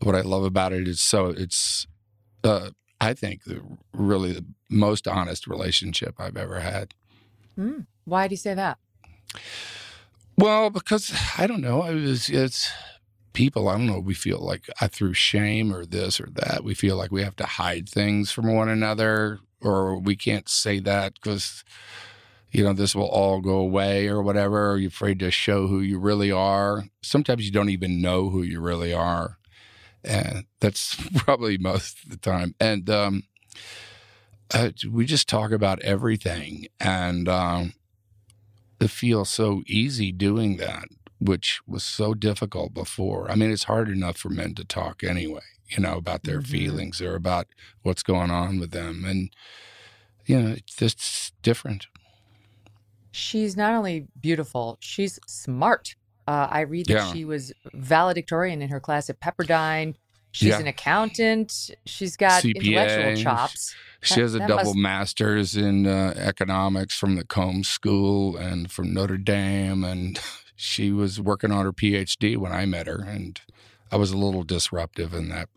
what 0.02 0.14
i 0.14 0.20
love 0.20 0.44
about 0.44 0.72
it 0.72 0.88
is 0.88 1.00
so 1.00 1.26
it's 1.26 1.86
uh, 2.44 2.70
i 3.00 3.12
think 3.12 3.44
the, 3.44 3.60
really 3.92 4.32
the 4.32 4.44
most 4.68 5.06
honest 5.06 5.46
relationship 5.46 6.14
i've 6.18 6.36
ever 6.36 6.60
had 6.60 6.94
Hmm. 7.56 7.80
Why 8.04 8.26
do 8.28 8.32
you 8.32 8.38
say 8.38 8.54
that? 8.54 8.78
well 10.36 10.70
because 10.70 11.12
i 11.38 11.46
don't 11.46 11.60
know 11.60 11.84
it 11.84 11.94
was 11.94 12.28
it's 12.28 12.70
people 13.32 13.68
i 13.68 13.76
don't 13.76 13.86
know 13.86 14.00
we 14.00 14.14
feel 14.14 14.40
like 14.40 14.68
I, 14.80 14.88
through 14.88 15.14
shame 15.14 15.72
or 15.72 15.84
this 15.86 16.20
or 16.20 16.28
that 16.32 16.64
we 16.64 16.74
feel 16.74 16.96
like 16.96 17.12
we 17.12 17.22
have 17.22 17.36
to 17.36 17.46
hide 17.46 17.88
things 17.88 18.32
from 18.32 18.52
one 18.52 18.68
another 18.68 19.38
or 19.60 19.98
we 19.98 20.16
can't 20.16 20.48
say 20.48 20.80
that 20.80 21.14
because 21.14 21.62
you 22.52 22.64
know 22.64 22.72
this 22.72 22.94
will 22.94 23.08
all 23.08 23.40
go 23.40 23.56
away 23.56 24.08
or 24.08 24.22
whatever 24.22 24.72
or 24.72 24.78
you're 24.78 24.88
afraid 24.88 25.18
to 25.18 25.30
show 25.30 25.66
who 25.66 25.80
you 25.80 25.98
really 25.98 26.30
are 26.32 26.84
sometimes 27.02 27.44
you 27.44 27.52
don't 27.52 27.70
even 27.70 28.00
know 28.00 28.28
who 28.30 28.42
you 28.42 28.60
really 28.60 28.92
are 28.92 29.38
and 30.04 30.44
that's 30.60 30.96
probably 31.16 31.58
most 31.58 32.02
of 32.04 32.10
the 32.10 32.16
time 32.16 32.54
and 32.60 32.88
um 32.90 33.22
uh, 34.52 34.70
we 34.90 35.06
just 35.06 35.28
talk 35.28 35.52
about 35.52 35.80
everything 35.82 36.66
and 36.80 37.28
um 37.28 37.72
it 38.80 38.90
feels 38.90 39.28
so 39.30 39.62
easy 39.66 40.10
doing 40.12 40.56
that 40.56 40.84
which 41.20 41.60
was 41.66 41.84
so 41.84 42.14
difficult 42.14 42.72
before. 42.72 43.30
I 43.30 43.34
mean, 43.34 43.50
it's 43.50 43.64
hard 43.64 43.90
enough 43.90 44.16
for 44.16 44.30
men 44.30 44.54
to 44.54 44.64
talk 44.64 45.04
anyway, 45.04 45.42
you 45.68 45.78
know, 45.82 45.98
about 45.98 46.24
their 46.24 46.38
Mm-hmm. 46.38 46.50
feelings 46.50 47.02
or 47.02 47.14
about 47.14 47.46
what's 47.82 48.02
going 48.02 48.30
on 48.30 48.58
with 48.58 48.70
them. 48.70 49.04
And, 49.04 49.30
you 50.24 50.40
know, 50.40 50.48
it's 50.52 50.74
just 50.74 51.34
different. 51.42 51.86
She's 53.12 53.56
not 53.56 53.74
only 53.74 54.06
beautiful, 54.20 54.76
she's 54.80 55.18
smart. 55.26 55.94
Uh, 56.28 56.46
I 56.50 56.60
read 56.60 56.86
that 56.86 56.92
Yeah. 56.92 57.12
she 57.12 57.24
was 57.24 57.52
valedictorian 57.74 58.62
in 58.62 58.68
her 58.68 58.78
class 58.80 59.10
at 59.10 59.20
Pepperdine. 59.20 59.94
She's 60.32 60.50
Yeah. 60.50 60.60
an 60.60 60.68
accountant. 60.68 61.70
She's 61.86 62.16
got 62.16 62.44
intellectual 62.44 63.16
CPA. 63.16 63.22
chops. 63.22 63.74
She 64.02 64.14
That- 64.14 64.20
has 64.20 64.34
a 64.34 64.38
double 64.40 64.56
must- 64.56 64.76
master's 64.76 65.56
in 65.56 65.88
uh, 65.88 66.14
economics 66.16 66.94
from 66.94 67.16
the 67.16 67.24
Combs 67.24 67.66
School 67.68 68.36
and 68.36 68.70
from 68.70 68.94
Notre 68.94 69.16
Dame. 69.18 69.82
And 69.82 70.20
she 70.56 70.92
was 70.92 71.20
working 71.20 71.50
on 71.50 71.64
her 71.64 71.72
PhD 71.72 72.36
when 72.36 72.52
I 72.52 72.64
met 72.64 72.86
her. 72.86 73.00
And 73.02 73.40
I 73.90 73.96
was 73.96 74.12
a 74.12 74.16
little 74.16 74.44
disruptive 74.44 75.12
in 75.12 75.30
that, 75.30 75.48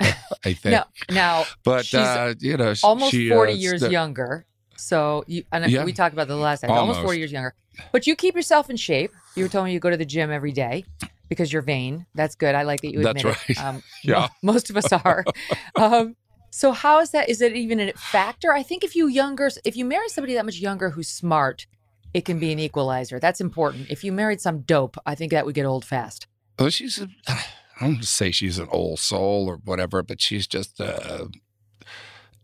I 0.00 0.12
think. 0.52 0.64
Now, 0.66 0.84
now 1.10 1.44
but, 1.64 1.86
she's 1.86 1.98
uh, 1.98 2.34
you 2.38 2.56
know, 2.56 2.72
almost 2.84 3.10
she, 3.10 3.30
40 3.30 3.52
uh, 3.52 3.56
years 3.56 3.80
st- 3.80 3.90
younger. 3.90 4.46
So 4.76 5.24
you, 5.26 5.44
and 5.52 5.70
Yeah. 5.70 5.84
we 5.84 5.92
talked 5.92 6.12
about 6.12 6.28
the 6.28 6.36
last 6.36 6.60
time, 6.60 6.70
almost 6.70 6.96
40 7.00 7.06
Almost. 7.06 7.18
years 7.18 7.32
younger. 7.32 7.54
But 7.92 8.06
you 8.06 8.16
keep 8.16 8.34
yourself 8.34 8.70
in 8.70 8.76
shape. 8.76 9.12
You 9.34 9.44
were 9.44 9.48
telling 9.48 9.66
me 9.66 9.72
you 9.74 9.80
go 9.80 9.90
to 9.90 9.96
the 9.96 10.04
gym 10.06 10.30
every 10.30 10.52
day 10.52 10.84
because 11.28 11.52
you're 11.52 11.62
vain. 11.62 12.06
That's 12.14 12.34
good. 12.34 12.54
I 12.54 12.62
like 12.62 12.80
that 12.82 12.92
you 12.92 13.02
That's 13.02 13.20
admit 13.22 13.36
it. 13.48 13.58
right. 13.58 13.64
Um, 13.66 13.82
Yeah. 14.04 14.28
mo- 14.42 14.52
Most 14.54 14.70
of 14.70 14.76
us 14.76 14.92
are. 14.92 15.24
um, 15.76 16.16
so 16.50 16.72
how 16.72 17.00
is 17.00 17.10
that? 17.10 17.28
Is 17.28 17.42
it 17.42 17.54
even 17.54 17.80
a 17.80 17.92
factor? 17.92 18.52
I 18.52 18.62
think 18.62 18.82
if 18.84 18.96
you 18.96 19.08
younger, 19.08 19.50
if 19.64 19.76
you 19.76 19.84
marry 19.84 20.08
somebody 20.08 20.34
that 20.34 20.44
much 20.46 20.56
younger 20.56 20.90
who's 20.90 21.08
smart, 21.08 21.66
it 22.14 22.24
can 22.24 22.38
be 22.38 22.50
an 22.52 22.58
equalizer. 22.58 23.18
That's 23.20 23.40
important. 23.42 23.90
If 23.90 24.02
you 24.04 24.10
married 24.12 24.40
some 24.40 24.60
dope, 24.60 24.96
I 25.04 25.14
think 25.14 25.32
that 25.32 25.44
would 25.44 25.54
get 25.54 25.66
old 25.66 25.84
fast. 25.84 26.26
Well, 26.58 26.70
she's 26.70 26.98
a, 26.98 27.08
I 27.28 27.44
don't 27.80 28.04
say 28.04 28.30
she's 28.30 28.58
an 28.58 28.68
old 28.70 29.00
soul 29.00 29.46
or 29.48 29.56
whatever, 29.64 30.02
but 30.02 30.22
she's 30.22 30.46
just, 30.46 30.80
uh, 30.80 31.26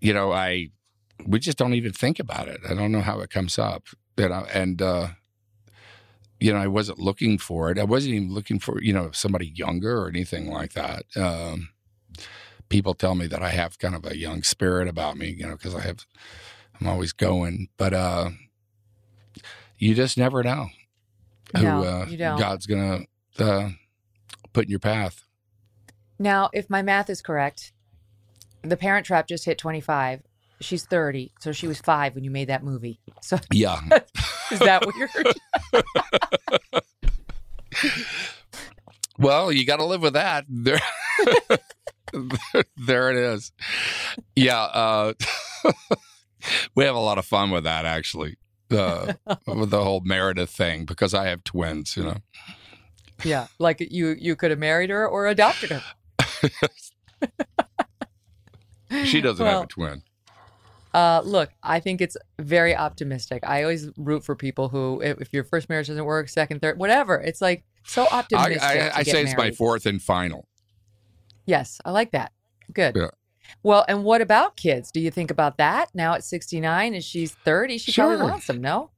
you 0.00 0.12
know, 0.12 0.30
I, 0.30 0.68
we 1.26 1.38
just 1.38 1.58
don't 1.58 1.74
even 1.74 1.92
think 1.92 2.18
about 2.18 2.48
it. 2.48 2.60
I 2.68 2.74
don't 2.74 2.92
know 2.92 3.00
how 3.00 3.20
it 3.20 3.30
comes 3.30 3.58
up, 3.58 3.88
you 4.16 4.28
know, 4.28 4.46
and, 4.52 4.80
uh, 4.80 5.08
you 6.40 6.52
know, 6.52 6.58
I 6.58 6.66
wasn't 6.66 6.98
looking 6.98 7.38
for 7.38 7.70
it. 7.70 7.78
I 7.78 7.84
wasn't 7.84 8.14
even 8.14 8.32
looking 8.32 8.58
for, 8.58 8.82
you 8.82 8.92
know, 8.92 9.10
somebody 9.12 9.52
younger 9.54 10.02
or 10.02 10.08
anything 10.08 10.50
like 10.50 10.72
that. 10.72 11.04
Um, 11.16 11.70
people 12.68 12.94
tell 12.94 13.14
me 13.14 13.26
that 13.28 13.42
I 13.42 13.50
have 13.50 13.78
kind 13.78 13.94
of 13.94 14.04
a 14.04 14.16
young 14.16 14.42
spirit 14.42 14.88
about 14.88 15.16
me, 15.16 15.28
you 15.28 15.46
know, 15.46 15.52
because 15.52 15.74
I 15.74 15.80
have, 15.82 16.06
I'm 16.80 16.88
always 16.88 17.12
going, 17.12 17.68
but, 17.76 17.94
uh, 17.94 18.30
you 19.78 19.94
just 19.94 20.16
never 20.16 20.42
know 20.42 20.68
who 21.56 21.64
No, 21.64 21.82
uh. 21.82 22.06
God's 22.38 22.66
gonna 22.66 23.00
uh, 23.38 23.70
put 24.52 24.64
in 24.64 24.70
your 24.70 24.78
path. 24.78 25.24
Now, 26.18 26.50
if 26.52 26.70
my 26.70 26.82
math 26.82 27.10
is 27.10 27.20
correct, 27.20 27.72
the 28.62 28.76
Parent 28.76 29.06
Trap 29.06 29.26
just 29.26 29.44
hit 29.44 29.58
25. 29.58 30.22
She's 30.62 30.84
30, 30.86 31.32
so 31.40 31.52
she 31.52 31.66
was 31.66 31.80
five 31.80 32.14
when 32.14 32.24
you 32.24 32.30
made 32.30 32.48
that 32.48 32.62
movie. 32.64 33.00
So 33.20 33.38
Yeah. 33.52 33.80
is 34.50 34.58
that 34.60 34.84
weird? 34.86 35.10
Well, 39.18 39.52
you 39.52 39.64
got 39.66 39.76
to 39.76 39.84
live 39.84 40.00
with 40.02 40.14
that. 40.14 40.46
There, 40.48 40.80
there 42.76 43.10
it 43.10 43.16
is. 43.16 43.52
Yeah, 44.34 44.62
uh, 44.62 45.12
we 46.74 46.84
have 46.84 46.96
a 46.96 47.00
lot 47.00 47.18
of 47.18 47.26
fun 47.26 47.50
with 47.50 47.64
that 47.64 47.84
actually, 47.84 48.36
uh, 48.70 49.12
with 49.46 49.70
the 49.70 49.84
whole 49.84 50.00
Meredith 50.00 50.50
thing 50.50 50.86
because 50.86 51.14
I 51.14 51.26
have 51.28 51.44
twins. 51.44 51.96
You 51.96 52.04
know, 52.04 52.16
yeah, 53.22 53.46
like 53.58 53.80
you 53.80 54.16
you 54.18 54.34
could 54.34 54.50
have 54.50 54.58
married 54.58 54.90
her 54.90 55.06
or 55.06 55.26
adopted 55.26 55.70
her. 55.70 55.82
she 59.04 59.20
doesn't 59.20 59.44
have 59.46 59.64
a 59.64 59.66
twin. 59.66 60.02
Uh, 60.94 61.22
look, 61.24 61.50
I 61.62 61.80
think 61.80 62.00
it's 62.00 62.16
very 62.38 62.76
optimistic. 62.76 63.42
I 63.46 63.62
always 63.62 63.88
root 63.96 64.24
for 64.24 64.36
people 64.36 64.68
who, 64.68 65.00
if, 65.00 65.20
if 65.22 65.32
your 65.32 65.44
first 65.44 65.68
marriage 65.68 65.86
doesn't 65.86 66.04
work, 66.04 66.28
second, 66.28 66.60
third, 66.60 66.78
whatever. 66.78 67.18
It's 67.18 67.40
like 67.40 67.64
so 67.84 68.06
I, 68.12 68.18
optimistic. 68.18 68.62
I, 68.62 68.90
I 68.90 69.02
get 69.02 69.12
say 69.12 69.22
it's 69.22 69.36
my 69.36 69.50
fourth 69.52 69.86
and 69.86 70.02
final. 70.02 70.48
Yes, 71.46 71.80
I 71.84 71.90
like 71.90 72.12
that. 72.12 72.32
Good. 72.72 72.96
Yeah. 72.96 73.08
Well, 73.62 73.84
and 73.88 74.04
what 74.04 74.20
about 74.20 74.56
kids? 74.56 74.90
Do 74.90 75.00
you 75.00 75.10
think 75.10 75.30
about 75.30 75.58
that 75.58 75.90
now 75.94 76.14
at 76.14 76.24
69 76.24 76.94
and 76.94 77.04
she's 77.04 77.32
30? 77.32 77.78
She 77.78 77.92
probably 77.92 78.16
wants 78.16 78.46
them, 78.46 78.60
no? 78.60 78.90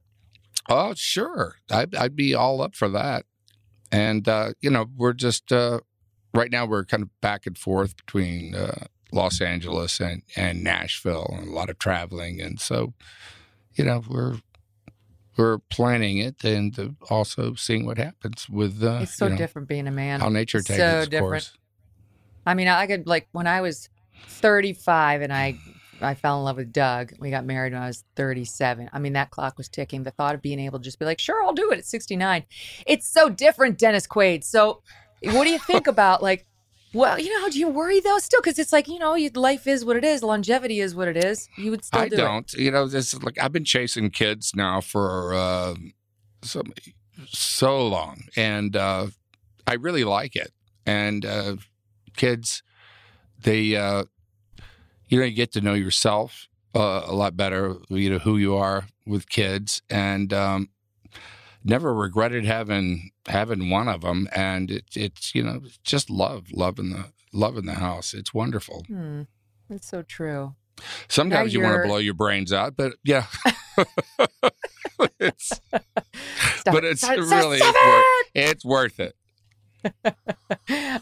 Oh, 0.69 0.93
sure. 0.95 1.55
I'd, 1.71 1.95
I'd 1.95 2.15
be 2.15 2.33
all 2.33 2.61
up 2.61 2.75
for 2.75 2.89
that. 2.89 3.25
And, 3.91 4.27
uh, 4.27 4.53
you 4.61 4.69
know, 4.69 4.87
we're 4.95 5.13
just, 5.13 5.51
uh, 5.51 5.79
right 6.33 6.51
now 6.51 6.65
we're 6.65 6.85
kind 6.85 7.03
of 7.03 7.09
back 7.21 7.45
and 7.45 7.57
forth 7.57 7.95
between 7.97 8.55
uh, 8.55 8.85
Los 9.11 9.41
Angeles 9.41 9.99
and, 9.99 10.23
and 10.35 10.63
Nashville 10.63 11.33
and 11.37 11.47
a 11.47 11.51
lot 11.51 11.69
of 11.69 11.79
traveling. 11.79 12.41
And 12.41 12.59
so, 12.59 12.93
you 13.75 13.83
know, 13.85 14.03
we're, 14.09 14.39
we're 15.37 15.59
planning 15.69 16.17
it 16.17 16.43
and 16.43 16.95
also 17.09 17.55
seeing 17.55 17.85
what 17.85 17.97
happens 17.97 18.49
with, 18.49 18.83
uh, 18.83 18.99
It's 19.03 19.15
so 19.15 19.25
you 19.25 19.31
know, 19.31 19.37
different 19.37 19.67
being 19.67 19.87
a 19.87 19.91
man. 19.91 20.19
how 20.19 20.29
nature 20.29 20.61
takes 20.61 20.79
so 20.79 20.97
its 20.97 21.05
of 21.05 21.11
different. 21.11 21.31
course. 21.31 21.57
I 22.45 22.53
mean, 22.53 22.67
I 22.67 22.87
could 22.87 23.07
like 23.07 23.27
when 23.31 23.47
I 23.47 23.61
was 23.61 23.89
35 24.27 25.21
and 25.21 25.33
I 25.33 25.57
I 26.01 26.13
fell 26.13 26.37
in 26.39 26.43
love 26.43 26.57
with 26.57 26.73
Doug. 26.73 27.13
We 27.19 27.29
got 27.29 27.45
married 27.45 27.73
when 27.73 27.81
I 27.81 27.87
was 27.87 28.03
37. 28.15 28.89
I 28.91 28.99
mean, 28.99 29.13
that 29.13 29.31
clock 29.31 29.57
was 29.57 29.69
ticking. 29.69 30.03
The 30.03 30.11
thought 30.11 30.35
of 30.35 30.41
being 30.41 30.59
able 30.59 30.77
to 30.79 30.83
just 30.83 30.99
be 30.99 31.05
like, 31.05 31.19
"Sure, 31.19 31.41
I'll 31.43 31.53
do 31.53 31.71
it 31.71 31.79
at 31.79 31.85
69." 31.85 32.43
It's 32.85 33.07
so 33.07 33.29
different, 33.29 33.77
Dennis 33.79 34.05
Quaid. 34.05 34.43
So, 34.43 34.81
what 35.23 35.45
do 35.45 35.49
you 35.49 35.59
think 35.59 35.87
about 35.87 36.21
like 36.21 36.45
well, 36.95 37.19
you 37.19 37.29
know, 37.39 37.49
do 37.49 37.59
you 37.59 37.67
worry 37.67 37.99
though 37.99 38.17
still 38.19 38.41
cuz 38.41 38.57
it's 38.57 38.73
like, 38.73 38.87
you 38.87 38.99
know, 38.99 39.15
you- 39.15 39.29
life 39.35 39.67
is 39.67 39.83
what 39.85 39.95
it 39.97 40.03
is, 40.05 40.23
longevity 40.23 40.79
is 40.79 40.95
what 40.95 41.07
it 41.07 41.17
is. 41.17 41.49
You 41.57 41.71
would 41.71 41.83
still 41.83 42.01
I 42.01 42.09
do 42.09 42.15
don't. 42.15 42.51
You 42.53 42.71
know, 42.71 42.87
this 42.87 43.13
is 43.13 43.21
like 43.23 43.37
I've 43.41 43.51
been 43.51 43.65
chasing 43.65 44.09
kids 44.09 44.53
now 44.55 44.81
for 44.81 45.33
uh, 45.33 45.75
so 46.41 46.63
so 47.27 47.87
long, 47.87 48.23
and 48.35 48.75
uh, 48.75 49.07
I 49.67 49.73
really 49.73 50.03
like 50.03 50.35
it. 50.35 50.51
And 50.85 51.25
uh, 51.25 51.55
kids, 52.15 52.61
they, 53.41 53.75
uh, 53.75 54.03
you 55.07 55.19
know, 55.19 55.25
you 55.25 55.35
get 55.35 55.51
to 55.53 55.61
know 55.61 55.73
yourself 55.73 56.47
uh, 56.75 57.03
a 57.05 57.13
lot 57.13 57.35
better. 57.35 57.75
You 57.89 58.09
know 58.11 58.19
who 58.19 58.37
you 58.37 58.55
are 58.55 58.87
with 59.05 59.29
kids, 59.29 59.81
and 59.89 60.33
um, 60.33 60.69
never 61.65 61.93
regretted 61.93 62.45
having 62.45 63.09
having 63.27 63.69
one 63.69 63.89
of 63.89 64.01
them. 64.01 64.29
And 64.33 64.71
it, 64.71 64.85
it's 64.95 65.35
you 65.35 65.43
know 65.43 65.61
just 65.83 66.09
love, 66.09 66.45
love 66.53 66.79
in 66.79 66.91
the 66.91 67.11
love 67.33 67.57
in 67.57 67.65
the 67.65 67.73
house. 67.73 68.13
It's 68.13 68.33
wonderful. 68.33 68.85
Hmm. 68.87 69.23
That's 69.69 69.87
so 69.87 70.03
true. 70.03 70.55
Sometimes 71.07 71.53
you 71.53 71.61
want 71.61 71.81
to 71.81 71.87
blow 71.87 71.97
your 71.97 72.13
brains 72.13 72.51
out, 72.53 72.75
but 72.75 72.93
yeah. 73.03 73.25
it's, 75.19 75.59
but 75.71 76.83
it's 76.83 77.01
stop- 77.01 77.17
stop- 77.17 77.31
really 77.31 77.57
stop 77.57 77.75
it's, 77.77 77.85
worth, 77.85 78.31
it's 78.35 78.65
worth 78.65 78.99
it. 78.99 79.15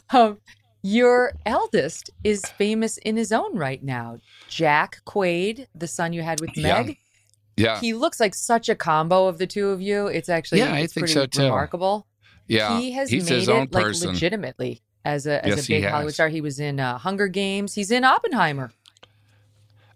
um, 0.11 0.39
your 0.81 1.33
eldest 1.45 2.09
is 2.23 2.41
famous 2.41 2.97
in 2.97 3.17
his 3.17 3.31
own 3.31 3.57
right 3.57 3.83
now. 3.83 4.17
Jack 4.47 5.01
Quaid, 5.05 5.67
the 5.73 5.87
son 5.87 6.13
you 6.13 6.21
had 6.21 6.39
with. 6.41 6.55
Meg. 6.57 6.97
Yeah. 7.57 7.79
He 7.79 7.93
looks 7.93 8.19
like 8.19 8.33
such 8.35 8.67
a 8.69 8.75
combo 8.75 9.27
of 9.27 9.37
the 9.37 9.47
two 9.47 9.69
of 9.69 9.81
you. 9.81 10.07
It's 10.07 10.29
actually 10.29 10.59
Yeah, 10.59 10.73
I 10.73 10.79
it's 10.79 10.93
think 10.93 11.03
pretty 11.03 11.13
so, 11.13 11.25
too. 11.27 11.43
remarkable. 11.43 12.07
Yeah, 12.47 12.79
he 12.79 12.91
has 12.91 13.09
he's 13.09 13.29
made 13.29 13.35
his 13.37 13.47
it 13.47 13.71
like 13.71 13.85
person. 13.85 14.09
legitimately 14.09 14.81
as 15.05 15.25
a 15.27 15.43
as 15.45 15.55
Yes, 15.55 15.65
a 15.65 15.67
big 15.69 15.85
Hollywood 15.85 16.13
star. 16.13 16.27
He 16.29 16.41
was 16.41 16.59
in 16.59 16.79
uh, 16.79 16.97
Hunger 16.97 17.27
Games. 17.27 17.75
He's 17.75 17.89
in 17.91 18.03
Oppenheimer. 18.03 18.71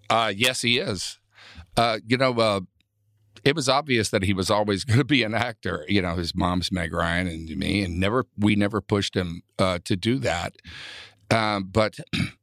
Uh, 0.10 0.32
yes, 0.36 0.62
he 0.62 0.78
is. 0.80 1.20
Uh, 1.76 2.00
you 2.08 2.16
know, 2.18 2.34
uh, 2.40 2.62
it 3.44 3.56
was 3.56 3.68
obvious 3.68 4.10
that 4.10 4.24
he 4.24 4.34
was 4.34 4.50
always 4.50 4.84
going 4.86 5.00
to 5.00 5.04
be 5.06 5.24
an 5.24 5.34
actor. 5.34 5.84
You 5.90 6.02
know, 6.02 6.16
his 6.16 6.34
mom's 6.34 6.72
Meg 6.72 6.94
Ryan 6.94 7.28
and 7.28 7.50
me, 7.58 7.84
and 7.84 8.00
never 8.00 8.26
we 8.38 8.56
never 8.56 8.80
pushed 8.82 9.16
him 9.16 9.42
uh, 9.60 9.80
to 9.84 9.96
do 9.96 10.18
that. 10.20 10.56
Um, 11.30 11.66
but 11.66 11.98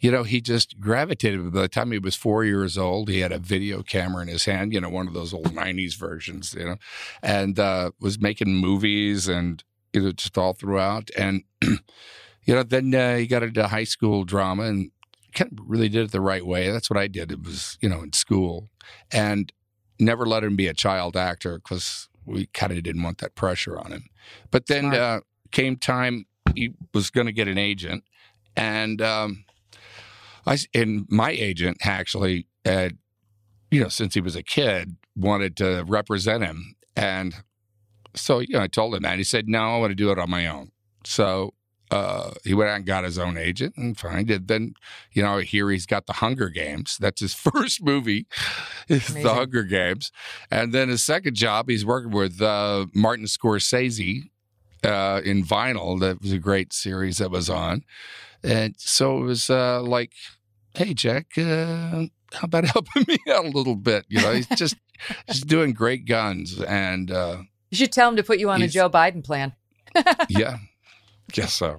you 0.00 0.10
know, 0.10 0.22
he 0.22 0.40
just 0.40 0.80
gravitated. 0.80 1.52
By 1.52 1.62
the 1.62 1.68
time 1.68 1.92
he 1.92 1.98
was 1.98 2.14
four 2.14 2.44
years 2.44 2.76
old, 2.76 3.08
he 3.08 3.20
had 3.20 3.32
a 3.32 3.38
video 3.38 3.82
camera 3.82 4.22
in 4.22 4.28
his 4.28 4.44
hand. 4.44 4.72
You 4.72 4.80
know, 4.80 4.90
one 4.90 5.06
of 5.06 5.14
those 5.14 5.32
old 5.32 5.54
'90s 5.54 5.96
versions. 5.96 6.54
You 6.54 6.64
know, 6.64 6.76
and 7.22 7.58
uh, 7.58 7.92
was 8.00 8.20
making 8.20 8.54
movies 8.54 9.28
and 9.28 9.62
you 9.92 10.02
know 10.02 10.12
just 10.12 10.36
all 10.36 10.52
throughout. 10.52 11.10
And 11.16 11.44
you 11.62 12.54
know, 12.54 12.62
then 12.62 12.94
uh, 12.94 13.16
he 13.16 13.26
got 13.26 13.42
into 13.42 13.66
high 13.68 13.84
school 13.84 14.24
drama 14.24 14.64
and 14.64 14.90
kind 15.34 15.52
of 15.52 15.64
really 15.66 15.88
did 15.88 16.04
it 16.04 16.12
the 16.12 16.20
right 16.20 16.46
way. 16.46 16.70
That's 16.70 16.88
what 16.88 16.98
I 16.98 17.08
did. 17.08 17.32
It 17.32 17.42
was, 17.42 17.76
you 17.80 17.88
know, 17.88 18.02
in 18.02 18.12
school 18.12 18.70
and 19.10 19.52
never 19.98 20.26
let 20.26 20.44
him 20.44 20.56
be 20.56 20.66
a 20.68 20.74
child 20.74 21.16
actor 21.16 21.58
because 21.58 22.08
we 22.24 22.46
kind 22.46 22.72
of 22.72 22.82
didn't 22.82 23.02
want 23.02 23.18
that 23.18 23.34
pressure 23.34 23.78
on 23.78 23.92
him. 23.92 24.04
But 24.50 24.66
then 24.66 24.94
uh, 24.94 25.20
came 25.50 25.76
time 25.76 26.26
he 26.54 26.74
was 26.92 27.10
going 27.10 27.26
to 27.26 27.32
get 27.32 27.48
an 27.48 27.58
agent, 27.58 28.04
and 28.56 29.02
um, 29.02 29.44
I 30.46 30.58
and 30.74 31.06
my 31.08 31.30
agent 31.30 31.78
actually 31.82 32.46
had, 32.64 32.98
you 33.70 33.80
know, 33.80 33.88
since 33.88 34.14
he 34.14 34.20
was 34.20 34.36
a 34.36 34.42
kid, 34.42 34.96
wanted 35.16 35.56
to 35.58 35.84
represent 35.86 36.42
him, 36.42 36.76
and 36.96 37.34
so 38.14 38.38
you 38.40 38.54
know, 38.54 38.60
I 38.60 38.68
told 38.68 38.94
him 38.94 39.02
that. 39.02 39.18
He 39.18 39.24
said, 39.24 39.48
"No, 39.48 39.76
I 39.76 39.78
want 39.78 39.90
to 39.90 39.96
do 39.96 40.10
it 40.10 40.18
on 40.18 40.30
my 40.30 40.46
own." 40.46 40.70
So 41.04 41.54
uh, 41.90 42.32
he 42.42 42.54
went 42.54 42.70
out 42.70 42.76
and 42.76 42.86
got 42.86 43.04
his 43.04 43.18
own 43.18 43.36
agent 43.36 43.76
and 43.76 43.96
fine. 43.96 44.26
Did 44.26 44.48
then, 44.48 44.74
you 45.12 45.22
know, 45.22 45.38
here 45.38 45.70
he's 45.70 45.86
got 45.86 46.06
the 46.06 46.14
Hunger 46.14 46.48
Games. 46.48 46.96
That's 46.98 47.20
his 47.20 47.34
first 47.34 47.82
movie, 47.82 48.26
is 48.88 49.06
the 49.06 49.32
Hunger 49.32 49.62
Games. 49.62 50.10
And 50.50 50.72
then 50.72 50.88
his 50.88 51.04
second 51.04 51.36
job, 51.36 51.68
he's 51.68 51.84
working 51.84 52.10
with 52.10 52.40
uh, 52.40 52.86
Martin 52.94 53.26
Scorsese 53.26 54.30
uh, 54.82 55.20
in 55.24 55.44
Vinyl. 55.44 56.00
That 56.00 56.20
was 56.20 56.32
a 56.32 56.38
great 56.38 56.72
series 56.72 57.18
that 57.18 57.30
was 57.30 57.48
on. 57.50 57.84
And 58.44 58.74
so 58.78 59.18
it 59.18 59.22
was 59.22 59.48
uh, 59.48 59.82
like, 59.82 60.12
hey, 60.74 60.92
Jack, 60.94 61.38
uh, 61.38 62.06
how 62.32 62.42
about 62.42 62.64
helping 62.72 63.04
me 63.08 63.16
out 63.32 63.46
a 63.46 63.48
little 63.48 63.76
bit? 63.76 64.04
You 64.08 64.20
know, 64.20 64.32
he's 64.32 64.46
just, 64.48 64.76
just 65.28 65.46
doing 65.46 65.72
great 65.72 66.06
guns. 66.06 66.60
And 66.60 67.10
uh, 67.10 67.38
You 67.70 67.76
should 67.76 67.92
tell 67.92 68.08
him 68.08 68.16
to 68.16 68.22
put 68.22 68.38
you 68.38 68.50
on 68.50 68.62
a 68.62 68.68
Joe 68.68 68.90
Biden 68.90 69.24
plan. 69.24 69.54
yeah, 70.28 70.58
guess 71.32 71.54
so. 71.54 71.78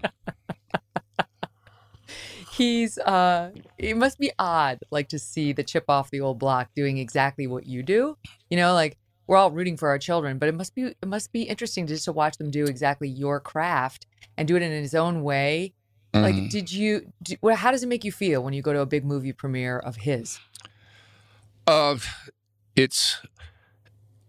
He's 2.52 2.98
uh 3.00 3.52
it 3.78 3.98
must 3.98 4.18
be 4.18 4.32
odd 4.40 4.80
like 4.90 5.10
to 5.10 5.20
see 5.20 5.52
the 5.52 5.64
chip 5.64 5.84
off 5.90 6.10
the 6.10 6.22
old 6.22 6.40
block 6.40 6.70
doing 6.74 6.98
exactly 6.98 7.48
what 7.48 7.66
you 7.66 7.84
do. 7.84 8.18
You 8.50 8.56
know, 8.56 8.74
like 8.74 8.98
we're 9.28 9.36
all 9.36 9.52
rooting 9.52 9.76
for 9.76 9.90
our 9.90 10.00
children, 10.00 10.38
but 10.38 10.48
it 10.48 10.56
must 10.56 10.74
be 10.74 10.84
it 10.84 11.06
must 11.06 11.34
be 11.34 11.44
interesting 11.44 11.86
just 11.86 12.06
to 12.06 12.14
watch 12.14 12.38
them 12.38 12.52
do 12.52 12.64
exactly 12.64 13.10
your 13.10 13.42
craft 13.42 14.06
and 14.38 14.48
do 14.48 14.56
it 14.56 14.62
in 14.62 14.72
his 14.72 14.96
own 14.96 15.22
way. 15.22 15.74
Like 16.22 16.36
Mhm. 16.36 16.50
did 16.50 16.72
you 16.72 17.12
well, 17.42 17.56
how 17.58 17.72
does 17.72 17.84
it 17.84 17.88
make 17.88 18.04
you 18.06 18.12
feel 18.12 18.42
when 18.44 18.54
you 18.54 18.62
go 18.62 18.72
to 18.74 18.80
a 18.80 18.86
big 18.86 19.04
movie 19.04 19.34
premiere 19.34 19.78
of 19.78 19.98
his? 19.98 20.40
Uh, 21.68 21.98
it's 22.76 23.18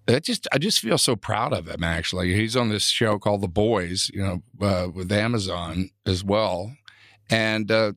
I 0.09 0.21
just 0.21 0.47
I 0.53 0.59
just 0.59 0.81
feel 0.81 0.99
so 0.99 1.17
proud 1.17 1.53
of 1.53 1.69
him. 1.69 1.83
Actually, 1.85 2.35
he's 2.35 2.57
on 2.57 2.69
this 2.69 2.87
show 2.89 3.19
called 3.19 3.41
The 3.41 3.49
Boys, 3.49 4.11
you 4.15 4.23
know, 4.23 4.43
uh, 4.67 4.89
with 4.93 5.11
Amazon 5.13 5.91
as 6.07 6.23
well, 6.25 6.77
and 7.29 7.71
uh, 7.71 7.93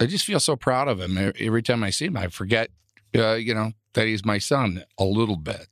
I 0.00 0.06
just 0.06 0.24
feel 0.24 0.40
so 0.40 0.56
proud 0.56 0.88
of 0.88 1.00
him. 1.00 1.16
Every 1.38 1.62
time 1.62 1.82
I 1.82 1.90
see 1.90 2.06
him, 2.06 2.16
I 2.16 2.28
forget, 2.28 2.70
uh, 3.14 3.34
you 3.34 3.54
know, 3.54 3.72
that 3.94 4.06
he's 4.06 4.24
my 4.24 4.38
son 4.38 4.84
a 4.98 5.04
little 5.04 5.36
bit, 5.36 5.66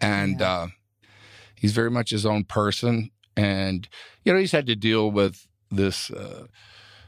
and 0.00 0.40
uh, 0.40 0.68
he's 1.54 1.72
very 1.72 1.90
much 1.90 2.10
his 2.10 2.24
own 2.26 2.44
person. 2.44 3.10
And 3.36 3.86
you 4.24 4.32
know, 4.32 4.38
he's 4.38 4.52
had 4.52 4.66
to 4.66 4.76
deal 4.76 5.10
with 5.10 5.45
this. 5.70 6.10
Uh, 6.10 6.46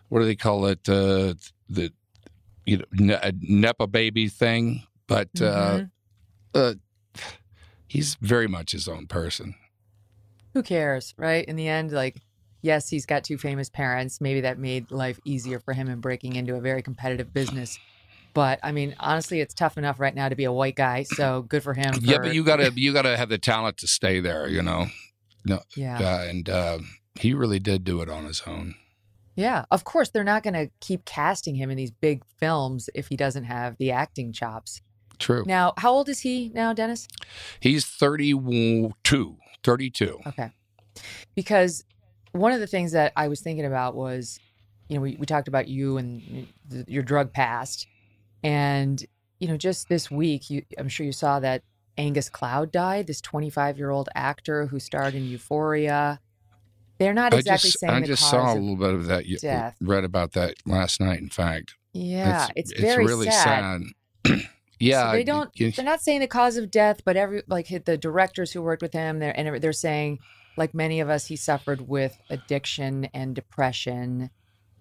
what 0.09 0.21
do 0.21 0.25
they 0.27 0.37
call 0.37 0.67
it? 0.67 0.89
Uh, 0.89 1.35
the 1.69 1.93
you 2.67 2.79
know 2.79 2.85
ne- 2.93 3.33
nepo 3.41 3.87
baby 3.87 4.29
thing, 4.29 4.83
but 5.07 5.29
uh, 5.41 5.81
Mhm. 5.81 5.91
uh, 6.55 6.75
he's 7.87 8.17
very 8.21 8.47
much 8.49 8.73
his 8.73 8.89
own 8.89 9.07
person. 9.07 9.55
Who 10.55 10.63
cares, 10.63 11.15
right? 11.19 11.45
In 11.45 11.57
the 11.57 11.69
end, 11.69 11.93
like, 11.93 12.17
yes, 12.63 12.89
he's 12.89 13.07
got 13.07 13.23
two 13.23 13.39
famous 13.39 13.69
parents. 13.69 14.21
Maybe 14.21 14.41
that 14.41 14.59
made 14.59 14.91
life 14.91 15.21
easier 15.25 15.61
for 15.61 15.75
him 15.75 15.89
in 15.89 16.01
breaking 16.01 16.37
into 16.37 16.55
a 16.57 16.61
very 16.61 16.83
competitive 16.83 17.33
business. 17.33 17.79
But 18.35 18.59
I 18.63 18.73
mean, 18.73 18.95
honestly, 18.99 19.41
it's 19.41 19.55
tough 19.55 19.77
enough 19.79 20.01
right 20.01 20.15
now 20.15 20.29
to 20.29 20.37
be 20.37 20.45
a 20.45 20.53
white 20.53 20.77
guy. 20.77 21.03
So 21.03 21.43
good 21.43 21.63
for 21.63 21.75
him. 21.75 21.95
Yeah, 22.03 22.19
but 22.19 22.35
you 22.35 22.45
gotta 22.45 22.73
you 22.75 22.93
gotta 22.93 23.17
have 23.17 23.29
the 23.29 23.39
talent 23.39 23.77
to 23.79 23.87
stay 23.87 24.21
there. 24.21 24.49
You 24.49 24.63
know, 24.63 24.87
no, 25.45 25.61
Yeah. 25.77 25.99
uh, 25.99 26.27
and 26.29 26.49
uh, 26.49 26.79
he 27.19 27.35
really 27.35 27.59
did 27.59 27.85
do 27.85 28.01
it 28.01 28.09
on 28.09 28.25
his 28.25 28.43
own. 28.47 28.75
Yeah, 29.35 29.65
of 29.71 29.85
course, 29.85 30.11
they're 30.11 30.25
not 30.25 30.43
going 30.43 30.55
to 30.55 30.69
keep 30.81 31.05
casting 31.05 31.55
him 31.55 31.71
in 31.71 31.77
these 31.77 31.93
big 31.93 32.25
films 32.39 32.91
if 32.95 33.07
he 33.07 33.17
doesn't 33.17 33.45
have 33.45 33.77
the 33.79 33.93
acting 33.93 34.33
chops. 34.33 34.81
True. 35.19 35.45
Now, 35.47 35.75
how 35.77 35.93
old 35.93 36.09
is 36.09 36.21
he 36.21 36.51
now, 36.55 36.73
Dennis? 36.73 37.07
He's 37.61 37.85
32. 37.85 39.37
32. 39.63 40.21
Okay. 40.27 40.51
Because 41.35 41.85
one 42.33 42.53
of 42.53 42.61
the 42.61 42.67
things 42.67 42.93
that 42.93 43.13
I 43.17 43.29
was 43.29 43.41
thinking 43.41 43.65
about 43.65 43.95
was, 43.95 44.41
you 44.89 44.97
know, 44.97 45.03
we, 45.03 45.17
we 45.19 45.27
talked 45.27 45.49
about 45.49 45.69
you 45.69 45.99
and 45.99 46.49
your 46.87 47.03
drug 47.03 47.33
past. 47.33 47.87
And, 48.43 49.05
you 49.39 49.49
know, 49.49 49.57
just 49.57 49.89
this 49.89 50.11
week, 50.11 50.51
you, 50.51 50.63
I'm 50.79 50.89
sure 50.89 51.07
you 51.07 51.13
saw 51.13 51.41
that 51.41 51.63
Angus 51.97 52.29
Cloud 52.29 52.73
died, 52.73 53.07
this 53.07 53.21
25 53.21 53.79
year 53.79 53.91
old 53.91 54.09
actor 54.15 54.67
who 54.67 54.79
starred 54.79 55.15
in 55.15 55.25
Euphoria. 55.25 56.21
They're 56.99 57.15
not 57.15 57.33
exactly 57.33 57.53
I 57.53 57.57
just, 57.71 57.81
saying 57.81 57.93
I 57.93 58.03
just 58.07 58.29
saw 58.29 58.53
a 58.53 58.55
little 58.55 58.77
bit 58.77 58.95
of 58.95 59.07
that. 59.07 59.27
You 59.27 59.39
death. 59.39 59.77
read 59.81 60.05
about 60.05 60.33
that 60.33 60.55
last 60.67 61.01
night. 61.01 61.21
In 61.21 61.29
fact, 61.31 61.75
Yeah, 61.93 62.49
it's 62.57 62.73
very 62.79 63.05
really 63.07 63.31
sad. 63.31 63.83
sad. 64.27 64.41
yeah, 64.81 65.11
So 65.11 65.17
they 65.17 65.25
don't. 65.25 65.51
they're 65.57 65.85
not 65.85 66.01
saying 66.01 66.21
the 66.21 66.27
cause 66.27 66.57
of 66.57 66.71
death, 66.71 67.03
but 67.05 67.17
every 67.17 67.43
like 67.47 67.69
the 67.85 67.97
directors 67.97 68.53
who 68.53 68.63
worked 68.63 68.83
with 68.83 68.93
him, 68.93 69.19
they're 69.21 69.39
and 69.39 69.63
they're 69.63 69.73
saying, 69.73 70.19
like 70.57 70.75
many 70.75 70.99
of 71.01 71.09
us, 71.09 71.27
he 71.27 71.37
suffered 71.37 71.89
with 71.89 72.19
addiction 72.31 73.05
and 73.15 73.35
depression. 73.35 74.31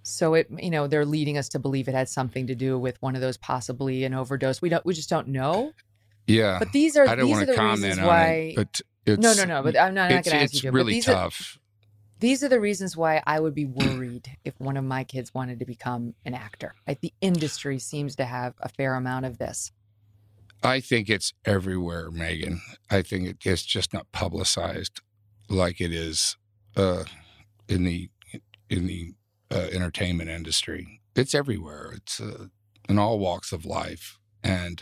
So 0.01 0.33
it, 0.35 0.47
you 0.57 0.69
know, 0.69 0.87
they're 0.87 1.05
leading 1.05 1.37
us 1.37 1.49
to 1.49 1.59
believe 1.59 1.87
it 1.87 1.93
had 1.93 2.07
something 2.09 2.47
to 2.47 2.55
do 2.55 2.79
with 2.79 2.99
one 3.01 3.13
of 3.15 3.21
those, 3.21 3.35
possibly 3.37 4.05
an 4.05 4.13
overdose. 4.13 4.61
We 4.61 4.69
don't. 4.69 4.85
We 4.85 4.93
just 4.93 5.09
don't 5.09 5.27
know. 5.27 5.73
yeah. 6.25 6.57
But 6.59 6.71
these 6.71 6.95
are 6.97 7.07
I 7.07 7.15
don't 7.15 7.25
these 7.25 7.35
want 7.35 7.43
are 7.43 7.45
to 7.47 7.51
the 7.51 7.57
comment 7.57 7.83
reasons 7.83 7.99
on 7.99 8.05
why. 8.07 8.25
it, 8.25 8.55
but 8.55 8.81
it's, 9.05 9.21
no, 9.21 9.33
no, 9.33 9.43
no. 9.45 9.61
But 9.63 9.77
I'm 9.77 9.93
not, 9.93 10.09
not 10.09 10.19
it's, 10.19 10.29
going 10.29 10.37
to 10.39 10.43
ask 10.45 10.53
it's 10.53 10.63
you. 10.63 10.71
but 10.71 10.75
really 10.75 10.93
these 10.93 11.07
Are, 11.09 11.13
tough. 11.13 11.59
These 12.19 12.43
are 12.43 12.49
the 12.49 12.59
reasons 12.59 12.97
why 12.97 13.21
I 13.27 13.39
would 13.39 13.53
be 13.53 13.65
worried 13.65 14.37
if 14.43 14.59
one 14.59 14.75
of 14.75 14.83
my 14.83 15.03
kids 15.03 15.33
wanted 15.33 15.59
to 15.59 15.65
become 15.65 16.15
an 16.25 16.33
actor. 16.33 16.73
Like 16.87 17.01
the 17.01 17.13
industry 17.21 17.77
seems 17.77 18.15
to 18.15 18.25
have 18.25 18.55
a 18.59 18.69
fair 18.69 18.95
amount 18.95 19.25
of 19.25 19.37
this. 19.37 19.71
I 20.63 20.79
think 20.79 21.09
it's 21.09 21.33
everywhere, 21.45 22.09
Megyn. 22.09 22.59
I 22.89 23.03
think 23.03 23.27
it, 23.27 23.37
it's 23.45 23.63
just 23.63 23.93
not 23.93 24.11
publicized 24.11 25.01
like 25.47 25.79
it 25.79 25.93
is 25.93 26.37
uh, 26.75 27.03
in 27.69 27.83
the 27.83 28.09
in 28.69 28.87
the 28.87 29.13
uh, 29.51 29.67
entertainment 29.71 30.29
industry. 30.29 30.99
It's 31.15 31.35
everywhere. 31.35 31.93
It's 31.95 32.19
uh, 32.19 32.47
in 32.89 32.97
all 32.97 33.19
walks 33.19 33.51
of 33.51 33.65
life, 33.65 34.19
and 34.43 34.81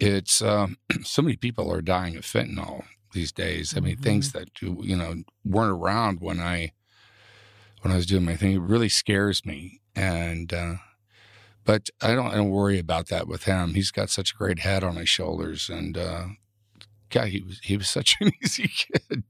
it's 0.00 0.40
um, 0.40 0.78
so 1.04 1.20
many 1.20 1.36
people 1.36 1.70
are 1.70 1.82
dying 1.82 2.16
of 2.16 2.24
fentanyl 2.24 2.84
these 3.14 3.32
days. 3.32 3.74
I 3.76 3.80
mean, 3.80 3.96
things 3.96 4.32
that 4.32 4.60
you 4.60 4.78
you 4.82 4.96
know 4.96 5.22
weren't 5.44 5.72
around 5.72 6.20
when 6.20 6.40
I 6.40 6.72
when 7.80 7.92
I 7.92 7.96
was 7.96 8.06
doing 8.06 8.24
my 8.24 8.36
thing. 8.36 8.52
It 8.52 8.60
really 8.60 8.88
scares 8.88 9.46
me, 9.46 9.80
and 9.96 10.52
uh, 10.52 10.74
but 11.64 11.88
I 12.02 12.14
don't, 12.14 12.26
I 12.26 12.34
don't 12.34 12.50
worry 12.50 12.78
about 12.78 13.08
that 13.08 13.26
with 13.26 13.44
him. 13.44 13.74
He's 13.74 13.90
got 13.90 14.10
such 14.10 14.32
a 14.32 14.36
great 14.36 14.60
head 14.60 14.84
on 14.84 14.96
his 14.96 15.08
shoulders, 15.08 15.68
and 15.68 15.96
uh, 15.96 16.24
God, 17.10 17.28
he 17.28 17.40
was 17.40 17.60
he 17.60 17.76
was 17.76 17.88
such 17.88 18.16
an 18.20 18.32
easy 18.42 18.68
kid. 18.68 19.24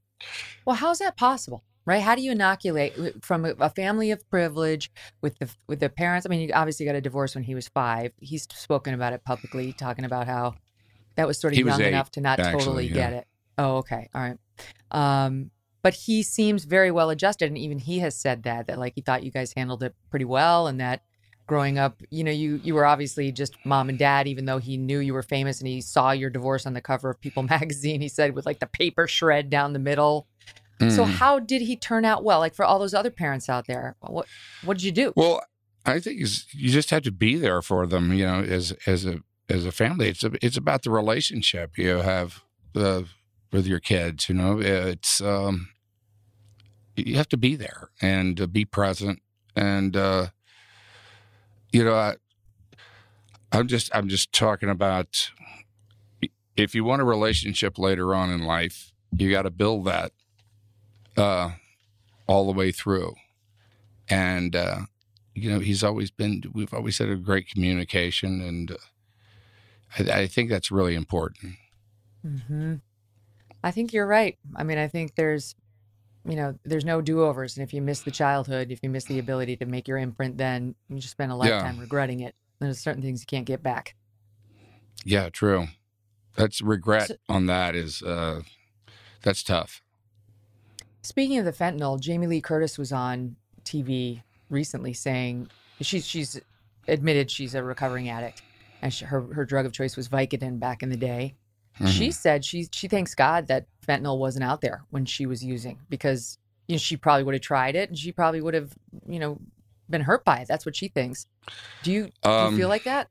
Well, 0.65 0.75
how's 0.75 0.99
that 0.99 1.17
possible? 1.17 1.63
Right? 1.85 2.01
How 2.01 2.15
do 2.15 2.23
you 2.23 2.31
inoculate 2.31 3.23
from 3.23 3.45
a, 3.45 3.49
a 3.59 3.69
family 3.69 4.09
of 4.09 4.27
privilege 4.29 4.91
with 5.21 5.37
the 5.37 5.49
with 5.67 5.79
the 5.79 5.89
parents? 5.89 6.25
I 6.25 6.29
mean, 6.29 6.41
you 6.41 6.51
obviously 6.53 6.85
got 6.85 6.95
a 6.95 7.01
divorce 7.01 7.35
when 7.35 7.43
he 7.43 7.53
was 7.53 7.67
five. 7.67 8.11
He's 8.19 8.47
spoken 8.51 8.93
about 8.93 9.13
it 9.13 9.23
publicly, 9.23 9.71
talking 9.71 10.03
about 10.03 10.25
how 10.25 10.55
that 11.15 11.27
was 11.27 11.39
sort 11.39 11.53
of 11.53 11.57
He 11.57 11.63
young 11.63 11.81
enough 11.81 12.11
to 12.11 12.21
not 12.21 12.39
actually, 12.39 12.59
totally 12.59 12.87
yeah. 12.87 12.93
get 12.93 13.13
it. 13.13 13.27
Oh, 13.57 13.77
okay, 13.77 14.09
all 14.13 14.21
right. 14.21 14.37
Um, 14.91 15.51
but 15.81 15.93
he 15.93 16.23
seems 16.23 16.65
very 16.65 16.91
well 16.91 17.09
adjusted, 17.09 17.47
and 17.47 17.57
even 17.57 17.79
he 17.79 17.99
has 17.99 18.15
said 18.15 18.43
that 18.43 18.67
that 18.67 18.79
like 18.79 18.93
he 18.95 19.01
thought 19.01 19.23
you 19.23 19.31
guys 19.31 19.53
handled 19.55 19.83
it 19.83 19.95
pretty 20.09 20.25
well, 20.25 20.67
and 20.67 20.79
that 20.79 21.03
growing 21.47 21.77
up, 21.77 22.01
you 22.09 22.23
know, 22.23 22.31
you 22.31 22.59
you 22.63 22.73
were 22.73 22.85
obviously 22.85 23.31
just 23.31 23.57
mom 23.63 23.89
and 23.89 23.99
dad, 23.99 24.27
even 24.27 24.45
though 24.45 24.57
he 24.57 24.77
knew 24.77 24.99
you 24.99 25.13
were 25.13 25.21
famous 25.21 25.59
and 25.59 25.67
he 25.67 25.79
saw 25.81 26.11
your 26.11 26.29
divorce 26.31 26.65
on 26.65 26.73
the 26.73 26.81
cover 26.81 27.09
of 27.11 27.21
People 27.21 27.43
magazine. 27.57 28.01
He 28.01 28.09
said 28.09 28.33
with 28.33 28.45
like 28.45 28.59
the 28.59 28.65
paper 28.67 29.07
shred 29.07 29.49
down 29.49 29.73
the 29.73 29.79
middle. 29.79 30.27
So 30.81 31.05
Mm. 31.05 31.09
how 31.15 31.39
did 31.39 31.61
he 31.61 31.77
turn 31.77 32.03
out 32.03 32.23
well? 32.23 32.39
Like 32.39 32.53
for 32.53 32.65
all 32.65 32.79
those 32.79 32.93
other 32.93 33.09
parents 33.11 33.47
out 33.47 33.65
there, 33.67 33.95
what 34.01 34.27
what 34.63 34.77
did 34.77 34.83
you 34.83 34.91
do? 34.91 35.13
Well, 35.15 35.41
I 35.85 35.99
think 35.99 36.19
you 36.19 36.69
just 36.69 36.89
have 36.89 37.03
to 37.03 37.11
be 37.11 37.35
there 37.37 37.61
for 37.61 37.85
them. 37.87 38.11
You 38.11 38.25
know, 38.25 38.39
as 38.41 38.73
as 38.87 39.05
a 39.05 39.19
as 39.49 39.65
a 39.65 39.71
family, 39.71 40.09
it's 40.09 40.23
a, 40.23 40.31
it's 40.41 40.57
about 40.57 40.81
the 40.83 40.89
relationship 40.89 41.77
you 41.77 41.97
have 41.97 42.41
uh, 42.75 43.03
with 43.55 43.65
your 43.65 43.79
kids. 43.79 44.27
You 44.27 44.35
know, 44.35 44.59
it's 44.59 45.21
um, 45.21 45.69
you 46.95 47.15
have 47.15 47.29
to 47.29 47.37
be 47.37 47.55
there 47.55 47.89
and 48.01 48.39
uh, 48.39 48.47
be 48.47 48.65
present, 48.65 49.21
and 49.55 49.95
uh, 49.95 50.27
you 51.71 51.83
know, 51.83 51.95
I, 51.95 52.15
I'm 53.51 53.67
just 53.67 53.89
I'm 53.95 54.09
just 54.09 54.33
talking 54.33 54.69
about 54.69 55.31
if 56.57 56.75
you 56.75 56.83
want 56.83 57.01
a 57.01 57.05
relationship 57.05 57.77
later 57.79 58.13
on 58.13 58.29
in 58.29 58.43
life, 58.43 58.91
you 59.15 59.31
got 59.31 59.43
to 59.43 59.51
build 59.51 59.85
that 59.85 60.11
uh, 61.17 61.51
all 62.27 62.45
the 62.45 62.53
way 62.53 62.71
through, 62.71 63.15
and. 64.09 64.55
Uh, 64.55 64.79
you 65.37 65.51
know, 65.51 65.59
he's 65.59 65.83
always 65.83 66.11
been, 66.11 66.41
we've 66.53 66.73
always 66.73 66.97
had 66.97 67.09
a 67.09 67.17
great 67.17 67.49
communication, 67.49 68.39
and 68.39 68.71
uh, 68.71 68.75
I, 69.99 70.21
I 70.21 70.27
think 70.27 70.49
that's 70.49 70.71
really 70.71 70.95
important. 70.95 71.55
hmm 72.21 72.75
I 73.65 73.71
think 73.71 73.93
you're 73.93 74.05
right. 74.05 74.37
I 74.55 74.63
mean, 74.63 74.77
I 74.77 74.87
think 74.87 75.15
there's, 75.15 75.55
you 76.23 76.35
know, 76.35 76.53
there's 76.63 76.85
no 76.85 77.01
do 77.01 77.23
overs, 77.23 77.57
and 77.57 77.63
if 77.67 77.73
you 77.73 77.81
miss 77.81 78.01
the 78.01 78.11
childhood, 78.11 78.71
if 78.71 78.79
you 78.83 78.89
miss 78.91 79.05
the 79.05 79.17
ability 79.17 79.57
to 79.57 79.65
make 79.65 79.87
your 79.87 79.97
imprint, 79.97 80.37
then 80.37 80.75
you 80.87 80.97
just 80.99 81.09
spend 81.09 81.31
a 81.31 81.35
Yeah. 81.35 81.39
lifetime 81.39 81.79
regretting 81.79 82.19
it. 82.19 82.35
There's 82.59 82.77
certain 82.79 83.01
things 83.01 83.21
you 83.21 83.25
can't 83.25 83.45
get 83.47 83.63
back. 83.63 83.95
Yeah, 85.03 85.29
true. 85.29 85.67
That's 86.35 86.61
regret 86.61 87.09
on 87.27 87.47
that 87.47 87.75
is, 87.75 88.03
uh, 88.03 88.43
that's 89.23 89.41
tough. 89.41 89.81
Speaking 91.01 91.39
of 91.39 91.45
the 91.45 91.51
fentanyl, 91.51 91.99
Jamie 91.99 92.27
Lee 92.27 92.41
Curtis 92.41 92.77
was 92.77 92.91
on 92.91 93.35
TV 93.63 94.21
recently 94.51 94.93
saying 94.93 95.49
she's 95.81 96.05
she's 96.05 96.39
admitted 96.87 97.31
she's 97.31 97.55
a 97.55 97.63
recovering 97.63 98.09
addict, 98.09 98.43
and 98.83 98.93
she, 98.93 99.05
her 99.05 99.21
her 99.33 99.43
drug 99.43 99.65
of 99.65 99.71
choice 99.71 99.97
was 99.97 100.07
Vicodin 100.07 100.59
back 100.59 100.83
in 100.83 100.89
the 100.89 100.97
day. 100.97 101.33
She 101.83 102.09
Mhm. 102.09 102.13
said 102.13 102.45
she 102.45 102.67
she 102.71 102.87
thanks 102.87 103.13
God 103.15 103.47
that 103.47 103.65
fentanyl 103.85 104.17
wasn't 104.17 104.45
out 104.45 104.61
there 104.61 104.83
when 104.91 105.05
she 105.05 105.25
was 105.25 105.43
using 105.43 105.79
because 105.89 106.37
you 106.67 106.75
know, 106.75 106.79
she 106.79 106.97
probably 106.97 107.23
would 107.23 107.35
have 107.35 107.41
tried 107.41 107.75
it 107.75 107.89
and 107.89 107.97
she 107.97 108.11
probably 108.11 108.41
would 108.41 108.53
have 108.53 108.73
you 109.07 109.19
know 109.19 109.39
been 109.89 110.01
hurt 110.01 110.23
by 110.25 110.39
it. 110.39 110.47
That's 110.47 110.65
what 110.65 110.75
she 110.75 110.87
thinks. 110.87 111.27
Do 111.83 111.91
you 111.91 112.03
do 112.05 112.09
you 112.11 112.29
Um, 112.29 112.57
feel 112.57 112.69
like 112.69 112.85
that? 112.85 113.09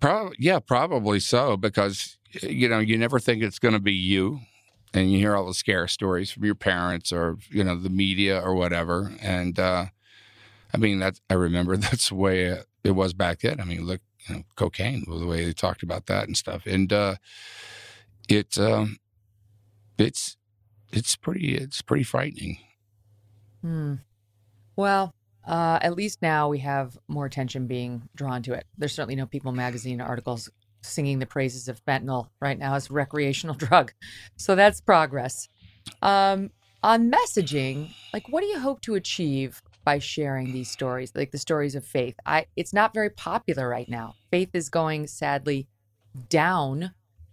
Probably, 0.00 0.36
yeah, 0.38 0.60
probably 0.60 1.18
so, 1.20 1.56
because, 1.56 2.18
you 2.40 2.68
know, 2.68 2.78
you 2.78 2.96
never 2.96 3.18
think 3.18 3.42
it's 3.42 3.58
going 3.58 3.74
to 3.74 3.80
be 3.80 3.92
you. 3.92 4.40
And 4.94 5.12
you 5.12 5.18
hear 5.18 5.34
all 5.36 5.44
the 5.46 5.54
scare 5.54 5.86
stories 5.88 6.30
from 6.30 6.44
your 6.44 6.54
parents 6.54 7.12
or, 7.12 7.36
you 7.50 7.62
know, 7.64 7.76
the 7.76 7.90
media 7.90 8.40
or 8.40 8.54
whatever. 8.54 9.12
And, 9.20 9.58
uh, 9.58 9.86
I 10.72 10.76
mean, 10.78 10.98
that's, 10.98 11.20
I 11.28 11.34
remember 11.34 11.76
that's 11.76 12.08
the 12.10 12.14
way 12.14 12.44
it, 12.44 12.66
it 12.84 12.90
was 12.92 13.12
back 13.12 13.40
then. 13.40 13.60
I 13.60 13.64
mean, 13.64 13.84
look, 13.84 14.00
you 14.28 14.36
know, 14.36 14.42
cocaine 14.54 15.04
the 15.06 15.26
way 15.26 15.44
they 15.44 15.52
talked 15.52 15.82
about 15.82 16.06
that 16.06 16.26
and 16.28 16.36
stuff. 16.36 16.64
And, 16.64 16.92
uh, 16.92 17.16
it, 18.28 18.58
um, 18.58 18.98
it's, 19.98 20.36
it's 20.92 21.16
pretty, 21.16 21.56
it's 21.56 21.82
pretty 21.82 22.04
frightening. 22.04 22.58
Hmm. 23.62 23.94
Well, 24.76 25.14
uh, 25.46 25.78
at 25.80 25.96
least 25.96 26.20
now 26.20 26.48
we 26.48 26.58
have 26.58 26.96
more 27.08 27.26
attention 27.26 27.66
being 27.66 28.08
drawn 28.14 28.42
to 28.42 28.52
it. 28.52 28.66
There's 28.76 28.92
certainly 28.92 29.16
no 29.16 29.26
People 29.26 29.52
magazine 29.52 30.00
articles 30.00 30.50
singing 30.82 31.18
the 31.18 31.26
praises 31.26 31.68
of 31.68 31.84
fentanyl 31.84 32.28
right 32.40 32.58
now 32.58 32.74
as 32.74 32.90
a 32.90 32.92
recreational 32.92 33.54
drug. 33.56 33.92
So 34.36 34.54
that's 34.54 34.80
progress. 34.80 35.48
Um, 36.02 36.50
on 36.82 37.10
messaging, 37.10 37.92
like 38.12 38.28
what 38.28 38.42
do 38.42 38.46
you 38.46 38.58
hope 38.58 38.80
to 38.82 38.94
achieve 38.94 39.62
by 39.84 39.98
sharing 39.98 40.52
these 40.52 40.70
stories, 40.70 41.12
like 41.14 41.30
the 41.30 41.38
stories 41.38 41.74
of 41.74 41.84
faith? 41.84 42.14
I 42.24 42.46
it's 42.54 42.72
not 42.72 42.94
very 42.94 43.10
popular 43.10 43.68
right 43.68 43.88
now. 43.88 44.14
Faith 44.30 44.50
is 44.52 44.68
going 44.68 45.06
sadly 45.06 45.66
down 46.28 46.92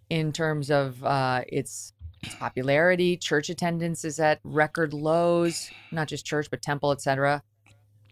in 0.09 0.31
terms 0.31 0.69
of 0.69 1.03
uh, 1.03 1.41
its 1.47 1.93
popularity. 2.39 3.17
Church 3.17 3.49
attendance 3.49 4.03
is 4.03 4.19
at 4.19 4.39
record 4.43 4.93
lows, 4.93 5.69
not 5.91 6.07
just 6.07 6.25
church, 6.25 6.49
but 6.49 6.61
temple, 6.61 6.91
etc. 6.91 7.43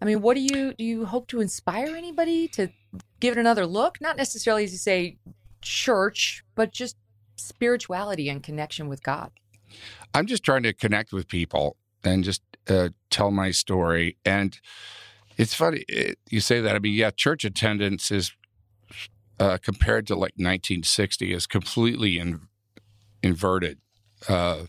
I 0.02 0.06
mean, 0.06 0.22
what 0.22 0.36
do 0.36 0.41
you 0.41 0.74
do? 0.74 0.84
You 0.84 1.06
hope 1.06 1.28
to 1.28 1.41
inspire 1.41 1.95
anybody 1.95 2.48
to 2.49 2.70
give 3.20 3.38
it 3.38 3.40
another 3.40 3.65
look? 3.65 4.02
Not 4.02 4.18
necessarily, 4.18 4.64
you 4.64 4.68
say, 4.70 5.18
church, 5.61 6.44
but 6.56 6.72
just 6.72 6.98
spirituality 7.38 8.30
and 8.30 8.44
connection 8.44 8.88
with 8.88 9.03
God. 9.03 9.32
I'm 10.14 10.26
just 10.26 10.44
trying 10.44 10.64
to 10.64 10.74
connect 10.74 11.14
with 11.14 11.28
people 11.28 11.78
and 12.03 12.24
just 12.24 12.41
uh, 12.70 12.90
tell 13.10 13.32
my 13.32 13.52
story. 13.52 14.18
And 14.26 14.60
it's 15.38 15.53
funny 15.53 15.86
it, 15.88 16.20
you 16.30 16.40
say 16.40 16.61
that. 16.61 16.76
I 16.76 16.80
mean, 16.80 16.94
yeah, 16.94 17.11
church 17.11 17.44
attendance 17.44 18.11
is 18.11 18.34
uh, 19.44 19.57
compared 19.57 20.07
to 20.07 20.14
like 20.14 20.36
1960 20.38 21.34
is 21.34 21.45
completely 21.45 22.18
in, 22.18 22.48
inverted. 23.22 23.78
Uh, 24.30 24.64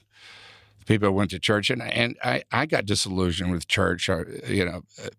people 0.84 1.12
went 1.12 1.30
to 1.30 1.38
church, 1.38 1.70
and 1.70 1.80
and 1.80 2.16
I, 2.24 2.42
I 2.50 2.66
got 2.66 2.84
disillusioned 2.84 3.52
with 3.52 3.68
church. 3.68 4.10
uh, 4.10 4.24
You 4.48 4.64
know, 4.64 4.82
uh, 5.00 5.10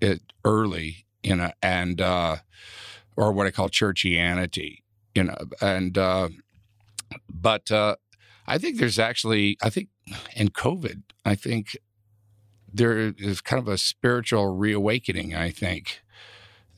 it 0.00 0.22
early, 0.46 1.04
you 1.22 1.36
know, 1.36 1.50
and 1.62 2.00
uh, 2.00 2.36
or 3.16 3.32
what 3.32 3.46
I 3.46 3.50
call 3.50 3.68
churchianity, 3.68 4.78
you 5.14 5.24
know, 5.24 5.36
and 5.60 5.98
uh, 5.98 6.30
but 7.28 7.70
I 7.70 8.56
think 8.56 8.78
there's 8.78 8.98
actually 8.98 9.58
I 9.62 9.68
think 9.68 9.88
in 10.34 10.48
COVID 10.48 11.02
I 11.26 11.34
think 11.34 11.76
there 12.72 13.12
is 13.18 13.42
kind 13.42 13.60
of 13.60 13.68
a 13.68 13.76
spiritual 13.76 14.56
reawakening. 14.56 15.34
I 15.34 15.50
think 15.50 16.00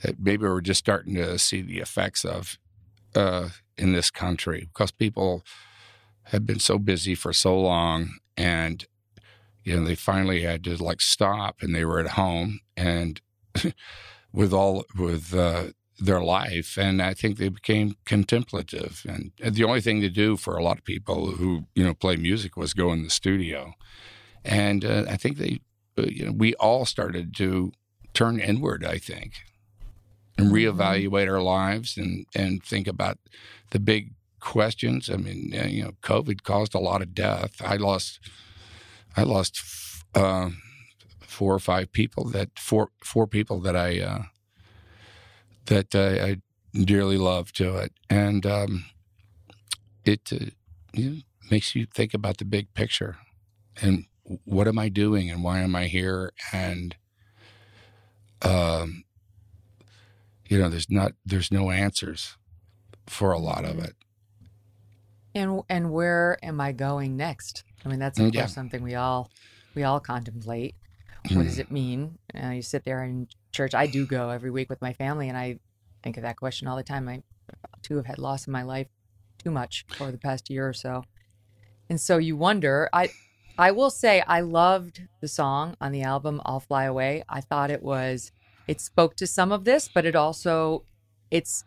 that 0.03 0.21
maybe 0.21 0.45
we're 0.45 0.61
just 0.61 0.81
starting 0.81 1.15
to 1.15 1.39
see 1.39 1.63
the 1.63 1.79
effects 1.79 2.25
of 2.25 2.59
uh, 3.15 3.51
in 3.77 3.93
this 3.93 4.11
country. 4.11 4.69
Because 4.73 4.91
people 4.91 5.45
have 6.25 6.47
been 6.47 6.59
so 6.59 6.79
busy 6.79 7.15
for 7.15 7.33
so 7.33 7.59
long 7.59 8.11
and 8.37 8.87
you 9.65 9.77
know 9.77 9.85
they 9.85 9.95
finally 9.95 10.43
had 10.43 10.65
to 10.65 10.77
like 10.83 11.01
stop 11.01 11.57
and 11.61 11.75
they 11.75 11.85
were 11.85 12.01
at 12.01 12.11
home 12.11 12.61
and 12.77 13.21
with 14.33 14.53
all 14.53 14.85
with 14.97 15.35
uh, 15.35 15.65
their 15.99 16.21
life. 16.21 16.77
And 16.79 17.03
i 17.03 17.15
think 17.15 17.37
they 17.37 17.49
became 17.49 17.97
contemplative. 18.05 19.05
And, 19.09 19.33
and 19.41 19.55
the 19.55 19.65
only 19.65 19.81
thing 19.81 20.01
to 20.01 20.09
do 20.09 20.37
for 20.37 20.57
a 20.57 20.63
lot 20.63 20.79
of 20.79 20.85
people 20.85 21.33
who 21.33 21.67
you 21.75 21.85
know 21.85 21.95
play 21.95 22.17
music 22.17 22.57
was 22.57 22.75
go 22.75 22.93
in 22.93 23.03
the 23.05 23.11
studio. 23.11 23.75
And 24.45 24.85
uh, 24.85 25.05
i 25.09 25.17
think 25.17 25.39
they 25.39 25.61
uh, 25.99 26.03
you 26.03 26.25
know 26.27 26.33
we 26.33 26.55
all 26.55 26.85
started 26.87 27.35
to 27.37 27.73
turn 28.15 28.41
inward 28.41 28.85
i 28.85 28.99
think 28.99 29.33
and 30.39 30.51
reevaluate 30.53 31.29
our 31.31 31.43
lives 31.43 31.97
and 31.97 32.27
and 32.35 32.63
think 32.63 32.87
about 32.89 33.19
the 33.71 33.81
big 33.81 34.13
questions. 34.41 35.11
I 35.11 35.17
mean 35.17 35.53
you 35.69 35.85
know 35.85 35.93
covid 36.03 36.43
caused 36.43 36.75
a 36.75 36.79
lot 36.81 37.03
of 37.03 37.15
death. 37.15 37.61
I 37.63 37.77
lost 37.77 38.21
i 39.17 39.23
lost 39.23 39.61
uh, 40.15 40.51
four 41.21 41.55
or 41.55 41.59
five 41.59 41.93
people 41.93 42.25
that 42.31 42.51
four 42.59 42.91
four 43.05 43.27
people 43.27 43.61
that 43.61 43.77
i 43.77 44.01
uh, 44.01 44.23
that 45.67 45.95
I, 45.95 46.31
I 46.31 46.37
dearly 46.85 47.19
love 47.19 47.53
to 47.55 47.77
it. 47.77 47.93
And 48.11 48.45
um, 48.47 48.85
it 50.05 50.33
uh, 50.33 50.47
you 50.93 51.11
know, 51.11 51.17
makes 51.51 51.75
you 51.75 51.87
think 51.87 52.15
about 52.15 52.39
the 52.39 52.45
big 52.45 52.73
picture 52.75 53.19
and 53.81 54.07
what 54.45 54.69
am 54.69 54.79
i 54.79 54.89
doing 54.89 55.31
and 55.31 55.43
why 55.43 55.61
am 55.61 55.75
i 55.75 55.87
here? 55.87 56.33
And 56.53 56.97
um 58.43 59.05
you 60.53 60.59
know 60.59 60.69
there's 60.69 60.91
not 60.91 61.13
there's 61.25 61.51
no 61.51 61.71
answers 61.71 62.37
for 63.07 63.33
a 63.33 63.39
lot 63.39 63.65
of 63.65 63.79
it 63.79 63.95
And 65.35 65.63
and 65.69 65.91
where 65.93 66.39
am 66.43 66.61
I 66.61 66.73
going 66.73 67.17
next? 67.17 67.65
I 67.85 67.89
mean, 67.89 67.99
that's 67.99 68.19
of 68.19 68.27
Mm, 68.27 68.35
yeah. 68.35 68.41
course 68.43 68.55
something 68.55 68.83
we 68.83 68.95
all 68.95 69.31
we 69.75 69.83
all 69.83 70.01
contemplate. 70.01 70.75
What 71.33 71.45
does 71.45 71.59
it 71.59 71.71
mean? 71.71 72.19
Uh, 72.35 72.51
you 72.51 72.63
sit 72.63 72.85
there 72.85 73.03
in 73.05 73.29
church. 73.53 73.75
I 73.75 73.87
do 73.87 74.05
go 74.07 74.29
every 74.31 74.51
week 74.51 74.69
with 74.69 74.83
my 74.83 74.93
family, 74.93 75.29
and 75.29 75.39
I 75.39 75.59
think 76.03 76.17
of 76.17 76.23
that 76.25 76.37
question 76.37 76.69
all 76.69 76.77
the 76.77 76.83
time. 76.83 77.09
I 77.09 77.23
too 77.83 77.97
have 77.97 78.07
had 78.07 78.19
loss 78.19 78.47
in 78.47 78.53
my 78.53 78.63
life 78.63 78.89
too 79.39 79.51
much 79.51 79.87
over 80.01 80.13
the 80.13 80.19
past 80.19 80.51
year 80.51 80.69
or 80.69 80.73
so. 80.75 81.05
And 81.89 82.01
so 82.01 82.19
you 82.19 82.37
wonder, 82.37 82.89
I 82.93 83.11
I 83.59 83.71
will 83.71 83.91
say 83.91 84.21
I 84.27 84.41
loved 84.41 85.03
the 85.21 85.29
song 85.29 85.77
on 85.81 85.93
the 85.93 86.03
album 86.03 86.41
I'll 86.45 86.61
Fly 86.61 86.85
Away. 86.85 87.23
I 87.29 87.41
thought 87.41 87.71
it 87.71 87.83
was 87.83 88.33
it 88.73 88.81
spoke 88.81 89.15
to 89.17 89.27
some 89.27 89.53
of 89.53 89.65
this, 89.65 89.89
but 89.95 90.05
it 90.07 90.17
also 90.17 90.85
it's 91.31 91.63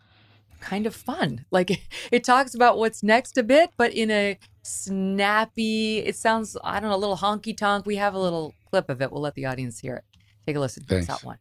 kind 0.60 0.86
of 0.86 0.94
fun. 0.94 1.44
Like 1.56 1.70
it 2.12 2.24
talks 2.24 2.54
about 2.54 2.76
what's 2.76 3.02
next 3.02 3.38
a 3.38 3.42
bit, 3.42 3.70
but 3.76 3.94
in 3.94 4.10
a 4.10 4.38
snappy, 4.62 5.98
it 5.98 6.16
sounds 6.16 6.56
I 6.62 6.80
don't 6.80 6.90
know, 6.90 6.96
a 6.96 7.04
little 7.04 7.16
honky 7.16 7.56
tonk. 7.56 7.86
We 7.86 7.96
have 7.96 8.14
a 8.14 8.18
little 8.18 8.54
clip 8.70 8.90
of 8.90 9.00
it. 9.00 9.10
We'll 9.12 9.22
let 9.22 9.34
the 9.34 9.46
audience 9.46 9.78
hear 9.78 9.94
it. 9.96 10.04
Take 10.46 10.56
a 10.56 10.60
listen 10.60 10.82
to 10.84 10.88
this 10.88 11.06
Thanks. 11.06 11.24
one. 11.24 11.38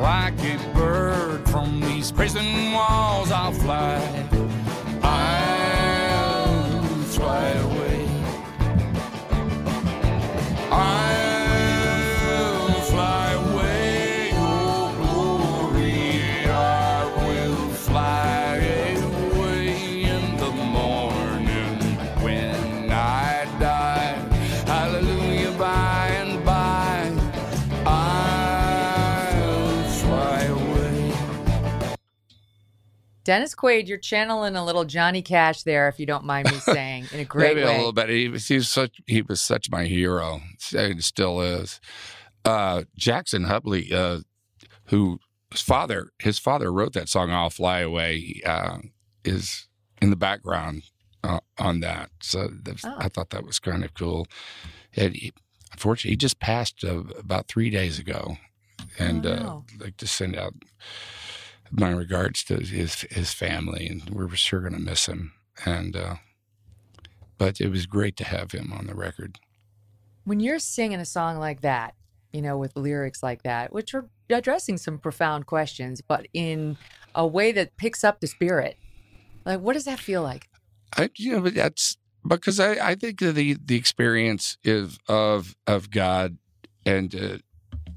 Like 0.00 0.38
a 0.40 0.56
bird 0.74 1.48
from 1.48 1.80
these 1.80 2.12
prison 2.12 2.72
walls, 2.72 3.30
I'll 3.30 3.52
fly. 3.52 3.96
I'll 5.02 6.82
fly 7.16 7.48
away. 7.48 8.08
I'll 10.70 11.03
Dennis 33.24 33.54
Quaid, 33.54 33.88
you're 33.88 33.98
channeling 33.98 34.54
a 34.54 34.64
little 34.64 34.84
Johnny 34.84 35.22
Cash 35.22 35.62
there, 35.62 35.88
if 35.88 35.98
you 35.98 36.06
don't 36.06 36.24
mind 36.24 36.50
me 36.50 36.58
saying, 36.58 37.06
in 37.12 37.20
a 37.20 37.24
great 37.24 37.56
Maybe 37.56 37.66
way. 37.66 37.74
a 37.74 37.78
little 37.78 37.92
bit. 37.92 38.08
He 38.10 38.28
was, 38.28 38.46
he 38.46 38.56
was 38.56 38.68
such 38.68 39.00
he 39.06 39.22
was 39.22 39.40
such 39.40 39.70
my 39.70 39.84
hero. 39.84 40.40
And 40.76 41.02
still 41.02 41.40
is. 41.40 41.80
Uh, 42.44 42.84
Jackson 42.96 43.44
Brumley, 43.44 43.92
uh, 43.92 44.20
who 44.86 45.18
his 45.50 45.62
father 45.62 46.10
his 46.18 46.38
father 46.38 46.70
wrote 46.72 46.92
that 46.92 47.08
song 47.08 47.30
"I'll 47.30 47.48
Fly 47.50 47.80
Away," 47.80 48.42
uh, 48.44 48.78
is 49.24 49.68
in 50.02 50.10
the 50.10 50.16
background 50.16 50.82
uh, 51.22 51.40
on 51.58 51.80
that. 51.80 52.10
So 52.20 52.50
Oh. 52.84 52.94
I 52.98 53.08
thought 53.08 53.30
that 53.30 53.46
was 53.46 53.58
kind 53.58 53.82
of 53.84 53.94
cool. 53.94 54.26
And 54.96 55.16
he, 55.16 55.32
unfortunately, 55.72 56.10
he 56.10 56.16
just 56.16 56.38
passed 56.40 56.84
uh, 56.84 57.04
about 57.18 57.48
three 57.48 57.70
days 57.70 57.98
ago, 57.98 58.36
and 58.98 59.24
Oh, 59.24 59.32
uh, 59.32 59.36
no. 59.36 59.64
I'd 59.76 59.80
like 59.80 59.96
to 59.98 60.06
send 60.06 60.36
out 60.36 60.52
my 61.70 61.90
regards 61.90 62.44
to 62.44 62.56
his 62.56 63.02
his 63.10 63.32
family, 63.34 63.86
and 63.88 64.08
we're 64.10 64.28
sure 64.36 64.60
going 64.60 64.74
to 64.74 64.78
miss 64.78 65.06
him. 65.06 65.32
And 65.64 65.96
uh, 65.96 66.14
but 67.38 67.60
it 67.60 67.68
was 67.68 67.86
great 67.86 68.16
to 68.18 68.24
have 68.24 68.52
him 68.52 68.72
on 68.72 68.86
the 68.86 68.94
record. 68.94 69.38
when 70.24 70.40
you're 70.40 70.58
singing 70.58 71.00
a 71.00 71.04
song 71.04 71.38
like 71.38 71.60
that, 71.62 71.94
you 72.32 72.42
know, 72.42 72.56
with 72.58 72.76
lyrics 72.76 73.22
like 73.22 73.42
that, 73.42 73.72
which 73.72 73.94
are 73.94 74.08
addressing 74.30 74.78
some 74.78 74.98
profound 74.98 75.46
questions, 75.46 76.00
but 76.00 76.26
in 76.32 76.76
a 77.14 77.26
way 77.26 77.52
that 77.52 77.76
picks 77.76 78.02
up 78.04 78.20
the 78.20 78.26
spirit, 78.26 78.76
like 79.44 79.60
what 79.60 79.74
does 79.74 79.84
that 79.84 79.98
feel 80.00 80.22
like? 80.22 80.48
I 80.96 81.10
you 81.16 81.32
know 81.32 81.40
but 81.42 81.54
that's 81.54 81.96
because 82.26 82.58
I, 82.60 82.90
I 82.90 82.94
think 82.94 83.20
that 83.20 83.34
the 83.34 83.56
the 83.64 83.76
experience 83.76 84.56
is 84.64 84.98
of 85.08 85.54
of 85.66 85.90
God 85.90 86.38
and 86.86 87.14
uh, 87.14 87.38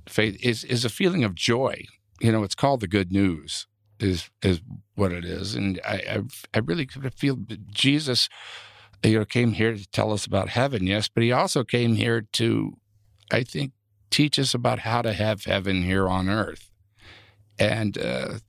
faith 0.07 0.37
is 0.43 0.63
is 0.63 0.83
a 0.85 0.89
feeling 0.89 1.23
of 1.23 1.35
joy. 1.35 1.85
You 2.19 2.31
know, 2.31 2.43
it's 2.43 2.55
called 2.55 2.79
the 2.81 2.87
good 2.87 3.11
news 3.11 3.67
is 3.99 4.29
is 4.43 4.61
what 4.95 5.11
it 5.11 5.25
is, 5.25 5.55
and 5.55 5.79
I 5.83 5.95
I, 5.95 6.21
I 6.53 6.59
really 6.59 6.87
feel 7.15 7.35
that 7.47 7.67
Jesus, 7.67 8.29
you 9.03 9.19
know, 9.19 9.25
came 9.25 9.53
here 9.53 9.73
to 9.73 9.87
tell 9.89 10.11
us 10.11 10.25
about 10.25 10.49
heaven, 10.49 10.85
yes, 10.87 11.07
but 11.07 11.23
he 11.23 11.31
also 11.31 11.63
came 11.63 11.95
here 11.95 12.21
to, 12.33 12.77
I 13.31 13.43
think, 13.43 13.71
teach 14.09 14.39
us 14.39 14.53
about 14.53 14.79
how 14.79 15.01
to 15.01 15.13
have 15.13 15.45
heaven 15.45 15.83
here 15.83 16.07
on 16.07 16.29
earth, 16.29 16.71
and. 17.59 17.97
uh 17.97 18.39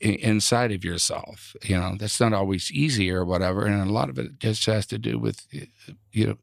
inside 0.00 0.70
of 0.70 0.84
yourself. 0.84 1.56
You 1.64 1.76
know, 1.76 1.96
that's 1.98 2.20
not 2.20 2.34
always 2.34 2.70
easy 2.70 3.10
or 3.10 3.24
whatever. 3.24 3.64
And 3.64 3.88
a 3.88 3.92
lot 3.92 4.10
of 4.10 4.18
it 4.18 4.38
just 4.38 4.66
has 4.66 4.86
to 4.88 4.98
do 4.98 5.18
with, 5.18 5.46
you 6.12 6.26
know, 6.26 6.36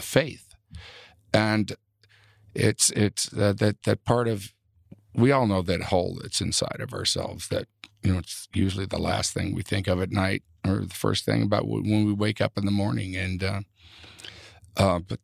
faith. 0.00 0.54
And 1.32 1.76
it's, 2.54 2.90
it's 2.90 3.32
uh, 3.34 3.52
that, 3.58 3.82
that 3.82 4.04
part 4.04 4.28
of, 4.28 4.54
we 5.14 5.30
all 5.30 5.46
know 5.46 5.62
that 5.62 5.82
hole 5.84 6.18
that's 6.20 6.40
inside 6.40 6.80
of 6.80 6.92
ourselves 6.92 7.48
that, 7.48 7.66
you 8.02 8.12
know, 8.12 8.18
it's 8.18 8.48
usually 8.54 8.86
the 8.86 8.98
last 8.98 9.32
thing 9.32 9.54
we 9.54 9.62
think 9.62 9.86
of 9.86 10.00
at 10.00 10.10
night 10.10 10.42
or 10.66 10.80
the 10.80 10.94
first 10.94 11.24
thing 11.24 11.42
about 11.42 11.68
when 11.68 12.04
we 12.04 12.12
wake 12.12 12.40
up 12.40 12.56
in 12.56 12.64
the 12.64 12.70
morning. 12.70 13.16
And, 13.16 13.42
uh, 13.42 13.60
uh, 14.76 14.98
but 15.00 15.20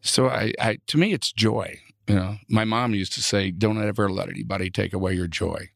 so 0.00 0.28
I, 0.28 0.52
I, 0.60 0.78
to 0.88 0.98
me, 0.98 1.12
it's 1.12 1.32
joy. 1.32 1.80
You 2.06 2.14
know, 2.14 2.36
my 2.48 2.64
mom 2.64 2.94
used 2.94 3.12
to 3.14 3.22
say, 3.22 3.50
"Don't 3.50 3.82
ever 3.82 4.08
let 4.08 4.30
anybody 4.30 4.70
take 4.70 4.94
away 4.94 5.12
your 5.12 5.26
joy," 5.26 5.68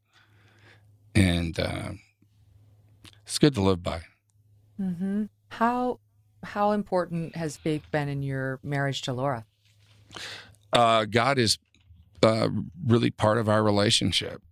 and 1.15 1.61
uh, 1.61 1.91
it's 3.27 3.39
good 3.39 3.55
to 3.55 3.61
live 3.61 3.83
by. 3.83 4.01
Mm-hmm. 4.81 5.25
How 5.51 6.01
how 6.43 6.73
important 6.73 7.37
has 7.37 7.59
faith 7.59 7.83
been 7.91 8.09
in 8.09 8.23
your 8.23 8.61
marriage 8.63 9.03
to 9.03 9.13
Laura? 9.13 9.45
Uh, 10.73 11.05
God 11.05 11.39
is 11.39 11.59
uh, 12.23 12.49
really 12.87 13.11
part 13.11 13.39
of 13.39 13.49
our 13.49 13.63
relationship. 13.63 14.43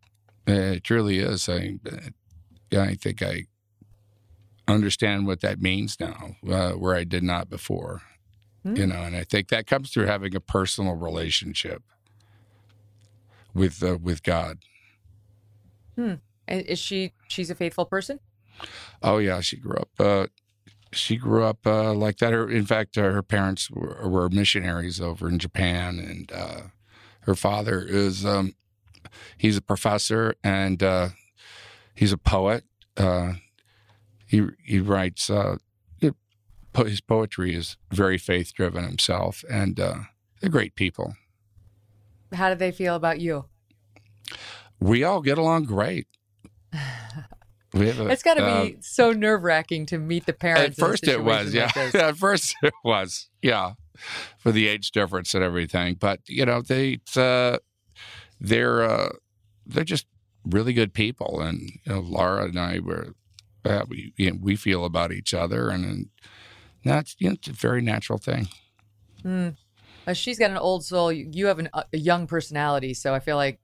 It 0.47 0.85
truly 0.85 1.19
is. 1.19 1.49
I, 1.49 1.79
I 2.73 2.95
think 2.95 3.23
I 3.23 3.47
understand 4.67 5.27
what 5.27 5.41
that 5.41 5.61
means 5.61 5.99
now, 6.01 6.37
uh, 6.51 6.73
where 6.73 6.95
I 6.95 7.05
did 7.05 7.23
not 7.23 7.49
before. 7.49 8.03
You 8.63 8.87
know, 8.87 9.03
and 9.03 9.17
I 9.17 9.25
think 9.25 9.49
that 9.49 9.67
comes 9.67 9.91
through 9.91 10.05
having 10.05 10.35
a 10.37 10.41
personal 10.41 10.95
relationship 10.95 11.83
with 13.55 13.83
uh, 13.83 13.97
with 13.97 14.23
God. 14.23 14.59
Hmm. 15.97 16.15
And 16.47 16.61
Is 16.67 16.79
she 16.79 17.13
she's 17.29 17.49
a 17.49 17.55
faithful 17.55 17.87
person? 17.87 18.21
Oh 19.03 19.17
yeah, 19.17 19.41
she 19.41 19.57
grew 19.57 19.77
up. 19.77 19.89
Uh, 19.99 20.27
she 20.93 21.17
grew 21.17 21.45
up 21.45 21.67
uh, 21.67 21.95
like 21.95 22.19
that. 22.19 22.33
Her, 22.33 22.51
in 22.51 22.67
fact, 22.67 22.99
uh, 22.99 23.03
her 23.03 23.23
parents 23.23 23.71
were, 23.71 24.07
were 24.07 24.29
missionaries 24.29 25.01
over 25.01 25.29
in 25.29 25.39
Japan, 25.39 25.99
and 25.99 26.33
uh, 26.33 26.61
her 27.31 27.37
father 27.37 27.81
is 27.81 28.27
um, 28.27 28.55
he's 29.37 29.57
a 29.57 29.63
professor 29.63 30.35
and 30.43 30.83
uh, 30.83 31.11
he's 31.95 32.13
a 32.13 32.19
poet. 32.19 32.65
Uh, 32.97 33.35
he 34.27 34.49
he 34.65 34.81
writes. 34.81 35.31
Uh, 35.31 35.57
his 36.77 37.01
poetry 37.01 37.53
is 37.53 37.77
very 37.91 38.17
faith 38.17 38.55
driven 38.55 38.85
himself, 38.85 39.45
and 39.51 39.81
uh, 39.81 39.95
they're 40.41 40.49
great 40.49 40.77
people. 40.77 41.17
How 42.33 42.49
do 42.49 42.55
they 42.55 42.71
feel 42.71 42.95
about 42.95 43.19
you? 43.19 43.47
We 44.79 45.03
all 45.03 45.21
get 45.21 45.37
along 45.37 45.65
great. 45.65 46.07
A, 47.75 48.11
It's 48.11 48.23
got 48.23 48.35
to 48.35 48.45
uh, 48.45 48.65
be 48.65 48.77
so 48.81 49.11
nerve 49.13 49.43
wracking 49.43 49.87
to 49.87 49.99
meet 49.99 50.27
the 50.27 50.33
parents. 50.33 50.79
At 50.79 50.87
first, 50.87 51.09
it 51.09 51.25
was, 51.25 51.53
yeah. 51.53 51.71
like. 51.75 51.95
At 51.95 52.17
first, 52.17 52.55
it 52.63 52.73
was, 52.85 53.29
yeah, 53.43 53.73
for 54.39 54.53
the 54.53 54.69
age 54.69 54.91
difference 54.91 55.35
and 55.35 55.45
everything. 55.45 55.95
But 55.95 56.21
you 56.27 56.45
know, 56.45 56.63
they, 56.63 57.01
uh, 57.17 57.59
they're, 58.41 58.83
uh, 58.83 59.11
they're 59.67 59.85
just 59.85 60.07
really 60.45 60.73
good 60.73 60.95
people, 60.95 61.41
and 61.41 61.61
you 61.85 61.93
know, 61.93 62.01
Laura 62.01 62.45
and 62.45 62.59
I 62.59 62.81
were, 62.81 63.15
uh, 63.65 63.85
we, 63.89 64.13
you 64.17 64.31
know, 64.31 64.39
we 64.41 64.57
feel 64.57 64.85
about 64.85 65.13
each 65.13 65.35
other, 65.35 65.69
and, 65.71 65.85
and 65.85 66.07
that's 66.85 67.15
you 67.19 67.29
know, 67.29 67.35
it's 67.35 67.49
a 67.49 67.53
very 67.53 67.83
natural 67.83 68.19
thing. 68.19 68.49
Mm. 69.25 69.57
Uh, 70.07 70.13
she's 70.13 70.39
got 70.39 70.51
an 70.51 70.57
old 70.57 70.85
soul. 70.85 71.13
You, 71.13 71.29
you 71.31 71.47
have 71.47 71.59
an, 71.59 71.69
a 71.75 71.85
young 71.97 72.27
personality, 72.27 72.95
so 72.95 73.15
I 73.15 73.21
feel 73.21 73.37
like 73.37 73.61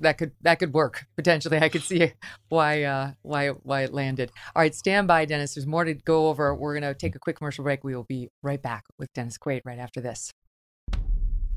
that 0.00 0.18
could 0.18 0.32
that 0.42 0.58
could 0.58 0.72
work 0.72 1.06
potentially. 1.16 1.58
I 1.58 1.68
could 1.68 1.82
see 1.82 2.12
why 2.48 2.82
uh, 2.84 3.12
why 3.22 3.48
why 3.48 3.82
it 3.82 3.92
landed. 3.92 4.30
All 4.54 4.62
right, 4.62 4.74
stand 4.74 5.08
by, 5.08 5.24
Dennis. 5.24 5.54
There's 5.54 5.66
more 5.66 5.84
to 5.84 5.94
go 5.94 6.28
over. 6.28 6.54
We're 6.54 6.74
gonna 6.74 6.94
take 6.94 7.14
a 7.14 7.18
quick 7.18 7.36
commercial 7.36 7.64
break. 7.64 7.84
We 7.84 7.94
will 7.94 8.04
be 8.04 8.30
right 8.42 8.60
back 8.60 8.84
with 8.98 9.12
Dennis 9.12 9.38
Quaid 9.38 9.62
right 9.64 9.78
after 9.78 10.00
this. 10.00 10.30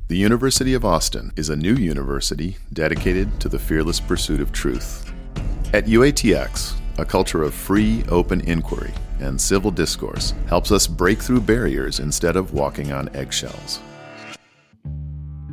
The 0.10 0.18
University 0.18 0.74
of 0.74 0.86
Austin 0.86 1.34
is 1.36 1.50
a 1.50 1.56
new 1.56 1.76
university 1.76 2.56
dedicated 2.72 3.42
to 3.42 3.50
the 3.50 3.60
fearless 3.60 4.00
pursuit 4.00 4.40
of 4.40 4.54
truth. 4.54 5.12
At 5.74 5.86
UATX, 5.86 6.78
a 6.98 7.04
culture 7.04 7.44
of 7.44 7.54
free, 7.54 8.06
open 8.08 8.40
inquiry 8.42 8.94
and 9.20 9.40
civil 9.40 9.72
discourse 9.72 10.34
helps 10.48 10.72
us 10.72 10.88
break 10.88 11.20
through 11.20 11.42
barriers 11.42 12.00
instead 12.00 12.36
of 12.36 12.54
walking 12.54 12.92
on 12.92 13.14
eggshells. 13.16 13.82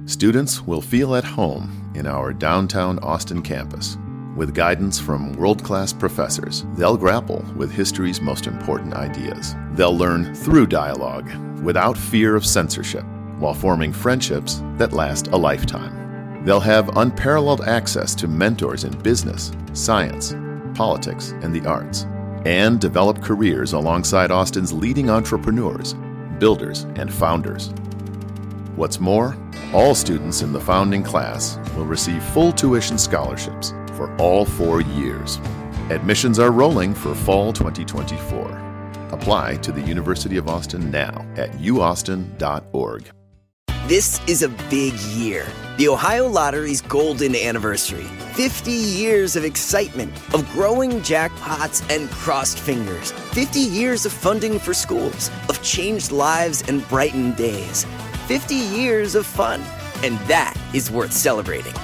Students 0.07 0.61
will 0.61 0.83
feel 0.83 1.17
at 1.17 1.25
home 1.25 1.91
in 1.95 2.07
our 2.07 2.35
downtown 2.35 2.99
Austin 2.99 3.41
campus. 3.41 3.97
With 4.37 4.55
guidance 4.55 5.01
from 5.01 5.33
world 5.33 5.65
class 5.65 5.95
professors, 5.95 6.67
they'll 6.75 6.99
grapple 6.99 7.43
with 7.57 7.73
history's 7.73 8.21
most 8.21 8.47
important 8.47 8.93
ideas. 8.93 9.57
They'll 9.73 9.97
learn 9.97 10.35
through 10.35 10.67
dialogue, 10.67 11.31
without 11.63 11.97
fear 11.97 12.37
of 12.37 12.45
censorship, 12.45 13.05
while 13.39 13.55
forming 13.55 13.95
friendships 13.95 14.63
that 14.77 14.93
last 14.93 15.29
a 15.29 15.39
lifetime. 15.39 16.45
They'll 16.45 16.61
have 16.61 16.99
unparalleled 16.99 17.63
access 17.63 18.15
to 18.17 18.29
mentors 18.29 18.85
in 18.85 18.93
business, 18.99 19.53
science, 19.73 20.35
politics, 20.75 21.31
and 21.41 21.55
the 21.55 21.67
arts, 21.67 22.05
and 22.45 22.79
develop 22.79 23.23
careers 23.23 23.73
alongside 23.73 24.31
Austin's 24.31 24.71
leading 24.71 25.09
entrepreneurs, 25.09 25.95
builders, 26.39 26.83
and 26.97 27.11
founders. 27.11 27.73
What's 28.77 29.01
more, 29.01 29.35
all 29.75 29.95
students 29.95 30.41
in 30.41 30.53
the 30.53 30.61
founding 30.61 31.03
class 31.03 31.59
will 31.77 31.85
receive 31.85 32.23
full 32.23 32.53
tuition 32.53 32.97
scholarships 32.97 33.75
for 33.95 34.15
all 34.19 34.45
four 34.45 34.81
years. 34.81 35.39
Admissions 35.91 36.39
are 36.39 36.53
rolling 36.53 36.95
for 36.95 37.15
fall 37.15 37.53
2024. 37.53 39.09
Apply 39.11 39.57
to 39.57 39.73
the 39.73 39.81
University 39.83 40.37
of 40.37 40.49
Austin 40.49 40.91
now 40.91 41.27
at 41.37 41.51
uaustin.org. 41.53 43.11
This 43.87 44.19
is 44.27 44.43
a 44.43 44.49
big 44.71 44.95
year. 44.95 45.47
The 45.77 45.89
Ohio 45.89 46.27
Lottery's 46.27 46.81
golden 46.81 47.37
anniversary. 47.37 48.07
50 48.33 48.71
years 48.71 49.37
of 49.37 49.45
excitement, 49.45 50.11
of 50.33 50.49
growing 50.53 51.01
jackpots 51.01 51.85
and 51.95 52.09
crossed 52.11 52.59
fingers. 52.59 53.13
50 53.13 53.61
years 53.61 54.07
of 54.07 54.13
funding 54.13 54.59
for 54.59 54.73
schools, 54.73 55.31
of 55.51 55.63
changed 55.63 56.13
lives 56.13 56.63
and 56.67 56.89
brightened 56.89 57.37
days. 57.37 57.85
50 58.27 58.55
years 58.55 59.15
of 59.15 59.27
fun. 59.27 59.63
And 60.03 60.19
that 60.29 60.55
is 60.73 60.91
worth 60.91 61.13
celebrating. 61.13 61.75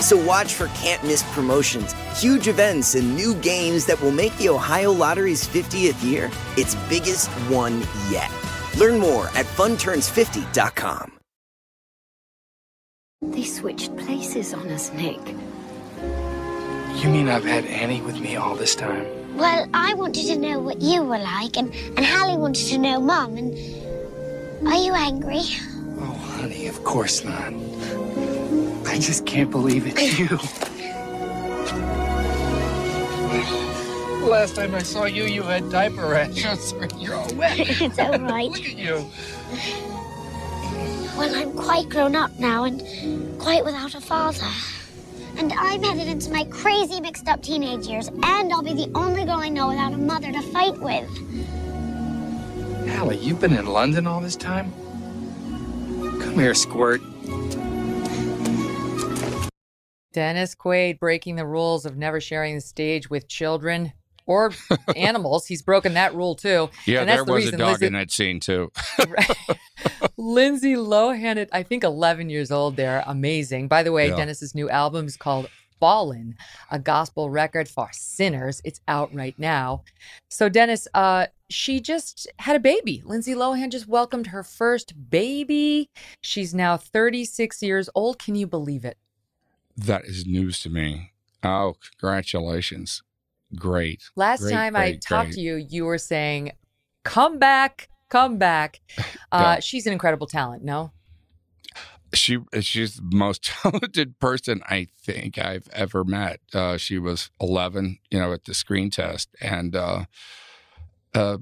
So 0.00 0.16
watch 0.24 0.54
for 0.54 0.68
can't 0.68 1.02
miss 1.02 1.22
promotions, 1.34 1.92
huge 2.20 2.46
events, 2.46 2.94
and 2.94 3.16
new 3.16 3.34
games 3.36 3.84
that 3.86 4.00
will 4.00 4.12
make 4.12 4.36
the 4.36 4.48
Ohio 4.48 4.92
Lottery's 4.92 5.46
50th 5.46 6.02
year 6.04 6.30
its 6.56 6.76
biggest 6.88 7.28
one 7.50 7.82
yet. 8.10 8.30
Learn 8.78 8.98
more 8.98 9.26
at 9.28 9.46
funturns50.com. 9.46 11.12
They 13.20 13.42
switched 13.42 13.96
places 13.96 14.54
on 14.54 14.68
us, 14.68 14.92
Nick. 14.92 15.18
You 17.02 17.10
mean 17.10 17.28
I've 17.28 17.44
had 17.44 17.64
Annie 17.64 18.00
with 18.00 18.20
me 18.20 18.36
all 18.36 18.54
this 18.54 18.76
time? 18.76 19.06
Well, 19.36 19.68
I 19.74 19.94
wanted 19.94 20.26
to 20.26 20.38
know 20.38 20.60
what 20.60 20.80
you 20.80 21.02
were 21.02 21.18
like, 21.18 21.56
and, 21.56 21.74
and 21.96 22.06
Hallie 22.06 22.36
wanted 22.36 22.66
to 22.68 22.78
know 22.78 23.00
Mum, 23.00 23.36
and 23.36 23.54
are 24.66 24.76
you 24.76 24.94
angry? 24.94 25.42
Oh, 26.00 26.12
honey, 26.36 26.66
of 26.66 26.82
course 26.84 27.24
not. 27.24 27.52
I 28.86 28.98
just 28.98 29.26
can't 29.26 29.50
believe 29.50 29.84
it's 29.86 30.18
you. 30.18 30.28
Last 34.28 34.56
time 34.56 34.74
I 34.74 34.82
saw 34.82 35.04
you, 35.04 35.24
you 35.24 35.42
had 35.42 35.70
diaper 35.70 36.08
rashes. 36.08 36.74
You're 36.98 37.14
all 37.14 37.32
wet. 37.34 37.58
it's 37.58 37.98
all 37.98 38.18
right. 38.18 38.50
Look 38.50 38.64
at 38.64 38.76
you. 38.76 39.10
Well, 41.16 41.34
I'm 41.34 41.52
quite 41.56 41.88
grown 41.88 42.14
up 42.14 42.38
now 42.38 42.64
and 42.64 42.82
quite 43.40 43.64
without 43.64 43.94
a 43.94 44.00
father. 44.00 44.46
And 45.36 45.52
I'm 45.52 45.82
headed 45.82 46.08
into 46.08 46.30
my 46.30 46.44
crazy 46.44 47.00
mixed 47.00 47.28
up 47.28 47.42
teenage 47.42 47.86
years, 47.86 48.08
and 48.08 48.52
I'll 48.52 48.62
be 48.62 48.74
the 48.74 48.90
only 48.94 49.24
girl 49.24 49.36
I 49.36 49.48
know 49.48 49.68
without 49.68 49.92
a 49.92 49.98
mother 49.98 50.30
to 50.32 50.42
fight 50.42 50.78
with. 50.80 51.08
Hallie, 52.88 53.18
you've 53.18 53.40
been 53.40 53.54
in 53.54 53.66
London 53.66 54.06
all 54.06 54.20
this 54.20 54.36
time? 54.36 54.72
Come 56.20 56.34
here, 56.38 56.54
Squirt. 56.54 57.00
Dennis 60.12 60.54
Quaid 60.54 60.98
breaking 60.98 61.36
the 61.36 61.46
rules 61.46 61.84
of 61.86 61.96
never 61.96 62.20
sharing 62.20 62.54
the 62.54 62.60
stage 62.60 63.08
with 63.10 63.28
children 63.28 63.92
or 64.26 64.52
animals. 64.96 65.46
He's 65.46 65.62
broken 65.62 65.94
that 65.94 66.14
rule 66.14 66.34
too. 66.34 66.70
Yeah, 66.86 67.00
and 67.00 67.08
that's 67.08 67.18
there 67.18 67.24
the 67.24 67.32
was 67.32 67.46
a 67.48 67.56
dog 67.56 67.82
in 67.82 67.92
that 67.92 68.10
scene 68.10 68.40
too. 68.40 68.72
Lindsay 70.16 70.74
Lohan, 70.74 71.36
at 71.36 71.48
I 71.52 71.62
think 71.62 71.84
11 71.84 72.30
years 72.30 72.50
old, 72.50 72.76
there. 72.76 73.04
Amazing. 73.06 73.68
By 73.68 73.82
the 73.82 73.92
way, 73.92 74.08
Yeah. 74.08 74.16
Dennis's 74.16 74.54
new 74.54 74.68
album 74.68 75.06
is 75.06 75.16
called 75.16 75.48
Fallen, 75.78 76.34
a 76.70 76.78
gospel 76.78 77.30
record 77.30 77.68
for 77.68 77.88
sinners. 77.92 78.60
It's 78.64 78.80
out 78.88 79.14
right 79.14 79.38
now. 79.38 79.84
So, 80.28 80.48
Dennis, 80.48 80.88
uh, 80.92 81.26
she 81.50 81.80
just 81.80 82.28
had 82.38 82.56
a 82.56 82.60
baby. 82.60 83.02
Lindsay 83.04 83.34
Lohan 83.34 83.70
just 83.70 83.88
welcomed 83.88 84.28
her 84.28 84.42
first 84.42 85.10
baby. 85.10 85.90
She's 86.20 86.54
now 86.54 86.76
36 86.76 87.62
years 87.62 87.88
old. 87.94 88.18
Can 88.18 88.34
you 88.34 88.46
believe 88.46 88.84
it? 88.84 88.98
that 89.76 90.04
is 90.04 90.26
news 90.26 90.58
to 90.60 90.68
me. 90.68 91.12
Oh, 91.44 91.76
congratulations. 92.00 93.02
Great. 93.54 94.02
Last 94.16 94.40
Great, 94.40 94.52
time 94.52 94.74
I 94.74 94.90
great, 94.90 95.00
talked 95.02 95.26
great. 95.28 95.34
to 95.36 95.40
you, 95.40 95.54
you 95.54 95.84
were 95.84 95.98
saying, 95.98 96.50
come 97.04 97.38
back, 97.38 97.88
come 98.08 98.38
back. 98.38 98.80
Uh, 99.30 99.60
She's 99.60 99.86
an 99.86 99.92
incredible 99.92 100.26
talent, 100.26 100.64
no? 100.64 100.90
she 102.14 102.38
she's 102.60 102.96
the 102.96 103.02
most 103.16 103.42
talented 103.62 104.18
person 104.18 104.62
I 104.66 104.88
think 105.02 105.38
I've 105.38 105.68
ever 105.72 106.02
met. 106.04 106.40
Uh, 106.54 106.76
she 106.78 106.98
was 106.98 107.30
11, 107.40 107.98
you 108.10 108.18
know, 108.18 108.32
at 108.32 108.44
the 108.46 108.54
screen 108.54 108.88
test, 108.90 109.28
and 109.40 109.76
uh, 109.76 110.04
uh, 111.14 111.38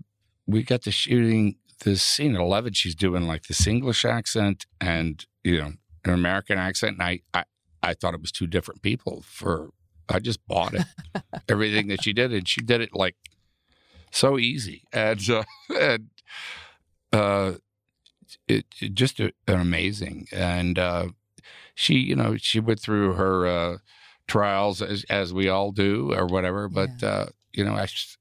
we 0.47 0.63
got 0.63 0.83
to 0.83 0.91
shooting 0.91 1.57
the 1.85 1.97
scene 1.97 2.35
at 2.35 2.41
11. 2.41 2.73
She's 2.75 2.95
doing 2.95 3.27
like 3.27 3.45
this 3.47 3.67
English 3.67 4.05
accent 4.05 4.67
and 4.81 5.25
you 5.45 5.59
know 5.59 5.73
an 6.05 6.13
American 6.13 6.59
accent, 6.59 6.95
and 6.99 7.03
I 7.03 7.21
I, 7.35 7.45
I 7.83 7.95
thought 7.95 8.15
it 8.15 8.21
was 8.21 8.33
two 8.33 8.47
different 8.47 8.83
people. 8.83 9.23
For 9.27 9.71
I 10.09 10.19
just 10.21 10.47
bought 10.47 10.75
it, 10.75 10.87
everything 11.49 11.89
that 11.89 12.03
she 12.03 12.13
did, 12.13 12.33
and 12.33 12.49
she 12.49 12.61
did 12.61 12.81
it 12.81 12.95
like 12.95 13.17
so 14.11 14.39
easy, 14.39 14.85
and 14.93 15.21
uh, 15.31 15.45
and 15.81 16.09
uh, 17.13 17.53
it, 18.49 18.67
it 18.81 18.95
just 18.95 19.21
a, 19.21 19.33
an 19.47 19.61
amazing 19.61 20.27
and 20.33 20.79
uh, 20.79 21.09
she 21.75 21.95
you 21.95 22.17
know 22.17 22.37
she 22.37 22.61
went 22.61 22.81
through 22.81 23.15
her 23.15 23.47
uh, 23.47 23.77
trials 24.27 24.83
as 24.83 25.05
as 25.09 25.33
we 25.33 25.49
all 25.49 25.71
do 25.73 26.13
or 26.15 26.27
whatever 26.27 26.69
but 26.69 27.03
uh, 27.03 27.27
you 27.53 27.65
know 27.65 27.75
I, 27.75 27.83
s- 27.85 28.17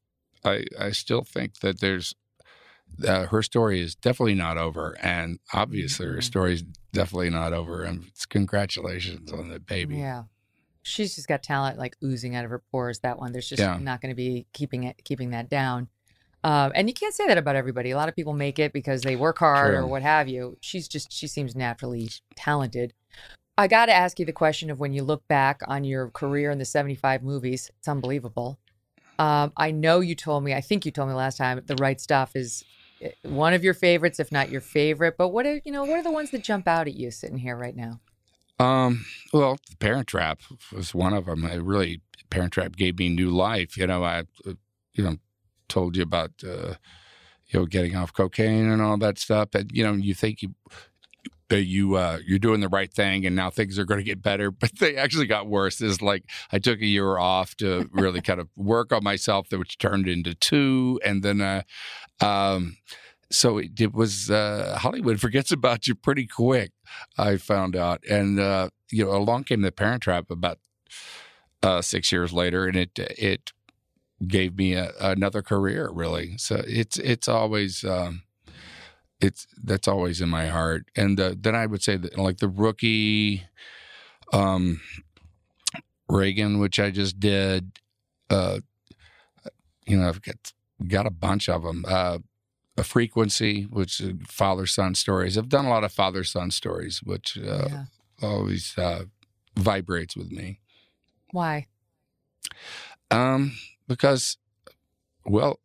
I 0.46 0.66
I 0.80 0.92
still 0.92 1.24
think 1.24 1.60
that 1.60 1.80
there's 1.80 2.16
uh, 3.06 3.26
her 3.28 3.42
story 3.42 3.82
is 3.82 3.96
definitely 3.96 4.36
not 4.36 4.58
over 4.58 4.96
and 5.02 5.40
obviously 5.54 6.06
her 6.06 6.22
story 6.22 6.54
is 6.54 6.62
definitely 6.94 7.30
not 7.32 7.52
over 7.52 7.84
and 7.84 8.06
it's 8.08 8.26
congratulations 8.26 9.32
on 9.34 9.50
the 9.50 9.60
baby 9.60 9.98
Yeah. 9.98 10.24
She's 10.84 11.16
just 11.16 11.28
got 11.28 11.42
talent 11.42 11.80
like 11.80 11.98
oozing 12.04 12.36
out 12.36 12.46
of 12.46 12.52
her 12.52 12.62
pores. 12.72 13.00
That 13.00 13.18
one, 13.18 13.32
there's 13.32 13.50
just 13.50 13.60
Yeah. 13.60 13.80
not 13.82 14.02
going 14.02 14.12
to 14.12 14.16
be 14.16 14.46
keeping 14.54 14.84
it, 14.84 15.04
keeping 15.04 15.32
that 15.32 15.50
down. 15.50 15.88
Um, 16.44 16.72
and 16.76 16.88
you 16.88 16.94
can't 16.94 17.14
say 17.14 17.26
that 17.26 17.40
about 17.40 17.56
everybody. 17.56 17.90
A 17.90 17.98
lot 17.98 18.08
of 18.08 18.16
people 18.16 18.34
make 18.34 18.60
it 18.60 18.72
because 18.72 19.02
they 19.02 19.16
work 19.16 19.40
hard 19.40 19.74
or 19.74 19.88
what 19.88 20.04
have 20.04 20.28
you. 20.28 20.58
She's 20.62 20.88
just, 20.88 21.12
she 21.12 21.26
seems 21.26 21.56
naturally 21.56 22.10
talented. 22.36 22.94
I 23.58 23.68
got 23.68 23.88
to 23.88 23.94
ask 23.94 24.20
you 24.20 24.26
the 24.28 24.32
question 24.32 24.70
of 24.70 24.80
when 24.80 24.94
you 24.94 25.02
look 25.02 25.28
back 25.28 25.62
on 25.68 25.84
your 25.86 26.12
career 26.12 26.52
in 26.52 26.60
the 26.60 26.66
75 26.66 27.24
movies, 27.24 27.72
it's 27.80 27.88
unbelievable. 27.88 28.60
Um, 29.20 29.54
I 29.58 29.72
know 29.72 30.00
you 30.00 30.16
told 30.16 30.44
me, 30.44 30.54
I 30.54 30.62
think 30.62 30.86
you 30.86 30.92
told 30.92 31.10
me 31.10 31.16
last 31.16 31.38
time, 31.38 31.62
The 31.66 31.76
Right 31.76 32.00
Stuff 32.00 32.36
is 32.36 32.64
eh, 33.02 33.12
one 33.24 33.54
of 33.54 33.64
your 33.64 33.74
favorites, 33.74 34.20
if 34.20 34.32
not 34.32 34.50
your 34.50 34.62
favorite. 34.62 35.16
But 35.18 35.30
what 35.30 35.46
are, 35.46 35.62
you 35.64 35.72
know, 35.72 35.84
what 35.84 36.00
are 36.00 36.04
the 36.04 36.12
ones 36.12 36.32
that 36.32 36.44
jump 36.44 36.68
out 36.68 36.88
at 36.88 36.96
you 36.96 37.12
sitting 37.12 37.38
here 37.38 37.56
right 37.56 37.76
now? 37.76 38.00
Um, 38.60 39.06
well, 39.34 39.58
the 39.70 39.78
Parent 39.78 40.08
Trap 40.08 40.40
was 40.74 40.94
one 40.94 41.14
of 41.14 41.26
them. 41.26 41.46
It 41.46 41.62
really, 41.62 42.02
Parent 42.30 42.54
Trap 42.54 42.76
gave 42.76 43.00
me 43.00 43.10
new 43.10 43.30
life. 43.30 43.78
You 43.78 43.88
know, 43.88 44.04
I, 44.04 44.20
uh, 44.46 44.54
you 44.94 45.04
know, 45.04 45.18
told 45.68 45.96
you 45.98 46.04
about, 46.04 46.32
uh, 46.44 46.76
you 47.48 47.60
know, 47.60 47.66
getting 47.66 47.96
off 47.96 48.14
cocaine 48.14 48.70
and 48.70 48.82
all 48.82 48.98
that 48.98 49.20
stuff. 49.20 49.50
And 49.54 49.70
you 49.72 49.84
know, 49.84 49.94
you 49.94 50.14
think 50.14 50.42
you, 50.42 50.56
uh, 51.52 51.58
you, 51.58 51.96
uh, 51.96 52.20
you're 52.26 52.40
doing 52.40 52.60
the 52.60 52.68
right 52.70 52.92
thing, 52.92 53.26
and 53.26 53.36
now 53.36 53.50
things 53.50 53.78
are 53.78 53.86
going 53.86 54.00
to 54.00 54.04
get 54.04 54.22
better, 54.22 54.52
but 54.52 54.72
they 54.80 54.96
actually 54.96 55.28
got 55.28 55.48
worse. 55.48 55.82
Is 55.82 56.02
like 56.02 56.24
I 56.52 56.60
took 56.60 56.80
a 56.80 56.86
year 56.86 57.18
off 57.18 57.56
to 57.58 57.90
really 57.92 58.22
kind 58.22 58.40
of 58.40 58.50
work 58.56 58.92
on 58.92 59.04
myself, 59.04 59.50
that 59.50 59.60
which 59.60 59.78
turned 59.78 60.08
into 60.08 60.34
two, 60.34 61.00
and 61.04 61.24
then, 61.24 61.42
uh, 61.42 61.62
um. 62.22 62.78
So 63.32 63.58
it, 63.58 63.82
it 63.82 63.92
was 63.92 64.30
uh, 64.30 64.78
Hollywood 64.80 65.20
forgets 65.22 65.52
about 65.52 65.88
you 65.88 65.96
pretty 65.96 66.28
quick. 66.28 66.72
I 67.18 67.38
found 67.38 67.76
out, 67.76 68.04
and 68.10 68.40
uh, 68.40 68.70
you 68.92 69.06
know, 69.06 69.12
along 69.16 69.46
came 69.46 69.62
the 69.62 69.72
Parent 69.72 70.04
Trap 70.04 70.30
about 70.30 70.60
uh, 71.64 71.82
six 71.82 72.12
years 72.12 72.32
later, 72.32 72.66
and 72.66 72.76
it 72.78 72.92
it 72.98 73.52
gave 74.26 74.58
me 74.58 74.74
a, 74.74 74.94
another 75.00 75.42
career. 75.42 75.90
Really, 75.92 76.38
so 76.38 76.64
it's 76.68 76.98
it's 77.00 77.28
always 77.28 77.84
um, 77.84 78.22
it's 79.26 79.48
that's 79.62 79.88
always 79.88 80.22
in 80.22 80.30
my 80.30 80.48
heart. 80.48 80.86
And 80.96 81.20
uh, 81.20 81.36
then 81.38 81.56
I 81.56 81.66
would 81.66 81.84
say 81.84 81.98
that 81.98 82.18
like 82.18 82.38
the 82.38 82.48
rookie, 82.48 83.44
um, 84.32 84.82
Reagan, 86.08 86.60
which 86.60 86.80
I 86.80 86.92
just 86.92 87.20
did. 87.20 87.80
Uh, 88.30 88.60
you 89.86 89.98
know, 89.98 90.08
I've 90.08 90.22
got 90.22 90.54
got 90.88 91.06
a 91.06 91.12
bunch 91.12 91.50
of 91.50 91.64
them. 91.64 91.86
Uh, 91.88 92.20
a 92.78 92.84
frequency, 92.84 93.64
which 93.64 94.02
father 94.28 94.66
son 94.66 94.96
stories. 94.96 95.38
I've 95.38 95.50
done 95.50 95.66
a 95.66 95.70
lot 95.70 95.86
of 95.86 95.94
father 95.94 96.24
son 96.24 96.52
stories, 96.52 97.02
which 97.04 97.38
uh, 97.38 97.86
always 98.22 98.78
uh, 98.78 99.06
vibrates 99.56 100.18
with 100.18 100.32
me. 100.32 100.60
Why? 101.32 101.68
Um, 103.12 103.54
because, 103.88 104.38
well, 105.26 105.60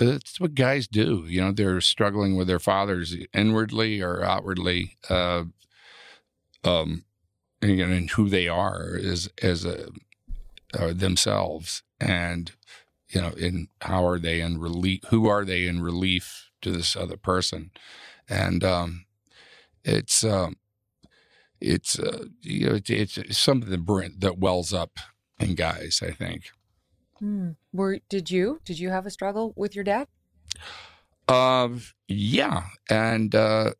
it's 0.00 0.40
what 0.40 0.54
guys 0.54 0.86
do. 0.86 1.24
You 1.26 1.40
know, 1.40 1.52
they're 1.52 1.80
struggling 1.80 2.36
with 2.36 2.46
their 2.46 2.58
fathers 2.58 3.16
inwardly 3.34 4.00
or 4.00 4.22
outwardly. 4.22 4.96
Uh, 5.08 5.44
um, 6.64 7.04
and, 7.60 7.80
and 7.80 8.10
who 8.10 8.28
they 8.28 8.48
are 8.48 8.96
as 8.96 9.28
as 9.42 9.64
a 9.64 9.88
uh, 10.78 10.92
themselves, 10.92 11.82
and 12.00 12.52
you 13.08 13.20
know, 13.20 13.30
in 13.30 13.68
how 13.82 14.06
are 14.06 14.18
they 14.18 14.40
in 14.40 14.58
relief? 14.58 15.00
Who 15.08 15.26
are 15.28 15.44
they 15.44 15.66
in 15.66 15.82
relief 15.82 16.50
to 16.62 16.70
this 16.70 16.94
other 16.94 17.16
person? 17.16 17.70
And 18.28 18.62
um, 18.62 19.06
it's 19.84 20.22
um, 20.24 20.56
it's 21.60 21.98
uh, 21.98 22.26
you 22.42 22.68
know 22.68 22.78
it's, 22.86 23.18
it's 23.18 23.38
something 23.38 23.70
that, 23.70 24.20
that 24.20 24.38
wells 24.38 24.72
up 24.72 24.98
in 25.40 25.54
guys. 25.54 26.02
I 26.04 26.10
think. 26.10 26.50
Hmm. 27.18 27.50
Were 27.72 27.98
did 28.08 28.30
you 28.30 28.60
did 28.64 28.78
you 28.78 28.90
have 28.90 29.06
a 29.06 29.10
struggle 29.10 29.52
with 29.56 29.74
your 29.74 29.84
dad? 29.84 30.08
Um. 31.28 31.82
Yeah, 32.06 32.64
and 32.88 33.34
uh, 33.34 33.72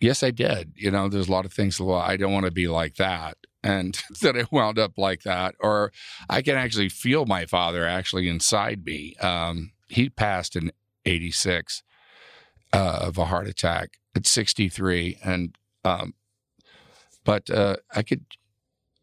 yes, 0.00 0.22
I 0.22 0.30
did. 0.30 0.72
You 0.76 0.90
know, 0.90 1.08
there's 1.08 1.28
a 1.28 1.32
lot 1.32 1.44
of 1.44 1.52
things. 1.52 1.80
Well, 1.80 1.98
I 1.98 2.16
don't 2.16 2.32
want 2.32 2.46
to 2.46 2.52
be 2.52 2.68
like 2.68 2.96
that, 2.96 3.36
and 3.62 4.00
that 4.22 4.36
I 4.36 4.44
wound 4.50 4.78
up 4.78 4.92
like 4.98 5.22
that, 5.22 5.54
or 5.60 5.92
I 6.28 6.42
can 6.42 6.56
actually 6.56 6.88
feel 6.88 7.26
my 7.26 7.46
father 7.46 7.86
actually 7.86 8.28
inside 8.28 8.84
me. 8.84 9.14
Um, 9.16 9.72
he 9.88 10.08
passed 10.10 10.56
in 10.56 10.72
'86 11.06 11.82
uh, 12.72 12.98
of 13.02 13.18
a 13.18 13.26
heart 13.26 13.48
attack 13.48 13.98
at 14.14 14.26
63, 14.26 15.18
and 15.24 15.56
um, 15.84 16.14
but 17.24 17.50
uh, 17.50 17.76
I 17.94 18.02
could. 18.02 18.24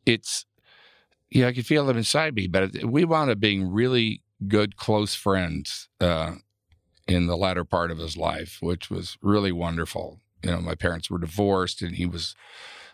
It's 0.05 0.45
yeah, 1.29 1.47
I 1.47 1.53
could 1.53 1.65
feel 1.65 1.89
it 1.89 1.97
inside 1.97 2.35
me. 2.35 2.47
But 2.47 2.83
we 2.83 3.05
wound 3.05 3.29
up 3.29 3.39
being 3.39 3.71
really 3.71 4.21
good, 4.47 4.77
close 4.77 5.15
friends 5.15 5.89
uh, 5.99 6.35
in 7.07 7.27
the 7.27 7.37
latter 7.37 7.63
part 7.63 7.91
of 7.91 7.97
his 7.97 8.17
life, 8.17 8.57
which 8.61 8.89
was 8.89 9.17
really 9.21 9.51
wonderful. 9.51 10.19
You 10.43 10.51
know, 10.51 10.61
my 10.61 10.75
parents 10.75 11.09
were 11.09 11.19
divorced, 11.19 11.81
and 11.81 11.95
he 11.95 12.05
was 12.05 12.35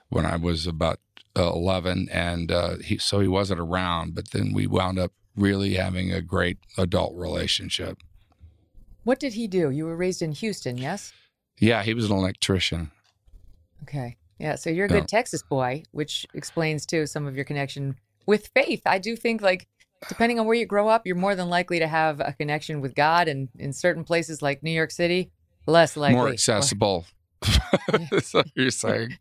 when 0.09 0.25
I 0.25 0.37
was 0.37 0.67
about 0.67 0.99
uh, 1.37 1.51
11, 1.51 2.09
and 2.11 2.51
uh, 2.51 2.77
he 2.77 2.97
so 2.97 3.19
he 3.19 3.27
wasn't 3.27 3.59
around. 3.59 4.15
But 4.15 4.31
then 4.31 4.53
we 4.53 4.67
wound 4.67 4.99
up 4.99 5.11
really 5.35 5.75
having 5.75 6.11
a 6.11 6.21
great 6.21 6.57
adult 6.77 7.15
relationship. 7.15 7.97
What 9.03 9.19
did 9.19 9.33
he 9.33 9.47
do? 9.47 9.69
You 9.69 9.85
were 9.85 9.97
raised 9.97 10.21
in 10.21 10.31
Houston, 10.31 10.77
yes? 10.77 11.11
Yeah, 11.59 11.83
he 11.83 11.93
was 11.93 12.09
an 12.09 12.15
electrician. 12.15 12.91
Okay. 13.83 14.17
Yeah, 14.39 14.55
so 14.55 14.69
you're 14.69 14.85
a 14.85 14.89
good 14.89 15.03
yeah. 15.03 15.19
Texas 15.19 15.43
boy, 15.43 15.83
which 15.91 16.25
explains 16.33 16.85
too 16.85 17.05
some 17.05 17.27
of 17.27 17.35
your 17.35 17.45
connection 17.45 17.95
with 18.25 18.49
faith. 18.53 18.81
I 18.85 18.99
do 18.99 19.15
think 19.15 19.41
like 19.41 19.67
depending 20.07 20.39
on 20.39 20.45
where 20.45 20.55
you 20.55 20.65
grow 20.65 20.87
up, 20.87 21.05
you're 21.05 21.15
more 21.15 21.35
than 21.35 21.49
likely 21.49 21.79
to 21.79 21.87
have 21.87 22.19
a 22.19 22.33
connection 22.33 22.81
with 22.81 22.95
God 22.95 23.27
and 23.27 23.49
in 23.57 23.73
certain 23.73 24.03
places 24.03 24.41
like 24.41 24.63
New 24.63 24.71
York 24.71 24.91
City, 24.91 25.31
less 25.65 25.95
likely. 25.95 26.15
More 26.15 26.29
accessible. 26.29 27.05
That's 28.11 28.33
what 28.33 28.47
you're 28.55 28.71
saying. 28.71 29.17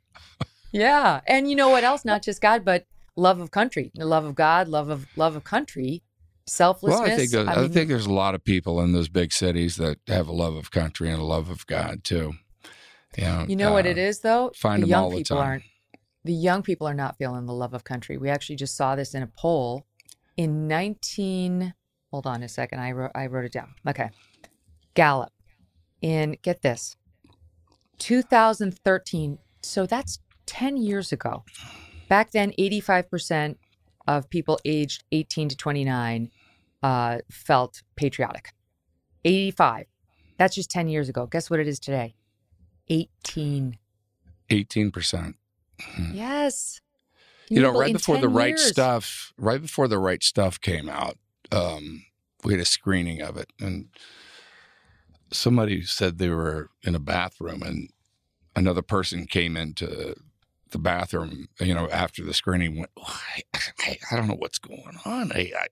Yeah. 0.72 1.20
And 1.26 1.48
you 1.48 1.56
know 1.56 1.68
what 1.68 1.84
else? 1.84 2.04
Not 2.04 2.22
just 2.22 2.40
God, 2.40 2.64
but 2.64 2.86
love 3.16 3.40
of 3.40 3.50
country, 3.50 3.92
the 3.94 4.06
love 4.06 4.24
of 4.24 4.34
God, 4.34 4.68
love 4.68 4.88
of 4.88 5.06
love 5.16 5.36
of 5.36 5.44
country, 5.44 6.02
selflessness. 6.46 7.00
Well, 7.00 7.12
I 7.12 7.16
think 7.16 7.48
I, 7.48 7.52
I 7.52 7.62
mean, 7.62 7.72
think 7.72 7.88
there's 7.88 8.06
a 8.06 8.12
lot 8.12 8.34
of 8.34 8.42
people 8.42 8.80
in 8.80 8.92
those 8.92 9.08
big 9.08 9.32
cities 9.32 9.76
that 9.76 9.98
have 10.06 10.28
a 10.28 10.32
love 10.32 10.54
of 10.54 10.70
country 10.70 11.10
and 11.10 11.20
a 11.20 11.24
love 11.24 11.50
of 11.50 11.66
God 11.66 12.04
too. 12.04 12.34
You 13.16 13.24
know, 13.24 13.44
you 13.48 13.56
know 13.56 13.70
uh, 13.70 13.74
what 13.74 13.86
it 13.86 13.98
is 13.98 14.20
though? 14.20 14.52
Find 14.56 14.82
the 14.82 14.86
them 14.86 14.90
young 14.90 15.04
all 15.04 15.10
the 15.10 15.22
time. 15.22 15.38
aren't 15.38 15.62
the 16.24 16.32
young 16.32 16.62
people 16.62 16.86
are 16.86 16.94
not 16.94 17.16
feeling 17.18 17.46
the 17.46 17.52
love 17.52 17.74
of 17.74 17.84
country. 17.84 18.16
We 18.16 18.30
actually 18.30 18.56
just 18.56 18.76
saw 18.76 18.94
this 18.94 19.14
in 19.14 19.22
a 19.22 19.26
poll 19.26 19.86
in 20.36 20.68
19 20.68 21.74
hold 22.12 22.26
on 22.26 22.42
a 22.42 22.48
second. 22.48 22.78
I 22.78 22.92
wrote 22.92 23.10
I 23.14 23.26
wrote 23.26 23.46
it 23.46 23.52
down. 23.52 23.74
Okay. 23.88 24.10
Gallup. 24.94 25.32
In 26.00 26.36
get 26.42 26.62
this. 26.62 26.96
2013. 27.98 29.38
So 29.62 29.86
that's 29.86 30.18
10 30.46 30.76
years 30.76 31.12
ago. 31.12 31.44
Back 32.08 32.32
then 32.32 32.52
85% 32.58 33.56
of 34.06 34.28
people 34.28 34.58
aged 34.64 35.04
18 35.12 35.48
to 35.48 35.56
29 35.56 36.30
uh, 36.82 37.18
felt 37.30 37.82
patriotic. 37.96 38.50
85. 39.24 39.86
That's 40.36 40.54
just 40.54 40.70
10 40.70 40.88
years 40.88 41.08
ago. 41.08 41.26
Guess 41.26 41.48
what 41.48 41.60
it 41.60 41.68
is 41.68 41.78
today? 41.78 42.14
18. 42.88 43.78
18%. 44.50 45.34
Yes. 46.12 46.80
You 47.48 47.60
know, 47.60 47.78
right 47.78 47.92
before 47.92 48.16
10 48.16 48.22
the 48.22 48.28
right 48.28 48.48
years. 48.48 48.66
stuff, 48.66 49.32
right 49.36 49.60
before 49.60 49.88
the 49.88 49.98
right 49.98 50.22
stuff 50.22 50.60
came 50.60 50.88
out, 50.88 51.18
um, 51.50 52.04
we 52.44 52.52
had 52.54 52.60
a 52.60 52.64
screening 52.64 53.20
of 53.20 53.36
it, 53.36 53.52
and 53.60 53.88
somebody 55.30 55.82
said 55.82 56.18
they 56.18 56.30
were 56.30 56.70
in 56.82 56.94
a 56.94 57.00
bathroom, 57.00 57.62
and 57.62 57.90
another 58.56 58.82
person 58.82 59.26
came 59.26 59.56
into 59.56 60.14
the 60.70 60.78
bathroom, 60.78 61.48
you 61.60 61.74
know, 61.74 61.88
after 61.90 62.24
the 62.24 62.32
screening. 62.32 62.78
Went, 62.78 62.90
"Oh, 62.98 63.20
I, 63.36 63.42
I, 63.80 63.98
I 64.10 64.16
don't 64.16 64.28
know 64.28 64.34
what's 64.34 64.58
going 64.58 64.98
on. 65.04 65.32
I, 65.32 65.52
I, 65.58 65.66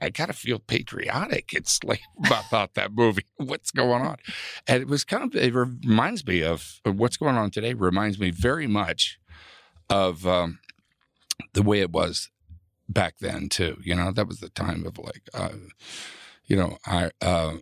I, 0.00 0.06
I 0.06 0.10
gotta 0.10 0.32
feel 0.32 0.58
patriotic. 0.58 1.52
It's 1.52 1.82
like 1.84 2.02
about, 2.24 2.44
about 2.48 2.74
that 2.74 2.92
movie. 2.92 3.26
What's 3.36 3.70
going 3.70 4.02
on? 4.02 4.16
And 4.66 4.82
it 4.82 4.88
was 4.88 5.04
kind 5.04 5.24
of. 5.24 5.34
It 5.34 5.54
reminds 5.54 6.26
me 6.26 6.42
of 6.42 6.80
what's 6.84 7.16
going 7.16 7.36
on 7.36 7.50
today. 7.50 7.74
Reminds 7.74 8.18
me 8.18 8.30
very 8.30 8.66
much 8.66 9.18
of 9.90 10.26
um, 10.26 10.58
the 11.54 11.62
way 11.62 11.80
it 11.80 11.90
was 11.90 12.30
back 12.88 13.18
then 13.20 13.48
too. 13.48 13.78
You 13.82 13.94
know, 13.94 14.12
that 14.12 14.26
was 14.28 14.40
the 14.40 14.48
time 14.50 14.86
of 14.86 14.98
like, 14.98 15.28
uh, 15.34 15.50
you 16.46 16.56
know, 16.56 16.78
I. 16.86 17.10
Uh, 17.20 17.56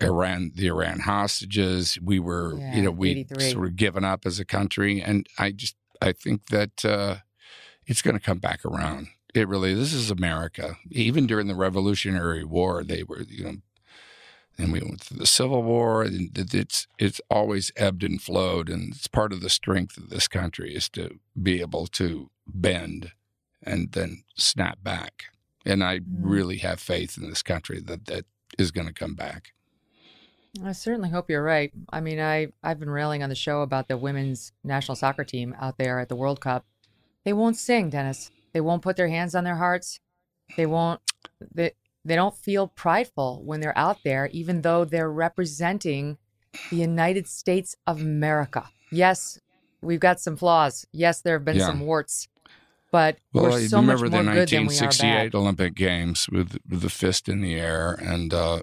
Iran, 0.00 0.52
the 0.54 0.68
Iran 0.68 1.00
hostages. 1.00 1.98
We 2.00 2.20
were, 2.20 2.56
Yeah, 2.56 2.76
you 2.76 2.82
know, 2.82 2.92
we 2.92 3.26
sort 3.50 3.66
of 3.66 3.74
given 3.74 4.04
up 4.04 4.26
as 4.26 4.38
a 4.38 4.44
country, 4.44 5.02
and 5.02 5.26
I 5.38 5.50
just, 5.50 5.74
I 6.00 6.12
think 6.12 6.46
that 6.50 6.84
uh, 6.84 7.16
it's 7.84 8.00
going 8.00 8.16
to 8.16 8.24
come 8.24 8.38
back 8.38 8.64
around. 8.64 9.08
It 9.34 9.48
really, 9.48 9.74
this 9.74 9.92
is 9.92 10.10
America. 10.10 10.76
Even 10.90 11.26
during 11.26 11.48
the 11.48 11.54
Revolutionary 11.54 12.44
War, 12.44 12.82
they 12.82 13.02
were, 13.02 13.22
you 13.22 13.44
know, 13.44 13.56
and 14.58 14.72
we 14.72 14.80
went 14.80 15.00
through 15.00 15.18
the 15.18 15.26
Civil 15.26 15.62
War, 15.62 16.02
and 16.02 16.36
it's 16.36 16.88
it's 16.98 17.20
always 17.30 17.70
ebbed 17.76 18.02
and 18.02 18.20
flowed, 18.20 18.68
and 18.68 18.92
it's 18.94 19.06
part 19.06 19.32
of 19.32 19.40
the 19.40 19.50
strength 19.50 19.96
of 19.96 20.10
this 20.10 20.26
country 20.26 20.74
is 20.74 20.88
to 20.90 21.20
be 21.40 21.60
able 21.60 21.86
to 21.88 22.30
bend 22.46 23.12
and 23.62 23.92
then 23.92 24.24
snap 24.34 24.82
back. 24.82 25.24
And 25.64 25.84
I 25.84 25.98
mm-hmm. 25.98 26.28
really 26.28 26.58
have 26.58 26.80
faith 26.80 27.16
in 27.16 27.28
this 27.28 27.42
country 27.42 27.80
that 27.82 28.06
that 28.06 28.26
is 28.58 28.72
going 28.72 28.88
to 28.88 28.92
come 28.92 29.14
back. 29.14 29.52
I 30.64 30.72
certainly 30.72 31.10
hope 31.10 31.30
you're 31.30 31.42
right. 31.42 31.70
I 31.90 32.00
mean, 32.00 32.18
I 32.18 32.48
I've 32.62 32.80
been 32.80 32.90
railing 32.90 33.22
on 33.22 33.28
the 33.28 33.36
show 33.36 33.62
about 33.62 33.86
the 33.86 33.96
women's 33.96 34.52
national 34.64 34.96
soccer 34.96 35.24
team 35.24 35.54
out 35.60 35.78
there 35.78 36.00
at 36.00 36.08
the 36.08 36.16
World 36.16 36.40
Cup. 36.40 36.64
They 37.24 37.32
won't 37.32 37.56
sing, 37.56 37.90
Dennis. 37.90 38.30
They 38.58 38.62
won't 38.62 38.82
put 38.82 38.96
their 38.96 39.06
hands 39.06 39.36
on 39.36 39.44
their 39.44 39.54
hearts. 39.54 40.00
They 40.56 40.66
won't. 40.66 41.00
They 41.54 41.74
they 42.04 42.16
don't 42.16 42.36
feel 42.36 42.66
prideful 42.66 43.40
when 43.44 43.60
they're 43.60 43.78
out 43.78 43.98
there, 44.02 44.26
even 44.32 44.62
though 44.62 44.84
they're 44.84 45.12
representing 45.12 46.18
the 46.68 46.78
United 46.78 47.28
States 47.28 47.76
of 47.86 48.00
America. 48.00 48.64
Yes, 48.90 49.38
we've 49.80 50.00
got 50.00 50.18
some 50.18 50.36
flaws. 50.36 50.88
Yes, 50.90 51.20
there 51.20 51.34
have 51.36 51.44
been 51.44 51.58
Yeah. 51.58 51.66
some 51.66 51.78
warts, 51.78 52.26
but 52.90 53.18
Well, 53.32 53.44
we're 53.44 53.58
I 53.58 53.66
so 53.68 53.80
much 53.80 54.00
more 54.00 54.08
the 54.08 54.16
good 54.24 54.48
than 54.48 54.66
we 54.66 54.76
are 54.80 54.90
1968 54.90 55.30
bad. 55.32 55.34
Olympic 55.36 55.74
Games 55.76 56.28
with, 56.28 56.58
with 56.68 56.80
the 56.80 56.90
fist 56.90 57.28
in 57.28 57.40
the 57.42 57.54
air, 57.54 57.92
and 57.92 58.34
uh, 58.34 58.62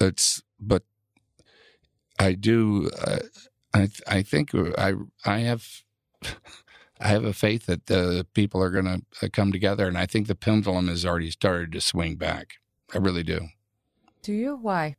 it's. 0.00 0.40
But 0.60 0.84
I 2.16 2.34
do. 2.34 2.90
Uh, 2.96 3.18
I 3.74 3.88
I 4.06 4.22
think 4.22 4.54
I 4.78 4.92
I 5.24 5.38
have. 5.40 5.66
I 7.04 7.08
have 7.08 7.24
a 7.24 7.32
faith 7.34 7.66
that 7.66 7.86
the 7.86 8.26
people 8.34 8.60
are 8.62 8.70
going 8.70 9.04
to 9.20 9.28
come 9.28 9.52
together, 9.52 9.86
and 9.86 9.96
I 9.96 10.06
think 10.06 10.26
the 10.26 10.34
pendulum 10.34 10.88
has 10.88 11.04
already 11.04 11.30
started 11.30 11.70
to 11.72 11.80
swing 11.80 12.16
back. 12.16 12.54
I 12.92 12.98
really 12.98 13.22
do. 13.22 13.48
Do 14.22 14.32
you? 14.32 14.56
Why? 14.56 14.96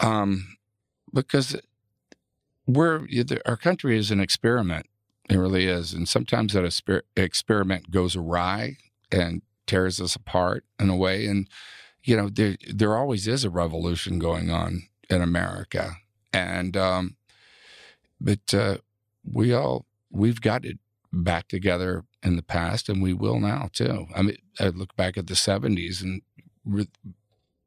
um, 0.00 0.56
because 1.12 1.56
we're 2.66 3.06
our 3.46 3.56
country 3.56 3.98
is 3.98 4.10
an 4.10 4.20
experiment. 4.20 4.86
It 5.30 5.36
really 5.36 5.66
is, 5.66 5.92
and 5.94 6.08
sometimes 6.08 6.52
that 6.52 7.02
experiment 7.16 7.90
goes 7.90 8.14
awry 8.14 8.76
and 9.10 9.42
tears 9.66 10.00
us 10.00 10.14
apart 10.14 10.64
in 10.78 10.90
a 10.90 10.96
way. 10.96 11.26
And 11.26 11.48
you 12.02 12.16
know, 12.16 12.28
there 12.28 12.56
there 12.72 12.96
always 12.96 13.26
is 13.26 13.44
a 13.44 13.50
revolution 13.50 14.18
going 14.18 14.50
on 14.50 14.88
in 15.08 15.22
America, 15.22 15.96
and 16.32 16.76
um, 16.76 17.16
but 18.20 18.52
uh, 18.52 18.78
we 19.24 19.52
all 19.52 19.86
we've 20.14 20.40
got 20.40 20.64
it 20.64 20.78
back 21.12 21.48
together 21.48 22.04
in 22.22 22.36
the 22.36 22.42
past, 22.42 22.88
and 22.88 23.02
we 23.02 23.12
will 23.12 23.40
now 23.40 23.68
too. 23.72 24.06
I 24.14 24.22
mean, 24.22 24.38
I 24.58 24.68
look 24.68 24.96
back 24.96 25.18
at 25.18 25.26
the 25.26 25.34
'70s 25.34 26.02
and. 26.02 26.22
Re- 26.64 26.88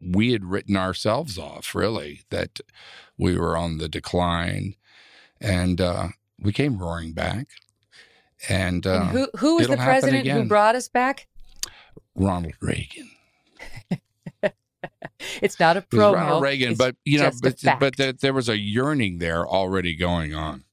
we 0.02 0.32
had 0.32 0.46
written 0.46 0.78
ourselves 0.78 1.38
off 1.38 1.74
really 1.74 2.22
that 2.30 2.60
we 3.18 3.38
were 3.38 3.58
on 3.58 3.78
the 3.78 3.90
decline 3.90 4.76
and 5.42 5.82
uh, 5.82 6.10
we 6.40 6.52
came 6.52 6.78
roaring 6.78 7.14
back 7.14 7.48
and, 8.48 8.86
uh, 8.86 9.02
and 9.02 9.10
who 9.10 9.28
who 9.38 9.56
was 9.58 9.68
the 9.68 9.78
president 9.78 10.28
who 10.28 10.44
brought 10.46 10.76
us 10.76 10.88
back? 10.88 11.28
ronald 12.16 12.54
reagan 12.62 13.10
It's 15.42 15.60
not 15.60 15.78
a 15.78 15.82
promo. 15.82 16.14
ronald 16.14 16.44
reagan 16.44 16.76
but 16.76 16.96
you 17.04 17.20
know 17.20 17.32
but, 17.42 17.56
but 17.80 17.98
there, 17.98 18.14
there 18.14 18.34
was 18.34 18.50
a 18.50 18.58
yearning 18.58 19.18
there 19.18 19.48
already 19.48 19.96
going 19.96 20.36
on 20.36 20.64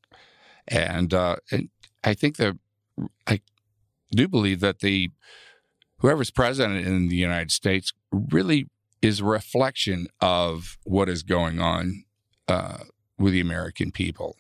and, 0.69 1.13
uh, 1.13 1.37
and 1.51 1.69
I 2.03 2.15
think 2.15 2.37
that 2.37 2.59
I 3.27 3.41
do 4.11 4.29
believe 4.29 4.61
that 4.61 4.81
the 4.81 5.11
whoever's 5.99 6.31
president 6.31 6.87
in 6.87 7.09
the 7.09 7.17
United 7.17 7.51
States 7.51 7.93
really 8.13 8.69
is 9.03 9.21
a 9.21 9.25
reflection 9.25 10.07
of 10.21 10.79
what 10.85 11.09
is 11.09 11.23
going 11.23 11.61
on 11.61 12.05
uh, 12.49 12.79
with 13.19 13.33
the 13.33 13.41
American 13.41 13.91
people 13.91 14.37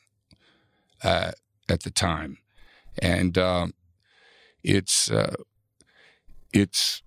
uh, 1.02 1.32
at 1.68 1.82
the 1.82 1.90
time, 1.90 2.38
and 3.01 3.36
um, 3.38 3.74
it's 4.62 5.10
uh, 5.10 5.34
it's 6.52 7.02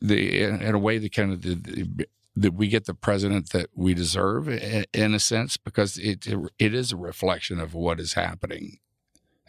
the 0.00 0.42
in 0.42 0.74
a 0.74 0.78
way 0.78 0.98
the 0.98 1.08
kind 1.08 1.32
of 1.32 1.42
the, 1.42 1.54
the 1.54 2.06
that 2.34 2.54
we 2.54 2.68
get 2.68 2.86
the 2.86 2.94
president 2.94 3.50
that 3.50 3.68
we 3.74 3.94
deserve 3.94 4.48
in 4.48 5.14
a 5.14 5.20
sense 5.20 5.56
because 5.56 5.98
it 5.98 6.26
it 6.58 6.74
is 6.74 6.92
a 6.92 6.96
reflection 6.96 7.60
of 7.60 7.74
what 7.74 8.00
is 8.00 8.14
happening. 8.14 8.78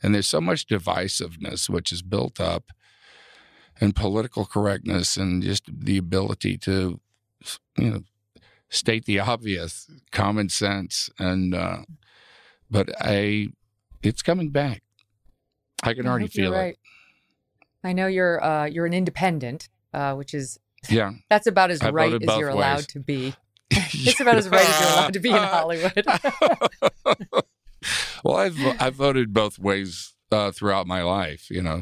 And 0.02 0.14
there's 0.14 0.28
so 0.28 0.42
much 0.42 0.68
divisiveness 0.68 1.70
which 1.70 1.92
is 1.92 2.02
built 2.02 2.40
up 2.42 2.72
and 3.80 3.96
political 3.96 4.46
correctness 4.46 5.16
and 5.16 5.42
just 5.42 5.64
the 5.68 5.98
ability 5.98 6.58
to 6.60 7.00
you 7.78 7.90
know 7.90 8.04
state 8.70 9.06
the 9.06 9.20
obvious 9.20 9.90
common 10.12 10.50
sense 10.50 11.10
and 11.20 11.54
uh, 11.56 11.84
but 12.70 12.90
i 13.00 13.48
it's 14.02 14.22
coming 14.22 14.50
back. 14.50 14.84
I 15.82 15.94
can 15.94 16.06
I 16.06 16.10
already 16.10 16.28
feel 16.28 16.52
right. 16.52 16.74
it 16.74 16.80
I 17.84 17.94
know 17.94 18.08
you're 18.08 18.44
uh, 18.44 18.66
you're 18.66 18.86
an 18.86 18.94
independent, 18.94 19.70
uh, 19.94 20.14
which 20.14 20.34
is 20.34 20.58
yeah 20.90 21.12
that's 21.30 21.48
about 21.48 21.72
as 21.72 21.82
I 21.82 21.90
right 21.92 22.14
as 22.14 22.22
you're 22.38 22.48
ways. 22.50 22.56
allowed 22.56 22.88
to 22.90 23.00
be. 23.00 23.34
it's 23.72 24.20
about 24.20 24.36
as 24.36 24.50
right 24.50 24.68
as 24.68 24.80
you're 24.82 24.90
allowed 24.90 25.14
to 25.14 25.20
be 25.20 25.30
in 25.30 25.36
Hollywood. 25.38 26.06
well 28.24 28.38
i've 28.38 28.58
i've 28.82 28.96
voted 28.96 29.34
both 29.34 29.60
ways 29.60 30.14
uh, 30.32 30.52
throughout 30.52 30.88
my 30.88 31.02
life 31.04 31.50
you 31.50 31.62
know 31.62 31.82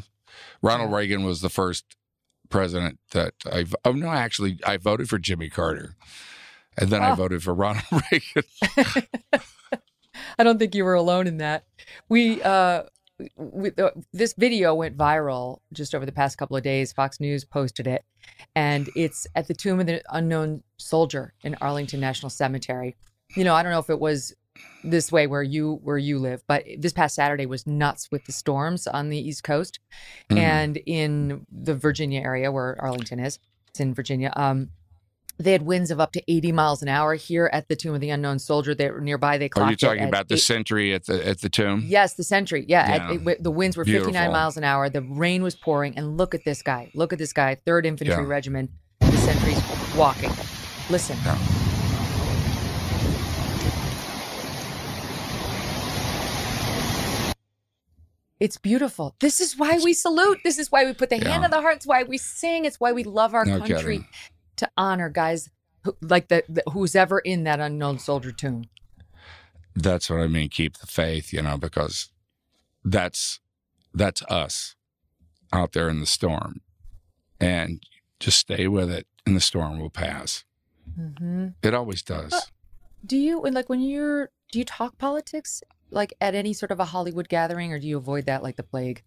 ronald 0.64 0.91
reagan 0.91 1.23
was 1.23 1.41
the 1.41 1.49
first 1.49 1.95
president 2.49 2.98
that 3.11 3.34
i 3.45 3.65
oh 3.86 3.91
no 3.91 4.10
actually 4.10 4.60
i 4.65 4.78
voted 4.78 5.07
for 5.07 5.19
jimmy 5.19 5.48
carter 5.49 5.95
and 6.78 6.90
then 6.90 7.02
i 7.03 7.11
Oh. 7.11 7.15
voted 7.15 7.44
for 7.44 7.53
ronald 7.53 7.84
reagan 8.11 8.44
I 10.38 10.44
don't 10.44 10.57
think 10.60 10.76
you 10.76 10.84
were 10.86 10.94
alone 10.94 11.26
in 11.28 11.38
that. 11.38 11.65
We, 12.10 12.41
uh, 12.41 12.84
we 13.35 13.72
this 14.14 14.34
video 14.34 14.73
went 14.76 14.98
viral 14.98 15.60
just 15.73 15.93
over 15.95 16.06
the 16.06 16.11
past 16.11 16.38
couple 16.38 16.56
of 16.57 16.64
days. 16.64 16.93
Fox 16.93 17.19
News 17.19 17.45
posted 17.45 17.88
it, 17.88 18.03
and 18.56 18.89
it's 18.95 19.27
at 19.35 19.48
the 19.48 19.53
tomb 19.53 19.80
of 19.80 19.88
the 19.88 20.02
unknown 20.10 20.64
soldier 20.77 21.34
in 21.43 21.56
Arlington 21.61 21.99
National 21.99 22.30
Cemetery. 22.30 22.95
You 23.35 23.43
know, 23.43 23.53
I 23.56 23.64
don't 23.64 23.72
know 23.72 23.80
if 23.80 23.89
it 23.89 23.99
was 23.99 24.34
this 24.84 25.11
way 25.11 25.27
where 25.27 25.43
you 25.43 25.80
where 25.84 25.98
you 25.98 26.19
live, 26.19 26.43
but 26.48 26.65
this 26.77 26.93
past 26.93 27.15
Saturday 27.15 27.45
was 27.45 27.65
nuts 27.65 28.10
with 28.11 28.26
the 28.26 28.31
storms 28.31 28.88
on 28.88 29.10
the 29.10 29.18
East 29.18 29.43
Coast 29.43 29.80
Mhm. 30.30 30.38
and 30.38 30.77
in 30.85 31.45
the 31.52 31.73
Virginia 31.73 32.22
area 32.22 32.52
where 32.52 32.80
Arlington 32.81 33.19
is. 33.19 33.39
It's 33.69 33.80
in 33.80 33.93
Virginia. 33.93 34.34
Um, 34.35 34.72
they 35.42 35.52
had 35.52 35.64
winds 35.64 35.92
of 35.92 36.00
up 36.00 36.12
to 36.14 36.24
80 36.32 36.52
miles 36.52 36.82
an 36.82 36.88
hour 36.88 37.16
here 37.16 37.50
at 37.52 37.68
the 37.68 37.76
Tomb 37.76 37.94
of 37.96 38.02
the 38.02 38.10
Unknown 38.10 38.40
Soldier. 38.40 38.74
They 38.76 38.90
were 38.90 39.02
nearby. 39.02 39.38
They 39.38 39.46
are 39.46 39.50
clocked 39.50 39.70
you 39.70 39.74
it 39.74 39.80
talking 39.80 40.04
at 40.04 40.10
about 40.10 40.28
the 40.30 40.36
eight- 40.36 40.42
sentry 40.42 40.94
at 40.94 41.06
the 41.06 41.28
at 41.28 41.42
the 41.42 41.50
tomb 41.50 41.84
Yes, 41.86 42.14
the 42.14 42.24
Sentry. 42.24 42.66
Yeah, 42.68 42.82
at- 42.82 43.14
Yeah. 43.22 43.32
it 43.32 43.44
the 43.44 43.52
winds 43.52 43.76
were 43.78 43.86
59 43.86 44.32
miles 44.32 44.58
an 44.58 44.64
hour. 44.64 44.90
The 44.90 45.02
rain 45.02 45.44
was 45.44 45.56
pouring, 45.56 45.98
and 45.98 46.18
look 46.18 46.34
at 46.36 46.46
this 46.46 46.62
guy. 46.62 46.92
Look 46.94 47.12
at 47.14 47.20
this 47.20 47.34
guy, 47.34 47.56
Third 47.66 47.86
Infantry 47.86 48.16
Yeah. 48.16 48.28
Regiment. 48.28 48.72
The 49.00 49.18
Sentry's 49.18 49.62
walking. 49.96 50.32
Listen. 50.90 51.18
It's 58.40 58.58
beautiful. 58.58 59.16
This 59.20 59.40
is 59.40 59.56
why 59.56 59.78
we 59.84 59.94
salute. 59.94 60.40
This 60.44 60.58
is 60.58 60.72
why 60.72 60.84
we 60.86 60.94
put 60.94 61.10
the 61.10 61.18
hand 61.18 61.28
Yeah. 61.28 61.44
on 61.44 61.52
the 61.52 61.62
heart. 61.62 61.76
It's 61.78 61.86
why 61.86 62.04
we 62.04 62.18
sing. 62.18 62.66
It's 62.66 62.80
why 62.80 62.92
we 62.92 63.04
love 63.04 63.36
our 63.36 63.46
No 63.46 63.60
country 63.60 63.78
kidding. 64.00 64.08
To 64.57 64.69
honor 64.78 65.10
guys 65.10 65.49
who, 65.84 65.95
like 66.02 66.28
the, 66.28 66.44
the 66.48 66.64
who's 66.72 66.95
ever 66.95 67.19
in 67.19 67.44
that 67.45 67.60
unknown 67.60 67.98
soldier 67.99 68.32
tomb. 68.32 68.65
that's 69.76 70.10
what 70.10 70.19
i 70.19 70.28
mean 70.28 70.49
keep 70.49 70.78
the 70.78 70.88
faith 70.88 71.32
you 71.34 71.41
know 71.41 71.57
because 71.57 72.10
that's 72.84 73.40
that's 73.94 74.22
us 74.23 74.76
out 75.53 75.72
there 75.73 75.90
in 75.90 75.99
the 75.99 76.06
storm 76.06 76.61
and 77.40 77.82
just 78.19 78.38
stay 78.40 78.68
with 78.68 78.90
it 78.90 79.07
and 79.26 79.36
the 79.36 79.41
storm 79.41 79.80
will 79.80 79.90
pass 79.90 80.44
Mm-hmm. 80.99 81.48
it 81.64 81.73
always 81.73 82.02
does 82.02 82.52
Do 83.06 83.15
you 83.15 83.44
and 83.44 83.56
like 83.56 83.69
when 83.69 83.80
you're 83.82 84.30
do 84.52 84.60
you 84.60 84.65
talk 84.65 84.98
politics 84.98 85.64
like 85.90 86.14
at 86.19 86.36
any 86.36 86.52
sort 86.53 86.72
of 86.72 86.80
a 86.82 86.86
Hollywood 86.86 87.30
gathering 87.30 87.72
or 87.72 87.80
do 87.80 87.88
you 87.88 87.98
avoid 87.98 88.26
that 88.26 88.44
like 88.44 88.57
the 88.57 88.64
plague? 88.64 89.03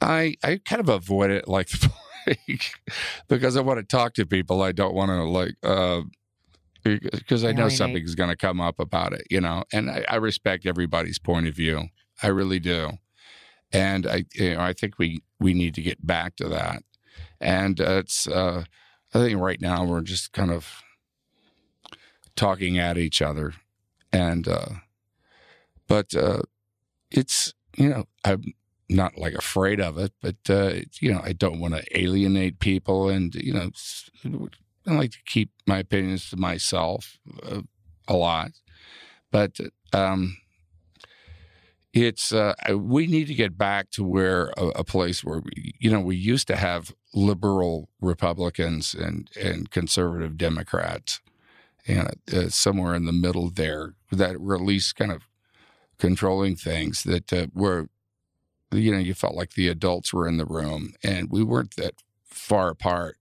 I 0.00 0.36
I 0.42 0.60
kind 0.64 0.80
of 0.80 0.88
avoid 0.88 1.30
it 1.30 1.46
like 1.48 1.68
the 1.68 1.76
plague 1.78 1.92
because 3.28 3.56
I 3.56 3.60
want 3.60 3.78
to 3.78 3.84
talk 3.84 4.14
to 4.14 4.26
people. 4.26 4.62
I 4.62 4.72
don't 4.72 4.94
want 4.94 5.10
to 5.10 5.22
like 5.24 5.54
uh 5.62 6.02
because 6.82 7.44
I 7.44 7.48
know 7.52 7.64
Alienate. 7.64 7.78
something's 7.78 8.14
going 8.14 8.30
to 8.30 8.36
come 8.36 8.58
up 8.58 8.80
about 8.80 9.12
it, 9.12 9.26
you 9.28 9.38
know. 9.40 9.64
And 9.70 9.90
I, 9.90 10.04
I 10.08 10.16
respect 10.16 10.64
everybody's 10.64 11.18
point 11.18 11.46
of 11.46 11.54
view. 11.54 11.88
I 12.22 12.28
really 12.28 12.58
do. 12.58 12.92
And 13.72 14.06
I 14.06 14.24
you 14.34 14.54
know 14.54 14.60
I 14.60 14.72
think 14.72 14.98
we 14.98 15.22
we 15.38 15.54
need 15.54 15.74
to 15.74 15.82
get 15.82 16.06
back 16.06 16.36
to 16.36 16.48
that. 16.48 16.82
And 17.40 17.80
uh, 17.80 17.98
it's 17.98 18.26
uh 18.26 18.64
I 19.14 19.18
think 19.18 19.40
right 19.40 19.60
now 19.60 19.84
we're 19.84 20.02
just 20.02 20.32
kind 20.32 20.50
of 20.50 20.82
talking 22.36 22.78
at 22.78 22.96
each 22.96 23.20
other 23.20 23.52
and 24.12 24.48
uh 24.48 24.68
but 25.86 26.14
uh 26.14 26.40
it's 27.10 27.52
you 27.76 27.88
know 27.88 28.04
i'm 28.24 28.42
not 28.90 29.16
like 29.16 29.34
afraid 29.34 29.80
of 29.80 29.96
it 29.98 30.12
but 30.20 30.36
uh 30.50 30.74
you 31.00 31.12
know 31.12 31.20
i 31.24 31.32
don't 31.32 31.60
want 31.60 31.74
to 31.74 31.98
alienate 31.98 32.58
people 32.58 33.08
and 33.08 33.34
you 33.36 33.52
know 33.52 33.70
I 34.86 34.94
like 34.94 35.12
to 35.12 35.22
keep 35.26 35.50
my 35.66 35.78
opinions 35.78 36.30
to 36.30 36.36
myself 36.36 37.18
uh, 37.42 37.62
a 38.08 38.14
lot. 38.14 38.52
But 39.30 39.58
um 39.92 40.36
it's 41.92 42.32
uh 42.32 42.54
we 42.72 43.08
need 43.08 43.26
to 43.26 43.34
get 43.34 43.58
back 43.58 43.90
to 43.90 44.04
where 44.04 44.52
a, 44.56 44.66
a 44.76 44.84
place 44.84 45.24
where 45.24 45.40
we 45.40 45.74
you 45.80 45.90
know 45.90 46.00
we 46.00 46.14
used 46.14 46.46
to 46.46 46.54
have 46.54 46.94
liberal 47.12 47.88
republicans 48.00 48.94
and 48.94 49.28
and 49.40 49.72
conservative 49.72 50.36
democrats 50.36 51.20
and 51.88 52.14
uh, 52.32 52.48
somewhere 52.48 52.94
in 52.94 53.06
the 53.06 53.12
middle 53.12 53.50
there 53.50 53.94
that 54.12 54.40
were 54.40 54.54
at 54.54 54.60
least 54.60 54.94
kind 54.94 55.10
of 55.10 55.26
controlling 55.98 56.54
things 56.54 57.02
that 57.02 57.32
uh, 57.32 57.48
were 57.52 57.88
you 58.72 58.92
know 58.92 58.98
you 58.98 59.14
felt 59.14 59.34
like 59.34 59.54
the 59.54 59.68
adults 59.68 60.12
were 60.12 60.28
in 60.28 60.36
the 60.36 60.46
room 60.46 60.92
and 61.02 61.28
we 61.30 61.42
weren't 61.42 61.76
that 61.76 61.94
far 62.24 62.70
apart 62.70 63.16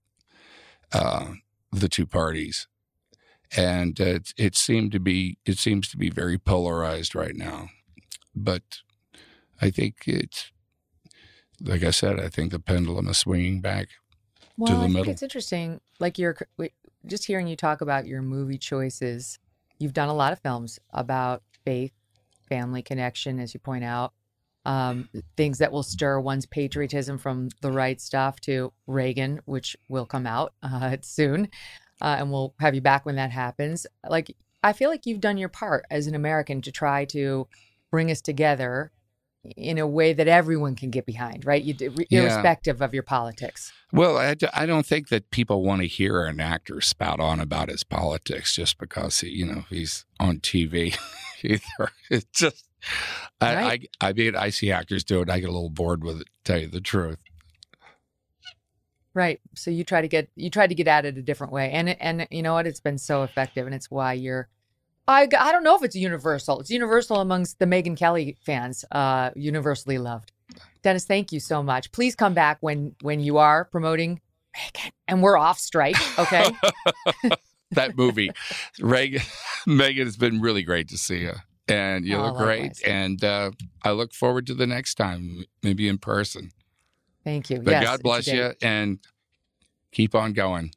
uh, 0.91 1.33
the 1.71 1.89
two 1.89 2.05
parties 2.05 2.67
and 3.55 3.99
uh, 3.99 4.05
it, 4.05 4.33
it 4.37 4.55
seemed 4.55 4.91
to 4.91 4.99
be 4.99 5.37
it 5.45 5.57
seems 5.57 5.87
to 5.89 5.97
be 5.97 6.09
very 6.09 6.37
polarized 6.37 7.15
right 7.15 7.35
now 7.35 7.69
but 8.35 8.79
i 9.61 9.69
think 9.69 10.03
it's 10.05 10.51
like 11.61 11.83
i 11.83 11.91
said 11.91 12.19
i 12.19 12.27
think 12.29 12.51
the 12.51 12.59
pendulum 12.59 13.07
is 13.07 13.17
swinging 13.17 13.59
back 13.61 13.89
Well, 14.57 14.67
to 14.67 14.83
I 14.83 14.87
the 14.87 14.93
think 14.93 15.07
it's 15.07 15.23
interesting 15.23 15.81
like 15.99 16.17
you're 16.17 16.37
just 17.05 17.25
hearing 17.25 17.47
you 17.47 17.55
talk 17.55 17.81
about 17.81 18.05
your 18.07 18.21
movie 18.21 18.57
choices. 18.57 19.39
You've 19.79 19.93
done 19.93 20.09
a 20.09 20.13
lot 20.13 20.33
of 20.33 20.39
films 20.39 20.79
about 20.91 21.43
faith, 21.65 21.93
family 22.49 22.81
connection 22.81 23.39
as 23.39 23.53
you 23.53 23.59
point 23.59 23.83
out. 23.83 24.13
Um, 24.69 25.09
things 25.35 25.57
that 25.57 25.71
will 25.71 25.81
stir 25.81 26.19
one's 26.19 26.45
patriotism 26.45 27.17
from 27.17 27.49
the 27.61 27.71
right 27.71 27.99
stuff 27.99 28.39
to 28.41 28.71
Reagan, 28.85 29.41
which 29.45 29.75
will 29.87 30.05
come 30.05 30.27
out 30.27 30.53
uh, 30.61 30.97
soon. 31.01 31.49
Uh, 32.01 32.17
and 32.19 32.31
we'll 32.31 32.53
have 32.59 32.75
you 32.75 32.81
back 32.81 33.03
when 33.03 33.15
that 33.15 33.31
happens. 33.31 33.87
Like, 34.07 34.35
I 34.63 34.73
feel 34.73 34.91
like 34.91 35.07
you've 35.07 35.21
done 35.21 35.37
your 35.39 35.49
part 35.49 35.85
as 35.89 36.05
an 36.05 36.13
American 36.13 36.61
to 36.61 36.71
try 36.71 37.05
to 37.05 37.47
bring 37.89 38.11
us 38.11 38.21
together 38.21 38.91
in 39.57 39.79
a 39.79 39.87
way 39.87 40.13
that 40.13 40.27
everyone 40.27 40.75
can 40.75 40.91
get 40.91 41.05
behind, 41.07 41.45
right? 41.45 41.63
You, 41.63 41.73
d- 41.73 41.89
Yeah. 42.09 42.21
irrespective 42.21 42.81
of 42.81 42.93
your 42.93 43.03
politics. 43.03 43.71
Well, 43.91 44.17
I 44.17 44.65
don't 44.67 44.85
think 44.85 45.07
that 45.09 45.31
people 45.31 45.63
want 45.63 45.81
to 45.81 45.87
hear 45.87 46.25
an 46.25 46.39
actor 46.39 46.79
spout 46.81 47.19
on 47.19 47.39
about 47.39 47.69
his 47.69 47.83
politics 47.83 48.53
just 48.53 48.77
because 48.77 49.21
he, 49.21 49.29
you 49.29 49.45
know 49.47 49.63
he's 49.69 50.05
on 50.19 50.41
TV. 50.41 50.95
Either 51.43 51.91
it's 52.11 52.25
just, 52.39 52.68
I, 53.41 53.55
Right. 53.55 53.89
I, 54.01 54.09
I 54.09 54.13
mean, 54.13 54.35
I 54.35 54.49
see 54.49 54.71
actors 54.71 55.03
do 55.03 55.21
it. 55.21 55.29
I 55.29 55.39
get 55.39 55.49
a 55.49 55.53
little 55.53 55.69
bored 55.69 56.03
with 56.03 56.21
it. 56.21 56.27
Tell 56.43 56.59
you 56.59 56.67
the 56.67 56.81
truth. 56.81 57.19
Right. 59.13 59.39
So 59.55 59.71
you 59.71 59.83
try 59.83 60.01
to 60.01 60.07
get 60.07 60.29
you 60.35 60.49
try 60.49 60.67
to 60.67 60.75
get 60.75 60.87
at 60.87 61.05
it 61.05 61.17
a 61.17 61.21
different 61.21 61.51
way, 61.51 61.71
and 61.71 61.89
and 62.01 62.27
you 62.29 62.41
know 62.41 62.53
what? 62.53 62.67
It's 62.67 62.79
been 62.79 62.97
so 62.97 63.23
effective, 63.23 63.65
and 63.65 63.75
it's 63.75 63.89
why 63.89 64.13
you're. 64.13 64.47
I, 65.07 65.23
I 65.23 65.51
don't 65.51 65.63
know 65.63 65.75
if 65.75 65.83
it's 65.83 65.95
universal. 65.95 66.59
It's 66.59 66.69
universal 66.69 67.17
amongst 67.17 67.57
the 67.57 67.65
Megyn 67.65 67.97
Kelly 67.97 68.37
fans. 68.45 68.85
Uh, 68.91 69.31
universally 69.35 69.97
loved. 69.97 70.31
Dennis, 70.83 71.05
thank 71.05 71.31
you 71.31 71.39
so 71.39 71.63
much. 71.63 71.91
Please 71.91 72.15
come 72.15 72.33
back 72.33 72.59
when 72.61 72.95
when 73.01 73.19
you 73.19 73.37
are 73.37 73.65
promoting 73.65 74.21
Reagan 74.55 74.91
and 75.07 75.23
we're 75.23 75.37
off 75.37 75.59
strike. 75.59 75.97
Okay. 76.19 76.45
that 77.71 77.97
movie, 77.97 78.29
Reagan, 78.79 79.21
Megyn, 79.67 80.05
it's 80.05 80.17
been 80.17 80.41
really 80.41 80.63
great 80.63 80.89
to 80.89 80.97
see 80.97 81.21
you. 81.21 81.33
And 81.69 82.05
you 82.05 82.17
Oh, 82.17 82.27
look 82.27 82.37
great. 82.37 82.81
And 82.85 83.23
uh, 83.23 83.51
I 83.83 83.91
look 83.91 84.13
forward 84.13 84.47
to 84.47 84.53
the 84.53 84.67
next 84.67 84.95
time, 84.95 85.45
maybe 85.63 85.87
in 85.87 85.97
person. 85.97 86.51
Thank 87.23 87.49
you. 87.49 87.59
But 87.61 87.71
yes, 87.71 87.83
God 87.83 88.01
bless 88.03 88.27
you 88.27 88.53
and 88.61 88.99
keep 89.91 90.15
on 90.15 90.33
going. 90.33 90.71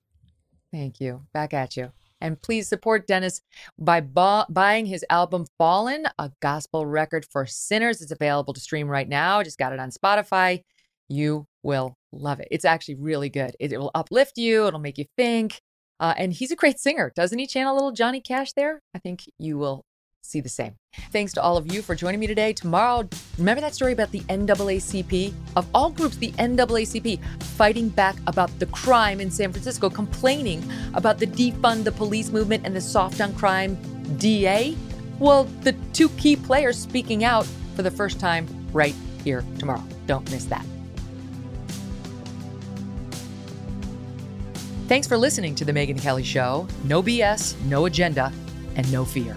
Thank 0.73 1.01
you. 1.01 1.23
Back 1.33 1.55
at 1.55 1.77
you. 1.77 1.93
And 2.21 2.41
please 2.41 2.69
support 2.69 3.07
Dennis 3.07 3.41
by 3.79 4.01
bu- 4.01 4.45
buying 4.49 4.87
his 4.87 5.05
album 5.11 5.47
Fallen, 5.59 6.07
a 6.19 6.31
gospel 6.41 6.87
record 6.87 7.25
for 7.25 7.47
sinners. 7.47 8.01
It's 8.01 8.13
available 8.13 8.55
to 8.55 8.61
stream 8.61 8.89
right 8.89 9.09
now. 9.09 9.43
Just 9.43 9.59
got 9.59 9.73
it 9.73 9.81
on 9.81 9.91
Spotify. 9.91 10.63
You 11.09 11.47
will 11.63 11.97
love 12.13 12.39
it. 12.41 12.49
It's 12.51 12.65
actually 12.65 12.95
really 12.95 13.29
good. 13.29 13.57
It, 13.59 13.73
it 13.73 13.79
will 13.79 13.91
uplift 13.95 14.39
you, 14.39 14.67
it'll 14.67 14.81
make 14.81 14.99
you 14.99 15.07
think. 15.17 15.61
Uh, 15.99 16.15
and 16.17 16.33
he's 16.33 16.51
a 16.51 16.57
great 16.57 16.79
singer. 16.81 17.13
Doesn't 17.15 17.39
he 17.39 17.47
channel 17.47 17.75
a 17.75 17.77
little 17.77 17.93
Johnny 17.93 18.21
Cash 18.21 18.53
there? 18.55 18.83
I 18.95 18.99
think 18.99 19.25
you 19.39 19.59
will 19.59 19.85
see 20.23 20.41
the 20.41 20.49
same. 20.49 20.75
Thanks 21.11 21.33
to 21.35 21.43
all 21.43 21.57
of 21.57 21.73
you 21.73 21.83
for 21.83 21.95
joining 21.95 22.21
me 22.21 22.27
today. 22.27 22.53
Tomorrow, 22.53 23.09
remember 23.39 23.61
that 23.61 23.75
story 23.75 23.93
about 23.93 24.11
the 24.13 24.21
NAACP? 24.21 25.33
Of 25.57 25.67
all 25.75 25.91
groups, 25.91 26.17
the 26.17 26.33
NAACP 26.33 27.21
fighting 27.43 27.89
back 27.89 28.17
about 28.27 28.57
the 28.59 28.67
crime 28.67 29.21
in 29.21 29.31
San 29.31 29.53
Francisco, 29.53 29.91
complaining 29.91 30.63
about 30.95 31.19
the 31.19 31.27
defund 31.27 31.85
the 31.85 31.93
police 31.93 32.31
movement 32.31 32.65
and 32.65 32.75
the 32.75 32.81
soft 32.81 33.21
on 33.21 33.35
crime 33.35 33.77
DA. 34.19 34.77
Well, 35.19 35.45
the 35.63 35.73
two 35.93 36.09
key 36.11 36.37
players 36.37 36.79
speaking 36.79 37.25
out 37.25 37.47
for 37.75 37.83
the 37.83 37.91
first 37.91 38.19
time 38.19 38.47
right 38.73 38.95
here 39.25 39.45
tomorrow. 39.59 39.85
Don't 40.07 40.29
miss 40.31 40.45
that. 40.47 40.65
Thanks 44.89 45.07
for 45.07 45.17
listening 45.17 45.55
to 45.55 45.65
The 45.65 45.73
Megyn 45.73 46.01
Kelly 46.01 46.23
Show. 46.23 46.67
No 46.85 47.03
BS, 47.03 47.59
no 47.65 47.87
agenda, 47.87 48.31
and 48.77 48.91
no 48.93 49.05
fear. 49.05 49.37